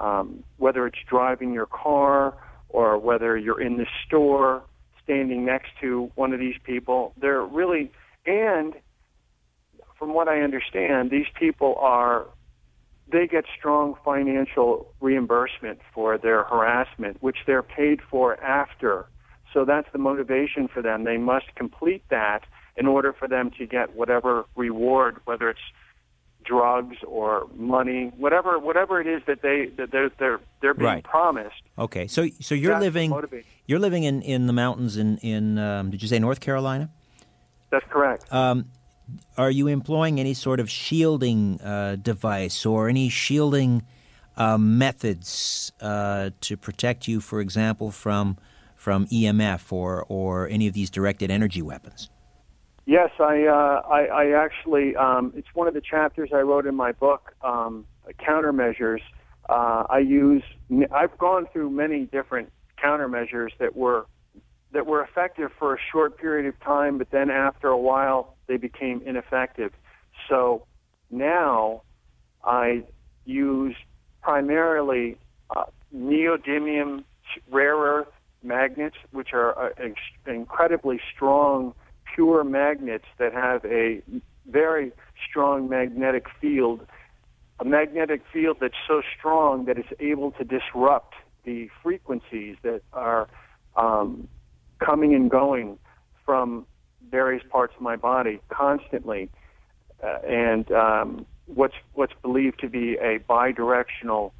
um, 0.00 0.44
whether 0.56 0.86
it's 0.86 0.98
driving 1.08 1.52
your 1.52 1.66
car 1.66 2.34
or 2.68 2.98
whether 2.98 3.36
you're 3.36 3.60
in 3.60 3.76
the 3.76 3.86
store 4.06 4.62
standing 5.02 5.44
next 5.44 5.70
to 5.80 6.10
one 6.14 6.32
of 6.32 6.38
these 6.38 6.56
people. 6.64 7.14
They're 7.20 7.44
really, 7.44 7.90
and 8.26 8.74
from 9.98 10.14
what 10.14 10.28
I 10.28 10.40
understand, 10.40 11.10
these 11.10 11.26
people 11.38 11.76
are, 11.78 12.26
they 13.10 13.26
get 13.26 13.44
strong 13.58 13.94
financial 14.04 14.92
reimbursement 15.00 15.80
for 15.94 16.18
their 16.18 16.44
harassment, 16.44 17.16
which 17.22 17.38
they're 17.46 17.62
paid 17.62 18.00
for 18.10 18.38
after. 18.42 19.06
So 19.52 19.64
that's 19.64 19.88
the 19.92 19.98
motivation 19.98 20.68
for 20.68 20.82
them. 20.82 21.04
They 21.04 21.16
must 21.16 21.46
complete 21.56 22.04
that 22.10 22.40
in 22.76 22.86
order 22.86 23.12
for 23.12 23.26
them 23.26 23.50
to 23.58 23.66
get 23.66 23.96
whatever 23.96 24.44
reward, 24.54 25.16
whether 25.24 25.48
it's 25.48 25.58
drugs 26.48 26.96
or 27.06 27.46
money, 27.54 28.10
whatever 28.16 28.58
whatever 28.58 29.00
it 29.00 29.06
is 29.06 29.22
that 29.26 29.42
they 29.42 29.66
that 29.76 29.90
they're 29.90 30.10
they're 30.18 30.40
they're 30.60 30.74
being 30.74 30.86
right. 30.86 31.04
promised. 31.04 31.62
Okay, 31.78 32.06
so 32.06 32.26
so 32.40 32.54
you're 32.54 32.80
living 32.80 33.12
you're 33.66 33.78
living 33.78 34.04
in, 34.04 34.22
in 34.22 34.46
the 34.46 34.52
mountains 34.52 34.96
in 34.96 35.18
in 35.18 35.58
um, 35.58 35.90
did 35.90 36.02
you 36.02 36.08
say 36.08 36.18
North 36.18 36.40
Carolina? 36.40 36.90
That's 37.70 37.86
correct. 37.90 38.32
Um, 38.32 38.70
are 39.36 39.50
you 39.50 39.66
employing 39.68 40.18
any 40.18 40.34
sort 40.34 40.60
of 40.60 40.70
shielding 40.70 41.60
uh, 41.60 41.96
device 42.00 42.64
or 42.64 42.88
any 42.88 43.08
shielding 43.08 43.82
uh, 44.36 44.58
methods 44.58 45.72
uh, 45.80 46.30
to 46.40 46.56
protect 46.56 47.06
you, 47.08 47.20
for 47.20 47.40
example, 47.40 47.90
from 47.90 48.38
from 48.74 49.06
EMF 49.06 49.72
or 49.72 50.04
or 50.08 50.48
any 50.48 50.66
of 50.66 50.72
these 50.72 50.88
directed 50.88 51.30
energy 51.30 51.60
weapons? 51.60 52.08
Yes, 52.88 53.10
I, 53.20 53.44
uh, 53.44 53.82
I, 53.86 54.06
I 54.06 54.42
actually, 54.42 54.96
um, 54.96 55.34
it's 55.36 55.48
one 55.52 55.68
of 55.68 55.74
the 55.74 55.82
chapters 55.82 56.30
I 56.32 56.38
wrote 56.38 56.66
in 56.66 56.74
my 56.74 56.92
book, 56.92 57.34
um, 57.42 57.84
Countermeasures. 58.18 59.00
Uh, 59.46 59.84
I 59.90 59.98
use, 59.98 60.42
I've 60.90 61.18
gone 61.18 61.46
through 61.52 61.68
many 61.68 62.06
different 62.06 62.50
countermeasures 62.82 63.50
that 63.58 63.76
were, 63.76 64.06
that 64.72 64.86
were 64.86 65.02
effective 65.02 65.50
for 65.58 65.74
a 65.74 65.78
short 65.92 66.16
period 66.16 66.46
of 66.46 66.58
time, 66.60 66.96
but 66.96 67.10
then 67.10 67.28
after 67.28 67.68
a 67.68 67.76
while 67.76 68.38
they 68.46 68.56
became 68.56 69.02
ineffective. 69.04 69.72
So 70.26 70.64
now 71.10 71.82
I 72.42 72.84
use 73.26 73.76
primarily 74.22 75.18
uh, 75.54 75.64
neodymium 75.94 77.04
rare 77.50 77.76
earth 77.76 78.08
magnets, 78.42 78.96
which 79.10 79.34
are 79.34 79.66
uh, 79.66 79.68
incredibly 80.26 80.98
strong 81.14 81.74
pure 82.14 82.44
magnets 82.44 83.04
that 83.18 83.32
have 83.32 83.64
a 83.64 84.02
very 84.46 84.92
strong 85.28 85.68
magnetic 85.68 86.26
field, 86.40 86.86
a 87.60 87.64
magnetic 87.64 88.22
field 88.32 88.58
that's 88.60 88.74
so 88.86 89.02
strong 89.18 89.64
that 89.66 89.78
it's 89.78 89.92
able 90.00 90.30
to 90.32 90.44
disrupt 90.44 91.14
the 91.44 91.68
frequencies 91.82 92.56
that 92.62 92.82
are 92.92 93.28
um, 93.76 94.28
coming 94.78 95.14
and 95.14 95.30
going 95.30 95.78
from 96.24 96.66
various 97.10 97.42
parts 97.50 97.74
of 97.76 97.82
my 97.82 97.96
body 97.96 98.40
constantly, 98.48 99.30
uh, 100.02 100.18
and 100.26 100.70
um, 100.72 101.26
what's 101.46 101.74
what's 101.94 102.12
believed 102.22 102.60
to 102.60 102.68
be 102.68 102.94
a 102.96 103.18
bidirectional 103.20 104.32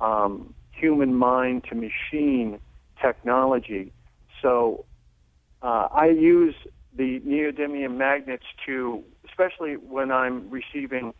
um, 0.00 0.54
human 0.72 1.14
mind 1.14 1.64
to 1.68 1.74
machine 1.74 2.58
technology. 3.00 3.92
So 4.40 4.84
uh, 5.62 5.88
I 5.92 6.06
use 6.08 6.54
the 6.96 7.20
neodymium 7.20 7.96
magnets 7.96 8.44
to, 8.66 9.02
especially 9.28 9.76
when 9.76 10.10
I'm 10.10 10.50
receiving 10.50 11.14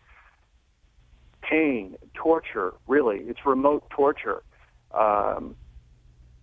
pain, 1.41 1.95
torture. 2.13 2.73
Really, 2.87 3.17
it's 3.19 3.45
remote 3.45 3.89
torture, 3.89 4.43
um, 4.91 5.55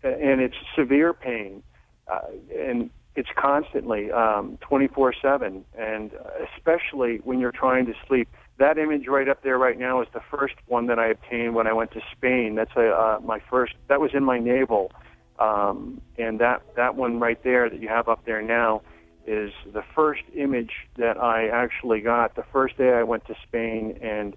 and 0.03 0.41
it's 0.41 0.57
severe 0.77 1.13
pain, 1.13 1.63
uh, 2.11 2.21
and 2.57 2.91
it's 3.17 3.29
constantly 3.37 4.11
um, 4.11 4.59
24/7, 4.69 5.63
and 5.79 6.11
especially 6.57 7.19
when 7.19 7.39
you're 7.41 7.53
trying 7.53 7.87
to 7.87 7.95
sleep. 8.07 8.29
That 8.59 8.77
image 8.77 9.07
right 9.07 9.27
up 9.27 9.43
there 9.43 9.57
right 9.57 9.79
now 9.79 10.03
is 10.03 10.09
the 10.13 10.21
first 10.31 10.55
one 10.67 10.87
that 10.89 10.99
I 10.99 11.09
obtained 11.09 11.55
when 11.55 11.67
I 11.67 11.73
went 11.73 11.93
to 11.93 12.03
Spain. 12.13 12.57
That's 12.57 12.77
a, 12.77 12.91
uh, 12.91 13.21
my 13.25 13.41
first. 13.49 13.75
That 13.89 14.01
was 14.01 14.11
in 14.13 14.23
my 14.23 14.39
navel, 14.39 14.93
um, 15.39 16.03
and 16.19 16.41
that 16.41 16.63
that 16.77 16.95
one 16.95 17.21
right 17.21 17.43
there 17.43 17.71
that 17.71 17.81
you 17.81 17.89
have 17.89 18.09
up 18.09 18.27
there 18.27 18.43
now 18.43 18.83
is 19.27 19.53
the 19.73 19.83
first 19.95 20.23
image 20.35 20.73
that 20.97 21.17
I 21.19 21.49
actually 21.49 22.01
got 22.01 22.35
the 22.37 22.45
first 22.53 22.77
day 22.79 22.93
I 22.95 23.03
went 23.03 23.27
to 23.27 23.35
Spain 23.47 23.99
and 24.03 24.35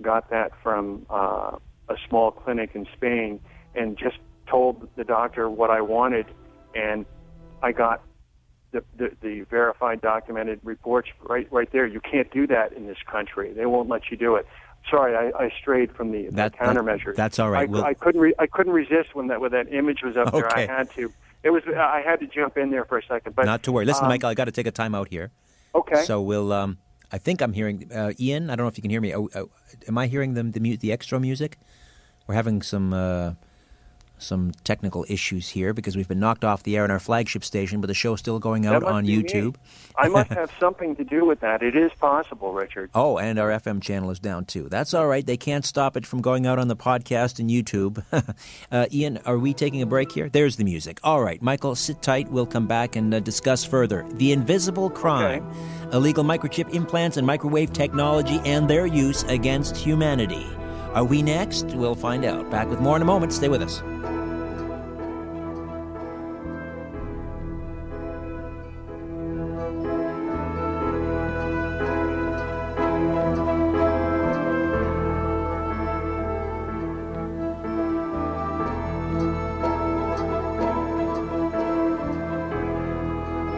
got 0.00 0.30
that 0.30 0.52
from 0.62 1.04
uh, 1.10 1.56
a 1.88 1.96
small 2.08 2.30
clinic 2.30 2.70
in 2.74 2.86
Spain 2.96 3.40
and 3.74 3.96
just 3.98 4.16
told 4.48 4.88
the 4.96 5.04
doctor 5.04 5.48
what 5.50 5.70
I 5.70 5.80
wanted, 5.80 6.26
and 6.74 7.04
I 7.62 7.72
got 7.72 8.02
the, 8.72 8.82
the, 8.96 9.10
the 9.20 9.40
verified 9.42 10.00
documented 10.00 10.60
reports 10.62 11.08
right 11.28 11.46
right 11.52 11.70
there. 11.72 11.86
You 11.86 12.00
can't 12.00 12.30
do 12.32 12.46
that 12.48 12.72
in 12.72 12.86
this 12.86 12.98
country. 13.06 13.52
They 13.52 13.66
won't 13.66 13.88
let 13.88 14.10
you 14.10 14.16
do 14.16 14.36
it. 14.36 14.46
Sorry, 14.90 15.14
I, 15.14 15.44
I 15.44 15.50
strayed 15.60 15.92
from 15.92 16.10
the, 16.12 16.28
That- 16.30 16.30
the 16.30 16.34
that- 16.34 16.54
countermeasures. 16.58 17.14
that's 17.16 17.38
all 17.38 17.50
right. 17.50 17.68
I, 17.68 17.70
We'll- 17.70 17.84
I 17.84 17.94
couldn't 17.94 18.20
re- 18.20 18.34
I 18.38 18.46
couldn't 18.46 18.72
resist 18.72 19.14
when 19.14 19.26
that 19.28 19.40
when 19.40 19.50
that 19.52 19.72
image 19.72 20.02
was 20.02 20.16
up 20.16 20.32
there. 20.32 20.50
I 20.56 20.66
had 20.66 20.90
to. 20.92 21.12
It 21.42 21.50
was 21.50 21.62
I 21.74 22.02
had 22.04 22.20
to 22.20 22.26
jump 22.26 22.56
in 22.58 22.70
there 22.70 22.84
for 22.84 22.98
a 22.98 23.02
second. 23.02 23.34
But 23.34 23.46
Not 23.46 23.62
to 23.64 23.72
worry. 23.72 23.86
Listen, 23.86 24.04
um, 24.04 24.08
Michael, 24.10 24.28
I 24.28 24.34
got 24.34 24.44
to 24.44 24.52
take 24.52 24.66
a 24.66 24.70
time 24.70 24.94
out 24.94 25.08
here. 25.08 25.30
Okay. 25.74 26.04
So 26.04 26.20
we'll. 26.20 26.52
Um, 26.52 26.78
I 27.12 27.18
think 27.18 27.40
I'm 27.40 27.52
hearing 27.52 27.90
uh, 27.92 28.12
Ian. 28.20 28.50
I 28.50 28.56
don't 28.56 28.64
know 28.64 28.68
if 28.68 28.76
you 28.78 28.82
can 28.82 28.90
hear 28.90 29.00
me. 29.00 29.14
Oh, 29.14 29.28
oh, 29.34 29.50
am 29.88 29.98
I 29.98 30.06
hearing 30.06 30.34
the 30.34 30.42
the, 30.42 30.60
mu- 30.60 30.76
the 30.76 30.92
extra 30.92 31.18
music? 31.18 31.58
We're 32.26 32.34
having 32.34 32.62
some 32.62 32.92
uh, 32.92 33.32
some 34.22 34.52
technical 34.64 35.04
issues 35.08 35.50
here 35.50 35.72
because 35.72 35.96
we've 35.96 36.08
been 36.08 36.20
knocked 36.20 36.44
off 36.44 36.62
the 36.62 36.76
air 36.76 36.84
in 36.84 36.90
our 36.90 36.98
flagship 36.98 37.44
station, 37.44 37.80
but 37.80 37.86
the 37.86 37.94
show's 37.94 38.20
still 38.20 38.38
going 38.38 38.66
out 38.66 38.82
on. 38.82 39.04
YouTube. 39.10 39.56
I 39.96 40.08
must 40.08 40.30
have 40.40 40.50
something 40.58 40.96
to 40.96 41.04
do 41.04 41.24
with 41.24 41.40
that. 41.40 41.62
It 41.62 41.76
is 41.76 41.90
possible, 41.98 42.52
Richard. 42.52 42.90
Oh, 42.94 43.18
and 43.18 43.38
our 43.38 43.50
FM 43.50 43.82
channel 43.82 44.10
is 44.10 44.18
down 44.18 44.44
too. 44.44 44.68
That's 44.68 44.94
all 44.94 45.06
right. 45.06 45.24
They 45.24 45.36
can't 45.36 45.64
stop 45.64 45.96
it 45.96 46.06
from 46.06 46.20
going 46.20 46.46
out 46.46 46.58
on 46.58 46.68
the 46.68 46.76
podcast 46.76 47.38
and 47.38 47.50
YouTube. 47.50 48.04
uh, 48.72 48.86
Ian, 48.92 49.18
are 49.26 49.38
we 49.38 49.52
taking 49.52 49.82
a 49.82 49.86
break 49.86 50.12
here? 50.12 50.28
There's 50.28 50.56
the 50.56 50.64
music. 50.64 51.00
All 51.02 51.22
right, 51.22 51.40
Michael, 51.42 51.74
sit 51.74 52.02
tight. 52.02 52.30
We'll 52.30 52.46
come 52.46 52.66
back 52.66 52.96
and 52.96 53.12
uh, 53.12 53.20
discuss 53.20 53.64
further 53.64 54.06
the 54.14 54.32
invisible 54.32 54.90
crime, 54.90 55.48
illegal 55.92 56.24
microchip 56.24 56.72
implants 56.74 57.16
and 57.16 57.26
microwave 57.26 57.72
technology, 57.72 58.40
and 58.44 58.68
their 58.68 58.86
use 58.86 59.22
against 59.24 59.76
humanity. 59.76 60.46
Are 60.94 61.04
we 61.04 61.22
next? 61.22 61.66
We'll 61.66 61.94
find 61.94 62.24
out. 62.24 62.50
Back 62.50 62.68
with 62.68 62.80
more 62.80 62.96
in 62.96 63.02
a 63.02 63.04
moment. 63.04 63.32
Stay 63.32 63.48
with 63.48 63.62
us. 63.62 63.80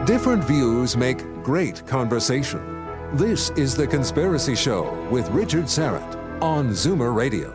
Different 0.05 0.43
views 0.43 0.95
make 0.95 1.17
great 1.41 1.85
conversation. 1.87 2.87
This 3.13 3.49
is 3.51 3.75
The 3.75 3.87
Conspiracy 3.87 4.53
Show 4.53 5.07
with 5.09 5.27
Richard 5.29 5.65
Syrett 5.65 6.22
on 6.41 6.69
Zoomer 6.69 7.15
Radio. 7.15 7.51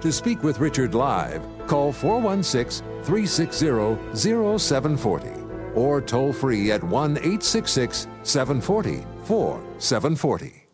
To 0.00 0.12
speak 0.12 0.42
with 0.42 0.58
Richard 0.58 0.94
live, 0.94 1.42
call 1.66 1.92
416 1.92 2.84
360 3.02 4.58
0740 4.58 5.30
or 5.74 6.00
toll 6.00 6.32
free 6.32 6.70
at 6.72 6.82
1 6.82 7.16
866 7.18 8.06
740 8.22 9.06
4740. 9.24 10.66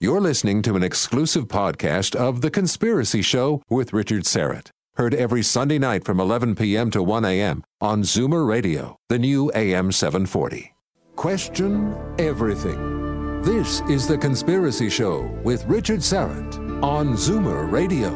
You're 0.00 0.20
listening 0.20 0.60
to 0.62 0.76
an 0.76 0.82
exclusive 0.82 1.46
podcast 1.48 2.14
of 2.14 2.40
The 2.40 2.50
Conspiracy 2.50 3.22
Show 3.22 3.62
with 3.70 3.92
Richard 3.92 4.24
Syrett. 4.24 4.68
Heard 4.96 5.14
every 5.14 5.42
Sunday 5.42 5.78
night 5.78 6.04
from 6.04 6.20
11 6.20 6.56
p.m. 6.56 6.90
to 6.90 7.02
1 7.02 7.24
a.m. 7.24 7.64
on 7.80 8.02
Zoomer 8.02 8.46
Radio, 8.46 8.96
the 9.08 9.18
new 9.18 9.50
AM 9.54 9.90
740. 9.92 10.74
Question 11.16 11.96
everything. 12.18 13.03
This 13.44 13.82
is 13.90 14.08
The 14.08 14.16
Conspiracy 14.16 14.88
Show 14.88 15.24
with 15.42 15.66
Richard 15.66 16.00
Syrett 16.00 16.82
on 16.82 17.12
Zoomer 17.12 17.70
Radio. 17.70 18.08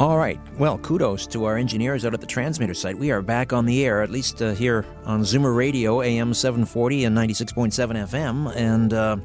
All 0.00 0.18
right. 0.18 0.40
Well, 0.58 0.76
kudos 0.78 1.24
to 1.28 1.44
our 1.44 1.56
engineers 1.56 2.04
out 2.04 2.14
at 2.14 2.20
the 2.20 2.26
transmitter 2.26 2.74
site. 2.74 2.98
We 2.98 3.12
are 3.12 3.22
back 3.22 3.52
on 3.52 3.64
the 3.64 3.84
air, 3.86 4.02
at 4.02 4.10
least 4.10 4.42
uh, 4.42 4.54
here 4.54 4.84
on 5.04 5.20
Zoomer 5.20 5.54
Radio, 5.54 6.02
AM 6.02 6.34
740 6.34 7.04
and 7.04 7.16
96.7 7.16 8.08
FM. 8.08 8.56
And 8.56 8.92
uh, 8.92 9.18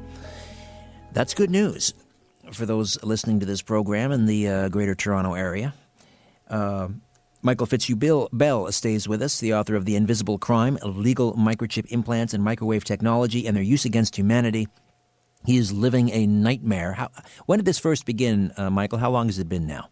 that's 1.12 1.34
good 1.34 1.50
news 1.50 1.92
for 2.52 2.66
those 2.66 3.02
listening 3.02 3.40
to 3.40 3.46
this 3.46 3.62
program 3.62 4.12
in 4.12 4.26
the 4.26 4.46
uh, 4.46 4.68
Greater 4.68 4.94
Toronto 4.94 5.34
area. 5.34 5.74
Michael 7.46 7.66
Fitzhugh 7.66 8.28
Bell 8.32 8.72
stays 8.72 9.06
with 9.06 9.20
us, 9.20 9.38
the 9.38 9.52
author 9.52 9.76
of 9.76 9.84
The 9.84 9.96
Invisible 9.96 10.38
Crime 10.38 10.78
Illegal 10.82 11.34
Microchip 11.34 11.84
Implants 11.90 12.32
and 12.32 12.42
Microwave 12.42 12.84
Technology 12.84 13.46
and 13.46 13.54
Their 13.54 13.62
Use 13.62 13.84
Against 13.84 14.16
Humanity. 14.16 14.66
He 15.44 15.58
is 15.58 15.70
living 15.70 16.08
a 16.08 16.26
nightmare. 16.26 16.94
How, 16.94 17.10
when 17.44 17.58
did 17.58 17.66
this 17.66 17.78
first 17.78 18.06
begin, 18.06 18.50
uh, 18.56 18.70
Michael? 18.70 18.96
How 18.96 19.10
long 19.10 19.26
has 19.26 19.38
it 19.38 19.46
been 19.46 19.66
now? 19.66 19.90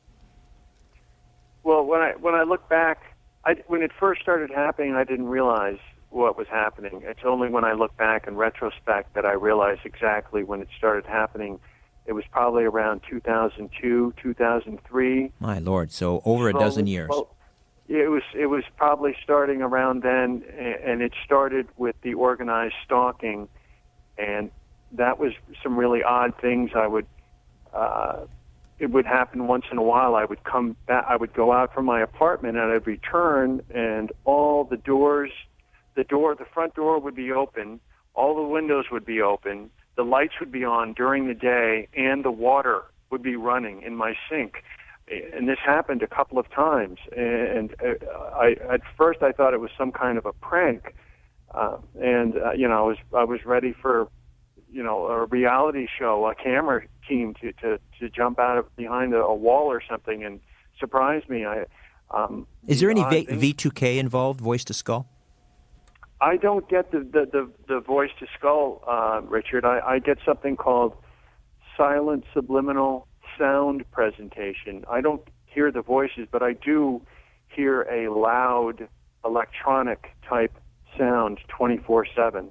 Well, 1.62 1.84
when 1.84 2.00
I 2.00 2.12
when 2.18 2.34
I 2.34 2.44
look 2.44 2.70
back, 2.70 3.02
I, 3.44 3.56
when 3.66 3.82
it 3.82 3.90
first 4.00 4.22
started 4.22 4.48
happening, 4.48 4.94
I 4.94 5.04
didn't 5.04 5.28
realize 5.28 5.78
what 6.08 6.38
was 6.38 6.46
happening. 6.48 7.02
It's 7.04 7.20
only 7.22 7.50
when 7.50 7.66
I 7.66 7.74
look 7.74 7.94
back 7.98 8.26
in 8.26 8.34
retrospect 8.34 9.12
that 9.12 9.26
I 9.26 9.32
realize 9.32 9.76
exactly 9.84 10.42
when 10.42 10.62
it 10.62 10.68
started 10.78 11.04
happening. 11.04 11.60
It 12.06 12.14
was 12.14 12.24
probably 12.32 12.64
around 12.64 13.02
2002, 13.10 14.14
2003. 14.22 15.32
My 15.38 15.58
lord, 15.58 15.92
so 15.92 16.22
over 16.24 16.48
a 16.48 16.54
dozen 16.54 16.86
years. 16.86 17.10
well, 17.10 17.36
it 17.88 18.10
was 18.10 18.22
it 18.34 18.46
was 18.46 18.64
probably 18.76 19.16
starting 19.22 19.60
around 19.60 20.02
then, 20.02 20.44
and 20.56 21.02
it 21.02 21.12
started 21.24 21.66
with 21.76 21.96
the 22.02 22.14
organized 22.14 22.74
stalking, 22.84 23.48
and 24.16 24.50
that 24.92 25.18
was 25.18 25.32
some 25.62 25.76
really 25.76 26.02
odd 26.02 26.34
things. 26.40 26.70
I 26.74 26.86
would, 26.86 27.06
uh, 27.74 28.26
it 28.78 28.90
would 28.90 29.06
happen 29.06 29.46
once 29.46 29.64
in 29.70 29.78
a 29.78 29.82
while. 29.82 30.14
I 30.14 30.24
would 30.24 30.44
come 30.44 30.76
back. 30.86 31.04
I 31.08 31.16
would 31.16 31.34
go 31.34 31.52
out 31.52 31.74
from 31.74 31.84
my 31.84 32.00
apartment, 32.00 32.56
and 32.56 32.72
I'd 32.72 32.86
return, 32.86 33.62
and 33.74 34.12
all 34.24 34.64
the 34.64 34.76
doors, 34.76 35.30
the 35.96 36.04
door, 36.04 36.34
the 36.34 36.46
front 36.54 36.74
door 36.74 36.98
would 37.00 37.16
be 37.16 37.32
open, 37.32 37.80
all 38.14 38.36
the 38.36 38.48
windows 38.48 38.86
would 38.92 39.04
be 39.04 39.20
open, 39.20 39.70
the 39.96 40.04
lights 40.04 40.34
would 40.40 40.52
be 40.52 40.64
on 40.64 40.92
during 40.92 41.26
the 41.26 41.34
day, 41.34 41.88
and 41.94 42.24
the 42.24 42.30
water 42.30 42.84
would 43.10 43.22
be 43.22 43.36
running 43.36 43.82
in 43.82 43.96
my 43.96 44.14
sink 44.30 44.62
and 45.08 45.48
this 45.48 45.58
happened 45.64 46.02
a 46.02 46.06
couple 46.06 46.38
of 46.38 46.50
times. 46.50 46.98
And 47.16 47.74
uh, 47.82 48.14
I, 48.34 48.56
at 48.70 48.80
first, 48.96 49.22
I 49.22 49.32
thought 49.32 49.52
it 49.54 49.60
was 49.60 49.70
some 49.76 49.92
kind 49.92 50.16
of 50.18 50.26
a 50.26 50.32
prank, 50.32 50.94
uh, 51.54 51.78
and 52.00 52.36
uh, 52.36 52.52
you 52.52 52.68
know, 52.68 52.78
I 52.84 52.86
was 52.86 52.96
I 53.14 53.24
was 53.24 53.44
ready 53.44 53.72
for, 53.80 54.08
you 54.70 54.82
know, 54.82 55.06
a 55.06 55.26
reality 55.26 55.86
show, 55.98 56.26
a 56.26 56.34
camera 56.34 56.82
team 57.08 57.34
to 57.40 57.52
to, 57.54 57.78
to 58.00 58.08
jump 58.08 58.38
out 58.38 58.58
of 58.58 58.74
behind 58.76 59.12
a, 59.14 59.22
a 59.22 59.34
wall 59.34 59.66
or 59.66 59.82
something 59.88 60.24
and 60.24 60.40
surprise 60.78 61.22
me. 61.28 61.44
I 61.44 61.64
um, 62.10 62.46
Is 62.66 62.80
there 62.80 62.90
any 62.90 63.02
v- 63.04 63.24
things- 63.24 63.42
V2K 63.42 63.98
involved, 63.98 64.40
voice 64.40 64.64
to 64.64 64.74
skull? 64.74 65.08
I 66.20 66.36
don't 66.36 66.68
get 66.68 66.92
the 66.92 67.00
the 67.00 67.26
the, 67.30 67.50
the 67.68 67.80
voice 67.80 68.10
to 68.20 68.26
skull, 68.38 68.82
uh, 68.86 69.20
Richard. 69.24 69.64
I, 69.64 69.80
I 69.80 69.98
get 69.98 70.18
something 70.24 70.56
called 70.56 70.94
silent 71.76 72.24
subliminal 72.32 73.08
sound 73.38 73.84
presentation. 73.90 74.84
I 74.90 75.00
don't 75.00 75.22
hear 75.46 75.70
the 75.70 75.82
voices, 75.82 76.28
but 76.30 76.42
I 76.42 76.54
do 76.54 77.02
hear 77.48 77.82
a 77.82 78.08
loud 78.08 78.88
electronic 79.24 80.10
type 80.28 80.52
sound 80.96 81.38
24/7. 81.48 82.50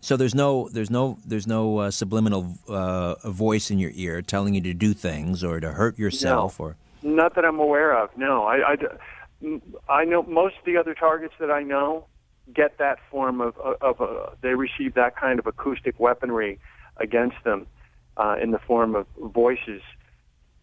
So 0.00 0.16
there's 0.16 0.34
no 0.34 0.68
there's 0.68 0.90
no 0.90 1.18
there's 1.24 1.46
no 1.46 1.78
uh, 1.78 1.90
subliminal 1.90 2.58
uh, 2.68 3.14
voice 3.30 3.70
in 3.70 3.78
your 3.78 3.92
ear 3.94 4.20
telling 4.20 4.54
you 4.54 4.60
to 4.62 4.74
do 4.74 4.94
things 4.94 5.44
or 5.44 5.60
to 5.60 5.72
hurt 5.72 5.98
yourself 5.98 6.58
no. 6.58 6.66
or 6.66 6.76
not 7.02 7.34
that 7.34 7.44
I'm 7.44 7.58
aware 7.58 7.96
of. 7.96 8.10
No, 8.16 8.44
I, 8.44 8.72
I, 8.72 9.60
I 9.88 10.04
know 10.04 10.22
most 10.22 10.56
of 10.58 10.64
the 10.64 10.76
other 10.76 10.94
targets 10.94 11.34
that 11.40 11.50
I 11.50 11.62
know 11.62 12.06
get 12.52 12.78
that 12.78 12.98
form 13.10 13.40
of 13.40 13.56
of, 13.58 14.00
of 14.00 14.36
they 14.40 14.54
receive 14.54 14.94
that 14.94 15.16
kind 15.16 15.38
of 15.38 15.46
acoustic 15.46 15.98
weaponry 16.00 16.58
against 16.96 17.36
them 17.44 17.66
uh, 18.16 18.36
in 18.42 18.50
the 18.50 18.58
form 18.58 18.94
of 18.94 19.06
voices, 19.18 19.82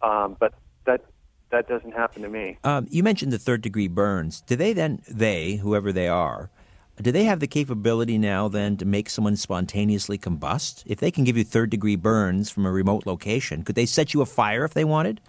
um, 0.02 0.36
but 0.38 0.54
that 0.84 1.04
that 1.50 1.68
doesn't 1.68 1.92
happen 1.92 2.22
to 2.22 2.28
me. 2.28 2.58
Um, 2.64 2.86
you 2.90 3.02
mentioned 3.02 3.32
the 3.32 3.38
third 3.38 3.60
degree 3.62 3.88
burns. 3.88 4.40
Do 4.42 4.56
they 4.56 4.72
then 4.72 5.02
they 5.08 5.54
whoever 5.56 5.92
they 5.92 6.08
are? 6.08 6.50
Do 7.00 7.10
they 7.12 7.24
have 7.24 7.40
the 7.40 7.46
capability 7.46 8.18
now 8.18 8.48
then 8.48 8.76
to 8.76 8.84
make 8.84 9.08
someone 9.08 9.36
spontaneously 9.36 10.18
combust? 10.18 10.82
If 10.84 11.00
they 11.00 11.10
can 11.10 11.24
give 11.24 11.36
you 11.36 11.44
third 11.44 11.70
degree 11.70 11.96
burns 11.96 12.50
from 12.50 12.66
a 12.66 12.70
remote 12.70 13.06
location, 13.06 13.62
could 13.62 13.74
they 13.74 13.86
set 13.86 14.12
you 14.12 14.20
afire 14.20 14.64
if 14.64 14.74
they 14.74 14.84
wanted? 14.84 15.20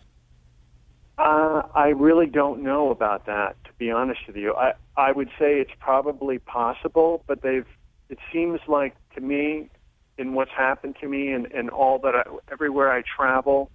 Uh, 1.17 1.61
I 1.73 1.89
really 1.89 2.25
don't 2.25 2.61
know 2.61 2.89
about 2.89 3.25
that, 3.27 3.55
to 3.63 3.69
be 3.77 3.89
honest 3.89 4.21
with 4.27 4.35
you. 4.35 4.53
I, 4.55 4.73
I 4.97 5.11
would 5.11 5.29
say 5.39 5.59
it's 5.61 5.71
probably 5.79 6.39
possible, 6.39 7.23
but 7.27 7.41
they've. 7.41 7.67
It 8.09 8.17
seems 8.33 8.59
like 8.67 8.95
to 9.15 9.21
me, 9.21 9.69
in 10.17 10.33
what's 10.33 10.51
happened 10.51 10.97
to 10.99 11.07
me 11.07 11.31
and, 11.31 11.45
and 11.53 11.69
all 11.69 11.99
that, 11.99 12.15
I, 12.15 12.23
everywhere 12.51 12.91
I 12.91 13.03
travel, 13.03 13.71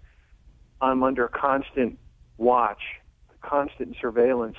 I'm 0.80 1.02
under 1.02 1.28
constant 1.28 1.98
watch, 2.38 2.80
constant 3.42 3.96
surveillance. 4.00 4.56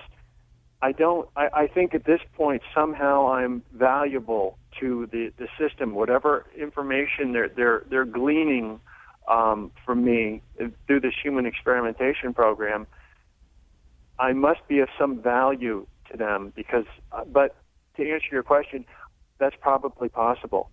I 0.82 0.92
don't. 0.92 1.28
I, 1.36 1.48
I 1.54 1.68
think 1.68 1.96
at 1.96 2.06
this 2.06 2.22
point 2.36 2.62
somehow 2.74 3.32
I'm 3.32 3.64
valuable 3.74 4.58
to 4.80 5.08
the 5.12 5.32
the 5.38 5.48
system. 5.58 5.96
Whatever 5.96 6.46
information 6.56 7.34
they're 7.34 7.50
they're 7.50 7.84
they're 7.90 8.06
gleaning 8.06 8.80
um, 9.28 9.72
from 9.86 10.04
me 10.04 10.42
through 10.86 11.02
this 11.02 11.14
human 11.22 11.46
experimentation 11.46 12.34
program, 12.34 12.88
I 14.20 14.34
must 14.34 14.68
be 14.68 14.80
of 14.80 14.90
some 15.00 15.22
value 15.22 15.88
to 16.12 16.18
them. 16.18 16.54
Because, 16.56 16.86
uh, 17.12 17.26
but 17.26 17.56
to 17.98 18.10
answer 18.10 18.28
your 18.32 18.44
question, 18.44 18.86
that's 19.40 19.56
probably 19.60 20.10
possible. 20.10 20.70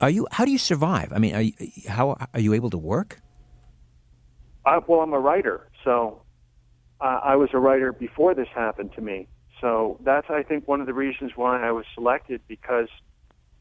Are 0.00 0.10
you? 0.10 0.28
How 0.30 0.44
do 0.44 0.52
you 0.52 0.58
survive? 0.58 1.12
I 1.12 1.18
mean, 1.18 1.34
are 1.34 1.42
you, 1.42 1.52
how 1.88 2.16
are 2.32 2.40
you 2.40 2.54
able 2.54 2.70
to 2.70 2.78
work? 2.78 3.20
I, 4.68 4.78
well, 4.86 5.00
I'm 5.00 5.14
a 5.14 5.18
writer, 5.18 5.68
so 5.84 6.22
uh, 7.00 7.20
I 7.24 7.36
was 7.36 7.48
a 7.54 7.58
writer 7.58 7.92
before 7.92 8.34
this 8.34 8.48
happened 8.54 8.90
to 8.96 9.00
me. 9.00 9.28
So 9.60 9.98
that's, 10.04 10.26
I 10.28 10.42
think, 10.42 10.68
one 10.68 10.80
of 10.80 10.86
the 10.86 10.94
reasons 10.94 11.32
why 11.36 11.66
I 11.66 11.72
was 11.72 11.84
selected 11.94 12.42
because 12.48 12.88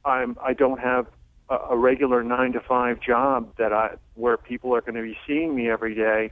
I'm 0.06 0.38
I 0.44 0.54
don't 0.54 0.80
have 0.80 1.08
a, 1.50 1.56
a 1.72 1.78
regular 1.78 2.24
nine 2.24 2.52
to 2.54 2.60
five 2.60 3.00
job 3.00 3.54
that 3.58 3.72
I 3.74 3.92
where 4.16 4.38
people 4.38 4.76
are 4.76 4.82
going 4.82 4.96
to 4.96 5.02
be 5.02 5.18
seeing 5.26 5.56
me 5.56 5.70
every 5.70 5.96
day. 5.96 6.30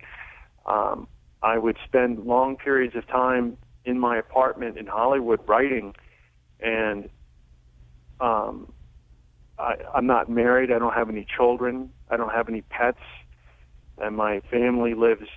Um, 0.65 1.07
I 1.41 1.57
would 1.57 1.77
spend 1.85 2.25
long 2.25 2.57
periods 2.57 2.95
of 2.95 3.07
time 3.07 3.57
in 3.85 3.99
my 3.99 4.17
apartment 4.17 4.77
in 4.77 4.87
Hollywood 4.87 5.39
writing, 5.47 5.93
and 6.59 7.09
um, 8.19 8.71
I, 9.57 9.75
I'm 9.93 10.07
not 10.07 10.29
married. 10.29 10.71
I 10.71 10.79
don't 10.79 10.93
have 10.93 11.09
any 11.09 11.25
children. 11.37 11.89
I 12.09 12.17
don't 12.17 12.33
have 12.33 12.49
any 12.49 12.61
pets 12.61 12.99
and 13.97 14.15
my 14.15 14.41
family 14.51 14.93
lives 14.93 15.27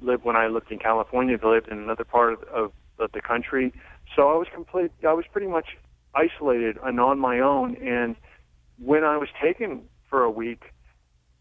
lived 0.00 0.24
when 0.24 0.36
I 0.36 0.46
lived 0.48 0.70
in 0.70 0.78
California. 0.78 1.38
They 1.38 1.46
lived 1.46 1.68
in 1.68 1.78
another 1.78 2.04
part 2.04 2.32
of, 2.32 2.42
of, 2.48 2.72
of 2.98 3.12
the 3.12 3.20
country, 3.20 3.72
so 4.14 4.28
I 4.28 4.36
was 4.36 4.48
complete. 4.52 4.90
I 5.06 5.12
was 5.12 5.24
pretty 5.30 5.46
much 5.46 5.76
isolated 6.14 6.78
and 6.82 7.00
on 7.00 7.18
my 7.18 7.40
own. 7.40 7.76
And 7.76 8.16
when 8.78 9.04
I 9.04 9.16
was 9.16 9.28
taken 9.40 9.82
for 10.08 10.22
a 10.22 10.30
week, 10.30 10.72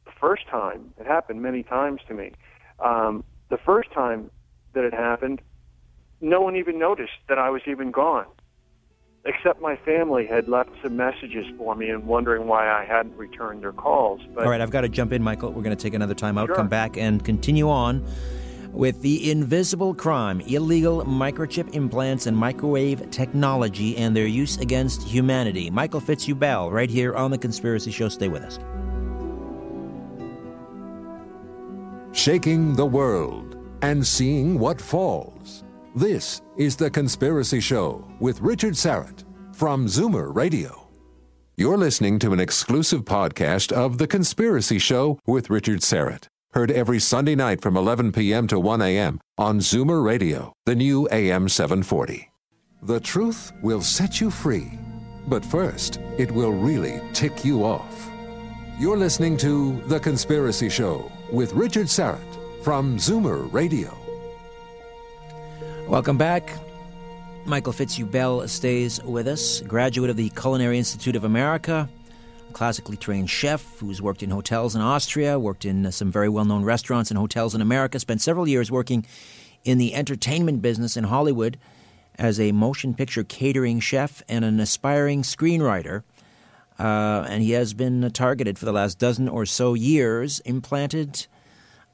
the 0.05 0.11
first 0.19 0.47
time 0.47 0.93
it 0.99 1.05
happened 1.05 1.41
many 1.41 1.63
times 1.63 2.01
to 2.07 2.13
me. 2.13 2.31
Um, 2.79 3.23
the 3.49 3.57
first 3.57 3.91
time 3.91 4.31
that 4.73 4.83
it 4.83 4.93
happened, 4.93 5.41
no 6.21 6.41
one 6.41 6.55
even 6.55 6.79
noticed 6.79 7.19
that 7.27 7.37
I 7.37 7.49
was 7.49 7.61
even 7.67 7.91
gone 7.91 8.25
except 9.25 9.61
my 9.61 9.75
family 9.77 10.25
had 10.25 10.47
left 10.47 10.71
some 10.81 10.95
messages 10.95 11.45
for 11.57 11.75
me 11.75 11.89
and 11.89 12.05
wondering 12.05 12.47
why 12.47 12.69
I 12.69 12.85
hadn't 12.85 13.15
returned 13.15 13.63
their 13.63 13.73
calls. 13.73 14.21
But, 14.33 14.45
All 14.45 14.49
right, 14.49 14.61
I've 14.61 14.71
got 14.71 14.81
to 14.81 14.89
jump 14.89 15.13
in, 15.13 15.21
Michael. 15.21 15.51
We're 15.51 15.61
going 15.61 15.75
to 15.75 15.81
take 15.81 15.93
another 15.93 16.15
time 16.15 16.37
out, 16.37 16.47
sure. 16.47 16.55
come 16.55 16.67
back, 16.67 16.97
and 16.97 17.23
continue 17.23 17.69
on 17.69 18.05
with 18.71 19.01
the 19.01 19.29
invisible 19.29 19.93
crime, 19.93 20.39
illegal 20.41 21.03
microchip 21.03 21.73
implants 21.75 22.25
and 22.25 22.35
microwave 22.35 23.09
technology 23.11 23.97
and 23.97 24.15
their 24.15 24.27
use 24.27 24.57
against 24.57 25.03
humanity. 25.03 25.69
Michael 25.69 25.99
Fitzhugh-Bell, 25.99 26.71
right 26.71 26.89
here 26.89 27.13
on 27.13 27.31
The 27.31 27.37
Conspiracy 27.37 27.91
Show. 27.91 28.09
Stay 28.09 28.29
with 28.29 28.43
us. 28.43 28.59
Shaking 32.13 32.75
the 32.75 32.85
world 32.85 33.57
and 33.81 34.05
seeing 34.05 34.57
what 34.57 34.79
falls. 34.79 35.63
This 35.95 36.41
is 36.55 36.77
The 36.77 36.89
Conspiracy 36.89 37.59
Show 37.59 38.07
with 38.21 38.39
Richard 38.39 38.75
Syrett 38.75 39.25
from 39.53 39.87
Zoomer 39.87 40.33
Radio. 40.33 40.87
You're 41.57 41.77
listening 41.77 42.17
to 42.19 42.31
an 42.31 42.39
exclusive 42.39 43.03
podcast 43.03 43.73
of 43.73 43.97
The 43.97 44.07
Conspiracy 44.07 44.79
Show 44.79 45.19
with 45.27 45.49
Richard 45.49 45.79
Syrett. 45.81 46.27
Heard 46.53 46.71
every 46.71 46.99
Sunday 46.99 47.35
night 47.35 47.59
from 47.61 47.75
11 47.75 48.13
p.m. 48.13 48.47
to 48.47 48.57
1 48.57 48.81
a.m. 48.81 49.19
on 49.37 49.59
Zoomer 49.59 50.01
Radio, 50.01 50.53
the 50.65 50.75
new 50.75 51.09
AM 51.11 51.49
740. 51.49 52.31
The 52.83 52.99
truth 53.01 53.51
will 53.61 53.81
set 53.81 54.21
you 54.21 54.31
free, 54.31 54.79
but 55.27 55.43
first, 55.43 55.99
it 56.17 56.31
will 56.31 56.51
really 56.51 57.01
tick 57.11 57.43
you 57.43 57.65
off. 57.65 58.09
You're 58.79 58.97
listening 58.97 59.35
to 59.37 59.81
The 59.87 59.99
Conspiracy 59.99 60.69
Show 60.69 61.11
with 61.33 61.51
Richard 61.51 61.87
Syrett 61.87 62.63
from 62.63 62.97
Zoomer 62.97 63.51
Radio. 63.51 64.00
Welcome 65.87 66.17
back. 66.17 66.49
Michael 67.45 67.73
Fitzhugh-Bell 67.73 68.47
stays 68.47 69.03
with 69.03 69.27
us, 69.27 69.61
graduate 69.61 70.09
of 70.09 70.15
the 70.15 70.29
Culinary 70.29 70.77
Institute 70.77 71.15
of 71.15 71.23
America, 71.23 71.89
a 72.49 72.53
classically 72.53 72.95
trained 72.95 73.29
chef 73.29 73.79
who's 73.79 74.01
worked 74.01 74.23
in 74.23 74.29
hotels 74.29 74.75
in 74.75 74.81
Austria, 74.81 75.37
worked 75.37 75.65
in 75.65 75.91
some 75.91 76.11
very 76.11 76.29
well 76.29 76.45
known 76.45 76.63
restaurants 76.63 77.11
and 77.11 77.17
hotels 77.17 77.53
in 77.53 77.61
America, 77.61 77.99
spent 77.99 78.21
several 78.21 78.47
years 78.47 78.71
working 78.71 79.05
in 79.63 79.79
the 79.79 79.93
entertainment 79.93 80.61
business 80.61 80.95
in 80.95 81.05
Hollywood 81.05 81.57
as 82.15 82.39
a 82.39 82.51
motion 82.51 82.93
picture 82.93 83.23
catering 83.23 83.79
chef 83.79 84.23
and 84.29 84.45
an 84.45 84.59
aspiring 84.59 85.23
screenwriter. 85.23 86.03
Uh, 86.79 87.25
and 87.27 87.43
he 87.43 87.51
has 87.51 87.73
been 87.73 88.09
targeted 88.11 88.57
for 88.57 88.65
the 88.65 88.71
last 88.71 88.97
dozen 88.97 89.27
or 89.27 89.45
so 89.45 89.73
years, 89.73 90.39
implanted 90.41 91.27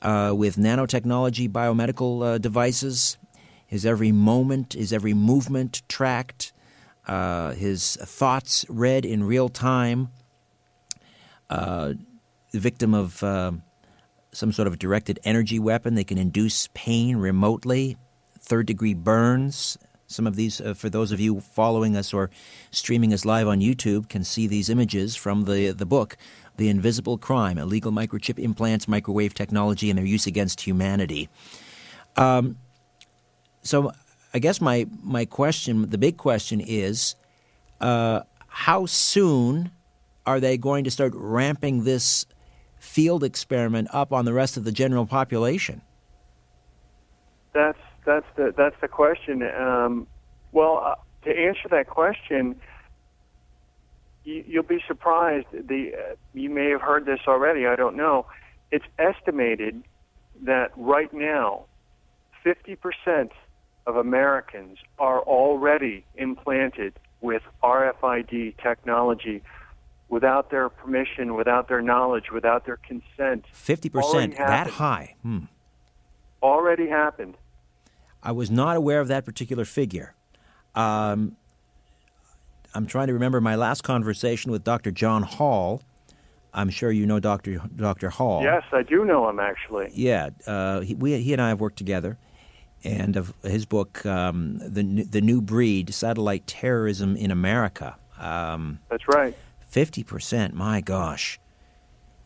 uh, 0.01 0.33
with 0.35 0.55
nanotechnology 0.55 1.49
biomedical 1.49 2.23
uh, 2.23 2.37
devices 2.37 3.17
his 3.67 3.85
every 3.85 4.11
moment, 4.11 4.73
his 4.73 4.93
every 4.93 5.13
movement 5.13 5.83
tracked, 5.87 6.53
uh, 7.05 7.51
his 7.51 7.97
thoughts 8.01 8.65
read 8.69 9.05
in 9.05 9.23
real 9.23 9.49
time. 9.49 10.09
Uh, 11.49 11.93
the 12.51 12.59
victim 12.59 12.93
of 12.93 13.21
uh, 13.23 13.51
some 14.31 14.51
sort 14.51 14.67
of 14.67 14.79
directed 14.79 15.19
energy 15.23 15.59
weapon, 15.59 15.95
they 15.95 16.03
can 16.03 16.17
induce 16.17 16.69
pain 16.73 17.17
remotely, 17.17 17.97
third 18.39 18.65
degree 18.65 18.93
burns. 18.93 19.77
Some 20.07 20.25
of 20.25 20.37
these, 20.37 20.61
uh, 20.61 20.73
for 20.73 20.89
those 20.89 21.11
of 21.11 21.19
you 21.19 21.41
following 21.41 21.97
us 21.97 22.13
or 22.13 22.29
streaming 22.71 23.13
us 23.13 23.25
live 23.25 23.47
on 23.47 23.59
YouTube, 23.59 24.07
can 24.07 24.23
see 24.23 24.47
these 24.47 24.69
images 24.69 25.17
from 25.17 25.43
the, 25.43 25.71
the 25.71 25.85
book, 25.85 26.15
The 26.55 26.69
Invisible 26.69 27.17
Crime 27.17 27.57
Illegal 27.57 27.91
Microchip 27.91 28.39
Implants, 28.39 28.87
Microwave 28.87 29.33
Technology, 29.33 29.89
and 29.89 29.99
Their 29.99 30.05
Use 30.05 30.25
Against 30.25 30.61
Humanity. 30.61 31.27
Um, 32.15 32.57
so 33.67 33.91
I 34.33 34.39
guess 34.39 34.61
my 34.61 34.87
my 35.03 35.25
question, 35.25 35.89
the 35.89 35.97
big 35.97 36.17
question 36.17 36.61
is, 36.61 37.15
uh, 37.81 38.21
how 38.47 38.85
soon 38.85 39.71
are 40.25 40.39
they 40.39 40.57
going 40.57 40.83
to 40.83 40.91
start 40.91 41.13
ramping 41.15 41.83
this 41.83 42.25
field 42.79 43.23
experiment 43.23 43.87
up 43.93 44.11
on 44.11 44.25
the 44.25 44.33
rest 44.33 44.57
of 44.57 44.63
the 44.63 44.71
general 44.71 45.05
population? 45.05 45.81
That's 47.53 47.79
that's 48.05 48.25
the 48.35 48.53
that's 48.55 48.75
the 48.81 48.87
question. 48.87 49.43
Um, 49.43 50.07
well, 50.51 50.81
uh, 50.83 50.95
to 51.25 51.37
answer 51.37 51.67
that 51.69 51.87
question, 51.87 52.55
you, 54.23 54.43
will 54.55 54.63
be 54.63 54.83
surprised. 54.87 55.47
The 55.51 55.93
uh, 55.93 56.15
you 56.33 56.49
may 56.49 56.69
have 56.69 56.81
heard 56.81 57.05
this 57.05 57.21
already. 57.27 57.65
I 57.65 57.75
don't 57.75 57.95
know. 57.95 58.25
It's 58.71 58.85
estimated 58.99 59.83
that 60.43 60.71
right 60.75 61.11
now, 61.13 61.65
fifty 62.43 62.75
percent 62.75 63.31
of 63.87 63.95
Americans 63.95 64.77
are 64.99 65.21
already 65.21 66.05
implanted 66.15 66.93
with 67.21 67.41
RFID 67.63 68.61
technology 68.61 69.41
without 70.09 70.51
their 70.51 70.69
permission, 70.69 71.35
without 71.35 71.67
their 71.69 71.81
knowledge, 71.81 72.25
without 72.31 72.65
their 72.65 72.77
consent. 72.77 73.45
50%, 73.55 74.37
that 74.37 74.67
high. 74.67 75.15
Hmm. 75.23 75.39
Already 76.43 76.87
happened. 76.87 77.35
I 78.21 78.33
was 78.33 78.51
not 78.51 78.75
aware 78.75 78.99
of 78.99 79.07
that 79.07 79.25
particular 79.25 79.65
figure. 79.65 80.13
Um, 80.75 81.37
I'm 82.75 82.85
trying 82.85 83.07
to 83.07 83.13
remember 83.13 83.41
my 83.41 83.55
last 83.55 83.83
conversation 83.83 84.51
with 84.51 84.63
Dr. 84.63 84.91
John 84.91 85.23
Hall. 85.23 85.81
I'm 86.53 86.69
sure 86.69 86.91
you 86.91 87.05
know 87.05 87.19
Dr. 87.19 87.61
Dr. 87.75 88.09
Hall. 88.09 88.43
Yes, 88.43 88.63
I 88.71 88.83
do 88.83 89.05
know 89.05 89.29
him 89.29 89.39
actually. 89.39 89.89
Yeah, 89.93 90.29
uh, 90.45 90.81
he, 90.81 90.93
we, 90.93 91.19
he 91.21 91.33
and 91.33 91.41
I 91.41 91.49
have 91.49 91.59
worked 91.59 91.77
together, 91.77 92.17
and 92.87 93.15
of 93.17 93.33
his 93.43 93.65
book, 93.65 94.05
um, 94.05 94.59
the 94.59 95.03
the 95.03 95.21
new 95.21 95.41
breed, 95.41 95.93
satellite 95.93 96.47
terrorism 96.47 97.15
in 97.15 97.31
America. 97.31 97.97
Um, 98.17 98.79
That's 98.89 99.07
right. 99.07 99.35
Fifty 99.67 100.03
percent. 100.03 100.53
My 100.53 100.81
gosh. 100.81 101.39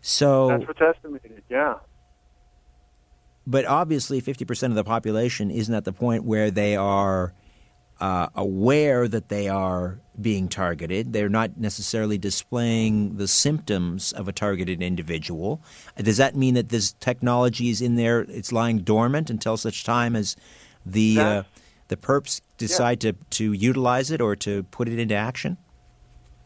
So 0.01 0.47
that's 0.47 0.67
what's 0.67 0.81
estimated. 0.81 1.43
Yeah. 1.49 1.75
But 3.45 3.65
obviously, 3.65 4.19
fifty 4.19 4.45
percent 4.45 4.71
of 4.71 4.75
the 4.75 4.83
population 4.83 5.51
isn't 5.51 5.73
at 5.73 5.85
the 5.85 5.93
point 5.93 6.23
where 6.23 6.51
they 6.51 6.75
are 6.75 7.33
uh, 8.01 8.27
aware 8.35 9.07
that 9.07 9.29
they 9.29 9.47
are 9.47 9.99
being 10.19 10.49
targeted. 10.49 11.13
They're 11.13 11.29
not 11.29 11.57
necessarily 11.57 12.17
displaying 12.17 13.17
the 13.17 13.27
symptoms 13.27 14.11
of 14.11 14.27
a 14.27 14.31
targeted 14.31 14.81
individual. 14.81 15.61
Does 15.95 16.17
that 16.17 16.35
mean 16.35 16.55
that 16.55 16.69
this 16.69 16.93
technology 16.93 17.69
is 17.69 17.81
in 17.81 17.95
there? 17.95 18.21
It's 18.21 18.51
lying 18.51 18.79
dormant 18.79 19.29
until 19.29 19.55
such 19.55 19.83
time 19.83 20.15
as 20.15 20.35
the 20.85 21.19
uh, 21.19 21.43
the 21.89 21.97
perps 21.97 22.41
decide 22.57 23.03
yeah. 23.03 23.11
to, 23.11 23.17
to 23.29 23.53
utilize 23.53 24.11
it 24.11 24.19
or 24.19 24.35
to 24.37 24.63
put 24.63 24.87
it 24.87 24.97
into 24.97 25.15
action. 25.15 25.57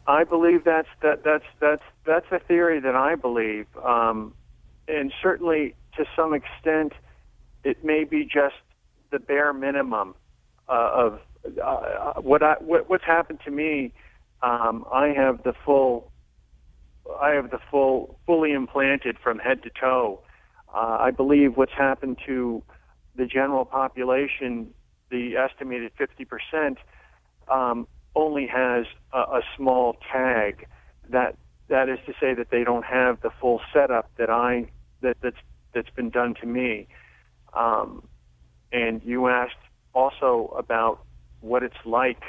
I 0.06 0.24
believe 0.24 0.62
that's 0.64 0.88
that 1.02 1.24
that's 1.24 1.44
that's 1.58 1.82
that's 2.04 2.26
a 2.30 2.38
theory 2.38 2.80
that 2.80 2.94
I 2.94 3.14
believe, 3.14 3.66
um, 3.82 4.34
and 4.86 5.12
certainly 5.22 5.74
to 5.96 6.04
some 6.14 6.34
extent, 6.34 6.92
it 7.64 7.82
may 7.82 8.04
be 8.04 8.24
just 8.24 8.54
the 9.10 9.18
bare 9.18 9.52
minimum 9.52 10.14
uh, 10.68 10.90
of 10.94 11.20
uh, 11.62 12.14
what 12.20 12.42
I 12.42 12.54
what, 12.60 12.88
what's 12.88 13.04
happened 13.04 13.40
to 13.44 13.50
me. 13.50 13.92
Um, 14.42 14.84
I 14.92 15.08
have 15.08 15.42
the 15.44 15.54
full, 15.64 16.12
I 17.20 17.30
have 17.30 17.50
the 17.50 17.58
full, 17.70 18.18
fully 18.26 18.52
implanted 18.52 19.16
from 19.22 19.38
head 19.38 19.62
to 19.62 19.70
toe. 19.70 20.20
Uh, 20.74 20.98
I 21.00 21.10
believe 21.10 21.56
what's 21.56 21.72
happened 21.72 22.18
to 22.26 22.62
the 23.16 23.24
general 23.26 23.64
population, 23.64 24.74
the 25.10 25.36
estimated 25.36 25.92
50 25.96 26.24
percent, 26.26 26.78
um, 27.48 27.88
only 28.14 28.46
has 28.46 28.86
a, 29.12 29.18
a 29.18 29.40
small 29.56 29.96
tag. 30.12 30.66
That 31.08 31.36
that 31.68 31.88
is 31.88 31.98
to 32.06 32.12
say 32.20 32.34
that 32.34 32.50
they 32.50 32.64
don't 32.64 32.84
have 32.84 33.20
the 33.22 33.30
full 33.40 33.60
setup 33.72 34.10
that 34.18 34.30
I 34.30 34.70
that 35.00 35.16
that's 35.22 35.36
that's 35.72 35.90
been 35.90 36.10
done 36.10 36.34
to 36.40 36.46
me. 36.46 36.88
Um, 37.54 38.06
and 38.72 39.02
you 39.04 39.28
asked 39.28 39.54
also 39.94 40.54
about 40.58 41.05
what 41.46 41.62
it's 41.62 41.76
like. 41.84 42.22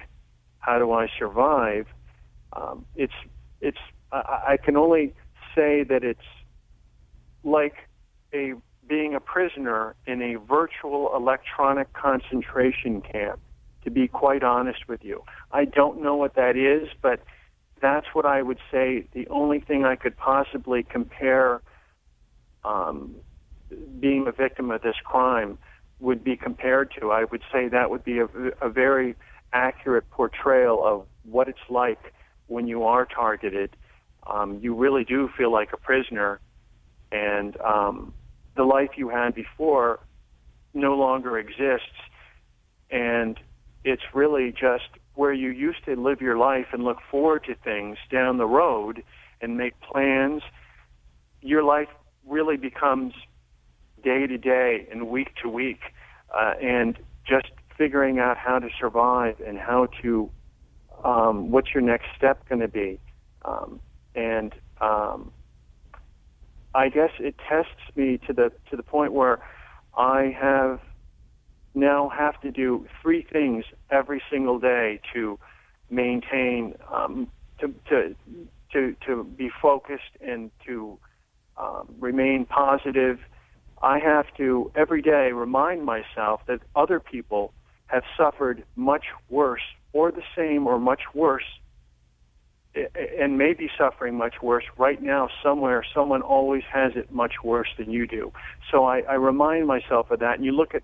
How 0.59 0.79
do 0.79 0.91
I 0.91 1.07
survive? 1.17 1.85
Um, 2.53 2.85
it's 2.95 3.13
it's 3.61 3.77
I, 4.11 4.53
I 4.53 4.57
can 4.57 4.75
only 4.75 5.13
say 5.55 5.83
that 5.83 6.03
it's 6.03 6.19
like 7.43 7.75
a 8.33 8.53
being 8.87 9.13
a 9.15 9.19
prisoner 9.19 9.95
in 10.05 10.21
a 10.21 10.35
virtual 10.35 11.11
electronic 11.15 11.91
concentration 11.93 13.01
camp 13.01 13.39
to 13.87 13.91
be 13.91 14.05
quite 14.05 14.43
honest 14.43 14.89
with 14.89 15.01
you. 15.01 15.23
I 15.53 15.63
don't 15.63 16.01
know 16.01 16.15
what 16.15 16.35
that 16.35 16.57
is, 16.57 16.89
but 17.01 17.23
that's 17.81 18.07
what 18.11 18.25
I 18.25 18.41
would 18.41 18.57
say. 18.69 19.07
The 19.13 19.25
only 19.29 19.61
thing 19.61 19.85
I 19.85 19.95
could 19.95 20.17
possibly 20.17 20.83
compare 20.83 21.61
um, 22.65 23.15
being 23.97 24.27
a 24.27 24.33
victim 24.33 24.71
of 24.71 24.81
this 24.81 24.97
crime 25.05 25.57
would 25.99 26.23
be 26.23 26.35
compared 26.35 26.93
to. 26.99 27.11
I 27.11 27.23
would 27.25 27.41
say 27.51 27.67
that 27.69 27.89
would 27.89 28.03
be 28.03 28.19
a, 28.19 28.27
a 28.61 28.69
very 28.69 29.15
accurate 29.53 30.09
portrayal 30.11 30.83
of 30.85 31.05
what 31.23 31.47
it's 31.47 31.57
like 31.69 32.13
when 32.47 32.67
you 32.67 32.83
are 32.83 33.05
targeted. 33.05 33.75
Um, 34.25 34.59
you 34.61 34.75
really 34.75 35.03
do 35.03 35.29
feel 35.37 35.51
like 35.51 35.73
a 35.73 35.77
prisoner, 35.77 36.39
and 37.11 37.59
um, 37.61 38.13
the 38.55 38.63
life 38.63 38.91
you 38.97 39.09
had 39.09 39.33
before 39.33 39.99
no 40.73 40.95
longer 40.95 41.37
exists. 41.37 41.87
And 42.91 43.39
it's 43.83 44.03
really 44.13 44.51
just 44.51 44.89
where 45.15 45.33
you 45.33 45.49
used 45.49 45.83
to 45.85 45.95
live 45.95 46.21
your 46.21 46.37
life 46.37 46.67
and 46.73 46.83
look 46.83 46.99
forward 47.09 47.43
to 47.45 47.55
things 47.55 47.97
down 48.11 48.37
the 48.37 48.45
road 48.45 49.03
and 49.41 49.57
make 49.57 49.79
plans. 49.79 50.43
Your 51.41 51.63
life 51.63 51.87
really 52.25 52.57
becomes 52.57 53.13
day 54.03 54.27
to 54.27 54.37
day 54.37 54.87
and 54.91 55.07
week 55.09 55.29
to 55.41 55.49
week, 55.49 55.79
uh, 56.37 56.53
and 56.61 56.97
just 57.27 57.47
figuring 57.77 58.19
out 58.19 58.37
how 58.37 58.59
to 58.59 58.69
survive 58.79 59.35
and 59.45 59.57
how 59.57 59.87
to 60.01 60.29
um, 61.03 61.51
what's 61.51 61.73
your 61.73 61.83
next 61.83 62.07
step 62.17 62.47
going 62.49 62.61
to 62.61 62.67
be, 62.67 62.99
um, 63.45 63.79
and 64.15 64.53
um, 64.81 65.31
I 66.73 66.89
guess 66.89 67.11
it 67.19 67.35
tests 67.47 67.95
me 67.95 68.19
to 68.27 68.33
the 68.33 68.51
to 68.69 68.75
the 68.75 68.83
point 68.83 69.13
where 69.13 69.39
I 69.95 70.35
have 70.39 70.79
now 71.75 72.09
have 72.09 72.39
to 72.41 72.51
do 72.51 72.87
three 73.01 73.25
things 73.31 73.65
every 73.91 74.21
single 74.31 74.59
day 74.59 74.99
to 75.13 75.39
maintain 75.89 76.73
um, 76.93 77.29
to, 77.59 77.73
to 77.89 78.15
to 78.73 78.95
to 79.05 79.23
be 79.23 79.49
focused 79.61 80.17
and 80.21 80.51
to 80.65 80.97
um, 81.57 81.87
remain 81.99 82.45
positive. 82.45 83.19
I 83.81 83.99
have 83.99 84.25
to 84.37 84.71
every 84.75 85.01
day 85.01 85.31
remind 85.31 85.85
myself 85.85 86.41
that 86.47 86.61
other 86.75 86.99
people 86.99 87.53
have 87.87 88.03
suffered 88.17 88.63
much 88.75 89.05
worse, 89.29 89.61
or 89.93 90.11
the 90.11 90.23
same, 90.35 90.67
or 90.67 90.79
much 90.79 91.01
worse, 91.13 91.45
and 93.17 93.37
may 93.37 93.53
be 93.53 93.69
suffering 93.77 94.15
much 94.15 94.35
worse 94.41 94.65
right 94.77 95.01
now. 95.01 95.29
Somewhere, 95.41 95.83
someone 95.93 96.21
always 96.21 96.63
has 96.71 96.93
it 96.95 97.11
much 97.11 97.35
worse 97.43 97.69
than 97.77 97.89
you 97.89 98.05
do. 98.05 98.31
So 98.71 98.83
I, 98.83 98.99
I 99.01 99.13
remind 99.13 99.67
myself 99.67 100.11
of 100.11 100.19
that. 100.19 100.35
And 100.35 100.45
you 100.45 100.51
look 100.51 100.75
at 100.75 100.83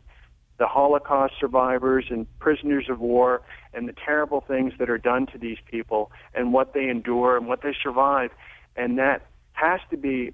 the 0.57 0.67
Holocaust 0.67 1.33
survivors 1.39 2.05
and 2.09 2.27
prisoners 2.39 2.85
of 2.89 2.99
war 2.99 3.41
and 3.73 3.87
the 3.87 3.93
terrible 3.93 4.41
things 4.41 4.73
that 4.79 4.89
are 4.89 4.97
done 4.97 5.25
to 5.27 5.37
these 5.37 5.57
people 5.69 6.11
and 6.33 6.53
what 6.53 6.73
they 6.73 6.89
endure 6.89 7.37
and 7.37 7.47
what 7.47 7.61
they 7.61 7.75
survive. 7.81 8.31
And 8.75 8.97
that 8.97 9.25
has 9.53 9.81
to 9.91 9.97
be 9.97 10.33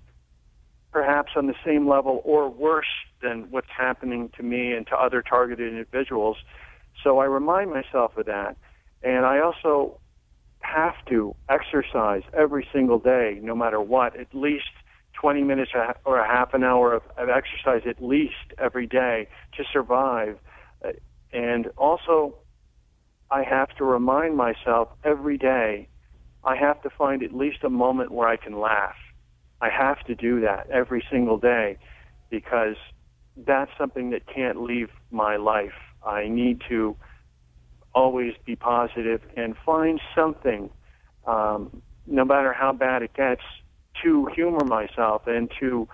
perhaps 0.91 1.31
on 1.35 1.47
the 1.47 1.55
same 1.65 1.87
level 1.87 2.21
or 2.23 2.49
worse 2.49 2.85
than 3.21 3.47
what's 3.51 3.69
happening 3.75 4.29
to 4.37 4.43
me 4.43 4.73
and 4.73 4.87
to 4.87 4.95
other 4.95 5.21
targeted 5.21 5.71
individuals. 5.71 6.37
So 7.03 7.19
I 7.19 7.25
remind 7.25 7.69
myself 7.69 8.17
of 8.17 8.25
that. 8.25 8.57
And 9.03 9.25
I 9.25 9.39
also 9.39 9.99
have 10.61 10.95
to 11.07 11.35
exercise 11.47 12.23
every 12.33 12.67
single 12.73 12.99
day, 12.99 13.39
no 13.41 13.55
matter 13.55 13.79
what, 13.79 14.19
at 14.19 14.33
least 14.33 14.69
20 15.13 15.43
minutes 15.43 15.71
or 16.05 16.19
a 16.19 16.27
half 16.27 16.53
an 16.53 16.63
hour 16.63 16.93
of, 16.93 17.03
of 17.17 17.29
exercise 17.29 17.81
at 17.87 18.03
least 18.03 18.53
every 18.57 18.87
day 18.87 19.27
to 19.57 19.63
survive. 19.71 20.37
Uh, 20.83 20.89
and 21.31 21.67
also, 21.77 22.35
I 23.31 23.43
have 23.43 23.69
to 23.77 23.85
remind 23.85 24.35
myself 24.35 24.89
every 25.03 25.37
day, 25.37 25.87
I 26.43 26.55
have 26.55 26.81
to 26.83 26.89
find 26.89 27.21
at 27.21 27.33
least 27.33 27.63
a 27.63 27.69
moment 27.69 28.11
where 28.11 28.27
I 28.27 28.37
can 28.37 28.59
laugh. 28.59 28.95
I 29.61 29.69
have 29.69 30.03
to 30.05 30.15
do 30.15 30.41
that 30.41 30.69
every 30.69 31.03
single 31.11 31.37
day 31.37 31.77
because 32.29 32.75
that's 33.35 33.71
something 33.77 34.11
that 34.11 34.25
can't 34.27 34.61
leave 34.61 34.89
my 35.11 35.35
life. 35.37 35.73
I 36.05 36.27
need 36.27 36.61
to 36.69 36.95
always 37.93 38.33
be 38.45 38.55
positive 38.55 39.21
and 39.35 39.55
find 39.65 39.99
something, 40.15 40.69
um, 41.25 41.81
no 42.07 42.23
matter 42.23 42.53
how 42.53 42.71
bad 42.71 43.01
it 43.01 43.13
gets, 43.13 43.41
to 44.03 44.27
humor 44.33 44.63
myself 44.63 45.27
and 45.27 45.51
to 45.59 45.87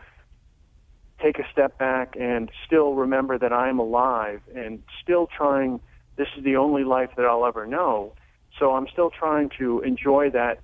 take 1.22 1.40
a 1.40 1.44
step 1.52 1.78
back 1.78 2.16
and 2.20 2.52
still 2.66 2.94
remember 2.94 3.38
that 3.38 3.54
I'm 3.54 3.80
alive 3.80 4.42
and 4.54 4.84
still 5.02 5.28
trying. 5.28 5.80
This 6.18 6.28
is 6.38 6.44
the 6.44 6.58
only 6.58 6.84
life 6.84 7.10
that 7.18 7.26
I'll 7.26 7.46
ever 7.46 7.66
know. 7.66 8.14
So 8.60 8.76
I'm 8.76 8.88
still 8.88 9.10
trying 9.10 9.50
to 9.58 9.82
enjoy 9.82 10.30
that 10.32 10.60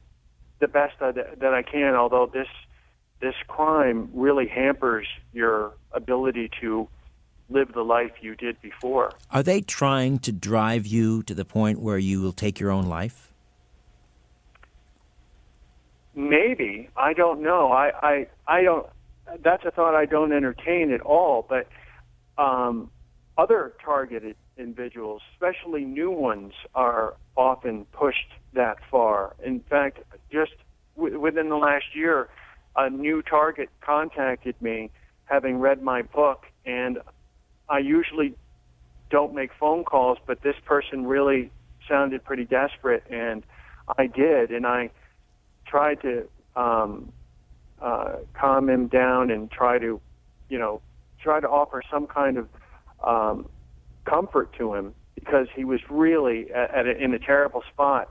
the 0.59 0.67
best 0.67 0.99
that 0.99 1.53
I 1.53 1.63
can. 1.63 1.95
Although 1.95 2.29
this 2.31 2.47
this 3.21 3.35
crime 3.47 4.09
really 4.13 4.47
hampers 4.47 5.07
your 5.31 5.73
ability 5.93 6.49
to 6.59 6.87
live 7.49 7.73
the 7.73 7.83
life 7.83 8.11
you 8.21 8.35
did 8.35 8.59
before. 8.61 9.11
Are 9.29 9.43
they 9.43 9.61
trying 9.61 10.19
to 10.19 10.31
drive 10.31 10.87
you 10.87 11.21
to 11.23 11.33
the 11.33 11.45
point 11.45 11.79
where 11.79 11.97
you 11.97 12.21
will 12.21 12.31
take 12.31 12.59
your 12.59 12.71
own 12.71 12.85
life? 12.87 13.33
Maybe 16.15 16.89
I 16.97 17.13
don't 17.13 17.41
know. 17.41 17.71
I 17.71 17.91
I 18.01 18.27
I 18.47 18.63
don't. 18.63 18.87
That's 19.41 19.63
a 19.63 19.71
thought 19.71 19.95
I 19.95 20.05
don't 20.05 20.33
entertain 20.33 20.91
at 20.91 21.01
all. 21.01 21.45
But 21.47 21.67
um, 22.37 22.91
other 23.37 23.73
targeted 23.83 24.35
individuals, 24.57 25.21
especially 25.33 25.85
new 25.85 26.11
ones, 26.11 26.53
are 26.75 27.15
often 27.37 27.85
pushed 27.93 28.27
that 28.53 28.77
far. 28.89 29.35
In 29.43 29.61
fact, 29.61 29.99
just 30.29 30.51
w- 30.97 31.17
within 31.17 31.47
the 31.47 31.55
last 31.55 31.95
year, 31.95 32.27
a 32.75 32.89
new 32.89 33.21
target 33.21 33.69
contacted 33.81 34.55
me, 34.61 34.89
having 35.25 35.59
read 35.59 35.81
my 35.81 36.01
book, 36.01 36.45
and 36.65 36.99
I 37.69 37.79
usually 37.79 38.33
don't 39.09 39.33
make 39.33 39.51
phone 39.59 39.83
calls, 39.83 40.17
but 40.25 40.41
this 40.41 40.55
person 40.65 41.05
really 41.05 41.51
sounded 41.87 42.23
pretty 42.23 42.45
desperate, 42.45 43.03
and 43.09 43.43
I 43.97 44.07
did, 44.07 44.51
and 44.51 44.65
I 44.65 44.89
tried 45.65 46.01
to 46.01 46.27
um, 46.55 47.11
uh, 47.81 48.17
calm 48.33 48.69
him 48.69 48.87
down 48.87 49.31
and 49.31 49.49
try 49.51 49.79
to, 49.79 49.99
you 50.49 50.59
know, 50.59 50.81
try 51.21 51.39
to 51.39 51.47
offer 51.47 51.81
some 51.91 52.07
kind 52.07 52.37
of 52.37 52.47
um, 53.05 53.49
comfort 54.05 54.53
to 54.57 54.73
him 54.73 54.93
because 55.15 55.47
he 55.55 55.65
was 55.65 55.79
really 55.89 56.51
at, 56.51 56.73
at 56.73 56.87
a, 56.87 57.03
in 57.03 57.13
a 57.13 57.19
terrible 57.19 57.63
spot. 57.71 58.09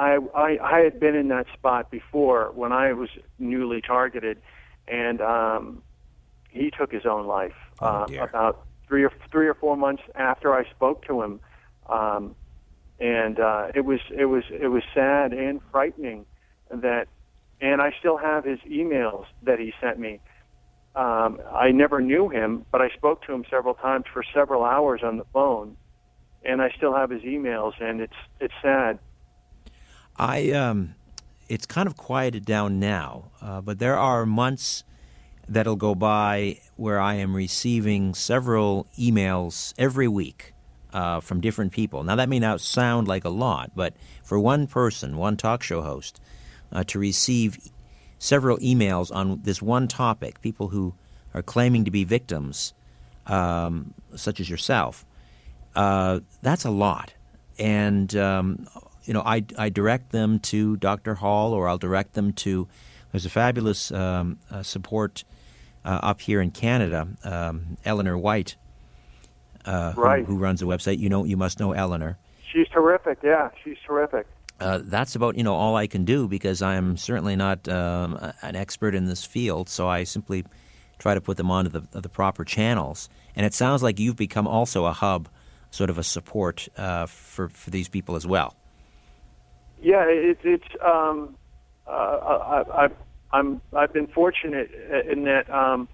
I, 0.00 0.16
I 0.34 0.58
I 0.62 0.80
had 0.80 0.98
been 0.98 1.14
in 1.14 1.28
that 1.28 1.46
spot 1.52 1.90
before 1.90 2.52
when 2.54 2.72
I 2.72 2.94
was 2.94 3.10
newly 3.38 3.82
targeted, 3.82 4.38
and 4.88 5.20
um, 5.20 5.82
he 6.48 6.70
took 6.70 6.90
his 6.90 7.04
own 7.04 7.26
life 7.26 7.52
Oh, 7.80 7.86
uh, 7.86 8.06
about 8.22 8.66
three 8.88 9.04
or 9.04 9.12
three 9.30 9.46
or 9.46 9.54
four 9.54 9.76
months 9.76 10.02
after 10.14 10.54
I 10.54 10.64
spoke 10.70 11.06
to 11.06 11.22
him, 11.22 11.40
um, 11.90 12.34
and 12.98 13.38
uh, 13.38 13.68
it 13.74 13.84
was 13.84 14.00
it 14.10 14.24
was 14.24 14.44
it 14.50 14.68
was 14.68 14.82
sad 14.94 15.34
and 15.34 15.60
frightening 15.70 16.24
that, 16.70 17.08
and 17.60 17.82
I 17.82 17.92
still 17.98 18.16
have 18.16 18.44
his 18.44 18.58
emails 18.60 19.26
that 19.42 19.58
he 19.58 19.74
sent 19.82 19.98
me. 19.98 20.20
Um, 20.94 21.40
I 21.52 21.72
never 21.72 22.00
knew 22.00 22.30
him, 22.30 22.64
but 22.72 22.80
I 22.80 22.88
spoke 22.96 23.22
to 23.26 23.34
him 23.34 23.44
several 23.50 23.74
times 23.74 24.06
for 24.10 24.24
several 24.34 24.64
hours 24.64 25.02
on 25.04 25.18
the 25.18 25.26
phone, 25.32 25.76
and 26.42 26.62
I 26.62 26.70
still 26.74 26.94
have 26.94 27.10
his 27.10 27.22
emails, 27.22 27.72
and 27.80 28.00
it's 28.00 28.20
it's 28.40 28.54
sad. 28.62 28.98
I 30.20 30.50
um, 30.50 30.94
it's 31.48 31.64
kind 31.64 31.86
of 31.86 31.96
quieted 31.96 32.44
down 32.44 32.78
now, 32.78 33.30
uh, 33.40 33.62
but 33.62 33.78
there 33.78 33.96
are 33.96 34.26
months 34.26 34.84
that'll 35.48 35.76
go 35.76 35.94
by 35.94 36.60
where 36.76 37.00
I 37.00 37.14
am 37.14 37.34
receiving 37.34 38.14
several 38.14 38.86
emails 38.98 39.72
every 39.78 40.06
week 40.08 40.52
uh, 40.92 41.20
from 41.20 41.40
different 41.40 41.72
people. 41.72 42.04
Now 42.04 42.16
that 42.16 42.28
may 42.28 42.38
not 42.38 42.60
sound 42.60 43.08
like 43.08 43.24
a 43.24 43.30
lot, 43.30 43.72
but 43.74 43.94
for 44.22 44.38
one 44.38 44.66
person, 44.66 45.16
one 45.16 45.38
talk 45.38 45.62
show 45.62 45.80
host, 45.80 46.20
uh, 46.70 46.84
to 46.84 46.98
receive 46.98 47.70
several 48.18 48.58
emails 48.58 49.10
on 49.12 49.40
this 49.42 49.62
one 49.62 49.88
topic, 49.88 50.42
people 50.42 50.68
who 50.68 50.92
are 51.32 51.42
claiming 51.42 51.86
to 51.86 51.90
be 51.90 52.04
victims, 52.04 52.74
um, 53.26 53.94
such 54.14 54.38
as 54.38 54.50
yourself, 54.50 55.06
uh, 55.74 56.20
that's 56.42 56.66
a 56.66 56.70
lot. 56.70 57.14
And 57.58 58.14
um, 58.16 58.66
you 59.10 59.14
know, 59.14 59.22
I, 59.26 59.44
I 59.58 59.70
direct 59.70 60.12
them 60.12 60.38
to 60.38 60.76
Dr. 60.76 61.16
Hall, 61.16 61.52
or 61.52 61.68
I'll 61.68 61.78
direct 61.78 62.12
them 62.12 62.32
to. 62.34 62.68
There's 63.10 63.26
a 63.26 63.28
fabulous 63.28 63.90
um, 63.90 64.38
uh, 64.52 64.62
support 64.62 65.24
uh, 65.84 65.98
up 66.00 66.20
here 66.20 66.40
in 66.40 66.52
Canada, 66.52 67.08
um, 67.24 67.76
Eleanor 67.84 68.16
White, 68.16 68.54
uh, 69.64 69.90
who- 69.94 70.00
Right. 70.00 70.24
who, 70.24 70.36
runs 70.36 70.60
the 70.60 70.66
website. 70.66 71.00
You 71.00 71.08
know, 71.08 71.24
you 71.24 71.36
must 71.36 71.58
know 71.58 71.72
Eleanor. 71.72 72.18
She's 72.52 72.68
terrific. 72.68 73.18
Yeah, 73.24 73.48
she's 73.64 73.78
terrific. 73.84 74.28
Uh, 74.60 74.78
that's 74.84 75.16
about 75.16 75.36
you 75.36 75.42
know 75.42 75.54
all 75.54 75.74
I 75.74 75.88
can 75.88 76.04
do 76.04 76.28
because 76.28 76.62
I 76.62 76.76
am 76.76 76.96
certainly 76.96 77.34
not 77.34 77.68
um, 77.68 78.16
an 78.42 78.54
expert 78.54 78.94
in 78.94 79.06
this 79.06 79.24
field. 79.24 79.68
So 79.68 79.88
I 79.88 80.04
simply 80.04 80.44
try 81.00 81.14
to 81.14 81.20
put 81.20 81.36
them 81.36 81.50
onto 81.50 81.70
the 81.70 81.82
the 82.00 82.08
proper 82.08 82.44
channels. 82.44 83.08
And 83.34 83.44
it 83.44 83.54
sounds 83.54 83.82
like 83.82 83.98
you've 83.98 84.14
become 84.16 84.46
also 84.46 84.84
a 84.84 84.92
hub, 84.92 85.28
sort 85.72 85.90
of 85.90 85.98
a 85.98 86.04
support 86.04 86.68
uh, 86.76 87.06
for 87.06 87.48
for 87.48 87.70
these 87.70 87.88
people 87.88 88.14
as 88.14 88.24
well. 88.24 88.54
Yeah, 89.82 90.04
it, 90.08 90.38
it's 90.44 90.64
um, 90.84 91.36
uh, 91.86 91.90
I, 91.90 92.84
I, 92.84 92.88
I'm 93.32 93.60
I've 93.74 93.92
been 93.92 94.06
fortunate 94.08 94.70
in 95.10 95.24
that 95.24 95.48
um, 95.50 95.88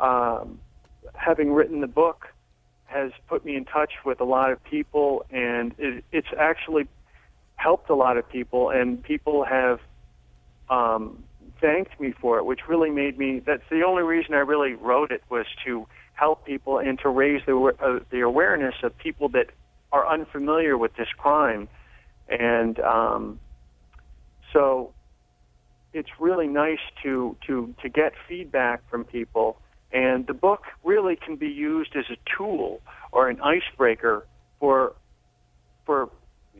um, 0.00 0.58
having 1.14 1.52
written 1.52 1.80
the 1.80 1.86
book 1.86 2.26
has 2.86 3.10
put 3.28 3.44
me 3.44 3.56
in 3.56 3.64
touch 3.64 3.92
with 4.04 4.20
a 4.20 4.24
lot 4.24 4.52
of 4.52 4.62
people, 4.64 5.24
and 5.30 5.74
it, 5.78 6.04
it's 6.12 6.28
actually 6.38 6.86
helped 7.56 7.90
a 7.90 7.94
lot 7.94 8.16
of 8.16 8.28
people, 8.28 8.70
and 8.70 9.02
people 9.02 9.44
have 9.44 9.80
um, 10.70 11.24
thanked 11.60 11.98
me 12.00 12.14
for 12.20 12.38
it, 12.38 12.44
which 12.44 12.60
really 12.68 12.90
made 12.90 13.18
me. 13.18 13.40
That's 13.44 13.62
the 13.70 13.82
only 13.82 14.02
reason 14.02 14.34
I 14.34 14.38
really 14.38 14.74
wrote 14.74 15.10
it 15.10 15.22
was 15.28 15.46
to 15.64 15.86
help 16.14 16.46
people 16.46 16.78
and 16.78 16.98
to 17.00 17.08
raise 17.08 17.42
the 17.46 17.56
uh, 17.80 17.98
the 18.10 18.20
awareness 18.20 18.74
of 18.82 18.96
people 18.96 19.28
that 19.30 19.50
are 19.92 20.06
unfamiliar 20.08 20.76
with 20.78 20.94
this 20.96 21.08
crime, 21.16 21.68
and 22.28 22.78
um, 22.80 23.40
so 24.52 24.92
it's 25.92 26.08
really 26.20 26.46
nice 26.46 26.80
to 27.02 27.36
to 27.46 27.74
to 27.82 27.88
get 27.88 28.12
feedback 28.28 28.88
from 28.90 29.04
people. 29.04 29.58
And 29.92 30.26
the 30.26 30.34
book 30.34 30.62
really 30.84 31.16
can 31.16 31.36
be 31.36 31.48
used 31.48 31.96
as 31.96 32.04
a 32.10 32.16
tool 32.36 32.80
or 33.12 33.28
an 33.28 33.40
icebreaker 33.40 34.26
for 34.60 34.94
for 35.84 36.10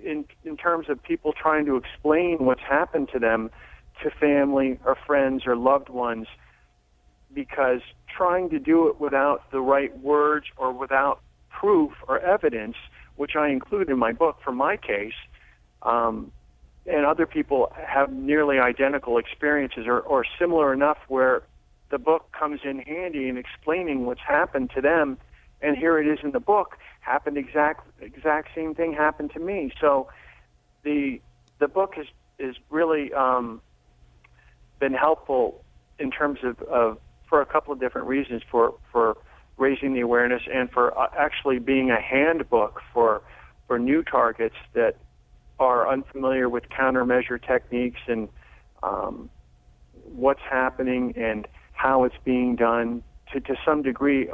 in 0.02 0.24
in 0.44 0.56
terms 0.56 0.88
of 0.88 1.02
people 1.02 1.32
trying 1.32 1.66
to 1.66 1.76
explain 1.76 2.38
what's 2.40 2.62
happened 2.62 3.08
to 3.12 3.18
them 3.18 3.50
to 4.02 4.10
family 4.10 4.78
or 4.84 4.96
friends 5.06 5.42
or 5.46 5.56
loved 5.56 5.88
ones 5.88 6.26
because 7.34 7.80
trying 8.16 8.48
to 8.50 8.58
do 8.58 8.88
it 8.88 9.00
without 9.00 9.50
the 9.50 9.60
right 9.60 9.96
words 9.98 10.46
or 10.56 10.72
without 10.72 11.20
proof 11.50 11.92
or 12.08 12.18
evidence, 12.20 12.76
which 13.16 13.32
I 13.36 13.48
include 13.48 13.88
in 13.90 13.98
my 13.98 14.12
book 14.12 14.38
for 14.44 14.52
my 14.52 14.76
case, 14.76 15.14
um, 15.86 16.32
and 16.86 17.04
other 17.04 17.26
people 17.26 17.72
have 17.74 18.12
nearly 18.12 18.58
identical 18.58 19.18
experiences 19.18 19.86
or, 19.86 20.00
or 20.00 20.24
similar 20.38 20.72
enough 20.72 20.98
where 21.08 21.42
the 21.90 21.98
book 21.98 22.30
comes 22.32 22.60
in 22.64 22.80
handy 22.80 23.28
in 23.28 23.36
explaining 23.36 24.06
what's 24.06 24.20
happened 24.20 24.70
to 24.74 24.80
them. 24.80 25.18
And 25.62 25.76
here 25.76 25.98
it 25.98 26.06
is 26.06 26.18
in 26.22 26.32
the 26.32 26.40
book. 26.40 26.76
Happened 27.00 27.38
exact 27.38 27.86
exact 28.00 28.48
same 28.54 28.74
thing 28.74 28.92
happened 28.92 29.30
to 29.32 29.40
me. 29.40 29.72
So 29.80 30.08
the 30.82 31.20
the 31.58 31.68
book 31.68 31.94
has 31.94 32.06
is 32.38 32.56
really 32.68 33.12
um, 33.12 33.62
been 34.80 34.92
helpful 34.92 35.64
in 35.98 36.10
terms 36.10 36.40
of, 36.42 36.60
of 36.62 36.98
for 37.28 37.40
a 37.40 37.46
couple 37.46 37.72
of 37.72 37.80
different 37.80 38.08
reasons 38.08 38.42
for 38.50 38.74
for 38.92 39.16
raising 39.56 39.94
the 39.94 40.00
awareness 40.00 40.42
and 40.52 40.70
for 40.70 40.96
uh, 40.98 41.08
actually 41.16 41.58
being 41.58 41.90
a 41.90 42.00
handbook 42.00 42.82
for 42.92 43.22
for 43.66 43.78
new 43.78 44.02
targets 44.02 44.56
that 44.74 44.96
are 45.58 45.88
unfamiliar 45.88 46.48
with 46.48 46.64
countermeasure 46.68 47.44
techniques 47.44 48.00
and 48.06 48.28
um, 48.82 49.30
what's 50.04 50.40
happening 50.48 51.14
and 51.16 51.46
how 51.72 52.04
it's 52.04 52.16
being 52.24 52.56
done 52.56 53.02
to 53.32 53.40
to 53.40 53.56
some 53.64 53.82
degree. 53.82 54.30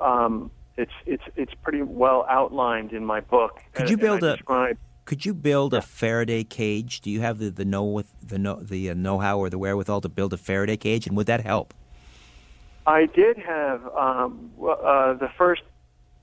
Um, 0.00 0.50
it's 0.76 0.92
it's 1.06 1.22
it's 1.36 1.54
pretty 1.62 1.82
well 1.82 2.26
outlined 2.28 2.92
in 2.92 3.04
my 3.04 3.20
book. 3.20 3.60
Could 3.74 3.90
you 3.90 3.96
build 3.96 4.22
a- 4.22 4.36
describe- 4.36 4.78
Could 5.04 5.24
you 5.24 5.34
build 5.34 5.72
a 5.74 5.80
Faraday 5.82 6.42
cage? 6.44 7.00
Do 7.00 7.10
you 7.10 7.20
have 7.20 7.38
the 7.38 7.50
the 7.50 7.64
know 7.64 7.84
with 7.84 8.14
the 8.22 8.38
know 8.38 8.56
the 8.60 8.90
uh, 8.90 8.94
know 8.94 9.18
how 9.18 9.38
or 9.38 9.48
the 9.50 9.58
wherewithal 9.58 10.00
to 10.02 10.08
build 10.08 10.32
a 10.32 10.36
Faraday 10.36 10.76
cage, 10.76 11.06
and 11.06 11.16
would 11.16 11.26
that 11.26 11.42
help? 11.42 11.72
I 12.86 13.06
did 13.06 13.36
have 13.38 13.84
um, 13.96 14.50
uh, 14.62 15.14
the 15.14 15.28
first 15.36 15.62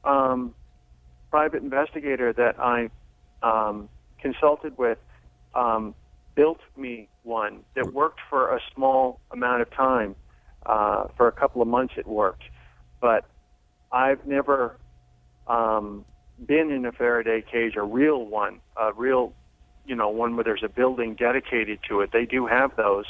um, 0.06 0.54
private 1.30 1.62
investigator 1.62 2.32
that 2.34 2.58
I 2.60 2.90
um, 3.42 3.90
consulted 4.24 4.76
with 4.78 4.98
um, 5.54 5.94
built 6.36 6.60
me 6.76 7.08
one 7.24 7.60
that 7.76 7.94
worked 7.94 8.22
for 8.30 8.56
a 8.56 8.60
small 8.74 9.20
amount 9.32 9.62
of 9.62 9.70
time. 9.72 10.16
Uh, 10.66 11.08
for 11.18 11.28
a 11.28 11.32
couple 11.34 11.62
of 11.62 11.68
months, 11.68 11.94
it 11.98 12.08
worked, 12.08 12.44
but 13.02 13.26
I've 13.92 14.26
never 14.26 14.78
um, 15.46 16.06
been 16.46 16.72
in 16.72 16.86
a 16.86 16.92
Faraday 16.94 17.44
cage, 17.52 17.74
a 17.76 17.84
real 17.84 18.26
one, 18.26 18.62
a 18.80 18.94
real, 18.94 19.34
you 19.86 19.94
know, 19.94 20.08
one 20.08 20.36
where 20.36 20.44
there's 20.46 20.64
a 20.64 20.70
building 20.70 21.16
dedicated 21.16 21.80
to 21.90 22.00
it. 22.00 22.12
They 22.14 22.26
do 22.26 22.48
have 22.48 22.78
those, 22.78 23.06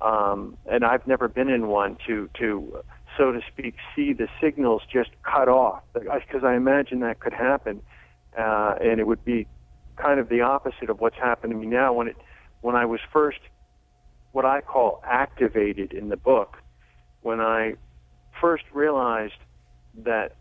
um, 0.00 0.56
and 0.64 0.86
I've 0.86 1.06
never 1.06 1.28
been 1.28 1.50
in 1.50 1.68
one 1.68 1.98
to 2.06 2.30
to 2.38 2.82
so 3.18 3.32
to 3.32 3.40
speak 3.52 3.74
see 3.94 4.14
the 4.14 4.28
signals 4.40 4.80
just 4.90 5.10
cut 5.22 5.48
off 5.48 5.82
because 5.92 6.44
I 6.44 6.54
imagine 6.54 7.00
that 7.00 7.20
could 7.20 7.34
happen, 7.34 7.82
uh, 8.38 8.76
and 8.80 9.00
it 9.00 9.06
would 9.06 9.22
be 9.22 9.46
kind 9.96 10.20
of 10.20 10.28
the 10.28 10.40
opposite 10.40 10.90
of 10.90 11.00
what's 11.00 11.16
happened 11.16 11.52
to 11.52 11.58
me 11.58 11.66
now. 11.66 11.92
When 11.92 12.08
it 12.08 12.16
when 12.60 12.76
I 12.76 12.84
was 12.84 13.00
first 13.12 13.38
what 14.32 14.44
I 14.44 14.60
call 14.60 15.00
activated 15.04 15.92
in 15.92 16.08
the 16.08 16.16
book 16.16 16.58
when 17.26 17.40
I 17.40 17.74
first 18.40 18.62
realized 18.72 19.40
that 20.04 20.36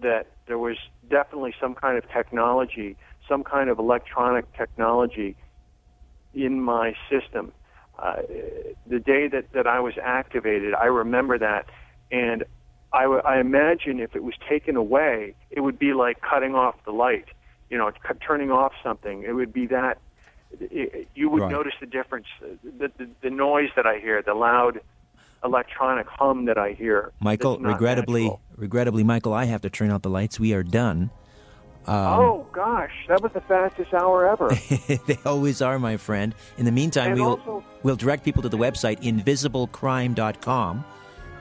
that 0.00 0.26
there 0.46 0.58
was 0.58 0.76
definitely 1.10 1.54
some 1.60 1.74
kind 1.74 1.98
of 1.98 2.04
technology, 2.12 2.96
some 3.28 3.42
kind 3.42 3.68
of 3.68 3.78
electronic 3.78 4.44
technology 4.56 5.36
in 6.32 6.60
my 6.60 6.94
system. 7.10 7.52
Uh, 7.98 8.16
the 8.86 8.98
day 8.98 9.28
that, 9.28 9.52
that 9.52 9.66
I 9.66 9.80
was 9.80 9.94
activated, 10.02 10.74
I 10.74 10.86
remember 10.86 11.38
that, 11.38 11.66
and 12.10 12.44
I, 12.92 13.02
w- 13.02 13.22
I 13.24 13.38
imagine 13.38 14.00
if 14.00 14.16
it 14.16 14.22
was 14.24 14.34
taken 14.48 14.76
away, 14.76 15.34
it 15.50 15.60
would 15.60 15.78
be 15.78 15.92
like 15.92 16.20
cutting 16.20 16.54
off 16.56 16.74
the 16.84 16.92
light, 16.92 17.26
you 17.74 17.78
know, 17.80 17.90
turning 18.24 18.52
off 18.52 18.72
something. 18.84 19.24
It 19.26 19.32
would 19.32 19.52
be 19.52 19.66
that 19.66 19.98
it, 20.60 21.08
you 21.16 21.28
would 21.28 21.42
Right. 21.42 21.50
notice 21.50 21.72
the 21.80 21.86
difference, 21.86 22.26
the, 22.62 22.88
the, 22.96 23.08
the 23.20 23.30
noise 23.30 23.70
that 23.74 23.84
I 23.84 23.98
hear, 23.98 24.22
the 24.22 24.34
loud 24.34 24.80
electronic 25.42 26.06
hum 26.06 26.44
that 26.44 26.56
I 26.56 26.70
hear. 26.70 27.10
Michael, 27.18 27.58
regrettably, 27.58 28.22
natural. 28.22 28.40
regrettably, 28.56 29.02
Michael, 29.02 29.32
I 29.32 29.46
have 29.46 29.62
to 29.62 29.70
turn 29.70 29.90
out 29.90 30.02
the 30.02 30.08
lights. 30.10 30.38
We 30.38 30.54
are 30.54 30.62
done. 30.62 31.10
Um, 31.86 31.96
oh 31.96 32.46
gosh, 32.52 32.92
that 33.08 33.20
was 33.20 33.32
the 33.32 33.40
fastest 33.40 33.92
hour 33.92 34.28
ever. 34.28 34.48
they 35.08 35.18
always 35.26 35.60
are, 35.60 35.80
my 35.80 35.96
friend. 35.96 36.32
In 36.56 36.64
the 36.64 36.72
meantime, 36.72 37.10
And 37.12 37.20
we'll 37.20 37.30
also- 37.30 37.64
we'll 37.82 37.96
direct 37.96 38.24
people 38.24 38.42
to 38.42 38.48
the 38.48 38.56
website 38.56 39.02
invisiblecrime.com. 39.02 40.84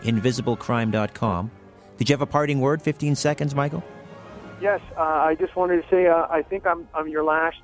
Invisiblecrime.com. 0.01 1.51
Did 1.97 2.09
you 2.09 2.13
have 2.13 2.21
a 2.21 2.25
parting 2.25 2.59
word? 2.59 2.81
15 2.81 3.15
seconds, 3.15 3.53
Michael? 3.53 3.83
Yes, 4.63 4.81
uh, 4.97 5.01
I 5.01 5.35
just 5.35 5.55
wanted 5.55 5.83
to 5.83 5.89
say 5.89 6.07
uh, 6.07 6.25
I 6.29 6.41
think 6.41 6.65
I'm 6.65 6.87
I'm 6.95 7.07
your 7.07 7.23
last 7.23 7.57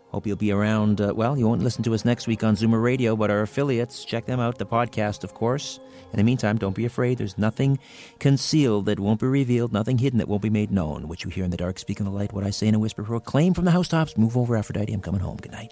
Hope 0.09 0.25
you'll 0.25 0.37
be 0.37 0.51
around. 0.51 1.01
Uh, 1.01 1.13
well, 1.15 1.37
you 1.37 1.47
won't 1.47 1.61
listen 1.61 1.83
to 1.83 1.93
us 1.93 2.03
next 2.03 2.25
week 2.25 2.43
on 2.43 2.55
Zoomer 2.55 2.81
Radio, 2.81 3.15
but 3.15 3.29
our 3.29 3.41
affiliates, 3.41 4.03
check 4.03 4.25
them 4.25 4.39
out, 4.39 4.57
the 4.57 4.65
podcast, 4.65 5.23
of 5.23 5.35
course. 5.35 5.79
In 6.11 6.17
the 6.17 6.23
meantime, 6.23 6.57
don't 6.57 6.75
be 6.75 6.85
afraid. 6.85 7.19
There's 7.19 7.37
nothing 7.37 7.77
concealed 8.17 8.87
that 8.87 8.99
won't 8.99 9.19
be 9.19 9.27
revealed, 9.27 9.71
nothing 9.71 9.99
hidden 9.99 10.17
that 10.17 10.27
won't 10.27 10.41
be 10.41 10.49
made 10.49 10.71
known. 10.71 11.07
What 11.07 11.23
you 11.23 11.29
hear 11.29 11.43
in 11.43 11.51
the 11.51 11.57
dark, 11.57 11.77
speak 11.77 11.99
in 11.99 12.05
the 12.05 12.11
light, 12.11 12.33
what 12.33 12.43
I 12.43 12.49
say 12.49 12.67
in 12.67 12.73
a 12.73 12.79
whisper, 12.79 13.03
proclaim 13.03 13.53
from 13.53 13.65
the 13.65 13.71
housetops. 13.71 14.17
Move 14.17 14.35
over, 14.35 14.57
Aphrodite. 14.57 14.91
I'm 14.91 15.01
coming 15.01 15.21
home. 15.21 15.37
Good 15.37 15.51
night. 15.51 15.71